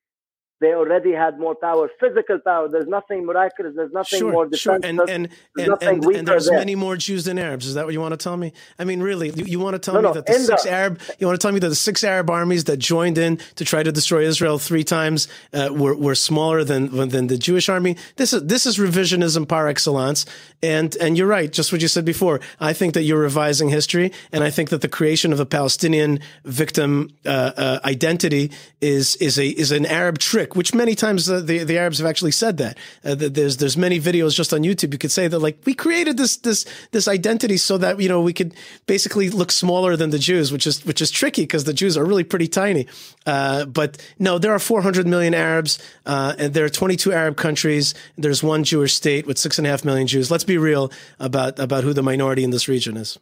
they 0.58 0.72
already 0.72 1.12
had 1.12 1.38
more 1.38 1.54
power, 1.54 1.90
physical 2.00 2.38
power. 2.38 2.68
There's 2.68 2.86
nothing 2.86 3.26
miraculous. 3.26 3.74
There's 3.76 3.92
nothing 3.92 4.18
sure, 4.18 4.32
more 4.32 4.52
sure. 4.54 4.74
And 4.74 5.00
and 5.00 5.00
and, 5.00 5.28
and, 5.56 6.04
and, 6.04 6.26
there's 6.26 6.46
there. 6.46 6.58
many 6.58 6.74
more 6.74 6.96
Jews 6.96 7.24
than 7.24 7.38
Arabs. 7.38 7.66
Is 7.66 7.74
that 7.74 7.84
what 7.84 7.92
you 7.92 8.00
want 8.00 8.12
to 8.12 8.16
tell 8.16 8.36
me? 8.38 8.52
I 8.78 8.84
mean, 8.84 9.00
really, 9.02 9.30
you, 9.30 9.44
you 9.44 9.60
want 9.60 9.74
to 9.74 9.78
tell 9.78 9.94
no, 9.94 10.00
me 10.00 10.06
no, 10.08 10.14
that 10.14 10.26
the 10.26 10.32
six 10.32 10.62
the, 10.62 10.70
Arab, 10.70 11.00
you 11.18 11.26
want 11.26 11.38
to 11.38 11.44
tell 11.44 11.52
me 11.52 11.60
that 11.60 11.68
the 11.68 11.74
six 11.74 12.02
Arab 12.02 12.30
armies 12.30 12.64
that 12.64 12.78
joined 12.78 13.18
in 13.18 13.36
to 13.56 13.64
try 13.66 13.82
to 13.82 13.92
destroy 13.92 14.22
Israel 14.22 14.58
three 14.58 14.84
times 14.84 15.28
uh, 15.52 15.68
were 15.70 15.94
were 15.94 16.14
smaller 16.14 16.64
than 16.64 17.08
than 17.08 17.26
the 17.26 17.36
Jewish 17.36 17.68
army? 17.68 17.96
This 18.16 18.32
is 18.32 18.44
this 18.44 18.64
is 18.64 18.78
revisionism 18.78 19.46
par 19.46 19.68
excellence. 19.68 20.24
And 20.62 20.96
and 20.96 21.18
you're 21.18 21.26
right, 21.26 21.52
just 21.52 21.70
what 21.70 21.82
you 21.82 21.88
said 21.88 22.06
before. 22.06 22.40
I 22.60 22.72
think 22.72 22.94
that 22.94 23.02
you're 23.02 23.20
revising 23.20 23.68
history, 23.68 24.10
and 24.32 24.42
I 24.42 24.50
think 24.50 24.70
that 24.70 24.80
the 24.80 24.88
creation 24.88 25.34
of 25.34 25.40
a 25.40 25.46
Palestinian 25.46 26.20
victim 26.44 27.10
uh, 27.26 27.52
uh, 27.56 27.80
identity 27.84 28.50
is 28.80 29.16
is 29.16 29.38
a 29.38 29.48
is 29.48 29.70
an 29.70 29.84
Arab 29.84 30.18
trick 30.18 30.45
trick, 30.46 30.56
which 30.56 30.74
many 30.74 30.94
times 30.94 31.26
the, 31.26 31.40
the, 31.40 31.64
the 31.64 31.78
Arabs 31.78 31.98
have 31.98 32.06
actually 32.06 32.30
said 32.30 32.56
that. 32.58 32.78
Uh, 33.04 33.14
there's 33.14 33.56
there's 33.56 33.76
many 33.76 34.00
videos 34.00 34.34
just 34.34 34.52
on 34.52 34.62
YouTube. 34.62 34.92
You 34.92 34.98
could 34.98 35.10
say 35.10 35.28
that 35.28 35.38
like 35.38 35.58
we 35.64 35.74
created 35.74 36.16
this 36.16 36.36
this 36.38 36.64
this 36.92 37.08
identity 37.08 37.56
so 37.56 37.78
that 37.78 38.00
you 38.00 38.08
know 38.08 38.20
we 38.20 38.32
could 38.32 38.54
basically 38.86 39.30
look 39.30 39.52
smaller 39.52 39.96
than 39.96 40.10
the 40.10 40.18
Jews, 40.18 40.52
which 40.52 40.66
is 40.66 40.84
which 40.84 41.00
is 41.00 41.10
tricky 41.10 41.42
because 41.42 41.64
the 41.64 41.74
Jews 41.74 41.96
are 41.96 42.04
really 42.04 42.24
pretty 42.24 42.48
tiny. 42.48 42.86
Uh, 43.26 43.64
but 43.64 43.98
no, 44.18 44.38
there 44.38 44.52
are 44.52 44.58
400 44.58 45.06
million 45.06 45.34
Arabs, 45.34 45.78
uh, 46.06 46.34
and 46.38 46.54
there 46.54 46.64
are 46.64 46.68
22 46.68 47.12
Arab 47.12 47.36
countries. 47.36 47.94
There's 48.16 48.42
one 48.42 48.64
Jewish 48.64 48.94
state 48.94 49.26
with 49.26 49.38
six 49.38 49.58
and 49.58 49.66
a 49.66 49.70
half 49.70 49.84
million 49.84 50.06
Jews. 50.06 50.30
Let's 50.30 50.44
be 50.44 50.58
real 50.58 50.90
about 51.18 51.58
about 51.58 51.84
who 51.84 51.92
the 51.92 52.02
minority 52.02 52.44
in 52.44 52.50
this 52.50 52.68
region 52.68 52.96
is. 52.96 53.18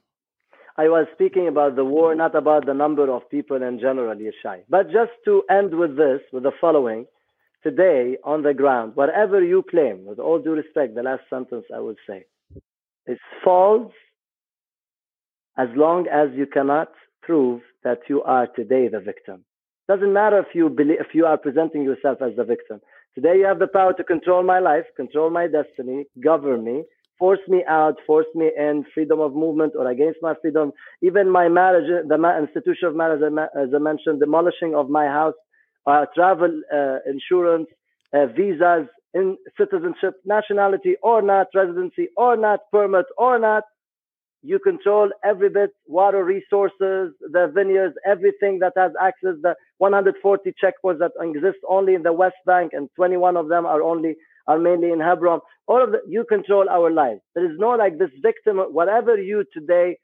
I 0.77 0.89
was 0.89 1.07
speaking 1.15 1.47
about 1.47 1.77
the 1.77 1.85
war, 1.85 2.17
not 2.17 2.35
about 2.35 2.67
the 2.67 2.75
number 2.75 3.09
of 3.09 3.31
people 3.31 3.63
in 3.63 3.79
general, 3.79 4.17
Yishai. 4.17 4.63
But 4.69 4.87
just 4.87 5.13
to 5.25 5.45
end 5.49 5.79
with 5.79 5.97
this, 5.97 6.21
with 6.33 6.43
the 6.43 6.51
following, 6.61 7.07
today 7.65 8.19
on 8.23 8.43
the 8.43 8.55
ground, 8.55 8.93
whatever 8.95 9.43
you 9.43 9.65
claim, 9.69 10.05
with 10.05 10.21
all 10.21 10.39
due 10.39 10.53
respect, 10.53 10.95
the 10.95 11.03
last 11.03 11.23
sentence 11.29 11.65
I 11.75 11.81
would 11.81 11.97
say, 12.09 12.27
is 13.07 13.19
false 13.43 13.93
as 15.59 15.69
long 15.75 16.07
as 16.09 16.29
you 16.35 16.47
cannot 16.47 16.91
prove 17.23 17.63
that 17.83 18.01
you 18.09 18.23
are 18.23 18.47
today 18.47 18.89
the 18.89 19.01
victim. 19.01 19.45
Doesn't 19.89 20.13
matter 20.13 20.39
if 20.39 20.55
you 20.55 20.69
believe, 20.69 21.01
if 21.01 21.15
you 21.15 21.27
are 21.27 21.37
presenting 21.37 21.83
yourself 21.83 22.19
as 22.23 22.37
the 22.37 22.45
victim. 22.45 22.81
Today 23.15 23.39
you 23.39 23.47
have 23.47 23.59
the 23.59 23.67
power 23.67 23.93
to 23.95 24.05
control 24.05 24.43
my 24.43 24.59
life, 24.59 24.85
control 24.97 25.31
my 25.31 25.47
destiny, 25.47 26.05
govern 26.23 26.65
me, 26.65 26.85
force 27.19 27.45
me 27.49 27.63
out, 27.69 27.97
force 28.07 28.27
me 28.35 28.51
in 28.59 28.85
freedom 28.93 29.21
of 29.21 29.35
movement 29.35 29.75
or 29.79 29.89
against 29.89 30.19
my 30.21 30.35
freedom. 30.43 30.73
Even 31.03 31.31
my 31.31 31.49
marriage, 31.49 31.89
the 32.09 32.39
institution 32.41 32.89
of 32.89 32.97
marriage, 32.97 33.23
as 33.23 33.69
I 33.75 33.79
mentioned, 33.79 34.21
demolishing 34.21 34.75
of 34.75 34.89
my 34.91 35.07
house, 35.07 35.35
uh, 35.87 36.07
travel 36.15 36.61
uh, 36.73 36.99
insurance, 37.07 37.69
uh, 38.13 38.27
visas, 38.27 38.89
in 39.15 39.37
citizenship, 39.57 40.15
nationality 40.25 40.97
or 41.03 41.23
not, 41.23 41.47
residency 41.55 42.09
or 42.17 42.37
not, 42.37 42.61
permit 42.73 43.07
or 43.17 43.39
not. 43.39 43.63
You 44.43 44.59
control 44.59 45.11
every 45.25 45.49
bit, 45.49 45.71
water 45.87 46.23
resources, 46.23 47.15
the 47.21 47.51
vineyards, 47.55 47.95
everything 48.05 48.59
that 48.59 48.75
has 48.77 48.93
access, 49.01 49.37
the 49.41 49.55
140 49.79 50.53
checkpoints 50.63 50.99
that 50.99 51.13
exist 51.21 51.59
only 51.67 51.95
in 51.95 52.03
the 52.03 52.13
West 52.13 52.37
Bank, 52.45 52.73
and 52.75 52.91
21 52.97 53.37
of 53.37 53.49
them 53.49 53.65
are 53.65 53.83
only 53.83 54.17
are 54.47 54.59
mainly 54.59 54.91
in 54.91 55.01
Hebron. 55.01 55.41
All 55.67 55.83
of 55.83 55.93
the, 55.93 56.01
you 56.07 56.25
control 56.29 56.69
our 56.69 56.91
lives. 56.91 57.21
There 57.35 57.51
is 57.51 57.57
no 57.59 57.71
like 57.71 57.99
this 57.99 58.11
victim, 58.21 58.59
whatever 58.59 59.17
you 59.17 59.45
today 59.55 59.97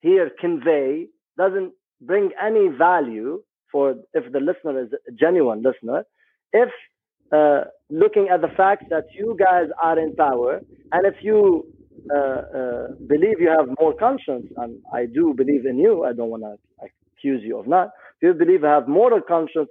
here 0.00 0.30
convey 0.40 1.06
doesn't 1.36 1.72
bring 2.00 2.30
any 2.40 2.68
value 2.68 3.42
for 3.72 3.94
if 4.14 4.32
the 4.32 4.40
listener 4.40 4.82
is 4.82 4.90
a 5.08 5.12
genuine 5.12 5.62
listener. 5.62 6.04
If 6.52 6.70
uh, 7.32 7.62
looking 7.90 8.28
at 8.32 8.40
the 8.40 8.48
fact 8.56 8.84
that 8.90 9.04
you 9.14 9.36
guys 9.38 9.68
are 9.82 9.98
in 9.98 10.14
power, 10.16 10.60
and 10.92 11.06
if 11.06 11.16
you 11.22 11.66
uh, 12.14 12.18
uh, 12.18 12.86
believe 13.06 13.40
you 13.40 13.48
have 13.50 13.68
more 13.80 13.94
conscience, 13.94 14.46
and 14.56 14.78
I 14.92 15.06
do 15.06 15.34
believe 15.36 15.66
in 15.66 15.78
you, 15.78 16.04
I 16.04 16.12
don't 16.12 16.30
want 16.30 16.42
to 16.44 16.56
accuse 16.84 17.42
you 17.44 17.58
of 17.58 17.66
not. 17.66 17.88
If 18.20 18.28
you 18.28 18.34
believe 18.34 18.62
you 18.62 18.66
have 18.68 18.88
moral 18.88 19.20
conscience, 19.20 19.70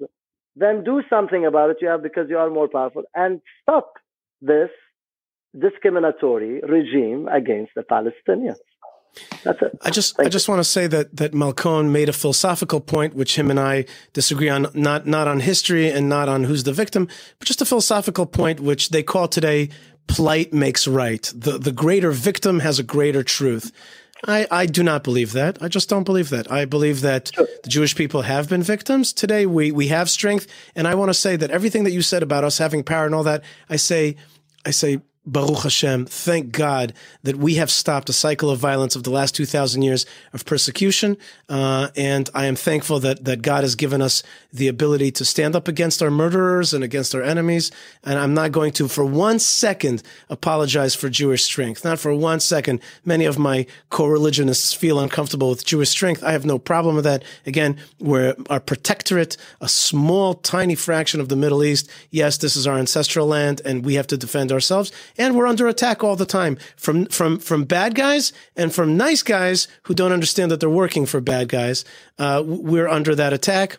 then 0.55 0.84
do 0.84 1.01
something 1.09 1.45
about 1.45 1.71
it. 1.71 1.77
You 1.81 1.89
have 1.89 2.03
because 2.03 2.27
you 2.30 2.38
are 2.38 2.49
more 2.49 2.67
powerful, 2.69 3.03
and 3.15 3.41
stop 3.63 3.93
this 4.41 4.69
discriminatory 5.59 6.61
regime 6.61 7.27
against 7.30 7.73
the 7.76 7.84
Palestinians. 7.84 8.57
That's 9.44 9.61
it. 9.61 9.77
I 9.81 9.90
just 9.90 10.15
Thank 10.15 10.27
I 10.27 10.30
just 10.30 10.48
you. 10.48 10.53
want 10.53 10.60
to 10.60 10.69
say 10.69 10.88
that 10.88 11.15
that 11.15 11.34
Malkon 11.34 11.90
made 11.91 12.10
a 12.10 12.14
philosophical 12.14 12.80
point, 12.80 13.14
which 13.15 13.38
him 13.38 13.49
and 13.49 13.60
I 13.60 13.86
disagree 14.14 14.49
on, 14.49 14.68
not 14.73 15.06
not 15.06 15.27
on 15.27 15.40
history 15.40 15.90
and 15.90 16.10
not 16.10 16.30
on 16.30 16.44
who's 16.45 16.64
the 16.64 16.73
victim, 16.73 17.07
but 17.40 17.48
just 17.48 17.61
a 17.61 17.65
philosophical 17.65 18.26
point, 18.26 18.60
which 18.60 18.90
they 18.90 19.03
call 19.03 19.27
today 19.27 19.69
plight 20.07 20.53
makes 20.53 20.88
right. 20.88 21.31
The 21.36 21.57
the 21.57 21.72
greater 21.72 22.11
victim 22.11 22.60
has 22.60 22.80
a 22.80 22.84
greater 22.84 23.23
truth. 23.23 23.72
I, 24.27 24.48
I 24.52 24.65
do 24.65 24.84
not 24.84 25.03
believe 25.06 25.31
that. 25.31 25.61
I 25.61 25.69
just 25.69 25.88
don't 25.88 26.03
believe 26.03 26.30
that. 26.30 26.52
I 26.52 26.65
believe 26.65 26.99
that 27.02 27.31
sure. 27.34 27.48
the 27.64 27.69
Jewish 27.69 27.95
people 27.95 28.23
have 28.23 28.49
been 28.49 28.64
victims. 28.64 29.14
Today 29.14 29.45
we 29.45 29.72
we 29.72 29.88
have 29.88 30.10
strength, 30.10 30.48
and 30.76 30.88
I 30.88 30.95
want 30.95 31.10
to 31.10 31.14
say 31.14 31.36
that 31.38 31.52
everything 31.52 31.86
that 31.86 31.91
you 31.91 32.02
said 32.02 32.23
about 32.23 32.44
us 32.44 32.57
having 32.57 32.84
power 32.84 33.06
and 33.06 33.15
all 33.15 33.23
that, 33.23 33.44
I 33.69 33.77
say 33.77 34.18
I 34.65 34.72
say 34.72 35.02
Baruch 35.31 35.64
Hashem, 35.64 36.06
thank 36.06 36.51
God 36.51 36.93
that 37.23 37.35
we 37.35 37.56
have 37.56 37.69
stopped 37.69 38.10
a 38.10 38.14
cycle 38.14 38.49
of 38.49 38.60
violence 38.60 38.95
of 38.95 39.03
the 39.03 39.11
last 39.11 39.35
2,000 39.35 39.81
years 39.81 40.06
of 40.34 40.45
persecution. 40.45 41.18
Uh, 41.47 41.89
and 41.95 42.30
I 42.34 42.45
am 42.45 42.56
thankful 42.56 42.99
that, 43.01 43.26
that 43.26 43.41
God 43.41 43.64
has 43.64 43.76
given 43.76 44.01
us 44.01 44.23
the 44.51 44.68
ability 44.68 45.11
to 45.11 45.26
stand 45.26 45.56
up 45.56 45.68
against 45.68 46.01
our 46.01 46.10
murderers 46.10 46.73
and 46.73 46.84
against 46.84 47.14
our 47.14 47.22
enemies. 47.22 47.72
And 48.03 48.18
I'm 48.18 48.34
not 48.34 48.51
going 48.51 48.72
to, 48.73 48.88
for 48.88 49.06
one 49.06 49.39
second, 49.39 50.01
apologize 50.30 50.95
for 50.95 51.10
Jewish 51.10 51.43
strength. 51.43 51.85
Not 51.85 51.99
for 51.99 52.14
one 52.15 52.39
second. 52.39 52.80
Many 53.06 53.26
of 53.26 53.38
my 53.38 53.68
co-religionists 53.91 54.73
feel 54.73 54.99
uncomfortable 54.99 55.49
with 55.49 55.65
Jewish 55.65 55.89
strength. 55.89 56.23
I 56.23 56.31
have 56.31 56.45
no 56.45 56.57
problem 56.57 56.95
with 56.95 57.06
that. 57.06 57.23
Again, 57.45 57.77
we're 57.99 58.35
our 58.49 58.60
protectorate, 58.60 59.38
a 59.61 59.69
small, 59.69 60.34
tiny 60.34 60.76
fraction 60.76 61.22
of 61.22 61.30
the 61.30 61.35
Middle 61.35 61.64
East. 61.64 61.89
Yes, 62.10 62.38
this 62.38 62.56
is 62.56 62.65
our 62.65 62.77
ancestral 62.77 63.27
land 63.27 63.61
and 63.64 63.85
we 63.85 63.93
have 63.93 64.07
to 64.07 64.18
defend 64.18 64.51
ourselves 64.51 64.91
and 65.19 65.35
we're 65.35 65.45
under 65.45 65.67
attack 65.67 66.03
all 66.03 66.15
the 66.15 66.25
time 66.25 66.57
from 66.77 67.05
from 67.07 67.37
from 67.37 67.65
bad 67.65 67.93
guys 67.93 68.33
and 68.55 68.73
from 68.73 68.97
nice 68.97 69.21
guys 69.21 69.67
who 69.83 69.93
don't 69.93 70.13
understand 70.13 70.49
that 70.49 70.59
they're 70.59 70.69
working 70.69 71.05
for 71.05 71.21
bad 71.21 71.49
guys. 71.49 71.85
Uh, 72.17 72.41
we're 72.43 72.87
under 72.87 73.13
that 73.13 73.33
attack. 73.33 73.77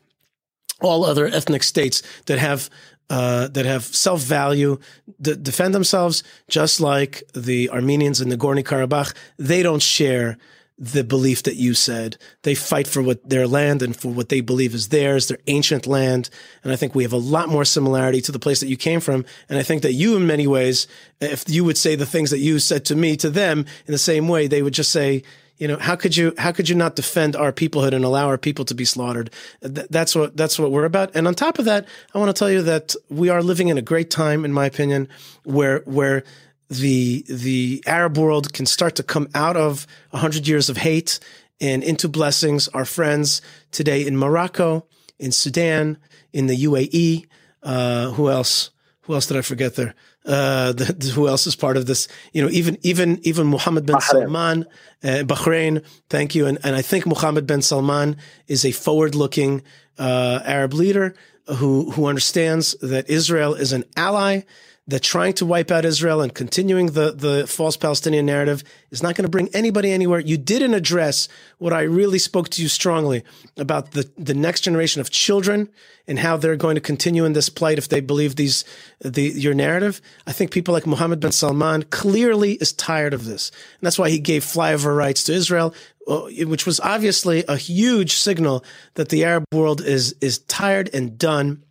All 0.82 1.04
other 1.04 1.26
ethnic 1.26 1.62
states 1.62 2.02
that 2.26 2.38
have 2.38 2.70
uh, 3.08 3.48
that 3.48 3.66
have 3.66 3.84
self 3.84 4.20
value 4.20 4.78
d- 5.20 5.34
defend 5.34 5.74
themselves, 5.74 6.22
just 6.48 6.80
like 6.80 7.22
the 7.34 7.68
Armenians 7.70 8.20
in 8.20 8.28
Nagorno 8.28 8.62
Karabakh. 8.62 9.14
They 9.36 9.62
don't 9.62 9.82
share 9.82 10.38
the 10.80 11.04
belief 11.04 11.42
that 11.42 11.56
you 11.56 11.74
said. 11.74 12.16
They 12.42 12.54
fight 12.54 12.88
for 12.88 13.02
what 13.02 13.28
their 13.28 13.46
land 13.46 13.82
and 13.82 13.94
for 13.94 14.08
what 14.08 14.30
they 14.30 14.40
believe 14.40 14.74
is 14.74 14.88
theirs, 14.88 15.28
their 15.28 15.38
ancient 15.46 15.86
land. 15.86 16.30
And 16.64 16.72
I 16.72 16.76
think 16.76 16.94
we 16.94 17.02
have 17.02 17.12
a 17.12 17.18
lot 17.18 17.50
more 17.50 17.66
similarity 17.66 18.22
to 18.22 18.32
the 18.32 18.38
place 18.38 18.60
that 18.60 18.68
you 18.68 18.78
came 18.78 19.00
from. 19.00 19.26
And 19.50 19.58
I 19.58 19.62
think 19.62 19.82
that 19.82 19.92
you, 19.92 20.16
in 20.16 20.26
many 20.26 20.46
ways, 20.46 20.86
if 21.20 21.44
you 21.48 21.64
would 21.64 21.76
say 21.76 21.96
the 21.96 22.06
things 22.06 22.30
that 22.30 22.38
you 22.38 22.58
said 22.58 22.86
to 22.86 22.96
me 22.96 23.14
to 23.18 23.28
them 23.28 23.66
in 23.86 23.92
the 23.92 23.98
same 23.98 24.26
way, 24.26 24.46
they 24.46 24.62
would 24.62 24.72
just 24.72 24.90
say, 24.90 25.22
you 25.58 25.68
know, 25.68 25.76
how 25.76 25.94
could 25.94 26.16
you, 26.16 26.32
how 26.38 26.50
could 26.50 26.70
you 26.70 26.74
not 26.74 26.96
defend 26.96 27.36
our 27.36 27.52
peoplehood 27.52 27.92
and 27.92 28.02
allow 28.02 28.28
our 28.28 28.38
people 28.38 28.64
to 28.64 28.74
be 28.74 28.86
slaughtered? 28.86 29.30
that's 29.60 30.16
what, 30.16 30.34
that's 30.34 30.58
what 30.58 30.72
we're 30.72 30.86
about. 30.86 31.14
And 31.14 31.28
on 31.28 31.34
top 31.34 31.58
of 31.58 31.66
that, 31.66 31.86
I 32.14 32.18
want 32.18 32.34
to 32.34 32.38
tell 32.38 32.50
you 32.50 32.62
that 32.62 32.94
we 33.10 33.28
are 33.28 33.42
living 33.42 33.68
in 33.68 33.76
a 33.76 33.82
great 33.82 34.10
time, 34.10 34.46
in 34.46 34.54
my 34.54 34.64
opinion, 34.64 35.10
where, 35.44 35.80
where, 35.80 36.24
the 36.70 37.24
the 37.28 37.82
Arab 37.86 38.16
world 38.16 38.52
can 38.52 38.64
start 38.64 38.94
to 38.96 39.02
come 39.02 39.28
out 39.34 39.56
of 39.56 39.86
a 40.12 40.18
hundred 40.18 40.46
years 40.46 40.70
of 40.70 40.78
hate 40.78 41.18
and 41.60 41.82
into 41.82 42.08
blessings. 42.08 42.68
Our 42.68 42.84
friends 42.84 43.42
today 43.72 44.06
in 44.06 44.16
Morocco, 44.16 44.86
in 45.18 45.32
Sudan, 45.32 45.98
in 46.32 46.46
the 46.46 46.56
UAE. 46.64 47.26
Uh, 47.62 48.12
who 48.12 48.30
else? 48.30 48.70
Who 49.02 49.14
else 49.14 49.26
did 49.26 49.36
I 49.36 49.42
forget 49.42 49.74
there? 49.74 49.94
Uh, 50.24 50.72
the, 50.72 51.12
who 51.14 51.26
else 51.26 51.46
is 51.46 51.56
part 51.56 51.76
of 51.76 51.86
this? 51.86 52.06
You 52.32 52.42
know, 52.42 52.50
even 52.50 52.78
even 52.82 53.18
even 53.24 53.48
Mohammed 53.48 53.84
bin 53.84 53.96
Bahrain. 53.96 54.02
Salman, 54.02 54.66
uh, 55.02 55.06
Bahrain. 55.24 55.84
Thank 56.08 56.36
you, 56.36 56.46
and 56.46 56.58
and 56.62 56.76
I 56.76 56.82
think 56.82 57.04
Mohammed 57.04 57.46
bin 57.46 57.62
Salman 57.62 58.16
is 58.46 58.64
a 58.64 58.70
forward-looking 58.70 59.62
uh, 59.98 60.40
Arab 60.44 60.74
leader 60.74 61.14
who 61.56 61.90
who 61.90 62.06
understands 62.06 62.76
that 62.80 63.10
Israel 63.10 63.54
is 63.54 63.72
an 63.72 63.84
ally 63.96 64.42
that 64.90 65.02
trying 65.02 65.32
to 65.34 65.46
wipe 65.46 65.70
out 65.70 65.84
Israel 65.84 66.20
and 66.20 66.34
continuing 66.34 66.86
the, 66.86 67.12
the 67.12 67.46
false 67.46 67.76
Palestinian 67.76 68.26
narrative 68.26 68.62
is 68.90 69.02
not 69.02 69.14
going 69.14 69.24
to 69.24 69.30
bring 69.30 69.48
anybody 69.54 69.92
anywhere. 69.92 70.20
You 70.20 70.36
didn't 70.36 70.74
address 70.74 71.28
what 71.58 71.72
I 71.72 71.82
really 71.82 72.18
spoke 72.18 72.48
to 72.50 72.62
you 72.62 72.68
strongly 72.68 73.22
about 73.56 73.92
the, 73.92 74.10
the 74.18 74.34
next 74.34 74.62
generation 74.62 75.00
of 75.00 75.10
children 75.10 75.68
and 76.06 76.18
how 76.18 76.36
they're 76.36 76.56
going 76.56 76.74
to 76.74 76.80
continue 76.80 77.24
in 77.24 77.34
this 77.34 77.48
plight 77.48 77.78
if 77.78 77.88
they 77.88 78.00
believe 78.00 78.34
these 78.34 78.64
the 79.00 79.22
your 79.22 79.54
narrative. 79.54 80.00
I 80.26 80.32
think 80.32 80.50
people 80.50 80.74
like 80.74 80.86
Mohammed 80.86 81.20
bin 81.20 81.32
Salman 81.32 81.84
clearly 81.84 82.54
is 82.54 82.72
tired 82.72 83.14
of 83.14 83.24
this. 83.26 83.50
And 83.50 83.86
that's 83.86 83.98
why 83.98 84.10
he 84.10 84.18
gave 84.18 84.44
flyover 84.44 84.96
rights 84.96 85.24
to 85.24 85.32
Israel, 85.32 85.72
uh, 86.08 86.22
which 86.46 86.66
was 86.66 86.80
obviously 86.80 87.44
a 87.46 87.56
huge 87.56 88.14
signal 88.14 88.64
that 88.94 89.10
the 89.10 89.24
Arab 89.24 89.44
world 89.52 89.80
is 89.80 90.14
is 90.20 90.38
tired 90.38 90.90
and 90.92 91.16
done 91.16 91.62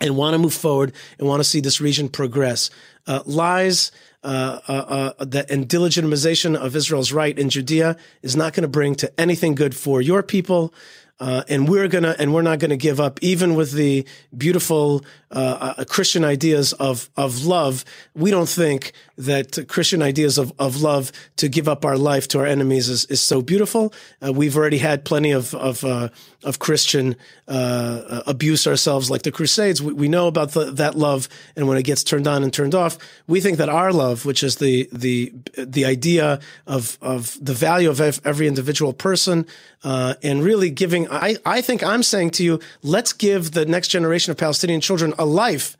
and 0.00 0.16
want 0.16 0.34
to 0.34 0.38
move 0.38 0.54
forward 0.54 0.92
and 1.18 1.28
want 1.28 1.40
to 1.40 1.44
see 1.44 1.60
this 1.60 1.80
region 1.80 2.08
progress. 2.08 2.70
Uh, 3.06 3.22
lies 3.26 3.92
uh, 4.22 4.60
uh, 4.68 5.12
uh 5.18 5.24
that 5.24 5.50
and 5.50 5.66
delegitimization 5.68 6.54
of 6.54 6.76
Israel's 6.76 7.12
right 7.12 7.38
in 7.38 7.48
Judea 7.48 7.96
is 8.22 8.36
not 8.36 8.52
going 8.52 8.62
to 8.62 8.68
bring 8.68 8.94
to 8.96 9.20
anything 9.20 9.54
good 9.54 9.74
for 9.74 10.02
your 10.02 10.22
people. 10.22 10.74
Uh, 11.18 11.42
and 11.50 11.68
we're 11.68 11.86
gonna, 11.86 12.16
and 12.18 12.32
we're 12.32 12.40
not 12.40 12.58
gonna 12.58 12.78
give 12.78 12.98
up, 12.98 13.18
even 13.22 13.54
with 13.54 13.72
the 13.72 14.06
beautiful 14.34 15.04
uh, 15.30 15.84
Christian 15.86 16.24
ideas 16.24 16.72
of 16.72 17.10
of 17.14 17.44
love. 17.44 17.84
We 18.14 18.30
don't 18.30 18.48
think 18.48 18.92
that 19.18 19.68
Christian 19.68 20.00
ideas 20.00 20.38
of, 20.38 20.50
of 20.58 20.80
love 20.80 21.12
to 21.36 21.50
give 21.50 21.68
up 21.68 21.84
our 21.84 21.98
life 21.98 22.26
to 22.28 22.38
our 22.38 22.46
enemies 22.46 22.88
is, 22.88 23.04
is 23.06 23.20
so 23.20 23.42
beautiful. 23.42 23.92
We've 24.22 24.56
already 24.56 24.78
had 24.78 25.04
plenty 25.04 25.32
of 25.32 25.54
of 25.54 25.84
uh, 25.84 26.08
of 26.42 26.58
Christian 26.58 27.16
uh, 27.48 28.22
abuse 28.26 28.66
ourselves, 28.66 29.10
like 29.10 29.22
the 29.22 29.32
Crusades. 29.32 29.82
We, 29.82 29.92
we 29.92 30.08
know 30.08 30.26
about 30.26 30.52
the, 30.52 30.70
that 30.72 30.96
love, 30.96 31.28
and 31.56 31.68
when 31.68 31.78
it 31.78 31.82
gets 31.82 32.02
turned 32.02 32.26
on 32.26 32.42
and 32.42 32.52
turned 32.52 32.74
off, 32.74 32.98
we 33.26 33.40
think 33.40 33.58
that 33.58 33.68
our 33.68 33.92
love, 33.92 34.24
which 34.24 34.42
is 34.42 34.56
the 34.56 34.88
the 34.92 35.32
the 35.56 35.84
idea 35.84 36.40
of 36.66 36.98
of 37.00 37.36
the 37.40 37.54
value 37.54 37.90
of 37.90 38.00
every 38.00 38.46
individual 38.46 38.92
person, 38.92 39.46
and 39.84 40.42
really 40.42 40.70
giving. 40.70 41.08
I 41.10 41.36
I 41.44 41.60
think 41.60 41.82
I'm 41.82 42.02
saying 42.02 42.30
to 42.32 42.44
you, 42.44 42.60
let's 42.82 43.12
give 43.12 43.52
the 43.52 43.66
next 43.66 43.88
generation 43.88 44.30
of 44.30 44.36
Palestinian 44.36 44.80
children 44.80 45.14
a 45.18 45.24
life. 45.24 45.76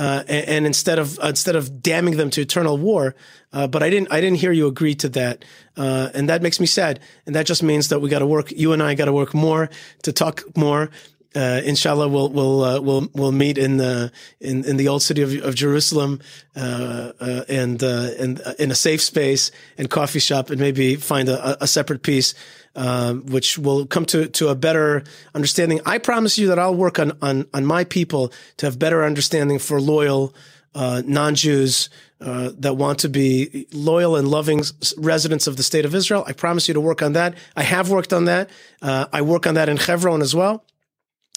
Uh, 0.00 0.24
and, 0.28 0.48
and, 0.48 0.66
instead 0.66 0.98
of 0.98 1.18
uh, 1.18 1.26
instead 1.26 1.54
of 1.54 1.82
damning 1.82 2.16
them 2.16 2.30
to 2.30 2.40
eternal 2.40 2.78
war, 2.78 3.14
uh, 3.52 3.66
but 3.66 3.82
I 3.82 3.90
didn't 3.90 4.10
I 4.10 4.22
didn't 4.22 4.38
hear 4.38 4.50
you 4.50 4.66
agree 4.66 4.94
to 4.94 5.10
that, 5.10 5.44
uh, 5.76 6.08
and 6.14 6.30
that 6.30 6.40
makes 6.40 6.58
me 6.58 6.64
sad. 6.64 7.00
And 7.26 7.34
that 7.34 7.44
just 7.44 7.62
means 7.62 7.90
that 7.90 8.00
we 8.00 8.08
got 8.08 8.20
to 8.20 8.26
work. 8.26 8.50
You 8.50 8.72
and 8.72 8.82
I 8.82 8.94
got 8.94 9.04
to 9.04 9.12
work 9.12 9.34
more 9.34 9.68
to 10.04 10.12
talk 10.12 10.42
more. 10.56 10.88
Uh, 11.36 11.60
inshallah, 11.62 12.08
we'll 12.08 12.30
we'll 12.30 12.64
uh, 12.64 12.80
we'll 12.80 13.10
we'll 13.12 13.30
meet 13.30 13.58
in 13.58 13.76
the 13.76 14.10
in, 14.40 14.64
in 14.64 14.78
the 14.78 14.88
old 14.88 15.02
city 15.02 15.20
of, 15.20 15.34
of 15.44 15.54
Jerusalem, 15.54 16.22
and 16.54 17.82
and 17.82 18.40
in 18.58 18.70
a 18.70 18.74
safe 18.74 19.02
space 19.02 19.50
and 19.76 19.90
coffee 19.90 20.18
shop, 20.18 20.48
and 20.48 20.58
maybe 20.58 20.96
find 20.96 21.28
a, 21.28 21.62
a 21.62 21.66
separate 21.66 22.02
peace 22.02 22.32
um, 22.76 23.26
which 23.26 23.58
will 23.58 23.86
come 23.86 24.04
to, 24.06 24.28
to 24.28 24.48
a 24.48 24.54
better 24.54 25.02
understanding. 25.34 25.80
I 25.86 25.98
promise 25.98 26.38
you 26.38 26.48
that 26.48 26.58
I'll 26.58 26.74
work 26.74 26.98
on, 26.98 27.16
on, 27.20 27.46
on 27.52 27.64
my 27.66 27.84
people 27.84 28.32
to 28.58 28.66
have 28.66 28.78
better 28.78 29.04
understanding 29.04 29.58
for 29.58 29.80
loyal, 29.80 30.34
uh, 30.74 31.02
non-Jews 31.04 31.90
uh, 32.20 32.50
that 32.58 32.74
want 32.74 32.98
to 33.00 33.08
be 33.08 33.66
loyal 33.72 34.14
and 34.16 34.28
loving 34.28 34.62
residents 34.96 35.46
of 35.46 35.56
the 35.56 35.62
state 35.62 35.84
of 35.84 35.94
Israel. 35.94 36.24
I 36.26 36.32
promise 36.32 36.68
you 36.68 36.74
to 36.74 36.80
work 36.80 37.02
on 37.02 37.14
that. 37.14 37.34
I 37.56 37.62
have 37.62 37.90
worked 37.90 38.12
on 38.12 38.26
that. 38.26 38.50
Uh, 38.82 39.06
I 39.12 39.22
work 39.22 39.46
on 39.46 39.54
that 39.54 39.68
in 39.68 39.76
Hebron 39.76 40.22
as 40.22 40.34
well, 40.34 40.64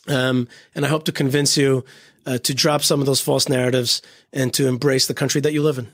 um, 0.07 0.47
and 0.75 0.85
I 0.85 0.89
hope 0.89 1.05
to 1.05 1.11
convince 1.11 1.57
you 1.57 1.85
uh, 2.25 2.37
to 2.39 2.53
drop 2.53 2.83
some 2.83 2.99
of 2.99 3.05
those 3.05 3.21
false 3.21 3.49
narratives 3.49 4.01
and 4.31 4.53
to 4.53 4.67
embrace 4.67 5.07
the 5.07 5.13
country 5.13 5.41
that 5.41 5.53
you 5.53 5.63
live 5.63 5.77
in. 5.77 5.89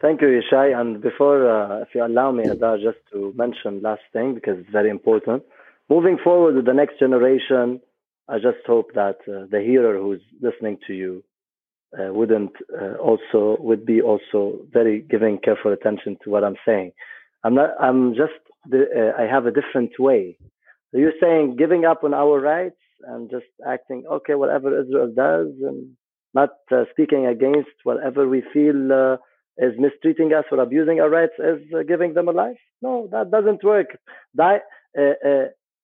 Thank 0.00 0.20
you, 0.22 0.28
Yishai. 0.28 0.78
And 0.78 1.00
before, 1.02 1.50
uh, 1.50 1.82
if 1.82 1.88
you 1.94 2.04
allow 2.04 2.30
me, 2.30 2.44
Hadar, 2.44 2.80
just 2.80 2.98
to 3.12 3.32
mention 3.36 3.82
last 3.82 4.02
thing 4.12 4.34
because 4.34 4.58
it's 4.58 4.70
very 4.70 4.90
important. 4.90 5.42
Moving 5.90 6.18
forward 6.22 6.54
with 6.54 6.66
the 6.66 6.72
next 6.74 6.98
generation, 7.00 7.80
I 8.28 8.36
just 8.36 8.64
hope 8.66 8.92
that 8.94 9.16
uh, 9.26 9.46
the 9.50 9.60
hearer 9.60 9.98
who's 9.98 10.20
listening 10.40 10.78
to 10.86 10.92
you 10.94 11.24
uh, 11.98 12.12
wouldn't 12.12 12.52
uh, 12.80 12.94
also 12.96 13.56
would 13.60 13.84
be 13.86 14.00
also 14.00 14.60
very 14.72 15.00
giving 15.00 15.38
careful 15.38 15.72
attention 15.72 16.16
to 16.22 16.30
what 16.30 16.44
I'm 16.44 16.56
saying. 16.66 16.92
I'm 17.42 17.54
not. 17.54 17.70
I'm 17.80 18.14
just. 18.14 18.38
Uh, 18.72 19.12
I 19.18 19.22
have 19.22 19.46
a 19.46 19.50
different 19.50 19.98
way. 19.98 20.38
So 20.92 20.98
you're 20.98 21.18
saying 21.20 21.56
giving 21.58 21.84
up 21.86 22.04
on 22.04 22.14
our 22.14 22.38
rights 22.40 22.76
and 23.04 23.30
just 23.30 23.46
acting 23.66 24.04
okay, 24.10 24.34
whatever 24.34 24.78
Israel 24.80 25.12
does, 25.14 25.48
and 25.62 25.96
not 26.34 26.50
uh, 26.70 26.84
speaking 26.92 27.26
against 27.26 27.70
whatever 27.84 28.28
we 28.28 28.42
feel 28.52 29.18
is 29.58 29.74
mistreating 29.78 30.32
us 30.32 30.44
or 30.50 30.60
abusing 30.60 31.00
our 31.00 31.10
rights 31.10 31.34
is 31.38 31.60
uh, 31.74 31.82
giving 31.82 32.14
them 32.14 32.28
a 32.28 32.32
life. 32.32 32.58
No, 32.80 33.08
that 33.10 33.30
doesn't 33.30 33.62
work. 33.64 33.98
That, 34.34 34.62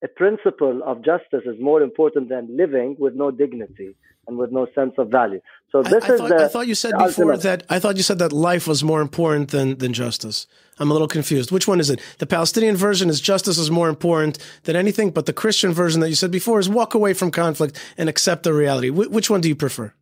a 0.05 0.09
principle 0.09 0.83
of 0.85 0.99
justice 1.03 1.43
is 1.47 1.57
more 1.61 1.81
important 1.83 2.29
than 2.29 2.57
living 2.57 2.97
with 2.99 3.15
no 3.15 3.31
dignity 3.31 3.97
and 4.27 4.37
with 4.37 4.51
no 4.53 4.67
sense 4.75 4.93
of 4.99 5.09
value. 5.09 5.41
So 5.71 5.83
this 5.83 6.05
I, 6.05 6.09
I 6.09 6.15
is 6.15 6.21
thought, 6.21 6.29
the, 6.29 6.45
I 6.45 6.49
thought 6.49 6.67
you 6.67 6.75
said 6.75 6.93
before 6.93 7.33
ultimate. 7.33 7.43
that 7.43 7.65
I 7.71 7.79
thought 7.79 7.97
you 7.97 8.03
said 8.03 8.19
that 8.19 8.33
life 8.33 8.67
was 8.67 8.85
more 8.85 9.01
important 9.01 9.51
than 9.51 9.79
than 9.79 9.93
justice. 9.93 10.47
I'm 10.79 10.91
a 10.91 10.93
little 10.93 11.09
confused. 11.09 11.51
Which 11.51 11.67
one 11.67 11.81
is 11.81 11.91
it? 11.91 12.01
The 12.19 12.27
Palestinian 12.27 12.77
version 12.77 13.09
is 13.09 13.21
justice 13.21 13.59
is 13.59 13.71
more 13.71 13.89
important 13.89 14.39
than 14.65 14.77
anything, 14.77 15.11
but 15.11 15.27
the 15.27 15.33
Christian 15.33 15.73
version 15.73 16.01
that 16.01 16.09
you 16.09 16.15
said 16.17 16.31
before 16.31 16.59
is 16.59 16.69
walk 16.69 16.95
away 16.95 17.15
from 17.15 17.31
conflict 17.31 17.79
and 17.97 18.09
accept 18.09 18.43
the 18.43 18.53
reality. 18.53 18.89
Wh- 18.89 19.11
which 19.11 19.31
one 19.31 19.41
do 19.41 19.49
you 19.49 19.57
prefer? 19.57 19.93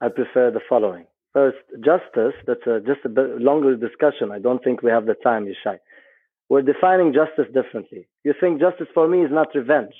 I 0.00 0.08
prefer 0.08 0.50
the 0.50 0.60
following. 0.68 1.06
First, 1.36 1.58
justice. 1.84 2.32
That's 2.46 2.66
a, 2.66 2.80
just 2.80 3.04
a 3.04 3.10
bit 3.10 3.42
longer 3.42 3.76
discussion. 3.76 4.32
I 4.32 4.38
don't 4.38 4.64
think 4.64 4.80
we 4.80 4.90
have 4.90 5.04
the 5.04 5.12
time, 5.22 5.44
Yishai. 5.44 5.76
We're 6.48 6.62
defining 6.62 7.12
justice 7.12 7.52
differently. 7.52 8.08
You 8.24 8.32
think 8.40 8.58
justice 8.58 8.86
for 8.94 9.06
me 9.06 9.20
is 9.22 9.30
not 9.30 9.48
revenge, 9.54 9.92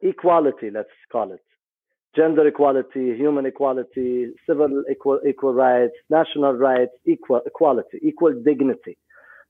equality, 0.00 0.70
let's 0.70 0.88
call 1.12 1.32
it. 1.32 1.42
Gender 2.16 2.46
equality, 2.46 3.14
human 3.18 3.44
equality, 3.44 4.28
civil 4.48 4.82
equal, 4.90 5.20
equal 5.28 5.52
rights, 5.52 5.92
national 6.08 6.54
rights, 6.54 6.92
equal 7.04 7.42
equality, 7.44 7.98
equal 8.02 8.32
dignity. 8.42 8.96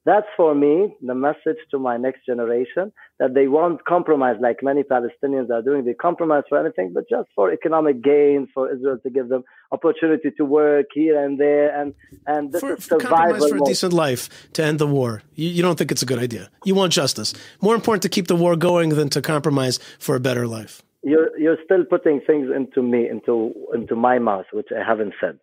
That's 0.07 0.27
for 0.37 0.55
me 0.55 0.95
the 1.03 1.17
message 1.17 1.61
to 1.73 1.81
my 1.81 1.97
next 1.97 2.25
generation 2.25 2.93
that 3.19 3.35
they 3.35 3.49
won't 3.49 3.85
compromise 3.85 4.37
like 4.41 4.59
many 4.63 4.85
Palestinians 4.85 5.51
are 5.51 5.63
doing. 5.63 5.85
They 5.85 5.95
compromise 5.95 6.45
for 6.49 6.61
anything, 6.61 6.93
but 6.95 7.09
just 7.11 7.29
for 7.35 7.53
economic 7.53 8.05
gain, 8.05 8.47
for 8.55 8.73
Israel 8.73 8.99
to 9.03 9.11
give 9.11 9.29
them 9.29 9.43
opportunity 9.73 10.31
to 10.37 10.45
work 10.45 10.87
here 10.95 11.21
and 11.23 11.41
there, 11.41 11.69
and 11.79 11.93
and 12.29 12.53
this 12.53 12.61
for, 12.61 12.75
is 12.77 12.85
survival. 12.85 13.17
Compromise 13.17 13.51
for 13.51 13.57
a 13.57 13.61
decent 13.73 13.93
life 13.93 14.53
to 14.53 14.63
end 14.63 14.79
the 14.79 14.87
war. 14.87 15.23
You, 15.35 15.49
you 15.49 15.63
don't 15.63 15.77
think 15.77 15.91
it's 15.91 16.03
a 16.03 16.07
good 16.07 16.21
idea. 16.21 16.51
You 16.65 16.77
want 16.77 16.93
justice. 16.93 17.35
More 17.61 17.75
important 17.75 18.03
to 18.03 18.09
keep 18.09 18.29
the 18.29 18.37
war 18.37 18.55
going 18.55 18.91
than 18.91 19.09
to 19.09 19.21
compromise 19.21 19.81
for 19.99 20.15
a 20.15 20.21
better 20.21 20.47
life. 20.47 20.83
You're 21.03 21.37
you're 21.37 21.59
still 21.65 21.85
putting 21.85 22.21
things 22.21 22.47
into 22.55 22.81
me 22.81 23.09
into 23.09 23.53
into 23.75 23.97
my 23.97 24.21
mouth, 24.21 24.47
which 24.53 24.69
I 24.71 24.87
haven't 24.87 25.15
said. 25.21 25.41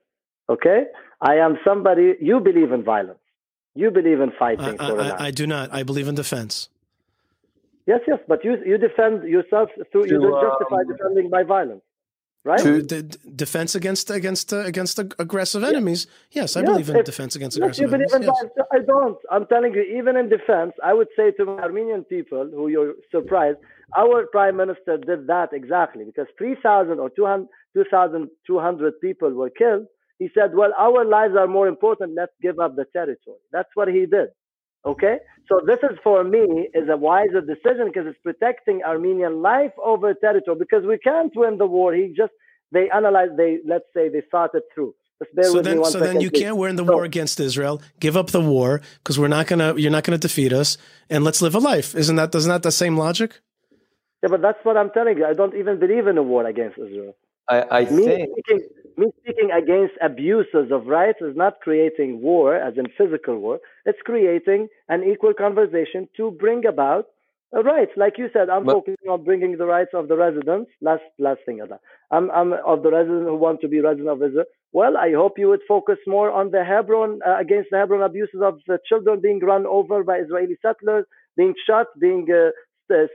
Okay, 0.47 0.85
I 1.19 1.33
am 1.45 1.57
somebody. 1.67 2.15
You 2.21 2.39
believe 2.39 2.71
in 2.71 2.83
violence. 2.85 3.22
You 3.75 3.91
believe 3.91 4.19
in 4.19 4.31
fighting 4.37 4.79
I, 4.79 4.87
for 4.87 5.01
I, 5.01 5.25
I, 5.27 5.31
do 5.31 5.47
not. 5.47 5.73
I 5.73 5.83
believe 5.83 6.07
in 6.07 6.15
defense. 6.15 6.69
Yes, 7.85 8.01
yes, 8.07 8.19
but 8.27 8.45
you 8.45 8.57
you 8.65 8.77
defend 8.77 9.23
yourself 9.23 9.69
through 9.91 10.03
to, 10.03 10.09
you 10.13 10.21
don't 10.21 10.41
justify 10.41 10.81
um, 10.81 10.87
defending 10.87 11.29
by 11.29 11.43
violence, 11.43 11.81
right? 12.45 12.59
To 12.59 12.81
d- 12.81 13.17
defense 13.35 13.75
against 13.75 14.09
against 14.09 14.53
uh, 14.53 14.59
against 14.59 14.99
aggressive 14.99 15.63
enemies. 15.65 16.07
Yes, 16.31 16.55
I 16.55 16.61
yes, 16.61 16.69
believe 16.69 16.89
in 16.89 16.97
if, 16.97 17.05
defense 17.05 17.35
against 17.35 17.57
yes, 17.57 17.63
aggressive 17.63 17.81
you 17.81 17.87
believe 17.89 18.13
enemies. 18.13 18.39
In 18.41 18.49
yes. 18.55 18.67
I 18.71 18.79
don't. 18.79 19.17
I'm 19.29 19.45
telling 19.47 19.73
you, 19.73 19.81
even 19.81 20.15
in 20.15 20.29
defense, 20.29 20.73
I 20.81 20.93
would 20.93 21.09
say 21.17 21.31
to 21.31 21.49
Armenian 21.59 22.05
people 22.05 22.49
who 22.53 22.69
you're 22.69 22.93
surprised, 23.11 23.57
our 23.97 24.27
prime 24.27 24.55
minister 24.55 24.97
did 24.97 25.27
that 25.27 25.49
exactly 25.51 26.05
because 26.05 26.27
3,000 26.37 26.99
or 26.99 27.09
2,200 27.09 29.01
people 29.01 29.31
were 29.33 29.49
killed 29.49 29.87
he 30.19 30.29
said, 30.33 30.51
Well, 30.55 30.71
our 30.77 31.05
lives 31.05 31.35
are 31.37 31.47
more 31.47 31.67
important. 31.67 32.13
Let's 32.15 32.33
give 32.41 32.59
up 32.59 32.75
the 32.75 32.85
territory. 32.93 33.37
That's 33.51 33.69
what 33.73 33.87
he 33.87 34.05
did. 34.05 34.29
Okay? 34.85 35.17
So 35.49 35.59
this 35.65 35.79
is 35.83 35.97
for 36.03 36.23
me 36.23 36.69
is 36.73 36.89
a 36.89 36.97
wiser 36.97 37.41
decision 37.41 37.87
because 37.87 38.07
it's 38.07 38.19
protecting 38.23 38.81
Armenian 38.83 39.41
life 39.41 39.71
over 39.83 40.13
territory 40.13 40.57
because 40.59 40.85
we 40.85 40.97
can't 40.97 41.31
win 41.35 41.57
the 41.57 41.65
war. 41.65 41.93
He 41.93 42.13
just 42.15 42.33
they 42.71 42.89
analyzed 42.89 43.37
they 43.37 43.59
let's 43.67 43.85
say 43.95 44.09
they 44.09 44.23
thought 44.31 44.51
it 44.53 44.63
through. 44.73 44.93
so 45.41 45.61
then, 45.61 45.83
so 45.85 45.99
then 45.99 46.19
you 46.19 46.29
please. 46.29 46.41
can't 46.41 46.57
win 46.57 46.75
the 46.75 46.85
so, 46.85 46.93
war 46.93 47.03
against 47.03 47.39
Israel. 47.39 47.81
Give 47.99 48.17
up 48.17 48.31
the 48.31 48.41
war 48.41 48.81
because 48.97 49.19
we're 49.19 49.27
not 49.27 49.47
gonna. 49.47 49.75
You're 49.75 49.91
not 49.91 50.03
gonna 50.03 50.17
defeat 50.17 50.51
us, 50.51 50.77
and 51.09 51.23
let's 51.23 51.41
live 51.41 51.55
a 51.55 51.59
life. 51.59 51.95
Isn't 51.95 52.15
that? 52.17 52.33
Isn't 52.35 52.49
that 52.49 52.63
the 52.63 52.71
same 52.71 52.97
logic? 52.97 53.39
Yeah, 54.21 54.29
but 54.29 54.41
that's 54.41 54.59
what 54.63 54.75
I'm 54.75 54.89
telling 54.91 55.17
you. 55.17 55.25
I 55.25 55.33
don't 55.33 55.55
even 55.55 55.79
believe 55.79 56.07
in 56.07 56.17
a 56.17 56.23
war 56.23 56.45
against 56.45 56.77
Israel. 56.77 57.13
I, 57.49 57.63
I 57.69 57.85
me 57.85 58.05
think 58.05 58.29
speaking, 58.31 58.67
me 58.97 59.07
speaking 59.21 59.51
against 59.51 59.93
abuses 60.01 60.71
of 60.71 60.87
rights 60.87 61.19
is 61.21 61.35
not 61.35 61.59
creating 61.61 62.21
war, 62.21 62.55
as 62.55 62.77
in 62.77 62.85
physical 62.97 63.37
war. 63.39 63.59
It's 63.85 63.99
creating 64.03 64.67
an 64.89 65.03
equal 65.03 65.33
conversation 65.33 66.07
to 66.17 66.31
bring 66.31 66.65
about 66.65 67.05
rights. 67.51 67.91
Like 67.95 68.17
you 68.17 68.29
said, 68.33 68.49
I'm 68.49 68.65
but, 68.65 68.73
focusing 68.73 69.09
on 69.09 69.23
bringing 69.23 69.57
the 69.57 69.65
rights 69.65 69.91
of 69.93 70.07
the 70.07 70.17
residents. 70.17 70.71
Last 70.81 71.03
last 71.19 71.41
thing 71.45 71.61
of 71.61 71.69
that. 71.69 71.81
I'm, 72.11 72.31
I'm 72.31 72.53
of 72.53 72.83
the 72.83 72.91
residents 72.91 73.27
who 73.27 73.35
want 73.35 73.61
to 73.61 73.67
be 73.67 73.79
resident 73.79 74.09
of 74.09 74.23
Israel. 74.23 74.45
Well, 74.71 74.97
I 74.97 75.13
hope 75.13 75.37
you 75.37 75.49
would 75.49 75.61
focus 75.67 75.97
more 76.07 76.31
on 76.31 76.49
the 76.49 76.63
Hebron 76.63 77.19
uh, 77.25 77.37
against 77.39 77.69
the 77.71 77.77
Hebron 77.77 78.01
abuses 78.01 78.41
of 78.43 78.59
the 78.67 78.79
children 78.89 79.21
being 79.21 79.39
run 79.39 79.67
over 79.67 80.03
by 80.03 80.17
Israeli 80.17 80.57
settlers, 80.63 81.05
being 81.37 81.53
shot, 81.67 81.87
being 81.99 82.27
uh, 82.31 82.49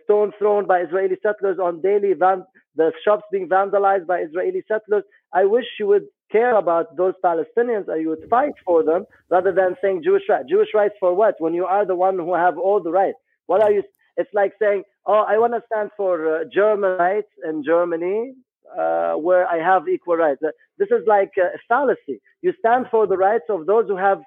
stone 0.04 0.32
thrown 0.38 0.66
by 0.66 0.80
Israeli 0.80 1.16
settlers 1.22 1.58
on 1.58 1.80
daily 1.80 2.12
van- 2.14 2.44
the 2.76 2.92
shops 3.04 3.24
being 3.32 3.48
vandalized 3.48 4.06
by 4.06 4.18
Israeli 4.20 4.62
settlers. 4.68 5.04
I 5.32 5.44
wish 5.44 5.66
you 5.78 5.86
would 5.88 6.06
care 6.30 6.56
about 6.56 6.96
those 6.96 7.14
Palestinians 7.24 7.88
and 7.88 8.00
you 8.02 8.08
would 8.10 8.28
fight 8.30 8.52
for 8.64 8.82
them 8.82 9.04
rather 9.30 9.52
than 9.52 9.76
saying 9.82 10.02
Jewish 10.04 10.22
rights. 10.28 10.48
Jewish 10.48 10.68
rights 10.74 10.94
for 11.00 11.14
what? 11.14 11.34
When 11.38 11.54
you 11.54 11.64
are 11.66 11.84
the 11.86 11.96
one 11.96 12.16
who 12.18 12.34
have 12.34 12.58
all 12.58 12.82
the 12.82 12.90
rights. 12.90 13.18
What 13.46 13.62
are 13.62 13.72
you? 13.72 13.82
It's 14.16 14.30
like 14.34 14.52
saying, 14.60 14.82
oh, 15.06 15.24
I 15.28 15.38
want 15.38 15.54
to 15.54 15.62
stand 15.72 15.90
for 15.96 16.40
uh, 16.40 16.44
German 16.52 16.98
rights 16.98 17.28
in 17.48 17.64
Germany 17.64 18.34
uh, 18.78 19.14
where 19.14 19.46
I 19.46 19.58
have 19.58 19.88
equal 19.88 20.16
rights. 20.16 20.40
Uh, 20.44 20.50
this 20.78 20.88
is 20.90 21.02
like 21.06 21.30
a 21.38 21.56
fallacy. 21.68 22.20
You 22.42 22.52
stand 22.58 22.86
for 22.90 23.06
the 23.06 23.16
rights 23.16 23.44
of 23.48 23.66
those 23.66 23.86
who 23.88 23.96
have 23.96 24.20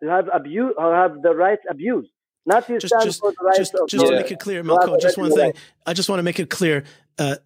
who 0.00 0.08
have 0.08 0.28
abused 0.32 0.74
or 0.78 0.94
have 0.94 1.22
the 1.22 1.34
rights 1.34 1.62
abused. 1.68 2.08
Not 2.46 2.68
you 2.68 2.78
just, 2.78 2.94
stand 2.94 3.04
just, 3.04 3.20
for 3.20 3.32
the 3.32 3.44
rights 3.44 3.58
just, 3.58 3.74
of 3.74 3.88
just 3.88 4.06
to 4.06 4.12
make 4.12 4.30
it 4.30 4.38
clear, 4.38 4.62
Malko, 4.62 5.00
just 5.00 5.18
one 5.18 5.32
thing. 5.32 5.52
I 5.84 5.92
just 5.92 6.08
want 6.08 6.20
to 6.20 6.22
make 6.22 6.38
it 6.38 6.48
clear. 6.48 6.84
Uh, 7.18 7.36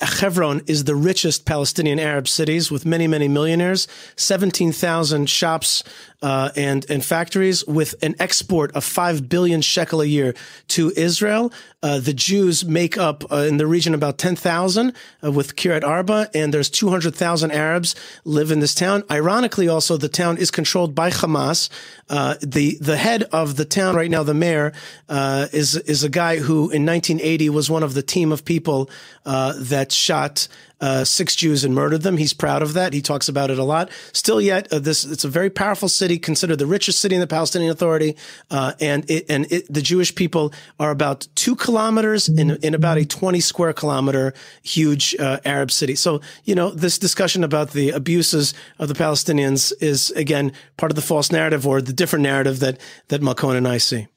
Hebron 0.00 0.62
is 0.66 0.84
the 0.84 0.94
richest 0.94 1.44
Palestinian 1.44 1.98
Arab 1.98 2.28
cities 2.28 2.70
with 2.70 2.86
many, 2.86 3.06
many 3.06 3.28
millionaires, 3.28 3.86
17,000 4.16 5.28
shops 5.28 5.84
uh, 6.22 6.50
and, 6.56 6.88
and 6.90 7.04
factories 7.04 7.64
with 7.66 7.94
an 8.02 8.14
export 8.18 8.72
of 8.72 8.84
5 8.84 9.28
billion 9.28 9.60
shekel 9.60 10.00
a 10.00 10.06
year 10.06 10.34
to 10.68 10.92
Israel. 10.96 11.52
Uh, 11.82 12.00
the 12.00 12.12
Jews 12.12 12.64
make 12.64 12.96
up 12.96 13.30
uh, 13.30 13.36
in 13.36 13.58
the 13.58 13.66
region 13.66 13.94
about 13.94 14.18
10,000 14.18 14.92
uh, 15.22 15.30
with 15.30 15.56
Kiryat 15.56 15.84
Arba, 15.84 16.30
and 16.34 16.52
there's 16.52 16.70
200,000 16.70 17.50
Arabs 17.50 17.94
live 18.24 18.50
in 18.50 18.60
this 18.60 18.74
town. 18.74 19.04
Ironically, 19.10 19.68
also, 19.68 19.96
the 19.96 20.08
town 20.08 20.38
is 20.38 20.50
controlled 20.50 20.94
by 20.94 21.10
Hamas. 21.10 21.68
Uh, 22.08 22.34
the, 22.40 22.78
the 22.80 22.96
head 22.96 23.24
of 23.24 23.56
the 23.56 23.64
town 23.64 23.94
right 23.94 24.10
now, 24.10 24.22
the 24.22 24.34
mayor, 24.34 24.72
uh, 25.08 25.46
is, 25.52 25.76
is 25.76 26.02
a 26.02 26.08
guy 26.08 26.38
who 26.38 26.70
in 26.70 26.86
1980 26.86 27.50
was 27.50 27.70
one 27.70 27.82
of 27.82 27.94
the 27.94 28.02
team 28.02 28.32
of 28.32 28.44
people 28.44 28.90
that 29.24 29.92
shot 29.92 30.48
uh, 30.80 31.04
six 31.04 31.34
Jews 31.34 31.64
and 31.64 31.74
murdered 31.74 32.02
them. 32.02 32.16
He's 32.16 32.32
proud 32.32 32.62
of 32.62 32.74
that. 32.74 32.92
He 32.92 33.00
talks 33.00 33.28
about 33.28 33.50
it 33.50 33.58
a 33.58 33.64
lot. 33.64 33.90
Still, 34.12 34.40
yet 34.40 34.72
uh, 34.72 34.78
this 34.78 35.04
it's 35.04 35.24
a 35.24 35.28
very 35.28 35.50
powerful 35.50 35.88
city, 35.88 36.18
considered 36.18 36.58
the 36.58 36.66
richest 36.66 36.98
city 36.98 37.14
in 37.14 37.20
the 37.20 37.26
Palestinian 37.26 37.70
Authority, 37.70 38.16
uh, 38.50 38.72
and 38.80 39.08
it, 39.10 39.24
and 39.28 39.50
it, 39.50 39.72
the 39.72 39.82
Jewish 39.82 40.14
people 40.14 40.52
are 40.78 40.90
about 40.90 41.26
two 41.34 41.56
kilometers 41.56 42.28
in 42.28 42.50
in 42.62 42.74
about 42.74 42.98
a 42.98 43.04
twenty 43.04 43.40
square 43.40 43.72
kilometer 43.72 44.34
huge 44.62 45.14
uh, 45.18 45.38
Arab 45.44 45.70
city. 45.70 45.94
So 45.94 46.20
you 46.44 46.54
know 46.54 46.70
this 46.70 46.98
discussion 46.98 47.44
about 47.44 47.70
the 47.70 47.90
abuses 47.90 48.54
of 48.78 48.88
the 48.88 48.94
Palestinians 48.94 49.72
is 49.80 50.10
again 50.10 50.52
part 50.76 50.92
of 50.92 50.96
the 50.96 51.02
false 51.02 51.32
narrative 51.32 51.66
or 51.66 51.80
the 51.80 51.92
different 51.92 52.22
narrative 52.22 52.60
that 52.60 52.78
that 53.08 53.22
Malkon 53.22 53.56
and 53.56 53.68
I 53.68 53.78
see. 53.78 54.08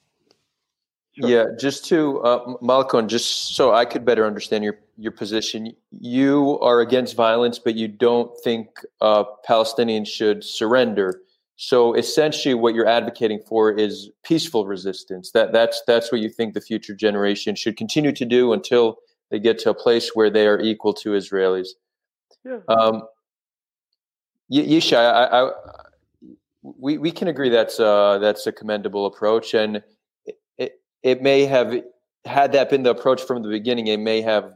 Yeah, 1.28 1.46
just 1.60 1.86
to 1.86 2.20
uh, 2.22 2.54
Malcolm, 2.62 3.08
just 3.08 3.56
so 3.56 3.74
I 3.74 3.86
could 3.86 4.06
better 4.06 4.26
understand 4.26 4.64
your 4.64 4.80
your 4.98 5.12
position, 5.12 5.74
you 5.91 6.60
are 6.62 6.82
against 6.82 7.16
violence, 7.16 7.60
but 7.60 7.76
you 7.76 7.88
don't 7.88 8.32
think 8.44 8.68
uh, 9.02 9.24
Palestinians 9.48 10.08
should 10.08 10.44
surrender. 10.44 11.22
So 11.56 11.94
essentially, 11.94 12.54
what 12.54 12.74
you're 12.74 12.88
advocating 12.88 13.41
for 13.48 13.72
is 13.72 14.10
peaceful 14.24 14.66
resistance. 14.66 15.32
That 15.32 15.52
that's 15.52 15.82
that's 15.86 16.12
what 16.12 16.22
you 16.22 16.30
think 16.30 16.54
the 16.54 16.62
future 16.62 16.96
generation 16.96 17.56
should 17.56 17.76
continue 17.76 18.14
to 18.14 18.26
do 18.26 18.54
until 18.54 19.00
they 19.30 19.40
get 19.40 19.60
to 19.60 19.72
a 19.72 19.74
place 19.74 20.12
where 20.14 20.30
they 20.30 20.48
are 20.48 20.60
equal 20.60 20.94
to 20.94 21.10
Israelis. 21.10 21.70
Yeah. 22.46 22.60
Um, 22.70 23.04
Yishai, 24.52 24.96
I, 24.96 25.48
I, 25.48 25.52
we 26.62 26.98
we 26.98 27.12
can 27.12 27.28
agree 27.28 27.50
that's 27.50 27.80
uh, 27.80 28.20
that's 28.20 28.48
a 28.48 28.52
commendable 28.52 29.06
approach, 29.06 29.54
and 29.54 29.84
it 31.04 31.22
may 31.22 31.46
have 31.46 31.76
had 32.26 32.52
that 32.54 32.70
been 32.70 32.84
the 32.84 32.92
approach 32.92 33.22
from 33.22 33.44
the 33.44 33.50
beginning, 33.50 33.88
it 33.88 34.00
may 34.00 34.22
have 34.22 34.56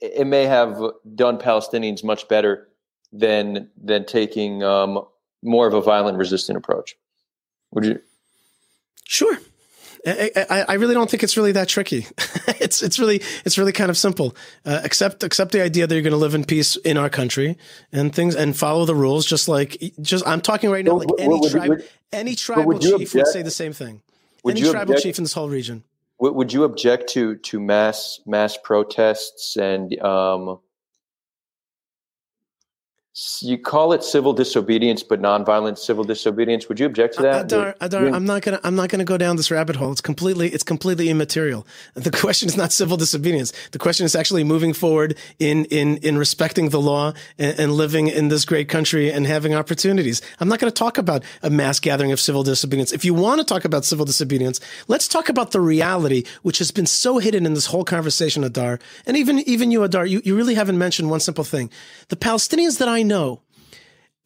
it 0.00 0.26
may 0.26 0.44
have 0.44 0.80
done 1.14 1.38
Palestinians 1.38 2.02
much 2.02 2.28
better 2.28 2.68
than 3.12 3.70
than 3.82 4.04
taking 4.04 4.62
um, 4.62 5.04
more 5.42 5.66
of 5.66 5.74
a 5.74 5.80
violent, 5.80 6.18
resistant 6.18 6.58
approach. 6.58 6.96
Would 7.72 7.84
you? 7.84 8.00
Sure. 9.04 9.38
I, 10.08 10.30
I, 10.48 10.64
I, 10.68 10.74
really 10.74 10.94
don't 10.94 11.10
think 11.10 11.24
it's 11.24 11.36
really 11.36 11.50
that 11.52 11.66
tricky. 11.66 12.06
it's 12.60 12.80
it's 12.80 12.98
really 13.00 13.22
it's 13.44 13.58
really 13.58 13.72
kind 13.72 13.90
of 13.90 13.98
simple. 13.98 14.36
Uh, 14.64 14.80
accept 14.84 15.24
accept 15.24 15.50
the 15.50 15.62
idea 15.62 15.86
that 15.86 15.94
you're 15.94 16.02
going 16.02 16.12
to 16.12 16.16
live 16.16 16.34
in 16.34 16.44
peace 16.44 16.76
in 16.76 16.96
our 16.96 17.10
country 17.10 17.58
and 17.90 18.14
things 18.14 18.36
and 18.36 18.56
follow 18.56 18.84
the 18.84 18.94
rules. 18.94 19.26
Just 19.26 19.48
like 19.48 19.76
just 20.00 20.26
I'm 20.26 20.40
talking 20.40 20.70
right 20.70 20.84
now. 20.84 20.98
Like 20.98 21.08
any 21.18 21.50
tribe, 21.50 21.82
any 22.12 22.36
tribal 22.36 22.78
chief 22.78 23.14
would 23.14 23.26
say 23.26 23.42
the 23.42 23.50
same 23.50 23.72
thing. 23.72 24.00
Any 24.50 24.62
tribal 24.62 24.80
object, 24.80 25.02
chief 25.02 25.18
in 25.18 25.24
this 25.24 25.32
whole 25.32 25.48
region. 25.48 25.84
Would 26.18 26.52
you 26.52 26.64
object 26.64 27.10
to 27.10 27.36
to 27.36 27.60
mass 27.60 28.20
mass 28.26 28.56
protests 28.62 29.56
and 29.56 29.98
um, 30.00 30.58
you 33.40 33.56
call 33.56 33.94
it 33.94 34.04
civil 34.04 34.34
disobedience, 34.34 35.02
but 35.02 35.22
nonviolent 35.22 35.78
civil 35.78 36.04
disobedience. 36.04 36.68
Would 36.68 36.78
you 36.78 36.84
object 36.84 37.14
to 37.14 37.22
that? 37.22 37.46
Adar, 37.46 37.74
Adar, 37.80 38.08
I'm 38.08 38.26
not 38.26 38.42
gonna. 38.42 38.60
I'm 38.62 38.76
not 38.76 38.90
gonna 38.90 39.04
go 39.04 39.16
down 39.16 39.36
this 39.36 39.50
rabbit 39.50 39.76
hole. 39.76 39.90
It's 39.90 40.02
completely. 40.02 40.48
It's 40.48 40.62
completely 40.62 41.08
immaterial. 41.08 41.66
The 41.94 42.10
question 42.20 42.46
is 42.46 42.58
not 42.58 42.72
civil 42.72 42.98
disobedience. 42.98 43.54
The 43.72 43.78
question 43.78 44.04
is 44.04 44.14
actually 44.14 44.44
moving 44.44 44.74
forward 44.74 45.16
in 45.38 45.64
in 45.66 45.96
in 45.98 46.18
respecting 46.18 46.68
the 46.68 46.80
law 46.80 47.14
and, 47.38 47.58
and 47.58 47.72
living 47.72 48.08
in 48.08 48.28
this 48.28 48.44
great 48.44 48.68
country 48.68 49.10
and 49.10 49.26
having 49.26 49.54
opportunities. 49.54 50.20
I'm 50.38 50.48
not 50.48 50.58
going 50.58 50.70
to 50.70 50.78
talk 50.78 50.98
about 50.98 51.22
a 51.42 51.48
mass 51.48 51.80
gathering 51.80 52.12
of 52.12 52.20
civil 52.20 52.42
disobedience. 52.42 52.92
If 52.92 53.02
you 53.06 53.14
want 53.14 53.40
to 53.40 53.46
talk 53.46 53.64
about 53.64 53.86
civil 53.86 54.04
disobedience, 54.04 54.60
let's 54.88 55.08
talk 55.08 55.30
about 55.30 55.52
the 55.52 55.60
reality, 55.60 56.24
which 56.42 56.58
has 56.58 56.70
been 56.70 56.86
so 56.86 57.16
hidden 57.16 57.46
in 57.46 57.54
this 57.54 57.66
whole 57.66 57.84
conversation, 57.84 58.44
Adar, 58.44 58.78
and 59.06 59.16
even 59.16 59.38
even 59.40 59.70
you, 59.70 59.84
Adar. 59.84 60.04
You 60.04 60.20
you 60.22 60.36
really 60.36 60.54
haven't 60.54 60.76
mentioned 60.76 61.08
one 61.08 61.20
simple 61.20 61.44
thing. 61.44 61.70
The 62.08 62.16
Palestinians 62.16 62.76
that 62.76 62.88
I 62.88 63.05
know. 63.06 63.42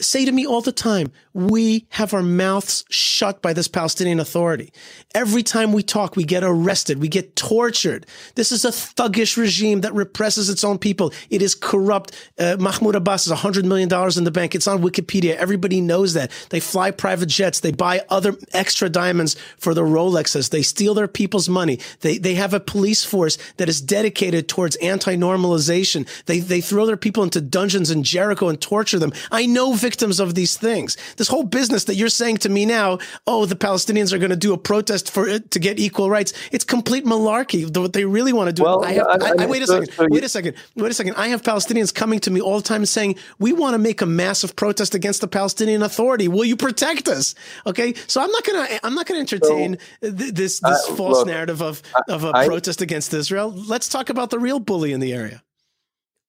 Say 0.00 0.24
to 0.24 0.32
me 0.32 0.46
all 0.46 0.62
the 0.62 0.72
time, 0.72 1.12
we 1.32 1.86
have 1.90 2.12
our 2.12 2.22
mouths 2.22 2.84
shut 2.90 3.40
by 3.40 3.52
this 3.52 3.68
Palestinian 3.68 4.18
Authority. 4.18 4.72
Every 5.14 5.42
time 5.42 5.72
we 5.72 5.82
talk, 5.82 6.16
we 6.16 6.24
get 6.24 6.42
arrested, 6.42 7.00
we 7.00 7.08
get 7.08 7.36
tortured. 7.36 8.06
This 8.34 8.50
is 8.50 8.64
a 8.64 8.70
thuggish 8.70 9.36
regime 9.36 9.82
that 9.82 9.94
represses 9.94 10.48
its 10.48 10.64
own 10.64 10.78
people. 10.78 11.12
It 11.30 11.40
is 11.42 11.54
corrupt. 11.54 12.16
Uh, 12.38 12.56
Mahmoud 12.58 12.96
Abbas 12.96 13.26
is 13.26 13.32
$100 13.32 13.64
million 13.64 13.88
in 14.16 14.24
the 14.24 14.30
bank. 14.30 14.54
It's 14.54 14.66
on 14.66 14.82
Wikipedia. 14.82 15.36
Everybody 15.36 15.80
knows 15.80 16.14
that. 16.14 16.32
They 16.50 16.60
fly 16.60 16.90
private 16.90 17.28
jets. 17.28 17.60
They 17.60 17.72
buy 17.72 18.02
other 18.08 18.34
extra 18.52 18.88
diamonds 18.88 19.36
for 19.56 19.72
the 19.72 19.82
Rolexes. 19.82 20.50
They 20.50 20.62
steal 20.62 20.94
their 20.94 21.08
people's 21.08 21.48
money. 21.48 21.78
They, 22.00 22.18
they 22.18 22.34
have 22.34 22.54
a 22.54 22.60
police 22.60 23.04
force 23.04 23.38
that 23.56 23.68
is 23.68 23.80
dedicated 23.80 24.48
towards 24.48 24.76
anti-normalization. 24.76 26.08
They, 26.26 26.40
they 26.40 26.60
throw 26.60 26.86
their 26.86 26.96
people 26.96 27.22
into 27.22 27.40
dungeons 27.40 27.90
in 27.90 28.02
Jericho 28.02 28.48
and 28.48 28.60
torture 28.60 28.98
them. 28.98 29.12
I 29.30 29.46
know 29.46 29.74
victims 29.74 30.18
of 30.18 30.34
these 30.34 30.56
things. 30.56 30.96
This 31.20 31.28
whole 31.28 31.42
business 31.42 31.84
that 31.84 31.96
you're 31.96 32.08
saying 32.08 32.38
to 32.38 32.48
me 32.48 32.64
now, 32.64 32.96
oh, 33.26 33.44
the 33.44 33.54
Palestinians 33.54 34.10
are 34.14 34.16
going 34.16 34.30
to 34.30 34.36
do 34.36 34.54
a 34.54 34.56
protest 34.56 35.10
for 35.10 35.28
it 35.28 35.50
to 35.50 35.58
get 35.58 35.78
equal 35.78 36.08
rights. 36.08 36.32
It's 36.50 36.64
complete 36.64 37.04
malarkey. 37.04 37.76
What 37.76 37.92
they 37.92 38.06
really 38.06 38.32
want 38.32 38.48
to 38.48 38.54
do. 38.54 38.62
Well, 38.62 38.82
I 38.82 38.92
have, 38.92 39.06
I, 39.06 39.16
I, 39.16 39.34
I, 39.40 39.46
wait 39.46 39.62
a 39.62 39.66
second. 39.66 39.92
So 39.92 40.06
wait 40.08 40.24
a 40.24 40.30
second. 40.30 40.54
Wait 40.76 40.90
a 40.90 40.94
second. 40.94 41.16
I 41.16 41.28
have 41.28 41.42
Palestinians 41.42 41.94
coming 41.94 42.20
to 42.20 42.30
me 42.30 42.40
all 42.40 42.56
the 42.56 42.66
time 42.66 42.86
saying, 42.86 43.16
we 43.38 43.52
want 43.52 43.74
to 43.74 43.78
make 43.78 44.00
a 44.00 44.06
massive 44.06 44.56
protest 44.56 44.94
against 44.94 45.20
the 45.20 45.28
Palestinian 45.28 45.82
Authority. 45.82 46.26
Will 46.26 46.46
you 46.46 46.56
protect 46.56 47.06
us? 47.06 47.34
Okay. 47.66 47.92
So 48.06 48.22
I'm 48.22 48.30
not 48.30 48.42
going 48.42 48.66
to, 48.66 48.86
I'm 48.86 48.94
not 48.94 49.06
to 49.08 49.14
entertain 49.14 49.76
so, 50.02 50.10
this, 50.10 50.60
this 50.60 50.62
uh, 50.64 50.94
false 50.94 51.18
look, 51.18 51.26
narrative 51.26 51.60
of, 51.60 51.82
of 52.08 52.24
a 52.24 52.32
protest 52.32 52.80
against 52.80 53.12
Israel. 53.12 53.50
Let's 53.50 53.90
talk 53.90 54.08
about 54.08 54.30
the 54.30 54.38
real 54.38 54.58
bully 54.58 54.94
in 54.94 55.00
the 55.00 55.12
area. 55.12 55.42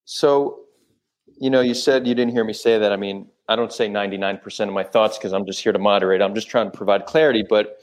So, 0.04 0.66
you 1.40 1.50
know, 1.50 1.62
you 1.62 1.76
said 1.76 2.06
you 2.06 2.14
didn't 2.14 2.34
hear 2.34 2.44
me 2.44 2.52
say 2.52 2.78
that. 2.78 2.92
I 2.92 2.98
mean, 2.98 3.31
I 3.52 3.56
don't 3.58 3.74
say 3.74 3.90
99% 3.90 4.68
of 4.68 4.74
my 4.74 4.84
thoughts 4.84 5.18
because 5.18 5.34
I'm 5.34 5.46
just 5.46 5.62
here 5.62 5.74
to 5.74 5.80
moderate. 5.80 6.22
I'm 6.22 6.34
just 6.34 6.50
trying 6.50 6.72
to 6.72 6.78
provide 6.78 7.06
clarity. 7.06 7.44
But 7.48 7.78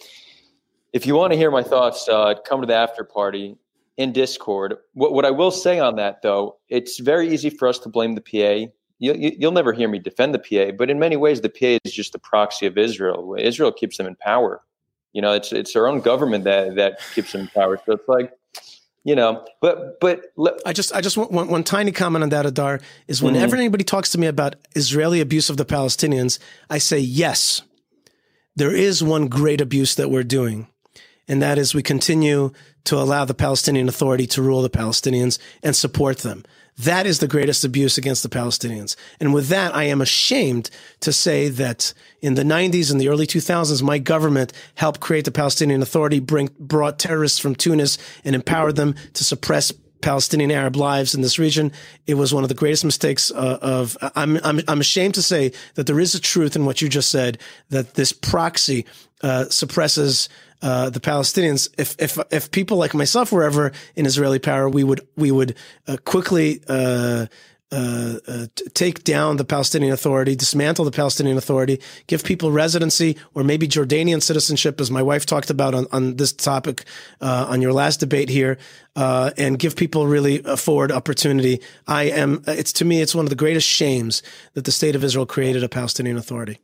if 0.94 1.06
you 1.06 1.14
want 1.14 1.32
to 1.32 1.36
hear 1.36 1.50
my 1.50 1.62
thoughts, 1.62 2.08
uh, 2.08 2.34
come 2.46 2.62
to 2.62 2.66
the 2.66 2.74
after 2.74 3.04
party 3.04 3.56
in 3.98 4.12
Discord. 4.12 4.76
What, 4.94 5.12
what 5.12 5.26
I 5.26 5.30
will 5.30 5.50
say 5.50 5.78
on 5.78 5.96
that, 5.96 6.22
though, 6.22 6.56
it's 6.70 6.98
very 6.98 7.28
easy 7.28 7.50
for 7.50 7.68
us 7.68 7.78
to 7.80 7.90
blame 7.90 8.14
the 8.14 8.22
PA. 8.22 8.72
You, 9.00 9.14
you, 9.14 9.32
you'll 9.38 9.52
never 9.52 9.74
hear 9.74 9.88
me 9.88 9.98
defend 9.98 10.34
the 10.34 10.38
PA, 10.38 10.72
but 10.72 10.88
in 10.88 10.98
many 10.98 11.16
ways, 11.16 11.42
the 11.42 11.50
PA 11.50 11.78
is 11.84 11.92
just 11.92 12.12
the 12.12 12.18
proxy 12.18 12.66
of 12.66 12.78
Israel. 12.78 13.36
Israel 13.38 13.70
keeps 13.70 13.98
them 13.98 14.06
in 14.06 14.16
power. 14.16 14.62
You 15.12 15.22
know, 15.22 15.32
it's 15.32 15.52
it's 15.52 15.72
their 15.72 15.88
own 15.88 16.00
government 16.00 16.44
that 16.44 16.76
that 16.76 17.00
keeps 17.14 17.32
them 17.32 17.42
in 17.42 17.48
power. 17.48 17.80
So 17.84 17.92
it's 17.92 18.08
like 18.08 18.32
you 19.08 19.16
know 19.16 19.42
but 19.62 19.98
but 20.00 20.20
i 20.66 20.72
just 20.72 20.94
i 20.94 21.00
just 21.00 21.16
want 21.16 21.32
one, 21.32 21.48
one 21.48 21.64
tiny 21.64 21.90
comment 21.90 22.22
on 22.22 22.28
that 22.28 22.44
adar 22.44 22.78
is 23.06 23.22
whenever 23.22 23.52
mm-hmm. 23.52 23.60
anybody 23.60 23.82
talks 23.82 24.10
to 24.10 24.18
me 24.18 24.26
about 24.26 24.54
israeli 24.76 25.22
abuse 25.22 25.48
of 25.48 25.56
the 25.56 25.64
palestinians 25.64 26.38
i 26.68 26.76
say 26.76 26.98
yes 26.98 27.62
there 28.54 28.74
is 28.74 29.02
one 29.02 29.26
great 29.26 29.62
abuse 29.62 29.94
that 29.94 30.10
we're 30.10 30.22
doing 30.22 30.68
and 31.26 31.40
that 31.40 31.56
is 31.56 31.74
we 31.74 31.82
continue 31.82 32.52
to 32.84 32.96
allow 32.96 33.24
the 33.24 33.32
palestinian 33.32 33.88
authority 33.88 34.26
to 34.26 34.42
rule 34.42 34.60
the 34.60 34.68
palestinians 34.68 35.38
and 35.62 35.74
support 35.74 36.18
them 36.18 36.44
that 36.78 37.06
is 37.06 37.18
the 37.18 37.26
greatest 37.26 37.64
abuse 37.64 37.98
against 37.98 38.22
the 38.22 38.28
Palestinians. 38.28 38.94
And 39.18 39.34
with 39.34 39.48
that, 39.48 39.74
I 39.74 39.84
am 39.84 40.00
ashamed 40.00 40.70
to 41.00 41.12
say 41.12 41.48
that 41.48 41.92
in 42.20 42.34
the 42.34 42.44
90s 42.44 42.90
and 42.90 43.00
the 43.00 43.08
early 43.08 43.26
2000s, 43.26 43.82
my 43.82 43.98
government 43.98 44.52
helped 44.76 45.00
create 45.00 45.24
the 45.24 45.32
Palestinian 45.32 45.82
Authority, 45.82 46.20
bring, 46.20 46.50
brought 46.58 46.98
terrorists 46.98 47.38
from 47.38 47.54
Tunis 47.54 47.98
and 48.24 48.34
empowered 48.34 48.76
them 48.76 48.94
to 49.14 49.24
suppress 49.24 49.72
Palestinian 50.00 50.50
Arab 50.50 50.76
lives 50.76 51.14
in 51.14 51.22
this 51.22 51.38
region. 51.38 51.72
It 52.06 52.14
was 52.14 52.32
one 52.32 52.44
of 52.44 52.48
the 52.48 52.54
greatest 52.54 52.84
mistakes 52.84 53.32
uh, 53.32 53.58
of. 53.60 53.96
I'm, 54.14 54.38
I'm 54.44 54.60
I'm 54.68 54.80
ashamed 54.80 55.14
to 55.14 55.22
say 55.22 55.52
that 55.74 55.86
there 55.86 55.98
is 55.98 56.14
a 56.14 56.20
truth 56.20 56.54
in 56.54 56.64
what 56.64 56.80
you 56.80 56.88
just 56.88 57.10
said 57.10 57.38
that 57.70 57.94
this 57.94 58.12
proxy 58.12 58.86
uh, 59.22 59.46
suppresses 59.46 60.28
uh, 60.62 60.90
the 60.90 61.00
Palestinians. 61.00 61.68
If 61.78 61.96
if 61.98 62.18
if 62.30 62.50
people 62.50 62.76
like 62.76 62.94
myself 62.94 63.32
were 63.32 63.44
ever 63.44 63.72
in 63.96 64.06
Israeli 64.06 64.38
power, 64.38 64.68
we 64.68 64.84
would 64.84 65.06
we 65.16 65.30
would 65.30 65.56
uh, 65.86 65.96
quickly. 66.04 66.62
Uh, 66.68 67.26
uh, 67.70 68.14
uh 68.26 68.46
take 68.72 69.04
down 69.04 69.36
the 69.36 69.44
Palestinian 69.44 69.92
Authority, 69.92 70.34
dismantle 70.34 70.86
the 70.86 70.90
Palestinian 70.90 71.36
Authority, 71.36 71.78
give 72.06 72.24
people 72.24 72.50
residency 72.50 73.14
or 73.34 73.44
maybe 73.44 73.68
Jordanian 73.68 74.22
citizenship, 74.22 74.80
as 74.80 74.90
my 74.90 75.02
wife 75.02 75.26
talked 75.26 75.50
about 75.50 75.74
on, 75.74 75.86
on 75.92 76.16
this 76.16 76.32
topic 76.32 76.86
uh, 77.20 77.44
on 77.46 77.60
your 77.60 77.74
last 77.74 78.00
debate 78.00 78.30
here, 78.30 78.56
uh, 78.96 79.32
and 79.36 79.58
give 79.58 79.76
people 79.76 80.06
really 80.06 80.40
a 80.46 80.56
forward 80.56 80.90
opportunity. 80.90 81.60
I 81.86 82.04
am. 82.04 82.42
It's 82.46 82.72
to 82.72 82.86
me, 82.86 83.02
it's 83.02 83.14
one 83.14 83.26
of 83.26 83.30
the 83.30 83.36
greatest 83.36 83.68
shames 83.68 84.22
that 84.54 84.64
the 84.64 84.72
state 84.72 84.96
of 84.96 85.04
Israel 85.04 85.26
created 85.26 85.62
a 85.62 85.68
Palestinian 85.68 86.16
Authority. 86.16 86.60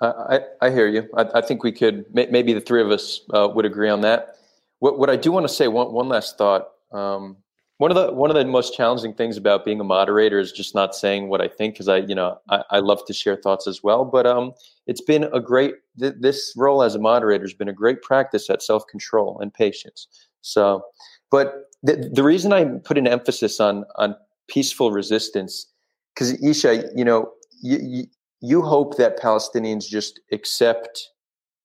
I, 0.00 0.40
I 0.62 0.70
hear 0.70 0.88
you. 0.88 1.08
I, 1.16 1.26
I, 1.34 1.40
think 1.42 1.62
we 1.62 1.72
could 1.72 2.06
maybe 2.12 2.52
the 2.54 2.60
three 2.60 2.80
of 2.80 2.90
us 2.90 3.20
uh, 3.34 3.48
would 3.54 3.66
agree 3.66 3.90
on 3.90 4.00
that. 4.00 4.36
What, 4.78 4.98
what 4.98 5.10
I 5.10 5.16
do 5.16 5.30
want 5.30 5.46
to 5.46 5.52
say 5.52 5.68
one 5.68 5.92
one 5.92 6.08
last 6.08 6.38
thought. 6.38 6.68
Um, 6.92 7.36
one 7.76 7.90
of 7.90 7.96
the 7.96 8.12
one 8.12 8.30
of 8.30 8.36
the 8.36 8.44
most 8.44 8.74
challenging 8.74 9.14
things 9.14 9.36
about 9.36 9.64
being 9.64 9.80
a 9.80 9.84
moderator 9.84 10.38
is 10.38 10.52
just 10.52 10.74
not 10.74 10.94
saying 10.94 11.28
what 11.28 11.40
I 11.40 11.48
think 11.48 11.74
because 11.74 11.88
I 11.88 11.98
you 11.98 12.14
know 12.14 12.38
I, 12.48 12.62
I, 12.70 12.78
love 12.80 13.04
to 13.06 13.14
share 13.14 13.36
thoughts 13.36 13.66
as 13.66 13.82
well. 13.82 14.04
But 14.04 14.26
um, 14.26 14.52
it's 14.86 15.00
been 15.00 15.24
a 15.24 15.40
great 15.40 15.74
th- 15.98 16.14
this 16.20 16.52
role 16.56 16.82
as 16.82 16.94
a 16.94 16.98
moderator 16.98 17.44
has 17.44 17.54
been 17.54 17.68
a 17.68 17.72
great 17.72 18.02
practice 18.02 18.50
at 18.50 18.62
self 18.62 18.86
control 18.86 19.38
and 19.40 19.52
patience. 19.52 20.08
So, 20.42 20.82
but 21.30 21.70
the, 21.82 22.10
the 22.12 22.22
reason 22.22 22.52
I 22.52 22.64
put 22.64 22.98
an 22.98 23.06
emphasis 23.06 23.60
on 23.60 23.84
on 23.96 24.14
peaceful 24.48 24.92
resistance 24.92 25.66
because 26.14 26.32
Isha, 26.42 26.90
you 26.94 27.04
know, 27.04 27.32
you, 27.62 27.78
you, 27.80 28.04
you 28.40 28.62
hope 28.62 28.96
that 28.96 29.18
Palestinians 29.18 29.86
just 29.88 30.20
accept 30.32 31.10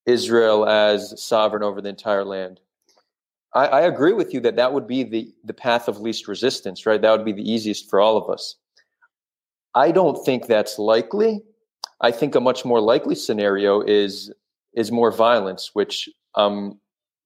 Israel 0.06 0.68
as 0.68 1.14
sovereign 1.22 1.64
over 1.64 1.82
the 1.82 1.90
entire 1.90 2.26
land. 2.26 2.60
I, 3.54 3.68
I, 3.68 3.82
agree 3.82 4.14
with 4.14 4.34
you 4.34 4.42
that 4.42 4.58
that 4.58 4.74
would 4.74 4.86
be 4.86 5.04
the, 5.04 5.34
the 5.46 5.54
path 5.54 5.88
of 5.88 6.00
least 6.00 6.28
resistance, 6.28 6.86
right? 6.86 7.02
That 7.02 7.12
would 7.12 7.26
be 7.26 7.32
the 7.32 7.50
easiest 7.50 7.90
for 7.90 8.00
all 8.02 8.18
of 8.18 8.30
us. 8.30 8.56
I 9.74 9.92
don't 9.92 10.24
think 10.26 10.48
that's 10.48 10.78
likely. 10.78 11.42
I 12.02 12.12
think 12.12 12.36
a 12.36 12.42
much 12.42 12.66
more 12.66 12.82
likely 12.82 13.16
scenario 13.16 13.82
is 13.82 14.32
is 14.74 14.92
more 14.92 15.12
violence, 15.12 15.72
which 15.74 16.10
um, 16.36 16.78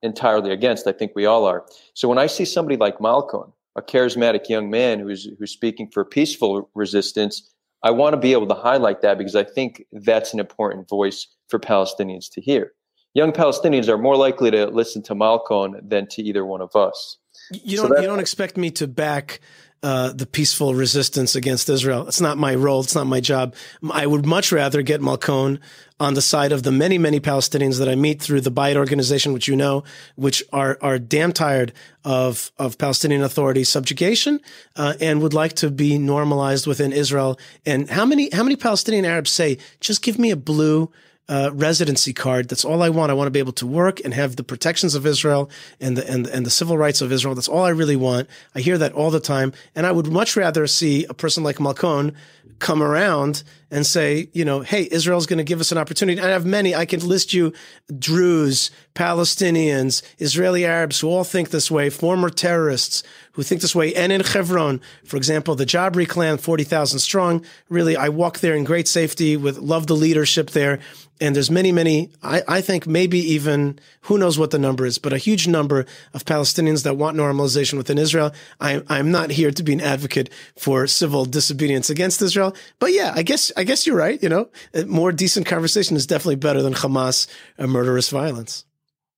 entirely 0.04 0.52
against. 0.52 0.86
I 0.86 0.92
think 0.92 1.14
we 1.16 1.26
all 1.26 1.46
are. 1.46 1.66
So 1.96 2.08
when 2.08 2.20
I 2.20 2.28
see 2.28 2.46
somebody 2.46 2.78
like 2.78 3.02
Malcolm, 3.02 3.52
a 3.76 3.82
charismatic 3.82 4.48
young 4.50 4.70
man 4.70 5.00
who's 5.00 5.28
who's 5.38 5.52
speaking 5.52 5.90
for 5.92 6.06
peaceful 6.06 6.70
resistance, 6.76 7.50
I 7.84 7.92
want 7.92 8.14
to 8.14 8.18
be 8.18 8.34
able 8.34 8.48
to 8.48 8.54
highlight 8.54 9.02
that 9.02 9.18
because 9.18 9.36
I 9.36 9.44
think 9.44 9.86
that's 9.92 10.34
an 10.34 10.40
important 10.40 10.90
voice 10.90 11.28
for 11.48 11.60
Palestinians 11.60 12.30
to 12.34 12.42
hear. 12.42 12.74
Young 13.14 13.32
Palestinians 13.32 13.88
are 13.88 13.98
more 13.98 14.16
likely 14.16 14.52
to 14.52 14.68
listen 14.68 15.02
to 15.04 15.16
Malcolm 15.16 15.76
than 15.82 16.08
to 16.08 16.22
either 16.22 16.46
one 16.46 16.62
of 16.62 16.76
us. 16.76 17.18
You 17.52 17.78
don't 17.78 17.90
so 17.90 18.00
you 18.00 18.08
don't 18.08 18.20
expect 18.20 18.58
me 18.58 18.70
to 18.72 18.88
back 18.88 19.40
uh, 19.82 20.12
the 20.12 20.26
peaceful 20.26 20.76
resistance 20.76 21.36
against 21.36 21.70
Israel. 21.70 22.08
It's 22.08 22.22
not 22.22 22.38
my 22.38 22.54
role. 22.56 22.82
It's 22.82 22.96
not 22.96 23.08
my 23.08 23.22
job. 23.22 23.56
I 23.92 24.06
would 24.06 24.26
much 24.26 24.52
rather 24.52 24.82
get 24.82 25.02
Malkon 25.02 25.60
on 26.00 26.14
the 26.14 26.22
side 26.22 26.52
of 26.52 26.64
the 26.64 26.72
many, 26.72 26.98
many 26.98 27.20
Palestinians 27.20 27.80
that 27.80 27.90
I 27.90 27.96
meet 27.96 28.22
through 28.22 28.42
the 28.42 28.52
Bayit 28.52 28.76
organization, 28.76 29.34
which 29.34 29.48
you 29.48 29.56
know, 29.56 29.84
which 30.16 30.44
are 30.52 30.78
are 30.82 31.00
damn 31.00 31.32
tired 31.32 31.74
of 32.04 32.52
of 32.58 32.78
Palestinian 32.78 33.22
Authority 33.22 33.64
subjugation 33.64 34.40
uh, 34.76 34.96
and 35.00 35.22
would 35.22 35.34
like 35.34 35.54
to 35.54 35.70
be 35.70 35.98
normalized 35.98 36.68
within 36.68 36.92
Israel. 36.92 37.40
And 37.66 37.90
how 37.90 38.06
many 38.06 38.30
how 38.34 38.44
many 38.44 38.56
Palestinian 38.56 39.06
Arabs 39.06 39.32
say, 39.32 39.58
just 39.80 40.02
give 40.02 40.20
me 40.20 40.32
a 40.32 40.38
blue 40.38 40.92
uh, 41.30 41.52
residency 41.54 42.12
card. 42.12 42.50
That's 42.50 42.66
all 42.66 42.82
I 42.82 42.90
want. 42.90 43.12
I 43.12 43.14
want 43.14 43.28
to 43.28 43.32
be 43.32 43.40
able 43.40 43.54
to 43.54 43.68
work 43.68 44.02
and 44.04 44.14
have 44.14 44.36
the 44.36 44.44
protections 44.44 44.96
of 44.96 45.06
Israel 45.06 45.50
and 45.80 45.96
the 45.96 46.10
and 46.10 46.28
and 46.28 46.46
the 46.46 46.50
civil 46.50 46.78
rights 46.78 47.02
of 47.02 47.12
Israel. 47.12 47.36
That's 47.36 47.48
all 47.48 47.64
I 47.64 47.70
really 47.70 47.96
want. 47.96 48.28
I 48.56 48.60
hear 48.60 48.78
that 48.80 48.94
all 48.94 49.12
the 49.12 49.20
time, 49.20 49.54
and 49.76 49.86
I 49.86 49.92
would 49.92 50.08
much 50.08 50.36
rather 50.36 50.66
see 50.68 51.06
a 51.06 51.14
person 51.14 51.44
like 51.44 51.58
Malkon 51.58 52.16
come 52.58 52.82
around 52.84 53.44
and 53.72 53.86
say, 53.86 54.30
you 54.34 54.44
know, 54.44 54.62
hey, 54.62 54.88
Israel's 54.92 55.26
going 55.26 55.38
to 55.38 55.44
give 55.44 55.60
us 55.60 55.72
an 55.72 55.78
opportunity. 55.78 56.20
I 56.22 56.30
have 56.30 56.46
many. 56.46 56.74
I 56.74 56.86
can 56.86 57.08
list 57.08 57.34
you 57.34 57.54
Druze, 57.98 58.72
Palestinians, 58.96 60.02
Israeli 60.18 60.66
Arabs 60.66 61.00
who 61.00 61.10
all 61.10 61.24
think 61.24 61.50
this 61.50 61.70
way, 61.70 61.90
former 61.90 62.30
terrorists 62.30 63.04
who 63.34 63.44
think 63.44 63.62
this 63.62 63.76
way. 63.76 63.94
And 63.96 64.12
in 64.12 64.22
Hebron, 64.22 64.82
for 65.06 65.18
example, 65.18 65.56
the 65.56 65.66
Jabri 65.66 66.08
clan, 66.08 66.38
40,000 66.38 67.00
strong. 67.00 67.46
Really, 67.70 67.96
I 67.96 68.10
walk 68.10 68.40
there 68.40 68.56
in 68.56 68.64
great 68.64 68.88
safety 68.88 69.38
with 69.38 69.60
love 69.60 69.88
the 69.88 69.96
leadership 69.96 70.52
there. 70.52 70.80
And 71.22 71.36
there's 71.36 71.52
many, 71.52 71.72
many, 71.74 72.12
I, 72.24 72.44
I 72.48 72.62
think 72.62 72.88
maybe 72.88 73.20
even, 73.20 73.78
who 74.04 74.18
knows 74.18 74.40
what 74.40 74.52
the 74.52 74.60
number 74.60 74.86
is, 74.86 74.98
but 74.98 75.12
a 75.12 75.18
huge 75.18 75.48
number 75.48 75.86
of 76.14 76.24
Palestinians 76.24 76.84
that 76.84 76.96
want 76.96 77.18
normalization 77.18 77.78
within 77.78 77.98
Israel. 77.98 78.34
I, 78.62 78.82
I'm 78.88 79.12
not 79.12 79.32
here 79.32 79.52
to 79.52 79.64
be 79.64 79.74
an 79.74 79.82
advocate 79.82 80.30
for 80.58 80.88
civil 80.88 81.26
disobedience 81.26 81.90
against 81.90 82.22
Israel. 82.22 82.56
But 82.80 82.94
yeah, 82.94 83.12
I 83.16 83.24
guess, 83.24 83.52
I 83.60 83.64
guess 83.64 83.86
you're 83.86 83.98
right. 83.98 84.22
You 84.24 84.30
know, 84.30 84.50
more 84.88 85.12
decent 85.12 85.46
conversation 85.46 85.98
is 85.98 86.08
definitely 86.08 86.38
better 86.38 86.62
than 86.62 86.74
Hamas 86.74 87.28
and 87.58 87.70
murderous 87.70 88.10
violence. 88.10 88.64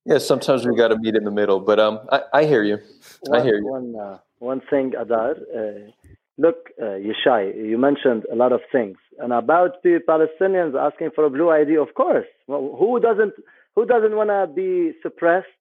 Yeah, 0.04 0.18
sometimes 0.18 0.66
we 0.66 0.74
got 0.76 0.88
to 0.88 0.98
meet 0.98 1.14
in 1.14 1.22
the 1.22 1.30
middle, 1.30 1.60
but 1.60 1.78
um, 1.78 2.00
I, 2.10 2.22
I 2.34 2.44
hear 2.44 2.64
you. 2.64 2.78
One, 3.20 3.40
I 3.40 3.44
hear 3.44 3.58
you. 3.58 3.70
One, 3.70 3.94
uh, 3.94 4.18
one 4.40 4.60
thing, 4.68 4.94
Adar. 4.98 5.36
Uh, 5.56 5.92
look, 6.38 6.70
uh, 6.80 6.98
Yishai, 7.06 7.54
you 7.54 7.78
mentioned 7.78 8.24
a 8.32 8.34
lot 8.34 8.50
of 8.50 8.62
things, 8.72 8.96
and 9.20 9.32
about 9.32 9.80
the 9.84 10.00
Palestinians 10.08 10.74
asking 10.74 11.10
for 11.14 11.24
a 11.24 11.30
blue 11.30 11.50
ID. 11.50 11.76
Of 11.76 11.94
course, 11.94 12.26
well, 12.48 12.74
who 12.76 12.98
doesn't? 12.98 13.34
Who 13.76 13.86
doesn't 13.86 14.16
want 14.16 14.30
to 14.30 14.52
be 14.52 14.92
suppressed, 15.04 15.54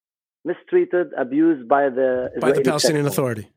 mistreated, 0.44 1.14
abused 1.16 1.68
by 1.68 1.90
the 1.90 2.32
by 2.42 2.52
the 2.52 2.62
Palestinian 2.62 3.06
Authority? 3.06 3.48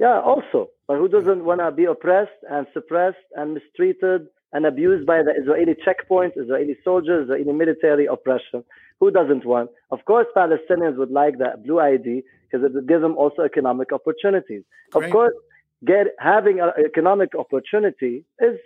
Yeah, 0.00 0.20
also, 0.20 0.70
but 0.88 0.98
who 0.98 1.08
doesn't 1.08 1.44
want 1.44 1.60
to 1.60 1.70
be 1.70 1.84
oppressed 1.84 2.40
and 2.50 2.66
suppressed 2.72 3.26
and 3.36 3.54
mistreated 3.54 4.26
and 4.52 4.66
abused 4.66 5.06
by 5.06 5.22
the 5.22 5.32
Israeli 5.40 5.74
checkpoints, 5.86 6.32
Israeli 6.36 6.76
soldiers, 6.84 7.24
Israeli 7.24 7.52
military 7.52 8.06
oppression. 8.06 8.64
Who 9.00 9.10
doesn't 9.10 9.44
want? 9.44 9.70
Of 9.90 10.04
course, 10.04 10.26
Palestinians 10.36 10.96
would 10.96 11.10
like 11.10 11.38
that 11.38 11.64
blue 11.64 11.80
ID 11.80 12.22
because 12.44 12.64
it 12.64 12.72
would 12.74 12.88
give 12.88 13.00
them 13.00 13.16
also 13.16 13.42
economic 13.42 13.92
opportunities. 13.92 14.62
Great. 14.92 15.04
Of 15.06 15.12
course, 15.12 15.34
get 15.84 16.06
having 16.18 16.60
an 16.60 16.70
economic 16.84 17.30
opportunity 17.36 18.24
is 18.40 18.58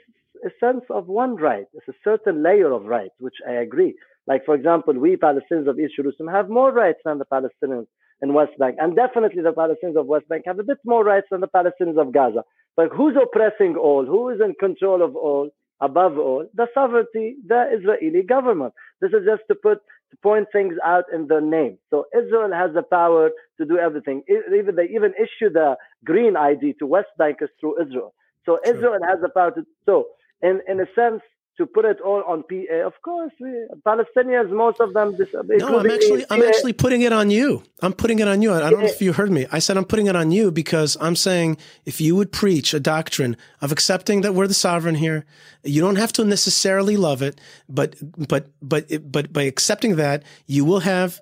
a 0.45 0.51
sense 0.61 0.85
of 0.91 1.09
one 1.09 1.37
right. 1.37 1.67
It's 1.73 1.89
a 1.89 1.99
certain 2.05 2.43
layer 2.43 2.71
of 2.73 2.85
rights, 2.85 3.15
which 3.19 3.37
I 3.47 3.53
agree. 3.53 3.95
Like, 4.27 4.45
for 4.45 4.55
example, 4.55 4.95
we 4.95 5.17
Palestinians 5.17 5.69
of 5.69 5.81
East 5.81 5.97
Jerusalem 5.97 6.29
have 6.33 6.51
more 6.51 6.71
rights 6.71 7.01
than 7.05 7.19
the 7.19 7.25
Palestinians 7.25 7.87
in 8.23 8.35
West 8.35 8.53
Bank. 8.59 8.77
And 8.79 8.97
definitely 8.97 9.43
the 9.43 9.53
Palestinians 9.53 9.99
of 9.99 10.07
West 10.07 10.29
Bank 10.29 10.45
have 10.47 10.59
a 10.59 10.65
bit 10.65 10.79
more 10.85 11.05
rights 11.05 11.29
than 11.31 11.41
the 11.41 11.49
Palestinians 11.49 12.01
of 12.01 12.13
Gaza. 12.13 12.45
But 12.77 12.91
who's 12.93 13.17
oppressing 13.21 13.77
all? 13.77 14.05
Who 14.05 14.29
is 14.31 14.41
in 14.41 14.55
control 14.55 15.03
of 15.03 15.17
all? 15.17 15.51
above 15.81 16.19
all, 16.19 16.47
the 16.55 16.67
sovereignty, 16.75 17.37
the 17.47 17.67
Israeli 17.73 18.23
government. 18.23 18.75
This 19.01 19.11
is 19.11 19.25
just 19.25 19.43
to 19.49 19.55
put 19.55 19.79
to 20.11 20.17
point 20.23 20.49
things 20.53 20.75
out 20.85 21.05
in 21.13 21.29
their 21.29 21.41
name. 21.41 21.79
So 21.91 22.07
Israel 22.17 22.51
has 22.53 22.73
the 22.75 22.83
power 22.83 23.31
to 23.59 23.65
do 23.67 23.79
everything. 23.79 24.23
Even 24.29 24.75
they 24.75 24.89
even 24.95 25.13
issue 25.19 25.51
the 25.53 25.77
green 26.05 26.37
ID 26.37 26.75
to 26.79 26.87
West 26.87 27.09
Bankers 27.19 27.51
through 27.61 27.83
Israel. 27.83 28.15
So 28.47 28.59
Israel 28.65 28.99
has 29.07 29.21
the 29.21 29.29
power 29.29 29.51
to. 29.53 29.67
So 29.87 30.09
in 30.43 30.61
in 30.67 30.81
a 30.81 30.87
sense, 30.95 31.23
to 31.59 31.67
put 31.67 31.85
it 31.85 32.01
all 32.01 32.23
on 32.25 32.45
PA. 32.45 32.87
Of 32.87 32.95
course, 33.03 33.33
we, 33.41 33.51
Palestinians, 33.85 34.51
most 34.51 34.81
of 34.81 34.95
them. 34.95 35.17
no, 35.59 35.81
I'm 35.81 35.91
actually, 35.91 36.25
I'm 36.31 36.43
actually 36.43 36.73
putting 36.73 37.03
it 37.03 37.13
on 37.13 37.31
you. 37.31 37.65
I'm 37.83 37.93
putting 37.93 38.21
it 38.21 38.29
on 38.29 38.41
you. 38.43 38.53
I 38.55 38.71
don't 38.71 38.81
know 38.81 38.87
if 38.87 39.03
you 39.03 39.13
heard 39.13 39.31
me. 39.31 39.47
I 39.53 39.59
said 39.59 39.77
I'm 39.77 39.85
putting 39.85 40.07
it 40.07 40.17
on 40.17 40.31
you 40.31 40.51
because 40.51 40.97
I'm 41.01 41.17
saying 41.17 41.59
if 41.85 42.01
you 42.01 42.17
would 42.17 42.33
preach 42.33 42.73
a 42.73 42.81
doctrine 42.81 43.37
of 43.61 43.73
accepting 43.73 44.23
that 44.23 44.35
we're 44.35 44.47
the 44.47 44.55
sovereign 44.55 44.95
here, 44.95 45.27
you 45.65 45.81
don't 45.81 45.97
have 45.97 46.13
to 46.15 46.25
necessarily 46.25 46.97
love 46.97 47.21
it, 47.23 47.41
but 47.69 47.97
but 48.17 48.49
but 48.63 48.87
but 49.13 49.33
by 49.33 49.43
accepting 49.43 49.97
that, 49.97 50.23
you 50.47 50.65
will 50.65 50.81
have 50.81 51.21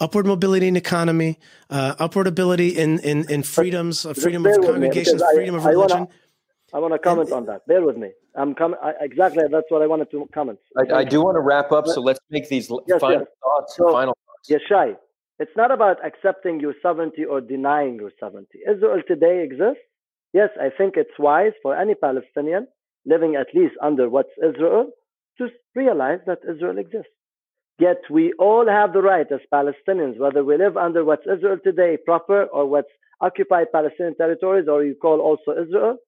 upward 0.00 0.26
mobility 0.26 0.66
in 0.66 0.76
economy, 0.76 1.38
uh, 1.70 1.94
upward 1.98 2.26
ability 2.26 2.68
in 2.68 2.98
in, 3.00 3.30
in 3.30 3.42
freedoms, 3.42 4.06
uh, 4.06 4.14
freedom 4.14 4.46
of 4.46 4.54
congregations, 4.62 5.22
freedom 5.34 5.54
of 5.54 5.64
religion. 5.64 6.08
I 6.74 6.78
want 6.78 6.92
to 6.92 6.98
comment 6.98 7.28
and, 7.28 7.36
on 7.38 7.46
that. 7.46 7.66
Bear 7.68 7.82
with 7.82 7.96
me. 7.96 8.10
I'm 8.36 8.54
coming. 8.54 8.78
Exactly. 9.00 9.44
That's 9.50 9.66
what 9.68 9.80
I 9.80 9.86
wanted 9.86 10.10
to 10.10 10.28
comment. 10.34 10.58
I, 10.76 11.02
I 11.02 11.04
do 11.04 11.22
want 11.22 11.36
to 11.36 11.40
wrap 11.40 11.70
up, 11.70 11.86
so 11.86 12.00
let's 12.00 12.18
make 12.30 12.48
these 12.48 12.68
yes, 12.88 13.00
final 13.00 13.20
yes. 13.20 13.28
thoughts. 13.42 13.76
So, 13.76 13.92
final 13.92 14.18
thoughts. 14.26 14.50
Yishai, 14.50 14.96
it's 15.38 15.56
not 15.56 15.70
about 15.70 16.04
accepting 16.04 16.58
your 16.58 16.74
sovereignty 16.82 17.24
or 17.24 17.40
denying 17.40 17.94
your 17.96 18.10
sovereignty. 18.18 18.58
Israel 18.68 19.02
today 19.06 19.44
exists. 19.44 19.84
Yes, 20.32 20.50
I 20.60 20.68
think 20.76 20.94
it's 20.96 21.16
wise 21.16 21.52
for 21.62 21.76
any 21.76 21.94
Palestinian 21.94 22.66
living 23.06 23.36
at 23.36 23.46
least 23.54 23.74
under 23.80 24.08
what's 24.08 24.34
Israel 24.38 24.90
to 25.38 25.48
realize 25.76 26.18
that 26.26 26.38
Israel 26.48 26.78
exists. 26.78 27.12
Yet 27.78 27.98
we 28.10 28.32
all 28.38 28.66
have 28.68 28.92
the 28.92 29.02
right 29.02 29.26
as 29.30 29.40
Palestinians, 29.52 30.18
whether 30.18 30.44
we 30.44 30.56
live 30.56 30.76
under 30.76 31.04
what's 31.04 31.26
Israel 31.26 31.58
today 31.62 31.98
proper 32.04 32.44
or 32.44 32.66
what's 32.66 32.90
occupied 33.20 33.72
Palestinian 33.72 34.16
territories 34.16 34.66
or 34.68 34.84
you 34.84 34.94
call 35.00 35.20
also 35.20 35.60
Israel, 35.60 35.98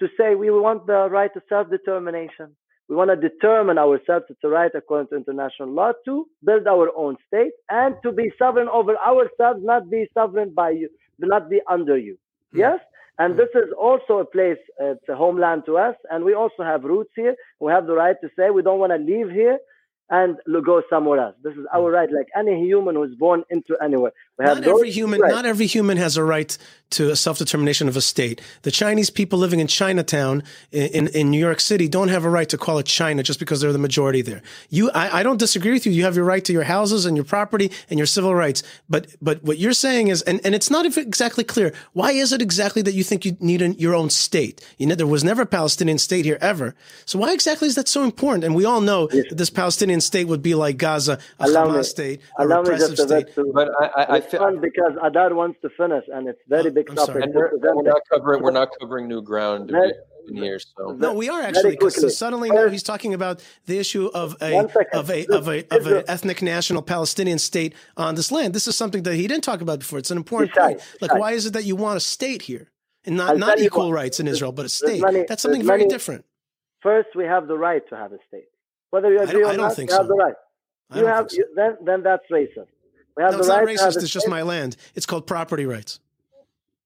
to 0.00 0.08
say 0.18 0.34
we 0.34 0.50
want 0.50 0.86
the 0.86 1.08
right 1.10 1.32
to 1.34 1.42
self-determination. 1.48 2.54
We 2.88 2.96
want 2.96 3.10
to 3.10 3.16
determine 3.16 3.78
ourselves. 3.78 4.26
It's 4.28 4.44
a 4.44 4.48
right 4.48 4.70
according 4.74 5.08
to 5.08 5.16
international 5.16 5.70
law 5.70 5.92
to 6.04 6.26
build 6.44 6.66
our 6.66 6.90
own 6.96 7.16
state 7.26 7.52
and 7.70 7.96
to 8.02 8.12
be 8.12 8.30
sovereign 8.38 8.68
over 8.68 8.96
ourselves, 8.98 9.60
not 9.62 9.88
be 9.90 10.06
sovereign 10.12 10.50
by 10.50 10.70
you, 10.70 10.90
not 11.18 11.48
be 11.48 11.60
under 11.68 11.96
you. 11.96 12.18
Mm. 12.54 12.58
Yes? 12.58 12.80
And 13.18 13.34
mm. 13.34 13.36
this 13.38 13.48
is 13.54 13.72
also 13.78 14.18
a 14.18 14.24
place, 14.24 14.58
it's 14.78 15.08
a 15.08 15.16
homeland 15.16 15.62
to 15.66 15.78
us. 15.78 15.96
And 16.10 16.24
we 16.24 16.34
also 16.34 16.62
have 16.62 16.84
roots 16.84 17.12
here. 17.16 17.36
We 17.58 17.72
have 17.72 17.86
the 17.86 17.94
right 17.94 18.16
to 18.20 18.28
say 18.36 18.50
we 18.50 18.62
don't 18.62 18.80
want 18.80 18.92
to 18.92 18.98
leave 18.98 19.30
here 19.30 19.58
and 20.10 20.36
go 20.64 20.82
somewhere 20.90 21.20
else. 21.20 21.36
This 21.42 21.54
is 21.54 21.64
our 21.74 21.90
right, 21.90 22.10
like 22.12 22.28
any 22.36 22.62
human 22.62 22.96
who's 22.96 23.14
born 23.14 23.44
into 23.48 23.76
anywhere. 23.82 24.12
We 24.38 24.46
have 24.46 24.60
not 24.60 24.68
every 24.68 24.90
human. 24.90 25.20
Rights. 25.20 25.34
Not 25.34 25.46
every 25.46 25.66
human 25.66 25.96
has 25.96 26.16
a 26.16 26.24
right 26.24 26.56
to 26.90 27.10
a 27.10 27.16
self 27.16 27.38
determination 27.38 27.88
of 27.88 27.96
a 27.96 28.00
state. 28.00 28.40
The 28.62 28.70
Chinese 28.70 29.10
people 29.10 29.38
living 29.38 29.60
in 29.60 29.66
Chinatown 29.66 30.42
in, 30.72 31.08
in 31.08 31.30
New 31.30 31.38
York 31.38 31.60
City 31.60 31.88
don't 31.88 32.08
have 32.08 32.24
a 32.24 32.30
right 32.30 32.48
to 32.48 32.58
call 32.58 32.78
it 32.78 32.86
China 32.86 33.22
just 33.22 33.38
because 33.38 33.60
they're 33.60 33.72
the 33.72 33.78
majority 33.78 34.22
there. 34.22 34.42
You, 34.70 34.90
I, 34.90 35.20
I 35.20 35.22
don't 35.22 35.38
disagree 35.38 35.72
with 35.72 35.86
you. 35.86 35.92
You 35.92 36.04
have 36.04 36.16
your 36.16 36.24
right 36.24 36.44
to 36.44 36.52
your 36.52 36.64
houses 36.64 37.04
and 37.06 37.16
your 37.16 37.24
property 37.24 37.70
and 37.90 37.98
your 37.98 38.06
civil 38.06 38.34
rights. 38.34 38.62
But 38.88 39.08
but 39.20 39.42
what 39.42 39.58
you're 39.58 39.72
saying 39.72 40.08
is, 40.08 40.22
and, 40.22 40.40
and 40.44 40.54
it's 40.54 40.70
not 40.70 40.86
exactly 40.86 41.44
clear. 41.44 41.72
Why 41.92 42.12
is 42.12 42.32
it 42.32 42.42
exactly 42.42 42.82
that 42.82 42.92
you 42.92 43.04
think 43.04 43.24
you 43.24 43.36
need 43.40 43.62
a, 43.62 43.72
your 43.74 43.94
own 43.94 44.10
state? 44.10 44.64
You 44.78 44.86
know, 44.86 44.94
there 44.94 45.06
was 45.06 45.24
never 45.24 45.42
a 45.42 45.46
Palestinian 45.46 45.98
state 45.98 46.24
here 46.24 46.38
ever. 46.40 46.74
So 47.06 47.18
why 47.18 47.32
exactly 47.32 47.68
is 47.68 47.74
that 47.74 47.88
so 47.88 48.04
important? 48.04 48.44
And 48.44 48.54
we 48.54 48.64
all 48.64 48.80
know 48.80 49.08
yes. 49.12 49.26
that 49.28 49.36
this 49.36 49.50
Palestinian 49.50 50.00
state 50.00 50.26
would 50.26 50.42
be 50.42 50.54
like 50.54 50.76
Gaza, 50.76 51.18
a 51.38 51.46
allow 51.46 51.66
Hamas 51.66 51.76
me, 51.76 51.82
state, 51.84 52.20
a 52.38 52.46
repressive 52.46 52.98
state. 52.98 53.34
To, 53.34 53.50
but 53.52 53.70
I, 53.80 53.86
I, 53.86 54.16
I 54.16 54.20
feel, 54.30 54.58
because 54.60 54.92
Adar 55.02 55.34
wants 55.34 55.60
to 55.62 55.70
finish, 55.76 56.04
and 56.12 56.28
it's 56.28 56.40
very 56.48 56.70
oh, 56.70 56.74
big 56.74 56.90
I'm 56.90 56.96
topic. 56.96 57.24
We're, 57.32 57.50
we're, 57.58 57.82
not 57.82 58.02
covering. 58.10 58.42
We're 58.42 58.50
not 58.50 58.68
covering 58.80 59.08
new 59.08 59.22
ground. 59.22 59.70
in 60.28 60.36
here, 60.36 60.58
so. 60.58 60.92
No, 60.92 61.14
we 61.14 61.28
are 61.28 61.42
actually 61.42 61.72
because 61.72 62.00
so 62.00 62.08
suddenly 62.08 62.50
now 62.50 62.68
he's 62.68 62.82
talking 62.82 63.14
about 63.14 63.42
the 63.66 63.78
issue 63.78 64.10
of 64.14 64.36
a 64.40 64.58
of 64.92 65.10
a 65.10 65.26
of 65.26 65.48
a 65.48 65.66
of 65.74 65.86
an 65.86 66.04
ethnic 66.08 66.42
national 66.42 66.82
Palestinian 66.82 67.38
state 67.38 67.74
on 67.96 68.14
this 68.14 68.30
land. 68.32 68.54
This 68.54 68.66
is 68.66 68.76
something 68.76 69.02
that 69.04 69.14
he 69.14 69.26
didn't 69.26 69.44
talk 69.44 69.60
about 69.60 69.80
before. 69.80 69.98
It's 69.98 70.10
an 70.10 70.16
important 70.16 70.52
point. 70.52 70.80
Like, 71.00 71.14
why 71.14 71.32
is 71.32 71.46
it 71.46 71.52
that 71.52 71.64
you 71.64 71.76
want 71.76 71.96
a 71.96 72.00
state 72.00 72.42
here 72.42 72.70
and 73.04 73.16
not 73.16 73.38
not 73.38 73.58
equal 73.58 73.92
rights 73.92 74.20
in 74.20 74.28
Israel, 74.28 74.52
but 74.52 74.66
a 74.66 74.68
state? 74.68 75.02
Many, 75.02 75.24
That's 75.28 75.42
something 75.42 75.62
very 75.62 75.80
many, 75.80 75.90
different. 75.90 76.24
First, 76.82 77.08
we 77.14 77.24
have 77.24 77.48
the 77.48 77.56
right 77.56 77.82
to 77.88 77.96
have 77.96 78.12
a 78.12 78.18
state. 78.28 78.48
Whether 78.90 79.10
you 79.10 79.20
agree 79.20 79.42
or 79.42 79.56
not, 79.56 79.76
you 79.78 79.88
so. 79.88 79.96
have 79.96 80.08
the 80.08 80.14
right. 80.14 80.34
You 80.94 81.06
have 81.06 81.30
so. 81.30 81.42
then 81.56 81.76
then 81.84 82.02
that's 82.02 82.24
racist. 82.30 82.68
We 83.16 83.22
have 83.22 83.32
no, 83.32 83.38
the 83.38 83.42
it's 83.44 83.48
right 83.48 83.64
not 83.76 83.92
racist. 83.92 84.02
It's 84.02 84.10
just 84.12 84.28
my 84.28 84.42
land. 84.42 84.76
It's 84.94 85.06
called 85.06 85.26
property 85.26 85.66
rights. 85.66 86.00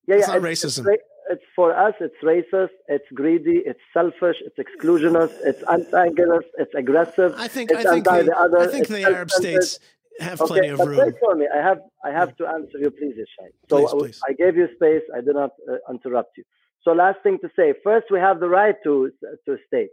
Yeah, 0.07 0.15
yeah. 0.15 0.19
It's 0.19 0.27
yeah, 0.27 0.33
not 0.35 0.43
racism. 0.43 0.85
ra- 0.85 0.93
It's, 1.31 1.43
for 1.55 1.75
us. 1.75 1.93
It's 1.99 2.15
racist. 2.23 2.69
It's 2.87 3.05
greedy. 3.13 3.61
It's 3.65 3.79
selfish. 3.93 4.37
It's 4.41 4.57
exclusionist. 4.57 5.35
It's 5.43 5.63
antagonist. 5.63 6.47
It's 6.57 6.73
aggressive. 6.75 7.33
I 7.37 7.47
think 7.47 7.71
it's 7.71 7.85
I 7.85 7.93
think 7.93 8.05
the, 8.05 8.23
the 8.23 8.37
other. 8.37 8.59
I 8.59 8.67
think 8.67 8.81
it's 8.83 8.89
the 8.91 9.03
Arab 9.03 9.31
states 9.31 9.79
have 10.19 10.39
plenty 10.39 10.67
of 10.67 10.79
room. 10.79 10.97
wait 10.97 11.15
for 11.19 11.35
me. 11.35 11.47
I 11.53 11.61
have 11.61 11.79
I 12.03 12.11
have 12.11 12.35
to 12.37 12.47
answer 12.47 12.77
you, 12.77 12.91
please, 12.91 13.15
Ishai. 13.15 13.49
So 13.69 13.87
Please, 13.99 14.19
I- 14.27 14.31
I 14.31 14.33
gave 14.33 14.55
you 14.57 14.67
space. 14.75 15.03
I 15.15 15.21
did 15.21 15.35
not 15.35 15.51
uh, 15.71 15.77
interrupt 15.93 16.37
you. 16.37 16.43
So 16.83 16.91
last 16.91 17.19
thing 17.23 17.37
to 17.41 17.49
say. 17.55 17.73
First, 17.83 18.07
we 18.11 18.19
have 18.19 18.39
the 18.39 18.49
right 18.49 18.75
to 18.83 19.11
to 19.45 19.57
state. 19.67 19.89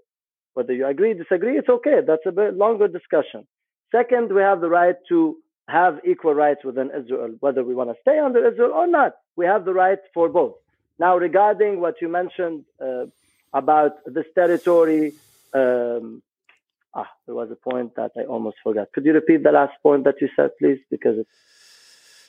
Whether 0.54 0.72
you 0.72 0.86
agree, 0.86 1.12
disagree, 1.12 1.58
it's 1.58 1.68
okay. 1.68 1.98
That's 2.06 2.26
a 2.26 2.32
bit 2.32 2.54
longer 2.56 2.88
discussion. 2.88 3.46
Second, 3.94 4.32
we 4.32 4.40
have 4.40 4.60
the 4.62 4.70
right 4.70 4.96
to 5.10 5.36
have 5.68 6.00
equal 6.04 6.34
rights 6.34 6.64
within 6.64 6.90
Israel, 6.90 7.34
whether 7.40 7.64
we 7.64 7.74
want 7.74 7.90
to 7.90 7.96
stay 8.00 8.18
under 8.18 8.46
Israel 8.50 8.72
or 8.72 8.86
not. 8.86 9.12
We 9.36 9.46
have 9.46 9.64
the 9.64 9.74
right 9.74 9.98
for 10.14 10.28
both. 10.28 10.54
Now, 10.98 11.16
regarding 11.16 11.80
what 11.80 11.96
you 12.00 12.08
mentioned 12.08 12.64
uh, 12.80 13.06
about 13.52 13.92
this 14.06 14.26
territory, 14.34 15.12
um, 15.52 16.22
ah, 16.94 17.08
there 17.26 17.34
was 17.34 17.50
a 17.50 17.56
point 17.56 17.96
that 17.96 18.12
I 18.16 18.22
almost 18.24 18.56
forgot. 18.62 18.92
Could 18.92 19.04
you 19.04 19.12
repeat 19.12 19.42
the 19.42 19.52
last 19.52 19.74
point 19.82 20.04
that 20.04 20.14
you 20.20 20.28
said, 20.36 20.50
please? 20.58 20.78
Because 20.90 21.18
it's 21.18 21.30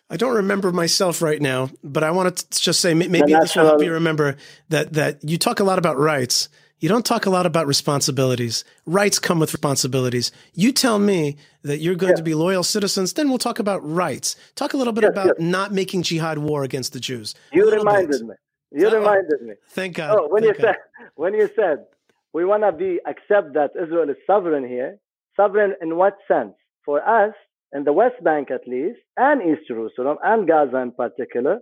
I 0.10 0.16
don't 0.16 0.36
remember 0.36 0.72
myself 0.72 1.22
right 1.22 1.42
now, 1.42 1.70
but 1.84 2.04
I 2.04 2.12
want 2.12 2.38
to 2.38 2.60
just 2.62 2.80
say 2.80 2.94
may- 2.94 3.10
maybe 3.10 3.34
this 3.34 3.56
will 3.56 3.66
help 3.66 3.84
you 3.84 3.92
remember 3.92 4.38
that 4.70 4.94
that 4.94 5.24
you 5.24 5.38
talk 5.38 5.60
a 5.60 5.66
lot 5.66 5.80
about 5.80 5.98
rights. 5.98 6.48
You 6.80 6.90
don't 6.90 7.06
talk 7.06 7.26
a 7.26 7.32
lot 7.32 7.48
about 7.48 7.66
responsibilities. 7.66 8.64
Rights 8.86 9.18
come 9.18 9.40
with 9.40 9.52
responsibilities. 9.52 10.32
You 10.54 10.72
tell 10.72 11.00
me 11.00 11.38
that 11.64 11.80
you're 11.80 11.96
going 11.96 12.16
to 12.16 12.22
be 12.22 12.36
loyal 12.36 12.64
citizens, 12.64 13.14
then 13.14 13.30
we'll 13.30 13.40
talk 13.40 13.58
about 13.58 13.80
rights. 13.80 14.36
Talk 14.56 14.74
a 14.74 14.78
little 14.78 14.94
bit 14.94 15.04
Yes, 15.04 15.12
about 15.12 15.40
not 15.40 15.74
making 15.74 16.04
jihad 16.04 16.38
war 16.38 16.64
against 16.64 16.94
the 16.94 17.00
Jews. 17.00 17.34
You 17.52 17.72
reminded 17.72 18.20
bit. 18.20 18.28
me. 18.28 18.36
You 18.72 18.90
Oh, 18.90 18.96
reminded 19.00 19.42
me. 19.42 19.54
Thank 19.70 19.96
God. 19.96 20.18
Oh, 20.20 20.28
when 20.28 20.44
you 20.44 20.54
God. 20.54 20.62
said 20.62 20.76
when 21.16 21.34
you 21.34 21.50
said 21.56 21.86
we 22.34 22.46
want 22.46 22.62
to 22.62 22.72
be 22.72 23.00
accept 23.08 23.54
that 23.56 23.72
Israel 23.82 24.10
is 24.10 24.18
sovereign 24.28 24.68
here, 24.68 25.00
sovereign 25.36 25.74
in 25.82 25.96
what 25.98 26.18
sense? 26.28 26.54
For 26.86 27.02
us, 27.02 27.34
in 27.74 27.86
the 27.86 27.94
West 27.94 28.24
Bank 28.24 28.52
at 28.52 28.68
least, 28.68 29.00
and 29.18 29.42
East 29.42 29.68
Jerusalem 29.68 30.18
and 30.24 30.48
Gaza 30.48 30.78
in 30.78 30.92
particular, 30.92 31.60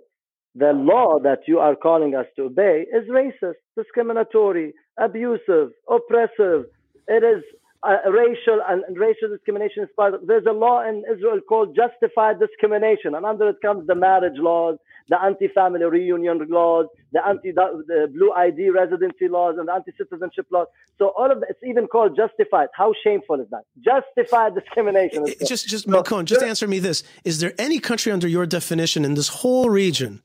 the 0.55 0.71
law 0.71 1.19
that 1.19 1.39
you 1.47 1.59
are 1.59 1.75
calling 1.75 2.15
us 2.15 2.25
to 2.37 2.43
obey 2.43 2.85
is 2.93 3.07
racist, 3.09 3.55
discriminatory, 3.77 4.73
abusive, 4.97 5.71
oppressive. 5.89 6.65
It 7.07 7.23
is 7.23 7.43
uh, 7.83 8.09
racial 8.09 8.61
and, 8.67 8.83
and 8.87 8.97
racial 8.97 9.27
discrimination 9.29 9.83
is 9.83 9.89
part 9.97 10.13
of. 10.13 10.25
There's 10.25 10.45
a 10.47 10.53
law 10.53 10.81
in 10.87 11.03
Israel 11.13 11.39
called 11.47 11.75
justified 11.75 12.39
discrimination, 12.39 13.13
and 13.15 13.25
under 13.25 13.49
it 13.49 13.57
comes 13.61 13.85
the 13.85 13.95
marriage 13.95 14.37
laws, 14.37 14.77
the 15.09 15.21
anti-family 15.21 15.83
reunion 15.83 16.39
laws, 16.49 16.87
the 17.11 17.23
anti 17.27 17.51
the 17.51 18.09
blue 18.13 18.31
ID 18.31 18.69
residency 18.69 19.27
laws, 19.27 19.55
and 19.59 19.67
the 19.67 19.73
anti-citizenship 19.73 20.47
laws. 20.51 20.67
So 20.97 21.11
all 21.17 21.31
of 21.31 21.41
that, 21.41 21.49
it's 21.49 21.59
even 21.63 21.85
called 21.87 22.15
justified. 22.15 22.69
How 22.73 22.93
shameful 23.03 23.41
is 23.41 23.47
that? 23.51 23.63
Justified 23.83 24.55
discrimination. 24.55 25.25
It- 25.27 25.45
just, 25.45 25.67
just, 25.67 25.85
Malcon, 25.87 26.25
just 26.25 26.41
answer 26.41 26.67
me 26.67 26.79
this: 26.79 27.03
Is 27.25 27.39
there 27.39 27.53
any 27.59 27.79
country 27.79 28.11
under 28.11 28.27
your 28.27 28.45
definition 28.47 29.03
in 29.05 29.15
this 29.15 29.27
whole 29.27 29.69
region 29.69 30.21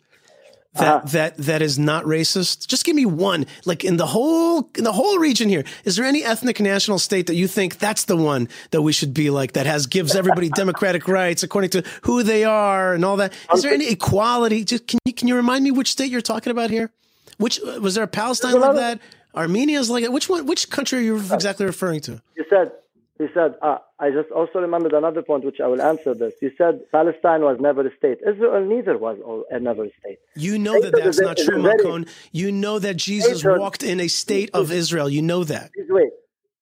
that 0.74 0.82
Uh-huh. 0.86 1.00
that 1.06 1.36
that 1.38 1.62
is 1.62 1.78
not 1.78 2.04
racist? 2.04 2.66
Just 2.68 2.84
give 2.84 2.94
me 2.94 3.04
one. 3.04 3.46
Like 3.64 3.84
in 3.84 3.96
the 3.96 4.06
whole 4.06 4.70
in 4.78 4.84
the 4.84 4.92
whole 4.92 5.18
region 5.18 5.48
here, 5.48 5.64
is 5.84 5.96
there 5.96 6.04
any 6.04 6.22
ethnic 6.24 6.60
national 6.60 6.98
state 6.98 7.26
that 7.26 7.34
you 7.34 7.48
think 7.48 7.78
that's 7.78 8.04
the 8.04 8.16
one 8.16 8.48
that 8.70 8.82
we 8.82 8.92
should 8.92 9.12
be 9.12 9.30
like 9.30 9.52
that 9.52 9.66
has 9.66 9.86
gives 9.86 10.14
everybody 10.14 10.48
democratic 10.62 11.08
rights 11.08 11.42
according 11.42 11.70
to 11.70 11.82
who 12.02 12.22
they 12.22 12.44
are 12.44 12.94
and 12.94 13.04
all 13.04 13.16
that? 13.16 13.32
Is 13.52 13.62
there 13.62 13.72
any 13.72 13.88
equality? 13.90 14.64
Just 14.64 14.86
can 14.86 14.98
you 15.04 15.12
can 15.12 15.26
you 15.28 15.34
remind 15.36 15.64
me 15.64 15.70
which 15.72 15.90
state 15.90 16.10
you're 16.10 16.20
talking 16.20 16.50
about 16.52 16.70
here? 16.70 16.90
Which 17.38 17.58
was 17.80 17.94
there 17.96 18.04
a 18.04 18.08
Palestine 18.08 18.60
like 18.60 18.76
that? 18.76 19.00
Armenia's 19.34 19.88
like 19.90 20.04
that? 20.04 20.12
Which 20.12 20.28
one? 20.28 20.46
Which 20.46 20.70
country 20.70 20.98
are 21.00 21.02
you 21.02 21.16
exactly 21.18 21.64
referring 21.66 22.00
to? 22.02 22.20
You 22.36 22.44
said, 22.50 22.72
you 23.20 23.28
said, 23.34 23.54
uh, 23.62 23.78
I 23.98 24.10
just 24.10 24.30
also 24.30 24.58
remembered 24.60 24.92
another 24.94 25.22
point 25.22 25.44
which 25.44 25.60
I 25.60 25.66
will 25.66 25.82
answer 25.82 26.14
this. 26.14 26.34
You 26.40 26.50
said 26.56 26.80
Palestine 26.90 27.42
was 27.42 27.58
never 27.60 27.86
a 27.86 27.94
state. 27.96 28.18
Israel 28.26 28.64
neither 28.64 28.96
was 28.96 29.18
al- 29.24 29.44
uh, 29.54 29.58
never 29.58 29.84
a 29.84 29.90
state. 30.00 30.18
You 30.36 30.58
know 30.58 30.80
that 30.80 30.94
that's 30.94 31.20
not 31.20 31.36
true, 31.36 31.58
Malkon. 31.58 32.08
You 32.32 32.50
know 32.50 32.78
that 32.78 32.96
Jesus 32.96 33.40
Statehood- 33.40 33.58
walked 33.60 33.82
in 33.82 34.00
a 34.00 34.08
state 34.08 34.50
of 34.54 34.72
Israel. 34.72 35.08
You 35.10 35.22
know 35.22 35.44
that. 35.44 35.70
Please 35.74 35.86
wait. 35.90 36.12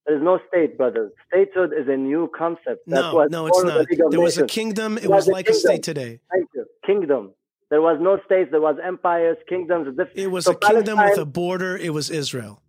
There 0.07 0.17
is 0.17 0.23
no 0.23 0.41
state, 0.49 0.77
brother. 0.77 1.13
Statehood 1.29 1.73
is 1.73 1.87
a 1.87 1.97
new 1.97 2.31
concept. 2.37 2.81
That's 2.87 3.13
No, 3.13 3.27
no, 3.31 3.47
it's 3.47 3.59
the 3.59 3.65
not. 3.69 3.81
Of 3.81 4.11
There 4.11 4.21
was 4.21 4.39
a 4.39 4.47
kingdom. 4.47 4.99
It 4.99 5.09
was 5.09 5.27
was 5.27 5.35
like 5.37 5.49
a 5.49 5.53
kingdom. 5.53 5.61
state 5.61 5.83
today. 5.85 6.21
Thank 6.33 6.49
you. 6.55 6.65
Kingdom. 6.85 7.35
There 7.71 7.83
was 7.83 7.99
no 8.01 8.19
states. 8.25 8.51
There 8.51 8.61
was 8.63 8.77
empires, 8.83 9.37
kingdoms. 9.49 9.97
It 10.15 10.31
was 10.31 10.47
so 10.47 10.53
a 10.53 10.57
kingdom 10.57 10.99
with 10.99 11.19
a 11.19 11.27
border. 11.27 11.77
It 11.77 11.93
was 11.93 12.11
Israel. 12.11 12.63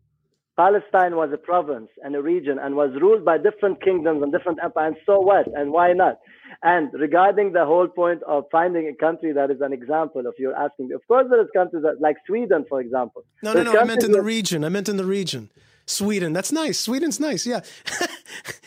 Palestine 0.60 1.15
was 1.15 1.30
a 1.34 1.38
province 1.38 1.88
and 2.03 2.14
a 2.18 2.22
region 2.22 2.60
and 2.60 2.76
was 2.76 2.91
ruled 2.99 3.23
by 3.23 3.38
different 3.38 3.81
kingdoms 3.81 4.22
and 4.22 4.30
different 4.34 4.60
empires. 4.61 4.88
And 4.88 4.98
so 5.06 5.22
what? 5.22 5.48
And 5.56 5.72
why 5.72 5.94
not? 5.94 6.15
And 6.64 6.91
regarding 6.91 7.53
the 7.53 7.65
whole 7.65 7.88
point 7.88 8.22
of 8.23 8.44
finding 8.52 8.86
a 8.94 8.95
country 9.06 9.31
that 9.31 9.52
is 9.52 9.61
an 9.61 9.72
example 9.72 10.27
of 10.27 10.34
you're 10.38 10.60
asking, 10.65 10.91
of 10.94 11.02
course 11.07 11.27
there 11.30 11.41
is 11.41 11.48
countries 11.56 11.84
that, 11.84 12.02
like 12.02 12.18
Sweden, 12.27 12.65
for 12.68 12.81
example. 12.81 13.23
No, 13.41 13.53
no, 13.53 13.64
no. 13.64 13.80
I 13.80 13.86
meant 13.86 14.03
in 14.03 14.11
the 14.11 14.22
region. 14.22 14.65
I 14.65 14.69
meant 14.69 14.90
in 14.90 14.98
the 14.98 15.06
region. 15.06 15.49
Sweden. 15.90 16.34
That's 16.34 16.52
nice. 16.52 16.80
Sweden's 16.80 17.20
nice. 17.20 17.45
Yeah. 17.45 17.61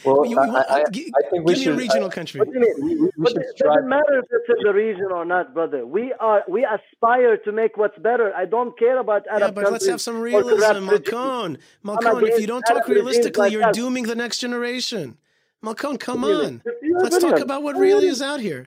Well, 0.05 0.27
You- 0.27 0.33
you- 0.33 0.39
I, 0.41 0.65
I, 0.79 0.85
gi- 0.91 1.13
I 1.17 1.31
think 1.31 1.47
we 1.47 1.55
give 1.55 1.67
me 1.67 1.73
a 1.73 1.77
regional 1.77 2.09
I- 2.09 2.15
country. 2.19 2.41
What 2.41 2.49
do 2.53 2.55
you 2.55 2.61
mean? 2.61 2.75
we, 2.85 2.95
we, 2.97 3.01
we 3.05 3.11
But 3.17 3.33
it 3.37 3.57
doesn't 3.59 3.89
matter 3.89 4.19
if 4.19 4.25
it's 4.33 4.49
in 4.59 4.65
the 4.67 4.73
region 4.75 5.09
or 5.15 5.25
not, 5.25 5.55
brother. 5.55 5.87
We 5.87 6.13
are 6.19 6.43
we 6.49 6.67
aspire 6.67 7.37
to 7.37 7.53
make 7.53 7.77
what's 7.77 7.97
better. 7.99 8.35
I 8.35 8.45
don't 8.45 8.77
care 8.77 8.99
about 8.99 9.23
Arab 9.29 9.41
Yeah, 9.43 9.51
but 9.53 9.73
let's 9.73 9.87
have 9.87 10.01
some 10.01 10.21
realism, 10.21 10.57
corrupt 10.59 10.81
regimes. 10.91 11.11
Malkon. 11.11 11.59
Malkon, 11.85 12.29
if 12.29 12.41
you 12.41 12.49
don't 12.49 12.63
talk 12.63 12.79
Arab 12.79 12.89
realistically, 12.89 13.43
like 13.45 13.53
you're 13.53 13.61
that. 13.63 13.75
dooming 13.75 14.05
the 14.05 14.17
next 14.17 14.39
generation. 14.39 15.17
Malkon, 15.65 16.01
come 16.01 16.25
Really? 16.25 16.47
on. 16.47 16.63
Let's 17.05 17.19
talk 17.19 17.39
about 17.39 17.63
what 17.63 17.77
really 17.77 18.09
is 18.09 18.21
out 18.21 18.41
here. 18.41 18.67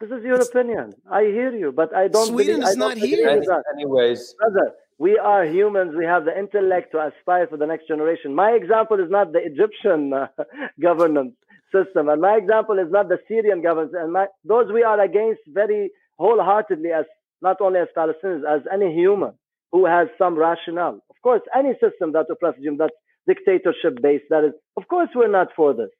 This 0.00 0.10
is 0.10 0.24
your 0.24 0.40
opinion. 0.40 0.94
I 1.08 1.22
hear 1.22 1.54
you, 1.54 1.70
but 1.70 1.94
I 1.94 2.08
don't. 2.08 2.26
Sweden 2.26 2.56
believe, 2.58 2.68
is 2.72 2.76
I 2.76 2.80
don't 2.80 2.88
not 2.88 2.98
here. 2.98 3.38
with. 3.38 3.48
Anyways, 3.72 4.34
Brother, 4.34 4.74
we 5.02 5.18
are 5.18 5.44
humans. 5.44 5.94
We 5.98 6.04
have 6.04 6.24
the 6.24 6.38
intellect 6.38 6.92
to 6.92 6.98
aspire 7.08 7.48
for 7.48 7.56
the 7.56 7.66
next 7.66 7.88
generation. 7.88 8.36
My 8.36 8.52
example 8.52 9.00
is 9.00 9.10
not 9.10 9.32
the 9.32 9.40
Egyptian 9.44 10.12
uh, 10.12 10.28
governance 10.80 11.34
system, 11.74 12.08
and 12.08 12.20
my 12.22 12.34
example 12.36 12.78
is 12.78 12.86
not 12.88 13.08
the 13.08 13.18
Syrian 13.26 13.62
governance. 13.62 13.94
And 13.98 14.12
my, 14.12 14.26
those 14.44 14.70
we 14.72 14.84
are 14.84 15.00
against 15.00 15.40
very 15.48 15.90
wholeheartedly, 16.20 16.90
as 16.92 17.06
not 17.40 17.60
only 17.60 17.80
as 17.80 17.88
Palestinians, 17.96 18.44
as 18.48 18.62
any 18.72 18.94
human 18.94 19.32
who 19.72 19.86
has 19.86 20.06
some 20.18 20.36
rationale. 20.36 21.00
Of 21.10 21.16
course, 21.20 21.42
any 21.52 21.72
system 21.82 22.12
that 22.12 22.26
oppresses 22.30 22.62
you, 22.62 22.76
that's 22.76 22.94
dictatorship 23.26 24.00
based, 24.00 24.26
that 24.30 24.44
is, 24.44 24.52
of 24.76 24.86
course, 24.86 25.08
we're 25.16 25.36
not 25.40 25.48
for 25.56 25.74
this. 25.74 25.90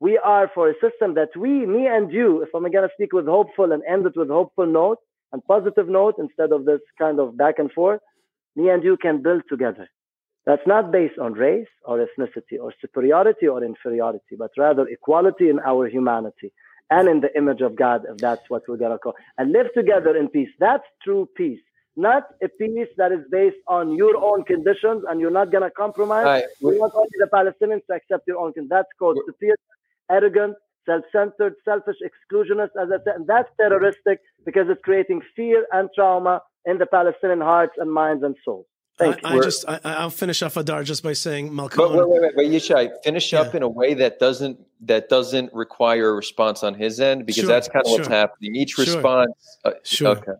We 0.00 0.20
are 0.22 0.50
for 0.54 0.68
a 0.68 0.74
system 0.84 1.14
that 1.14 1.30
we, 1.34 1.64
me 1.64 1.86
and 1.86 2.12
you, 2.12 2.42
if 2.42 2.50
I'm 2.54 2.70
going 2.70 2.88
to 2.88 2.90
speak 2.92 3.14
with 3.14 3.24
hopeful 3.24 3.72
and 3.72 3.82
end 3.88 4.04
it 4.04 4.16
with 4.16 4.28
hopeful 4.28 4.66
note 4.66 4.98
and 5.32 5.42
positive 5.46 5.88
note 5.88 6.16
instead 6.18 6.52
of 6.52 6.66
this 6.66 6.80
kind 6.98 7.20
of 7.20 7.38
back 7.38 7.54
and 7.58 7.72
forth, 7.72 8.00
me 8.56 8.68
and 8.68 8.82
you 8.82 8.96
can 8.96 9.22
build 9.22 9.42
together. 9.48 9.88
That's 10.46 10.66
not 10.66 10.90
based 10.90 11.18
on 11.18 11.34
race 11.34 11.68
or 11.84 11.98
ethnicity 11.98 12.58
or 12.60 12.72
superiority 12.80 13.46
or 13.46 13.62
inferiority, 13.62 14.36
but 14.38 14.50
rather 14.56 14.88
equality 14.88 15.48
in 15.48 15.60
our 15.60 15.86
humanity 15.88 16.52
and 16.90 17.08
in 17.08 17.20
the 17.20 17.34
image 17.36 17.60
of 17.60 17.76
God, 17.76 18.02
if 18.08 18.16
that's 18.18 18.48
what 18.48 18.62
we're 18.66 18.76
going 18.76 18.90
to 18.92 18.98
call, 18.98 19.14
and 19.38 19.52
live 19.52 19.66
together 19.74 20.16
in 20.16 20.28
peace. 20.28 20.48
That's 20.58 20.82
true 21.04 21.28
peace, 21.36 21.60
not 21.94 22.24
a 22.42 22.48
peace 22.48 22.88
that 22.96 23.12
is 23.12 23.20
based 23.30 23.58
on 23.68 23.94
your 23.94 24.16
own 24.16 24.42
conditions 24.44 25.04
and 25.08 25.20
you're 25.20 25.30
not 25.30 25.52
going 25.52 25.62
to 25.62 25.70
compromise. 25.70 26.24
Right. 26.24 26.44
We 26.60 26.78
want 26.78 26.94
only 26.94 27.10
the 27.18 27.28
Palestinians 27.32 27.86
to 27.86 27.94
accept 27.94 28.26
your 28.26 28.38
own 28.38 28.52
conditions. 28.52 28.70
That's 28.70 28.88
called 28.98 29.18
superior, 29.26 29.56
arrogant, 30.10 30.56
self-centered, 30.86 31.54
selfish, 31.64 31.96
exclusionist, 32.02 32.70
as 32.80 32.88
I 32.90 32.98
said, 33.04 33.14
and 33.16 33.26
that's 33.26 33.50
terroristic 33.60 34.20
because 34.44 34.66
it's 34.68 34.80
creating 34.82 35.20
fear 35.36 35.66
and 35.72 35.88
trauma 35.94 36.40
in 36.66 36.78
the 36.78 36.86
Palestinian 36.86 37.40
hearts 37.40 37.74
and 37.78 37.92
minds 37.92 38.22
and 38.22 38.36
souls. 38.44 38.66
Thank 38.98 39.24
I, 39.24 39.34
you. 39.34 39.40
I 39.40 39.42
just, 39.42 39.66
I, 39.66 39.80
I'll 39.82 40.10
finish 40.10 40.42
off 40.42 40.54
Hadar 40.54 40.84
just 40.84 41.02
by 41.02 41.14
saying, 41.14 41.56
but 41.56 41.74
wait, 41.74 41.90
wait, 41.90 42.20
wait, 42.20 42.36
wait, 42.36 42.50
Yishai, 42.50 42.90
finish 43.02 43.32
up 43.32 43.54
in 43.54 43.62
a 43.62 43.68
way 43.68 43.94
that 43.94 44.18
doesn't 44.18 44.60
that 44.82 45.08
doesn't 45.08 45.52
require 45.54 46.10
a 46.10 46.12
response 46.14 46.62
on 46.62 46.74
his 46.74 47.00
end 47.00 47.24
because 47.26 47.42
Sure, 47.42 47.48
that's 47.48 47.68
kind 47.68 47.84
of 47.84 47.92
what's 47.92 48.08
happening. 48.08 48.56
Each 48.56 48.72
Sure. 48.72 48.84
response. 48.84 49.58
Uh, 49.64 49.72
Sure. 49.84 50.08
Okay. 50.08 50.32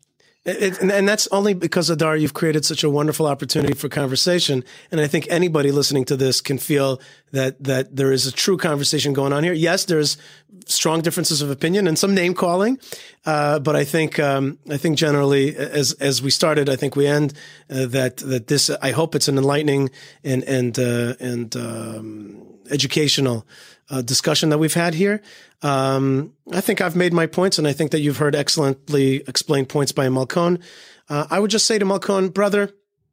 It, 0.46 0.80
and 0.80 1.06
that's 1.06 1.28
only 1.32 1.52
because 1.52 1.90
Hadar, 1.90 2.18
you've 2.18 2.32
created 2.32 2.64
such 2.64 2.82
a 2.82 2.88
wonderful 2.88 3.26
opportunity 3.26 3.74
for 3.74 3.90
conversation, 3.90 4.64
and 4.90 4.98
I 4.98 5.06
think 5.06 5.26
anybody 5.28 5.70
listening 5.70 6.06
to 6.06 6.16
this 6.16 6.40
can 6.40 6.56
feel 6.56 6.98
that 7.32 7.62
that 7.62 7.94
there 7.94 8.10
is 8.10 8.26
a 8.26 8.32
true 8.32 8.56
conversation 8.56 9.12
going 9.12 9.34
on 9.34 9.44
here. 9.44 9.52
Yes, 9.52 9.84
there's 9.84 10.16
strong 10.64 11.02
differences 11.02 11.42
of 11.42 11.50
opinion 11.50 11.86
and 11.86 11.98
some 11.98 12.14
name 12.14 12.32
calling, 12.32 12.78
uh, 13.26 13.58
but 13.58 13.76
I 13.76 13.84
think 13.84 14.18
um, 14.18 14.58
I 14.70 14.78
think 14.78 14.96
generally, 14.96 15.54
as 15.54 15.92
as 16.00 16.22
we 16.22 16.30
started, 16.30 16.70
I 16.70 16.76
think 16.76 16.96
we 16.96 17.06
end 17.06 17.34
uh, 17.68 17.84
that 17.88 18.16
that 18.18 18.46
this. 18.46 18.70
I 18.70 18.92
hope 18.92 19.14
it's 19.14 19.28
an 19.28 19.36
enlightening 19.36 19.90
and 20.24 20.42
and 20.44 20.78
uh, 20.78 21.14
and 21.20 21.54
um, 21.54 22.46
educational 22.70 23.46
uh, 23.90 24.02
discussion 24.02 24.48
that 24.50 24.58
we've 24.58 24.74
had 24.74 24.94
here. 24.94 25.20
Um, 25.62 26.32
I 26.52 26.60
think 26.60 26.80
I've 26.80 26.96
made 26.96 27.12
my 27.12 27.26
points, 27.26 27.58
and 27.58 27.66
I 27.66 27.72
think 27.72 27.90
that 27.90 28.00
you've 28.00 28.18
heard 28.18 28.34
excellently 28.34 29.16
explained 29.26 29.68
points 29.68 29.92
by 29.92 30.06
Malkon. 30.06 30.62
Uh, 31.08 31.26
I 31.28 31.40
would 31.40 31.50
just 31.50 31.66
say 31.66 31.78
to 31.78 31.84
Malkon, 31.84 32.32
brother, 32.32 32.70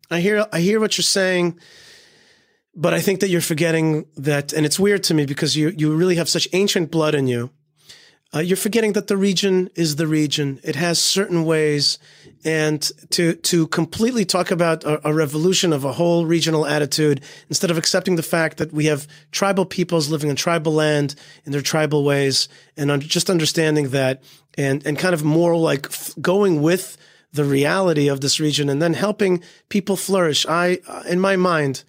I 0.10 0.20
hear 0.20 0.45
I 0.54 0.60
hear 0.62 0.80
what 0.80 0.98
you're 0.98 1.04
saying, 1.04 1.60
but 2.76 2.94
I 2.94 3.02
think 3.02 3.20
that 3.20 3.30
you're 3.30 3.41
forgetting 3.41 4.06
that, 4.16 4.54
and 4.54 4.66
it's 4.66 4.80
weird 4.80 5.04
to 5.06 5.14
me 5.14 5.26
because 5.26 5.58
you 5.58 5.74
you 5.76 5.94
really 5.94 6.16
have 6.16 6.30
such 6.30 6.48
ancient 6.54 6.91
blood 6.91 7.16
in 7.16 7.28
you. 7.28 7.52
Uh, 8.34 8.40
you're 8.40 8.58
forgetting 8.58 8.94
that 8.94 9.08
the 9.08 9.16
region 9.16 9.70
is 9.76 9.95
the 9.95 10.08
region. 10.08 10.60
It 10.64 10.76
has 10.76 10.99
certain 10.99 11.45
ways, 11.45 11.98
and 12.44 12.82
to 13.12 13.36
to 13.36 13.68
completely 13.68 14.26
talk 14.26 14.52
about 14.52 14.84
a, 14.84 15.08
a, 15.08 15.14
revolution 15.14 15.72
of 15.72 15.86
a 15.86 15.94
whole 15.94 16.26
regional 16.26 16.66
attitude 16.66 17.22
instead 17.48 17.72
of 17.72 17.78
accepting 17.78 18.18
the 18.18 18.24
fact 18.24 18.58
that 18.58 18.74
we 18.74 18.86
have 18.86 19.08
tribal 19.32 19.66
peoples 19.66 20.10
living 20.10 20.30
in 20.30 20.36
tribal 20.36 20.74
land 20.74 21.16
in 21.45 21.54
their 21.54 21.62
tribal 21.62 22.04
ways, 22.04 22.49
and 22.76 22.91
un- 22.91 22.99
just 22.99 23.30
understanding 23.30 23.90
that, 23.90 24.22
and 24.58 24.86
and 24.86 24.99
kind 24.99 25.14
of 25.14 25.24
more 25.24 25.56
like 25.56 25.86
f- 25.86 26.14
going 26.20 26.62
with 26.62 26.98
the 27.32 27.45
reality 27.45 28.10
of 28.10 28.20
this 28.22 28.40
region 28.40 28.70
and 28.70 28.82
then 28.82 28.94
helping 28.94 29.41
people 29.70 29.95
flourish. 29.95 30.45
I, 30.45 30.80
uh, 30.88 31.04
in 31.08 31.20
my 31.20 31.36
mind, 31.36 31.84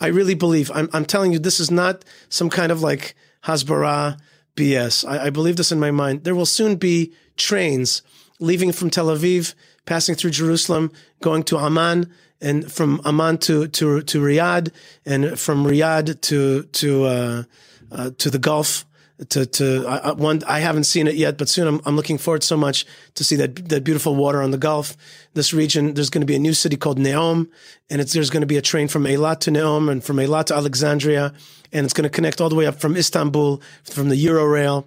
I 0.00 0.08
really 0.08 0.34
believe, 0.34 0.70
I'm, 0.74 0.88
I'm 0.92 1.04
telling 1.04 1.32
you, 1.32 1.38
this 1.38 1.60
is 1.60 1.70
not 1.70 2.04
some 2.28 2.50
kind 2.50 2.72
of 2.72 2.82
like 2.82 3.14
Hasbara 3.44 4.18
BS. 4.56 5.06
I, 5.08 5.26
I 5.26 5.30
believe 5.30 5.56
this 5.56 5.72
in 5.72 5.80
my 5.80 5.90
mind. 5.90 6.24
There 6.24 6.34
will 6.34 6.46
soon 6.46 6.76
be 6.76 7.12
trains 7.36 8.02
leaving 8.38 8.72
from 8.72 8.90
Tel 8.90 9.06
Aviv, 9.06 9.54
passing 9.86 10.14
through 10.14 10.30
Jerusalem, 10.30 10.92
going 11.20 11.42
to 11.44 11.58
Amman, 11.58 12.12
and 12.40 12.70
from 12.70 13.00
Amman 13.04 13.38
to, 13.38 13.68
to, 13.68 14.02
to 14.02 14.20
Riyadh, 14.20 14.72
and 15.06 15.38
from 15.38 15.64
Riyadh 15.64 16.20
to, 16.22 16.64
to, 16.64 17.04
uh, 17.04 17.42
uh, 17.90 18.10
to 18.18 18.30
the 18.30 18.38
Gulf 18.38 18.84
to 19.30 19.46
to 19.46 19.86
I, 19.86 20.12
one 20.12 20.42
I 20.46 20.60
haven't 20.60 20.84
seen 20.84 21.06
it 21.06 21.14
yet, 21.14 21.38
but 21.38 21.48
soon 21.48 21.66
I'm, 21.66 21.80
I'm 21.84 21.96
looking 21.96 22.18
forward 22.18 22.42
so 22.42 22.56
much 22.56 22.86
to 23.14 23.24
see 23.24 23.36
that 23.36 23.68
that 23.68 23.84
beautiful 23.84 24.14
water 24.14 24.42
on 24.42 24.50
the 24.50 24.58
Gulf. 24.58 24.96
This 25.34 25.52
region, 25.52 25.94
there's 25.94 26.10
going 26.10 26.20
to 26.22 26.26
be 26.26 26.34
a 26.34 26.38
new 26.38 26.54
city 26.54 26.76
called 26.76 26.98
Neom, 26.98 27.48
and 27.90 28.00
it's 28.00 28.12
there's 28.12 28.30
going 28.30 28.42
to 28.42 28.46
be 28.46 28.56
a 28.56 28.62
train 28.62 28.88
from 28.88 29.04
Eilat 29.04 29.40
to 29.40 29.50
Neom 29.50 29.90
and 29.90 30.02
from 30.02 30.16
Eilat 30.16 30.46
to 30.46 30.54
Alexandria, 30.54 31.32
and 31.72 31.84
it's 31.84 31.94
going 31.94 32.04
to 32.04 32.10
connect 32.10 32.40
all 32.40 32.48
the 32.48 32.56
way 32.56 32.66
up 32.66 32.80
from 32.80 32.96
Istanbul 32.96 33.62
from 33.84 34.08
the 34.08 34.26
Eurail. 34.26 34.84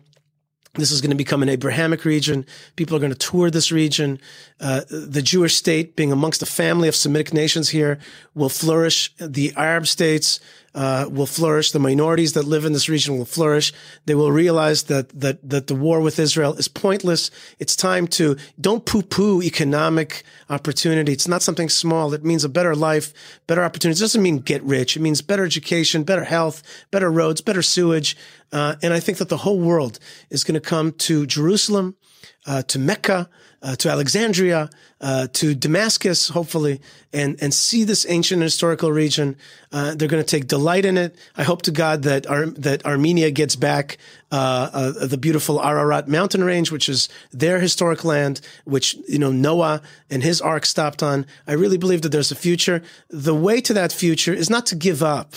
This 0.75 0.91
is 0.91 1.01
going 1.01 1.11
to 1.11 1.15
become 1.15 1.41
an 1.41 1.49
Abrahamic 1.49 2.05
region. 2.05 2.45
People 2.75 2.95
are 2.95 2.99
going 2.99 3.13
to 3.13 3.17
tour 3.17 3.49
this 3.49 3.71
region. 3.71 4.19
Uh, 4.59 4.81
the 4.89 5.21
Jewish 5.21 5.55
state, 5.55 5.95
being 5.95 6.11
amongst 6.11 6.41
a 6.41 6.45
family 6.45 6.87
of 6.87 6.95
Semitic 6.95 7.33
nations 7.33 7.69
here, 7.69 7.99
will 8.33 8.49
flourish. 8.49 9.13
The 9.17 9.53
Arab 9.55 9.87
states 9.87 10.39
uh, 10.75 11.07
will 11.09 11.25
flourish. 11.25 11.71
The 11.71 11.79
minorities 11.79 12.33
that 12.33 12.43
live 12.43 12.65
in 12.65 12.73
this 12.73 12.89
region 12.89 13.17
will 13.17 13.25
flourish. 13.25 13.73
They 14.05 14.15
will 14.15 14.31
realize 14.31 14.83
that 14.83 15.09
that 15.19 15.49
that 15.49 15.67
the 15.67 15.75
war 15.75 16.01
with 16.01 16.19
Israel 16.19 16.53
is 16.55 16.67
pointless. 16.67 17.31
It's 17.59 17.75
time 17.75 18.07
to 18.07 18.35
don't 18.59 18.85
poo-poo 18.85 19.41
economic 19.41 20.23
opportunity. 20.49 21.13
It's 21.13 21.27
not 21.27 21.41
something 21.41 21.69
small. 21.69 22.13
It 22.13 22.25
means 22.25 22.43
a 22.43 22.49
better 22.49 22.75
life, 22.75 23.13
better 23.47 23.63
opportunities. 23.63 24.01
It 24.01 24.05
doesn't 24.05 24.21
mean 24.21 24.39
get 24.39 24.61
rich. 24.63 24.97
It 24.97 25.01
means 25.01 25.21
better 25.21 25.45
education, 25.45 26.03
better 26.03 26.25
health, 26.25 26.61
better 26.91 27.09
roads, 27.09 27.39
better 27.41 27.61
sewage. 27.61 28.17
Uh, 28.55 28.77
and 28.81 28.93
I 28.93 29.01
think 29.01 29.17
that 29.17 29.27
the 29.27 29.35
whole 29.35 29.59
world 29.59 29.99
is 30.29 30.45
going 30.45 30.53
to 30.53 30.61
come 30.61 30.93
to 30.93 31.25
Jerusalem, 31.25 31.97
uh, 32.45 32.61
to 32.61 32.79
Mecca, 32.79 33.29
uh, 33.61 33.75
to 33.75 33.89
Alexandria, 33.89 34.69
uh, 35.01 35.27
to 35.33 35.53
Damascus, 35.53 36.29
hopefully, 36.29 36.79
and 37.11 37.35
and 37.41 37.53
see 37.53 37.83
this 37.83 38.05
ancient 38.07 38.41
historical 38.41 38.93
region. 38.93 39.35
Uh, 39.73 39.93
they're 39.93 40.07
going 40.07 40.23
to 40.23 40.31
take 40.37 40.47
delight 40.47 40.85
in 40.85 40.97
it. 40.97 41.17
I 41.35 41.43
hope 41.43 41.63
to 41.63 41.71
God 41.71 42.03
that 42.03 42.27
Ar- 42.27 42.45
that 42.45 42.85
Armenia 42.85 43.29
gets 43.29 43.57
back 43.57 43.97
uh, 44.31 45.05
the 45.05 45.17
beautiful 45.17 45.61
Ararat 45.61 46.07
mountain 46.07 46.41
range, 46.41 46.71
which 46.71 46.87
is 46.87 47.09
their 47.33 47.59
historic 47.59 48.05
land, 48.05 48.39
which 48.63 48.95
you 49.05 49.19
know 49.19 49.33
Noah 49.33 49.81
and 50.09 50.23
his 50.23 50.39
ark 50.39 50.65
stopped 50.65 51.03
on. 51.03 51.25
I 51.45 51.53
really 51.53 51.77
believe 51.77 52.03
that 52.03 52.13
there's 52.13 52.31
a 52.31 52.35
future. 52.35 52.81
The 53.09 53.35
way 53.35 53.59
to 53.59 53.73
that 53.73 53.91
future 53.91 54.33
is 54.33 54.49
not 54.49 54.65
to 54.67 54.77
give 54.77 55.03
up 55.03 55.33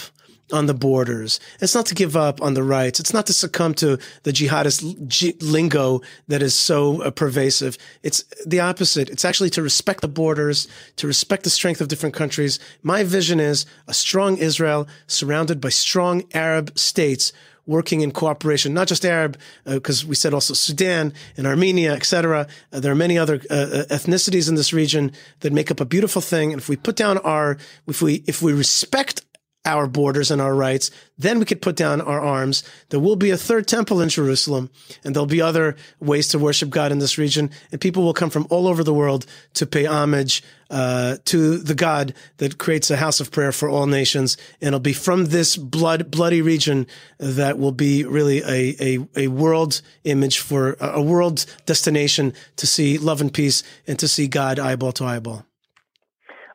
on 0.53 0.67
the 0.67 0.75
borders. 0.75 1.41
It's 1.61 1.75
not 1.75 1.87
to 1.87 1.95
give 1.95 2.17
up 2.17 2.41
on 2.43 2.55
the 2.55 2.63
rights. 2.63 3.01
It's 3.01 3.13
not 3.13 3.27
to 3.27 3.33
succumb 3.33 3.75
to 3.75 3.99
the 4.23 4.33
jihadist 4.33 5.09
g- 5.09 5.37
lingo 5.41 6.01
that 6.29 6.43
is 6.43 6.55
so 6.55 7.03
uh, 7.03 7.11
pervasive. 7.11 7.79
It's 8.03 8.25
the 8.47 8.61
opposite. 8.61 9.11
It's 9.11 9.25
actually 9.25 9.51
to 9.51 9.63
respect 9.63 10.01
the 10.01 10.09
borders, 10.09 10.69
to 10.97 11.07
respect 11.07 11.45
the 11.45 11.51
strength 11.51 11.81
of 11.81 11.89
different 11.89 12.15
countries. 12.15 12.59
My 12.83 13.05
vision 13.05 13.41
is 13.41 13.67
a 13.87 13.95
strong 13.95 14.37
Israel 14.39 14.89
surrounded 15.07 15.61
by 15.61 15.71
strong 15.71 16.25
Arab 16.33 16.79
states 16.79 17.33
working 17.69 18.01
in 18.01 18.11
cooperation, 18.11 18.73
not 18.73 18.89
just 18.89 19.05
Arab, 19.05 19.37
because 19.65 20.03
uh, 20.03 20.09
we 20.09 20.15
said 20.15 20.33
also 20.33 20.55
Sudan 20.55 21.13
and 21.37 21.47
Armenia, 21.47 21.93
etc. 21.93 22.49
Uh, 22.73 22.81
there 22.81 22.91
are 22.91 22.97
many 22.97 23.19
other 23.19 23.43
uh, 23.51 23.55
uh, 23.55 23.85
ethnicities 23.91 24.49
in 24.49 24.55
this 24.55 24.73
region 24.73 25.13
that 25.41 25.53
make 25.53 25.71
up 25.71 25.79
a 25.79 25.85
beautiful 25.85 26.23
thing. 26.23 26.53
And 26.53 26.61
if 26.61 26.69
we 26.69 26.77
put 26.77 26.97
down 26.97 27.19
our, 27.19 27.59
if 27.87 28.01
we 28.01 28.25
if 28.27 28.41
we 28.43 28.53
respect 28.55 29.21
our 29.65 29.87
borders 29.87 30.31
and 30.31 30.41
our 30.41 30.55
rights. 30.55 30.91
Then 31.19 31.39
we 31.39 31.45
could 31.45 31.61
put 31.61 31.77
down 31.77 32.01
our 32.01 32.21
arms. 32.21 32.63
There 32.91 33.01
will 33.01 33.17
be 33.17 33.31
a 33.31 33.37
third 33.37 33.67
temple 33.67 34.01
in 34.01 34.09
Jerusalem, 34.09 34.71
and 35.05 35.15
there'll 35.15 35.27
be 35.27 35.43
other 35.43 35.77
ways 36.01 36.29
to 36.29 36.39
worship 36.39 36.71
God 36.71 36.93
in 36.93 37.01
this 37.01 37.19
region. 37.19 37.51
And 37.71 37.81
people 37.81 38.05
will 38.05 38.15
come 38.15 38.31
from 38.31 38.47
all 38.51 38.67
over 38.67 38.85
the 38.85 38.95
world 38.95 39.27
to 39.55 39.67
pay 39.67 39.85
homage 39.85 40.43
uh, 40.71 41.17
to 41.27 41.59
the 41.59 41.75
God 41.75 42.15
that 42.37 42.59
creates 42.59 42.91
a 42.91 42.97
house 42.97 43.21
of 43.21 43.31
prayer 43.31 43.53
for 43.53 43.69
all 43.69 43.87
nations. 43.87 44.37
And 44.61 44.69
it'll 44.69 44.81
be 44.81 44.93
from 44.93 45.27
this 45.27 45.57
blood 45.57 46.11
bloody 46.11 46.43
region 46.43 46.87
that 47.19 47.59
will 47.59 47.73
be 47.73 48.05
really 48.05 48.43
a 48.43 48.77
a, 48.81 49.25
a 49.25 49.29
world 49.29 49.83
image 50.05 50.39
for 50.39 50.77
a 50.81 51.03
world 51.03 51.47
destination 51.67 52.33
to 52.57 52.67
see 52.67 52.99
love 52.99 53.21
and 53.21 53.33
peace 53.33 53.63
and 53.87 53.99
to 53.99 54.09
see 54.09 54.29
God 54.29 54.59
eyeball 54.59 54.93
to 54.93 55.05
eyeball. 55.05 55.48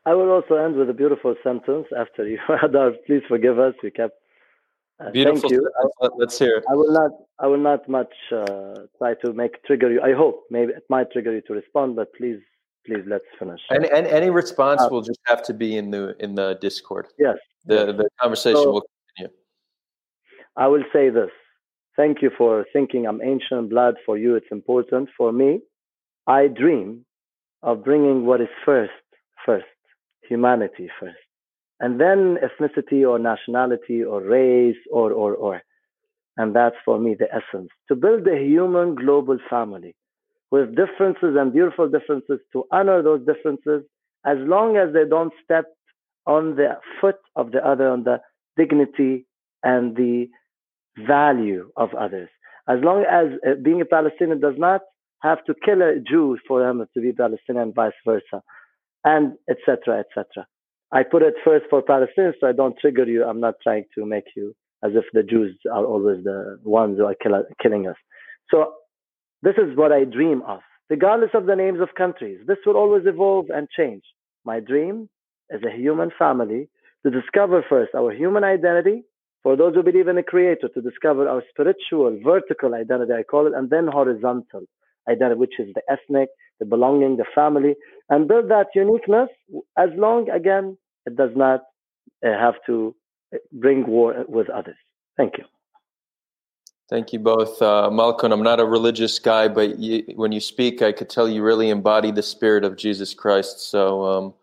I 0.05 0.13
will 0.13 0.29
also 0.31 0.55
end 0.55 0.75
with 0.75 0.89
a 0.89 0.93
beautiful 0.93 1.35
sentence 1.43 1.87
after 1.97 2.27
you, 2.27 2.37
Hadar. 2.47 2.93
Please 3.05 3.23
forgive 3.27 3.57
us. 3.59 3.73
We 3.81 3.91
kept. 3.91 4.15
Uh, 4.99 5.11
beautiful. 5.11 5.49
Thank 5.49 5.53
you. 5.53 5.69
Let's 6.17 6.37
hear 6.37 6.57
it. 6.57 6.65
I 6.69 6.75
will 6.75 6.91
not. 6.91 7.11
I 7.39 7.47
will 7.47 7.57
not 7.57 7.87
much 7.87 8.13
uh, 8.31 8.75
try 8.97 9.13
to 9.25 9.33
make 9.33 9.63
trigger 9.63 9.91
you. 9.91 10.01
I 10.01 10.13
hope 10.13 10.43
maybe 10.49 10.73
it 10.73 10.83
might 10.89 11.11
trigger 11.11 11.33
you 11.33 11.41
to 11.47 11.53
respond, 11.53 11.95
but 11.95 12.13
please, 12.13 12.39
please 12.85 13.03
let's 13.07 13.25
finish. 13.39 13.61
And, 13.69 13.85
and 13.85 14.05
any 14.07 14.29
response 14.29 14.81
uh, 14.81 14.89
will 14.91 15.01
just 15.01 15.19
have 15.25 15.41
to 15.43 15.53
be 15.53 15.77
in 15.77 15.89
the 15.89 16.15
in 16.19 16.35
the 16.35 16.57
Discord. 16.61 17.07
Yes. 17.17 17.37
The 17.65 17.93
the 17.93 18.09
conversation 18.21 18.61
so, 18.61 18.71
will 18.71 18.85
continue. 19.15 19.35
I 20.57 20.67
will 20.67 20.83
say 20.91 21.09
this. 21.09 21.31
Thank 21.95 22.21
you 22.21 22.31
for 22.37 22.65
thinking 22.73 23.07
I'm 23.07 23.21
ancient 23.21 23.69
blood. 23.69 23.95
For 24.05 24.17
you, 24.17 24.35
it's 24.35 24.51
important. 24.51 25.09
For 25.17 25.31
me, 25.31 25.61
I 26.27 26.47
dream 26.47 27.05
of 27.61 27.83
bringing 27.85 28.25
what 28.25 28.41
is 28.41 28.49
first 28.65 28.91
first 29.45 29.65
humanity 30.27 30.89
first, 30.99 31.17
and 31.79 31.99
then 31.99 32.37
ethnicity 32.43 33.07
or 33.07 33.19
nationality 33.19 34.03
or 34.03 34.21
race 34.21 34.77
or, 34.91 35.11
or, 35.11 35.35
or. 35.35 35.61
And 36.37 36.55
that's 36.55 36.75
for 36.83 36.99
me 36.99 37.15
the 37.17 37.27
essence 37.31 37.69
to 37.87 37.95
build 37.95 38.27
a 38.27 38.37
human 38.37 38.95
global 38.95 39.37
family 39.49 39.95
with 40.49 40.75
differences 40.75 41.35
and 41.37 41.53
beautiful 41.53 41.89
differences 41.89 42.39
to 42.53 42.63
honor 42.71 43.01
those 43.01 43.25
differences 43.25 43.83
as 44.25 44.37
long 44.39 44.77
as 44.77 44.93
they 44.93 45.07
don't 45.07 45.33
step 45.43 45.65
on 46.25 46.55
the 46.55 46.77
foot 47.01 47.17
of 47.35 47.51
the 47.51 47.65
other, 47.67 47.89
on 47.89 48.03
the 48.03 48.19
dignity 48.57 49.25
and 49.63 49.95
the 49.95 50.27
value 51.07 51.69
of 51.75 51.93
others. 51.95 52.29
As 52.67 52.79
long 52.81 53.03
as 53.09 53.27
uh, 53.45 53.55
being 53.61 53.81
a 53.81 53.85
Palestinian 53.85 54.39
does 54.39 54.55
not 54.57 54.81
have 55.21 55.43
to 55.45 55.53
kill 55.65 55.81
a 55.81 55.99
Jew 55.99 56.37
for 56.47 56.67
him 56.67 56.85
to 56.93 57.01
be 57.01 57.11
Palestinian, 57.11 57.73
vice 57.73 57.93
versa 58.05 58.41
and 59.05 59.33
etc. 59.49 59.99
etc. 59.99 60.47
I 60.91 61.03
put 61.03 61.23
it 61.23 61.35
first 61.43 61.65
for 61.69 61.81
Palestinians, 61.81 62.33
so 62.39 62.47
I 62.47 62.51
don't 62.51 62.77
trigger 62.79 63.05
you. 63.05 63.23
I'm 63.25 63.39
not 63.39 63.55
trying 63.63 63.85
to 63.95 64.05
make 64.05 64.25
you 64.35 64.55
as 64.83 64.91
if 64.95 65.05
the 65.13 65.23
Jews 65.23 65.57
are 65.71 65.85
always 65.85 66.23
the 66.23 66.59
ones 66.63 66.97
who 66.97 67.05
are 67.05 67.15
kill- 67.15 67.47
killing 67.61 67.87
us. 67.87 67.95
So 68.51 68.73
this 69.41 69.55
is 69.57 69.75
what 69.75 69.91
I 69.91 70.03
dream 70.03 70.41
of, 70.47 70.59
regardless 70.89 71.31
of 71.33 71.45
the 71.45 71.55
names 71.55 71.79
of 71.81 71.89
countries. 71.97 72.39
This 72.45 72.57
will 72.65 72.77
always 72.77 73.03
evolve 73.05 73.47
and 73.49 73.67
change. 73.75 74.03
My 74.45 74.59
dream 74.59 75.09
is 75.49 75.61
a 75.63 75.75
human 75.75 76.11
family 76.17 76.69
to 77.05 77.11
discover 77.11 77.63
first 77.67 77.95
our 77.95 78.11
human 78.11 78.43
identity, 78.43 79.03
for 79.41 79.55
those 79.57 79.75
who 79.75 79.83
believe 79.83 80.07
in 80.07 80.17
a 80.17 80.23
creator, 80.23 80.69
to 80.69 80.81
discover 80.81 81.27
our 81.27 81.43
spiritual, 81.49 82.19
vertical 82.23 82.73
identity, 82.73 83.13
I 83.13 83.23
call 83.23 83.47
it, 83.47 83.53
and 83.53 83.69
then 83.69 83.87
horizontal 83.87 84.63
identity, 85.09 85.39
which 85.39 85.59
is 85.59 85.69
the 85.75 85.81
ethnic, 85.89 86.29
the 86.59 86.65
belonging, 86.65 87.17
the 87.17 87.25
family, 87.35 87.75
and 88.09 88.27
build 88.27 88.49
that 88.49 88.67
uniqueness 88.75 89.29
as 89.77 89.89
long, 89.95 90.29
again, 90.29 90.77
it 91.05 91.15
does 91.15 91.31
not 91.35 91.61
uh, 92.25 92.29
have 92.29 92.55
to 92.65 92.95
uh, 93.33 93.37
bring 93.51 93.87
war 93.87 94.25
with 94.27 94.49
others. 94.49 94.77
Thank 95.17 95.37
you. 95.37 95.45
Thank 96.89 97.13
you 97.13 97.19
both. 97.19 97.61
Uh, 97.61 97.89
Malkon, 97.91 98.31
I'm 98.31 98.43
not 98.43 98.59
a 98.59 98.65
religious 98.65 99.17
guy, 99.17 99.47
but 99.47 99.79
you, 99.79 100.03
when 100.15 100.31
you 100.31 100.39
speak, 100.39 100.81
I 100.81 100.91
could 100.91 101.09
tell 101.09 101.27
you 101.27 101.41
really 101.41 101.69
embody 101.69 102.11
the 102.11 102.21
spirit 102.21 102.63
of 102.65 102.75
Jesus 102.75 103.13
Christ. 103.13 103.71
So 103.71 104.05
um, 104.05 104.33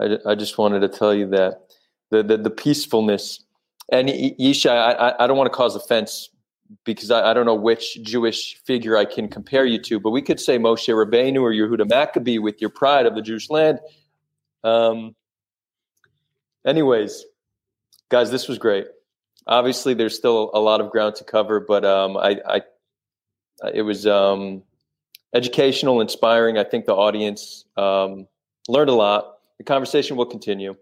I, 0.00 0.30
I, 0.30 0.34
just 0.34 0.56
wanted 0.56 0.80
to 0.80 0.88
tell 0.88 1.14
you 1.14 1.26
that. 1.30 1.60
The, 2.10 2.22
the, 2.22 2.36
the 2.36 2.50
peacefulness 2.50 3.44
and 3.90 4.08
Yishai, 4.08 4.70
I, 4.70 5.14
I 5.18 5.26
don't 5.26 5.36
want 5.36 5.52
to 5.52 5.56
cause 5.56 5.76
offense 5.76 6.30
because 6.84 7.10
I, 7.10 7.30
I, 7.30 7.34
don't 7.34 7.46
know 7.46 7.54
which 7.54 8.02
Jewish 8.02 8.56
figure 8.64 8.96
I 8.96 9.04
can 9.04 9.28
compare 9.28 9.64
you 9.64 9.78
to, 9.82 10.00
but 10.00 10.10
we 10.10 10.22
could 10.22 10.40
say 10.40 10.58
Moshe 10.58 10.88
Rabbeinu 10.88 11.40
or 11.40 11.52
Yehuda 11.52 11.88
Maccabee 11.88 12.38
with 12.38 12.60
your 12.60 12.70
pride 12.70 13.06
of 13.06 13.14
the 13.14 13.22
Jewish 13.22 13.50
land. 13.50 13.80
Um, 14.62 15.14
anyways, 16.66 17.24
guys, 18.08 18.30
this 18.30 18.48
was 18.48 18.58
great. 18.58 18.86
Obviously, 19.46 19.92
there's 19.94 20.16
still 20.16 20.50
a 20.54 20.60
lot 20.60 20.80
of 20.80 20.90
ground 20.90 21.16
to 21.16 21.24
cover, 21.24 21.60
but 21.60 21.84
um, 21.84 22.16
I, 22.16 22.40
I, 22.48 22.62
it 23.74 23.82
was 23.82 24.06
um, 24.06 24.62
educational, 25.34 26.00
inspiring. 26.00 26.56
I 26.56 26.64
think 26.64 26.86
the 26.86 26.94
audience 26.94 27.66
um, 27.76 28.26
learned 28.68 28.90
a 28.90 28.94
lot. 28.94 29.34
The 29.58 29.64
conversation 29.64 30.16
will 30.16 30.26
continue. 30.26 30.76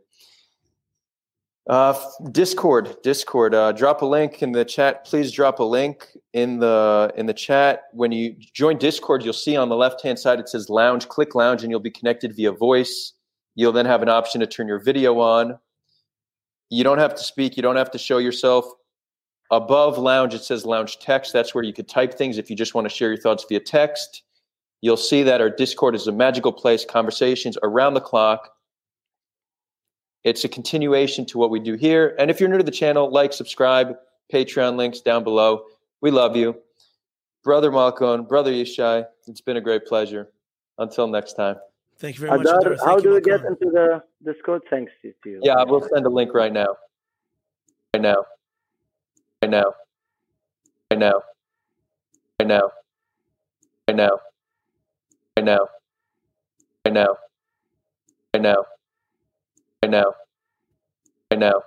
Uh, 1.68 1.94
Discord, 2.32 2.96
Discord. 3.02 3.54
Uh, 3.54 3.70
drop 3.72 4.02
a 4.02 4.06
link 4.06 4.42
in 4.42 4.52
the 4.52 4.64
chat. 4.64 5.04
Please 5.04 5.30
drop 5.30 5.60
a 5.60 5.64
link 5.64 6.08
in 6.32 6.58
the 6.58 7.12
in 7.16 7.26
the 7.26 7.34
chat. 7.34 7.84
When 7.92 8.10
you 8.10 8.34
join 8.52 8.78
Discord, 8.78 9.22
you'll 9.22 9.32
see 9.32 9.56
on 9.56 9.68
the 9.68 9.76
left 9.76 10.02
hand 10.02 10.18
side 10.18 10.40
it 10.40 10.48
says 10.48 10.68
Lounge. 10.68 11.08
Click 11.08 11.34
Lounge, 11.34 11.62
and 11.62 11.70
you'll 11.70 11.80
be 11.80 11.90
connected 11.90 12.34
via 12.34 12.50
voice. 12.50 13.12
You'll 13.54 13.72
then 13.72 13.86
have 13.86 14.02
an 14.02 14.08
option 14.08 14.40
to 14.40 14.46
turn 14.46 14.66
your 14.66 14.82
video 14.82 15.20
on. 15.20 15.58
You 16.68 16.82
don't 16.82 16.98
have 16.98 17.14
to 17.14 17.22
speak. 17.22 17.56
You 17.56 17.62
don't 17.62 17.76
have 17.76 17.90
to 17.92 17.98
show 17.98 18.18
yourself. 18.18 18.64
Above 19.52 19.98
Lounge, 19.98 20.34
it 20.34 20.42
says 20.42 20.64
Lounge 20.64 20.98
Text. 20.98 21.32
That's 21.32 21.54
where 21.54 21.62
you 21.62 21.72
could 21.72 21.88
type 21.88 22.14
things 22.14 22.38
if 22.38 22.50
you 22.50 22.56
just 22.56 22.74
want 22.74 22.88
to 22.88 22.94
share 22.94 23.08
your 23.08 23.20
thoughts 23.20 23.44
via 23.48 23.60
text. 23.60 24.22
You'll 24.80 24.96
see 24.96 25.22
that 25.22 25.40
our 25.40 25.50
Discord 25.50 25.94
is 25.94 26.08
a 26.08 26.12
magical 26.12 26.52
place. 26.52 26.84
Conversations 26.84 27.56
around 27.62 27.94
the 27.94 28.00
clock 28.00 28.50
it's 30.24 30.44
a 30.44 30.48
continuation 30.48 31.26
to 31.26 31.38
what 31.38 31.50
we 31.50 31.60
do 31.60 31.74
here. 31.74 32.14
And 32.18 32.30
if 32.30 32.40
you're 32.40 32.48
new 32.48 32.58
to 32.58 32.64
the 32.64 32.70
channel, 32.70 33.10
like, 33.10 33.32
subscribe, 33.32 33.96
Patreon 34.32 34.76
links 34.76 35.00
down 35.00 35.24
below. 35.24 35.64
We 36.00 36.10
love 36.10 36.36
you. 36.36 36.56
Brother 37.44 37.70
Malkon, 37.70 38.28
Brother 38.28 38.52
Yishai, 38.52 39.04
it's 39.26 39.40
been 39.40 39.56
a 39.56 39.60
great 39.60 39.84
pleasure. 39.86 40.30
Until 40.78 41.06
next 41.06 41.34
time. 41.34 41.56
Thank 41.98 42.16
you 42.16 42.26
very 42.26 42.38
much. 42.38 42.46
Hadar, 42.46 42.78
how 42.84 42.98
do 42.98 43.14
we 43.14 43.20
get 43.20 43.44
into 43.44 43.70
the 43.70 44.02
Discord? 44.24 44.62
Thanks 44.70 44.90
to 45.02 45.12
you. 45.24 45.40
Yeah, 45.42 45.54
I 45.54 45.64
will 45.64 45.86
send 45.92 46.06
a 46.06 46.08
link 46.08 46.32
right 46.34 46.52
now. 46.52 46.76
Right 47.94 48.02
now. 48.02 48.24
Right 49.42 49.50
now. 49.50 49.74
Right 50.90 50.98
now. 50.98 51.22
Right 52.40 52.48
now. 52.48 52.70
Right 53.88 53.96
now. 53.96 54.20
Right 55.36 55.44
now. 55.44 55.68
Right 56.86 56.94
now. 56.94 57.16
Right 58.34 58.42
now 58.42 58.56
right 58.62 58.71
now. 59.92 60.14
Right 61.30 61.40
now. 61.40 61.62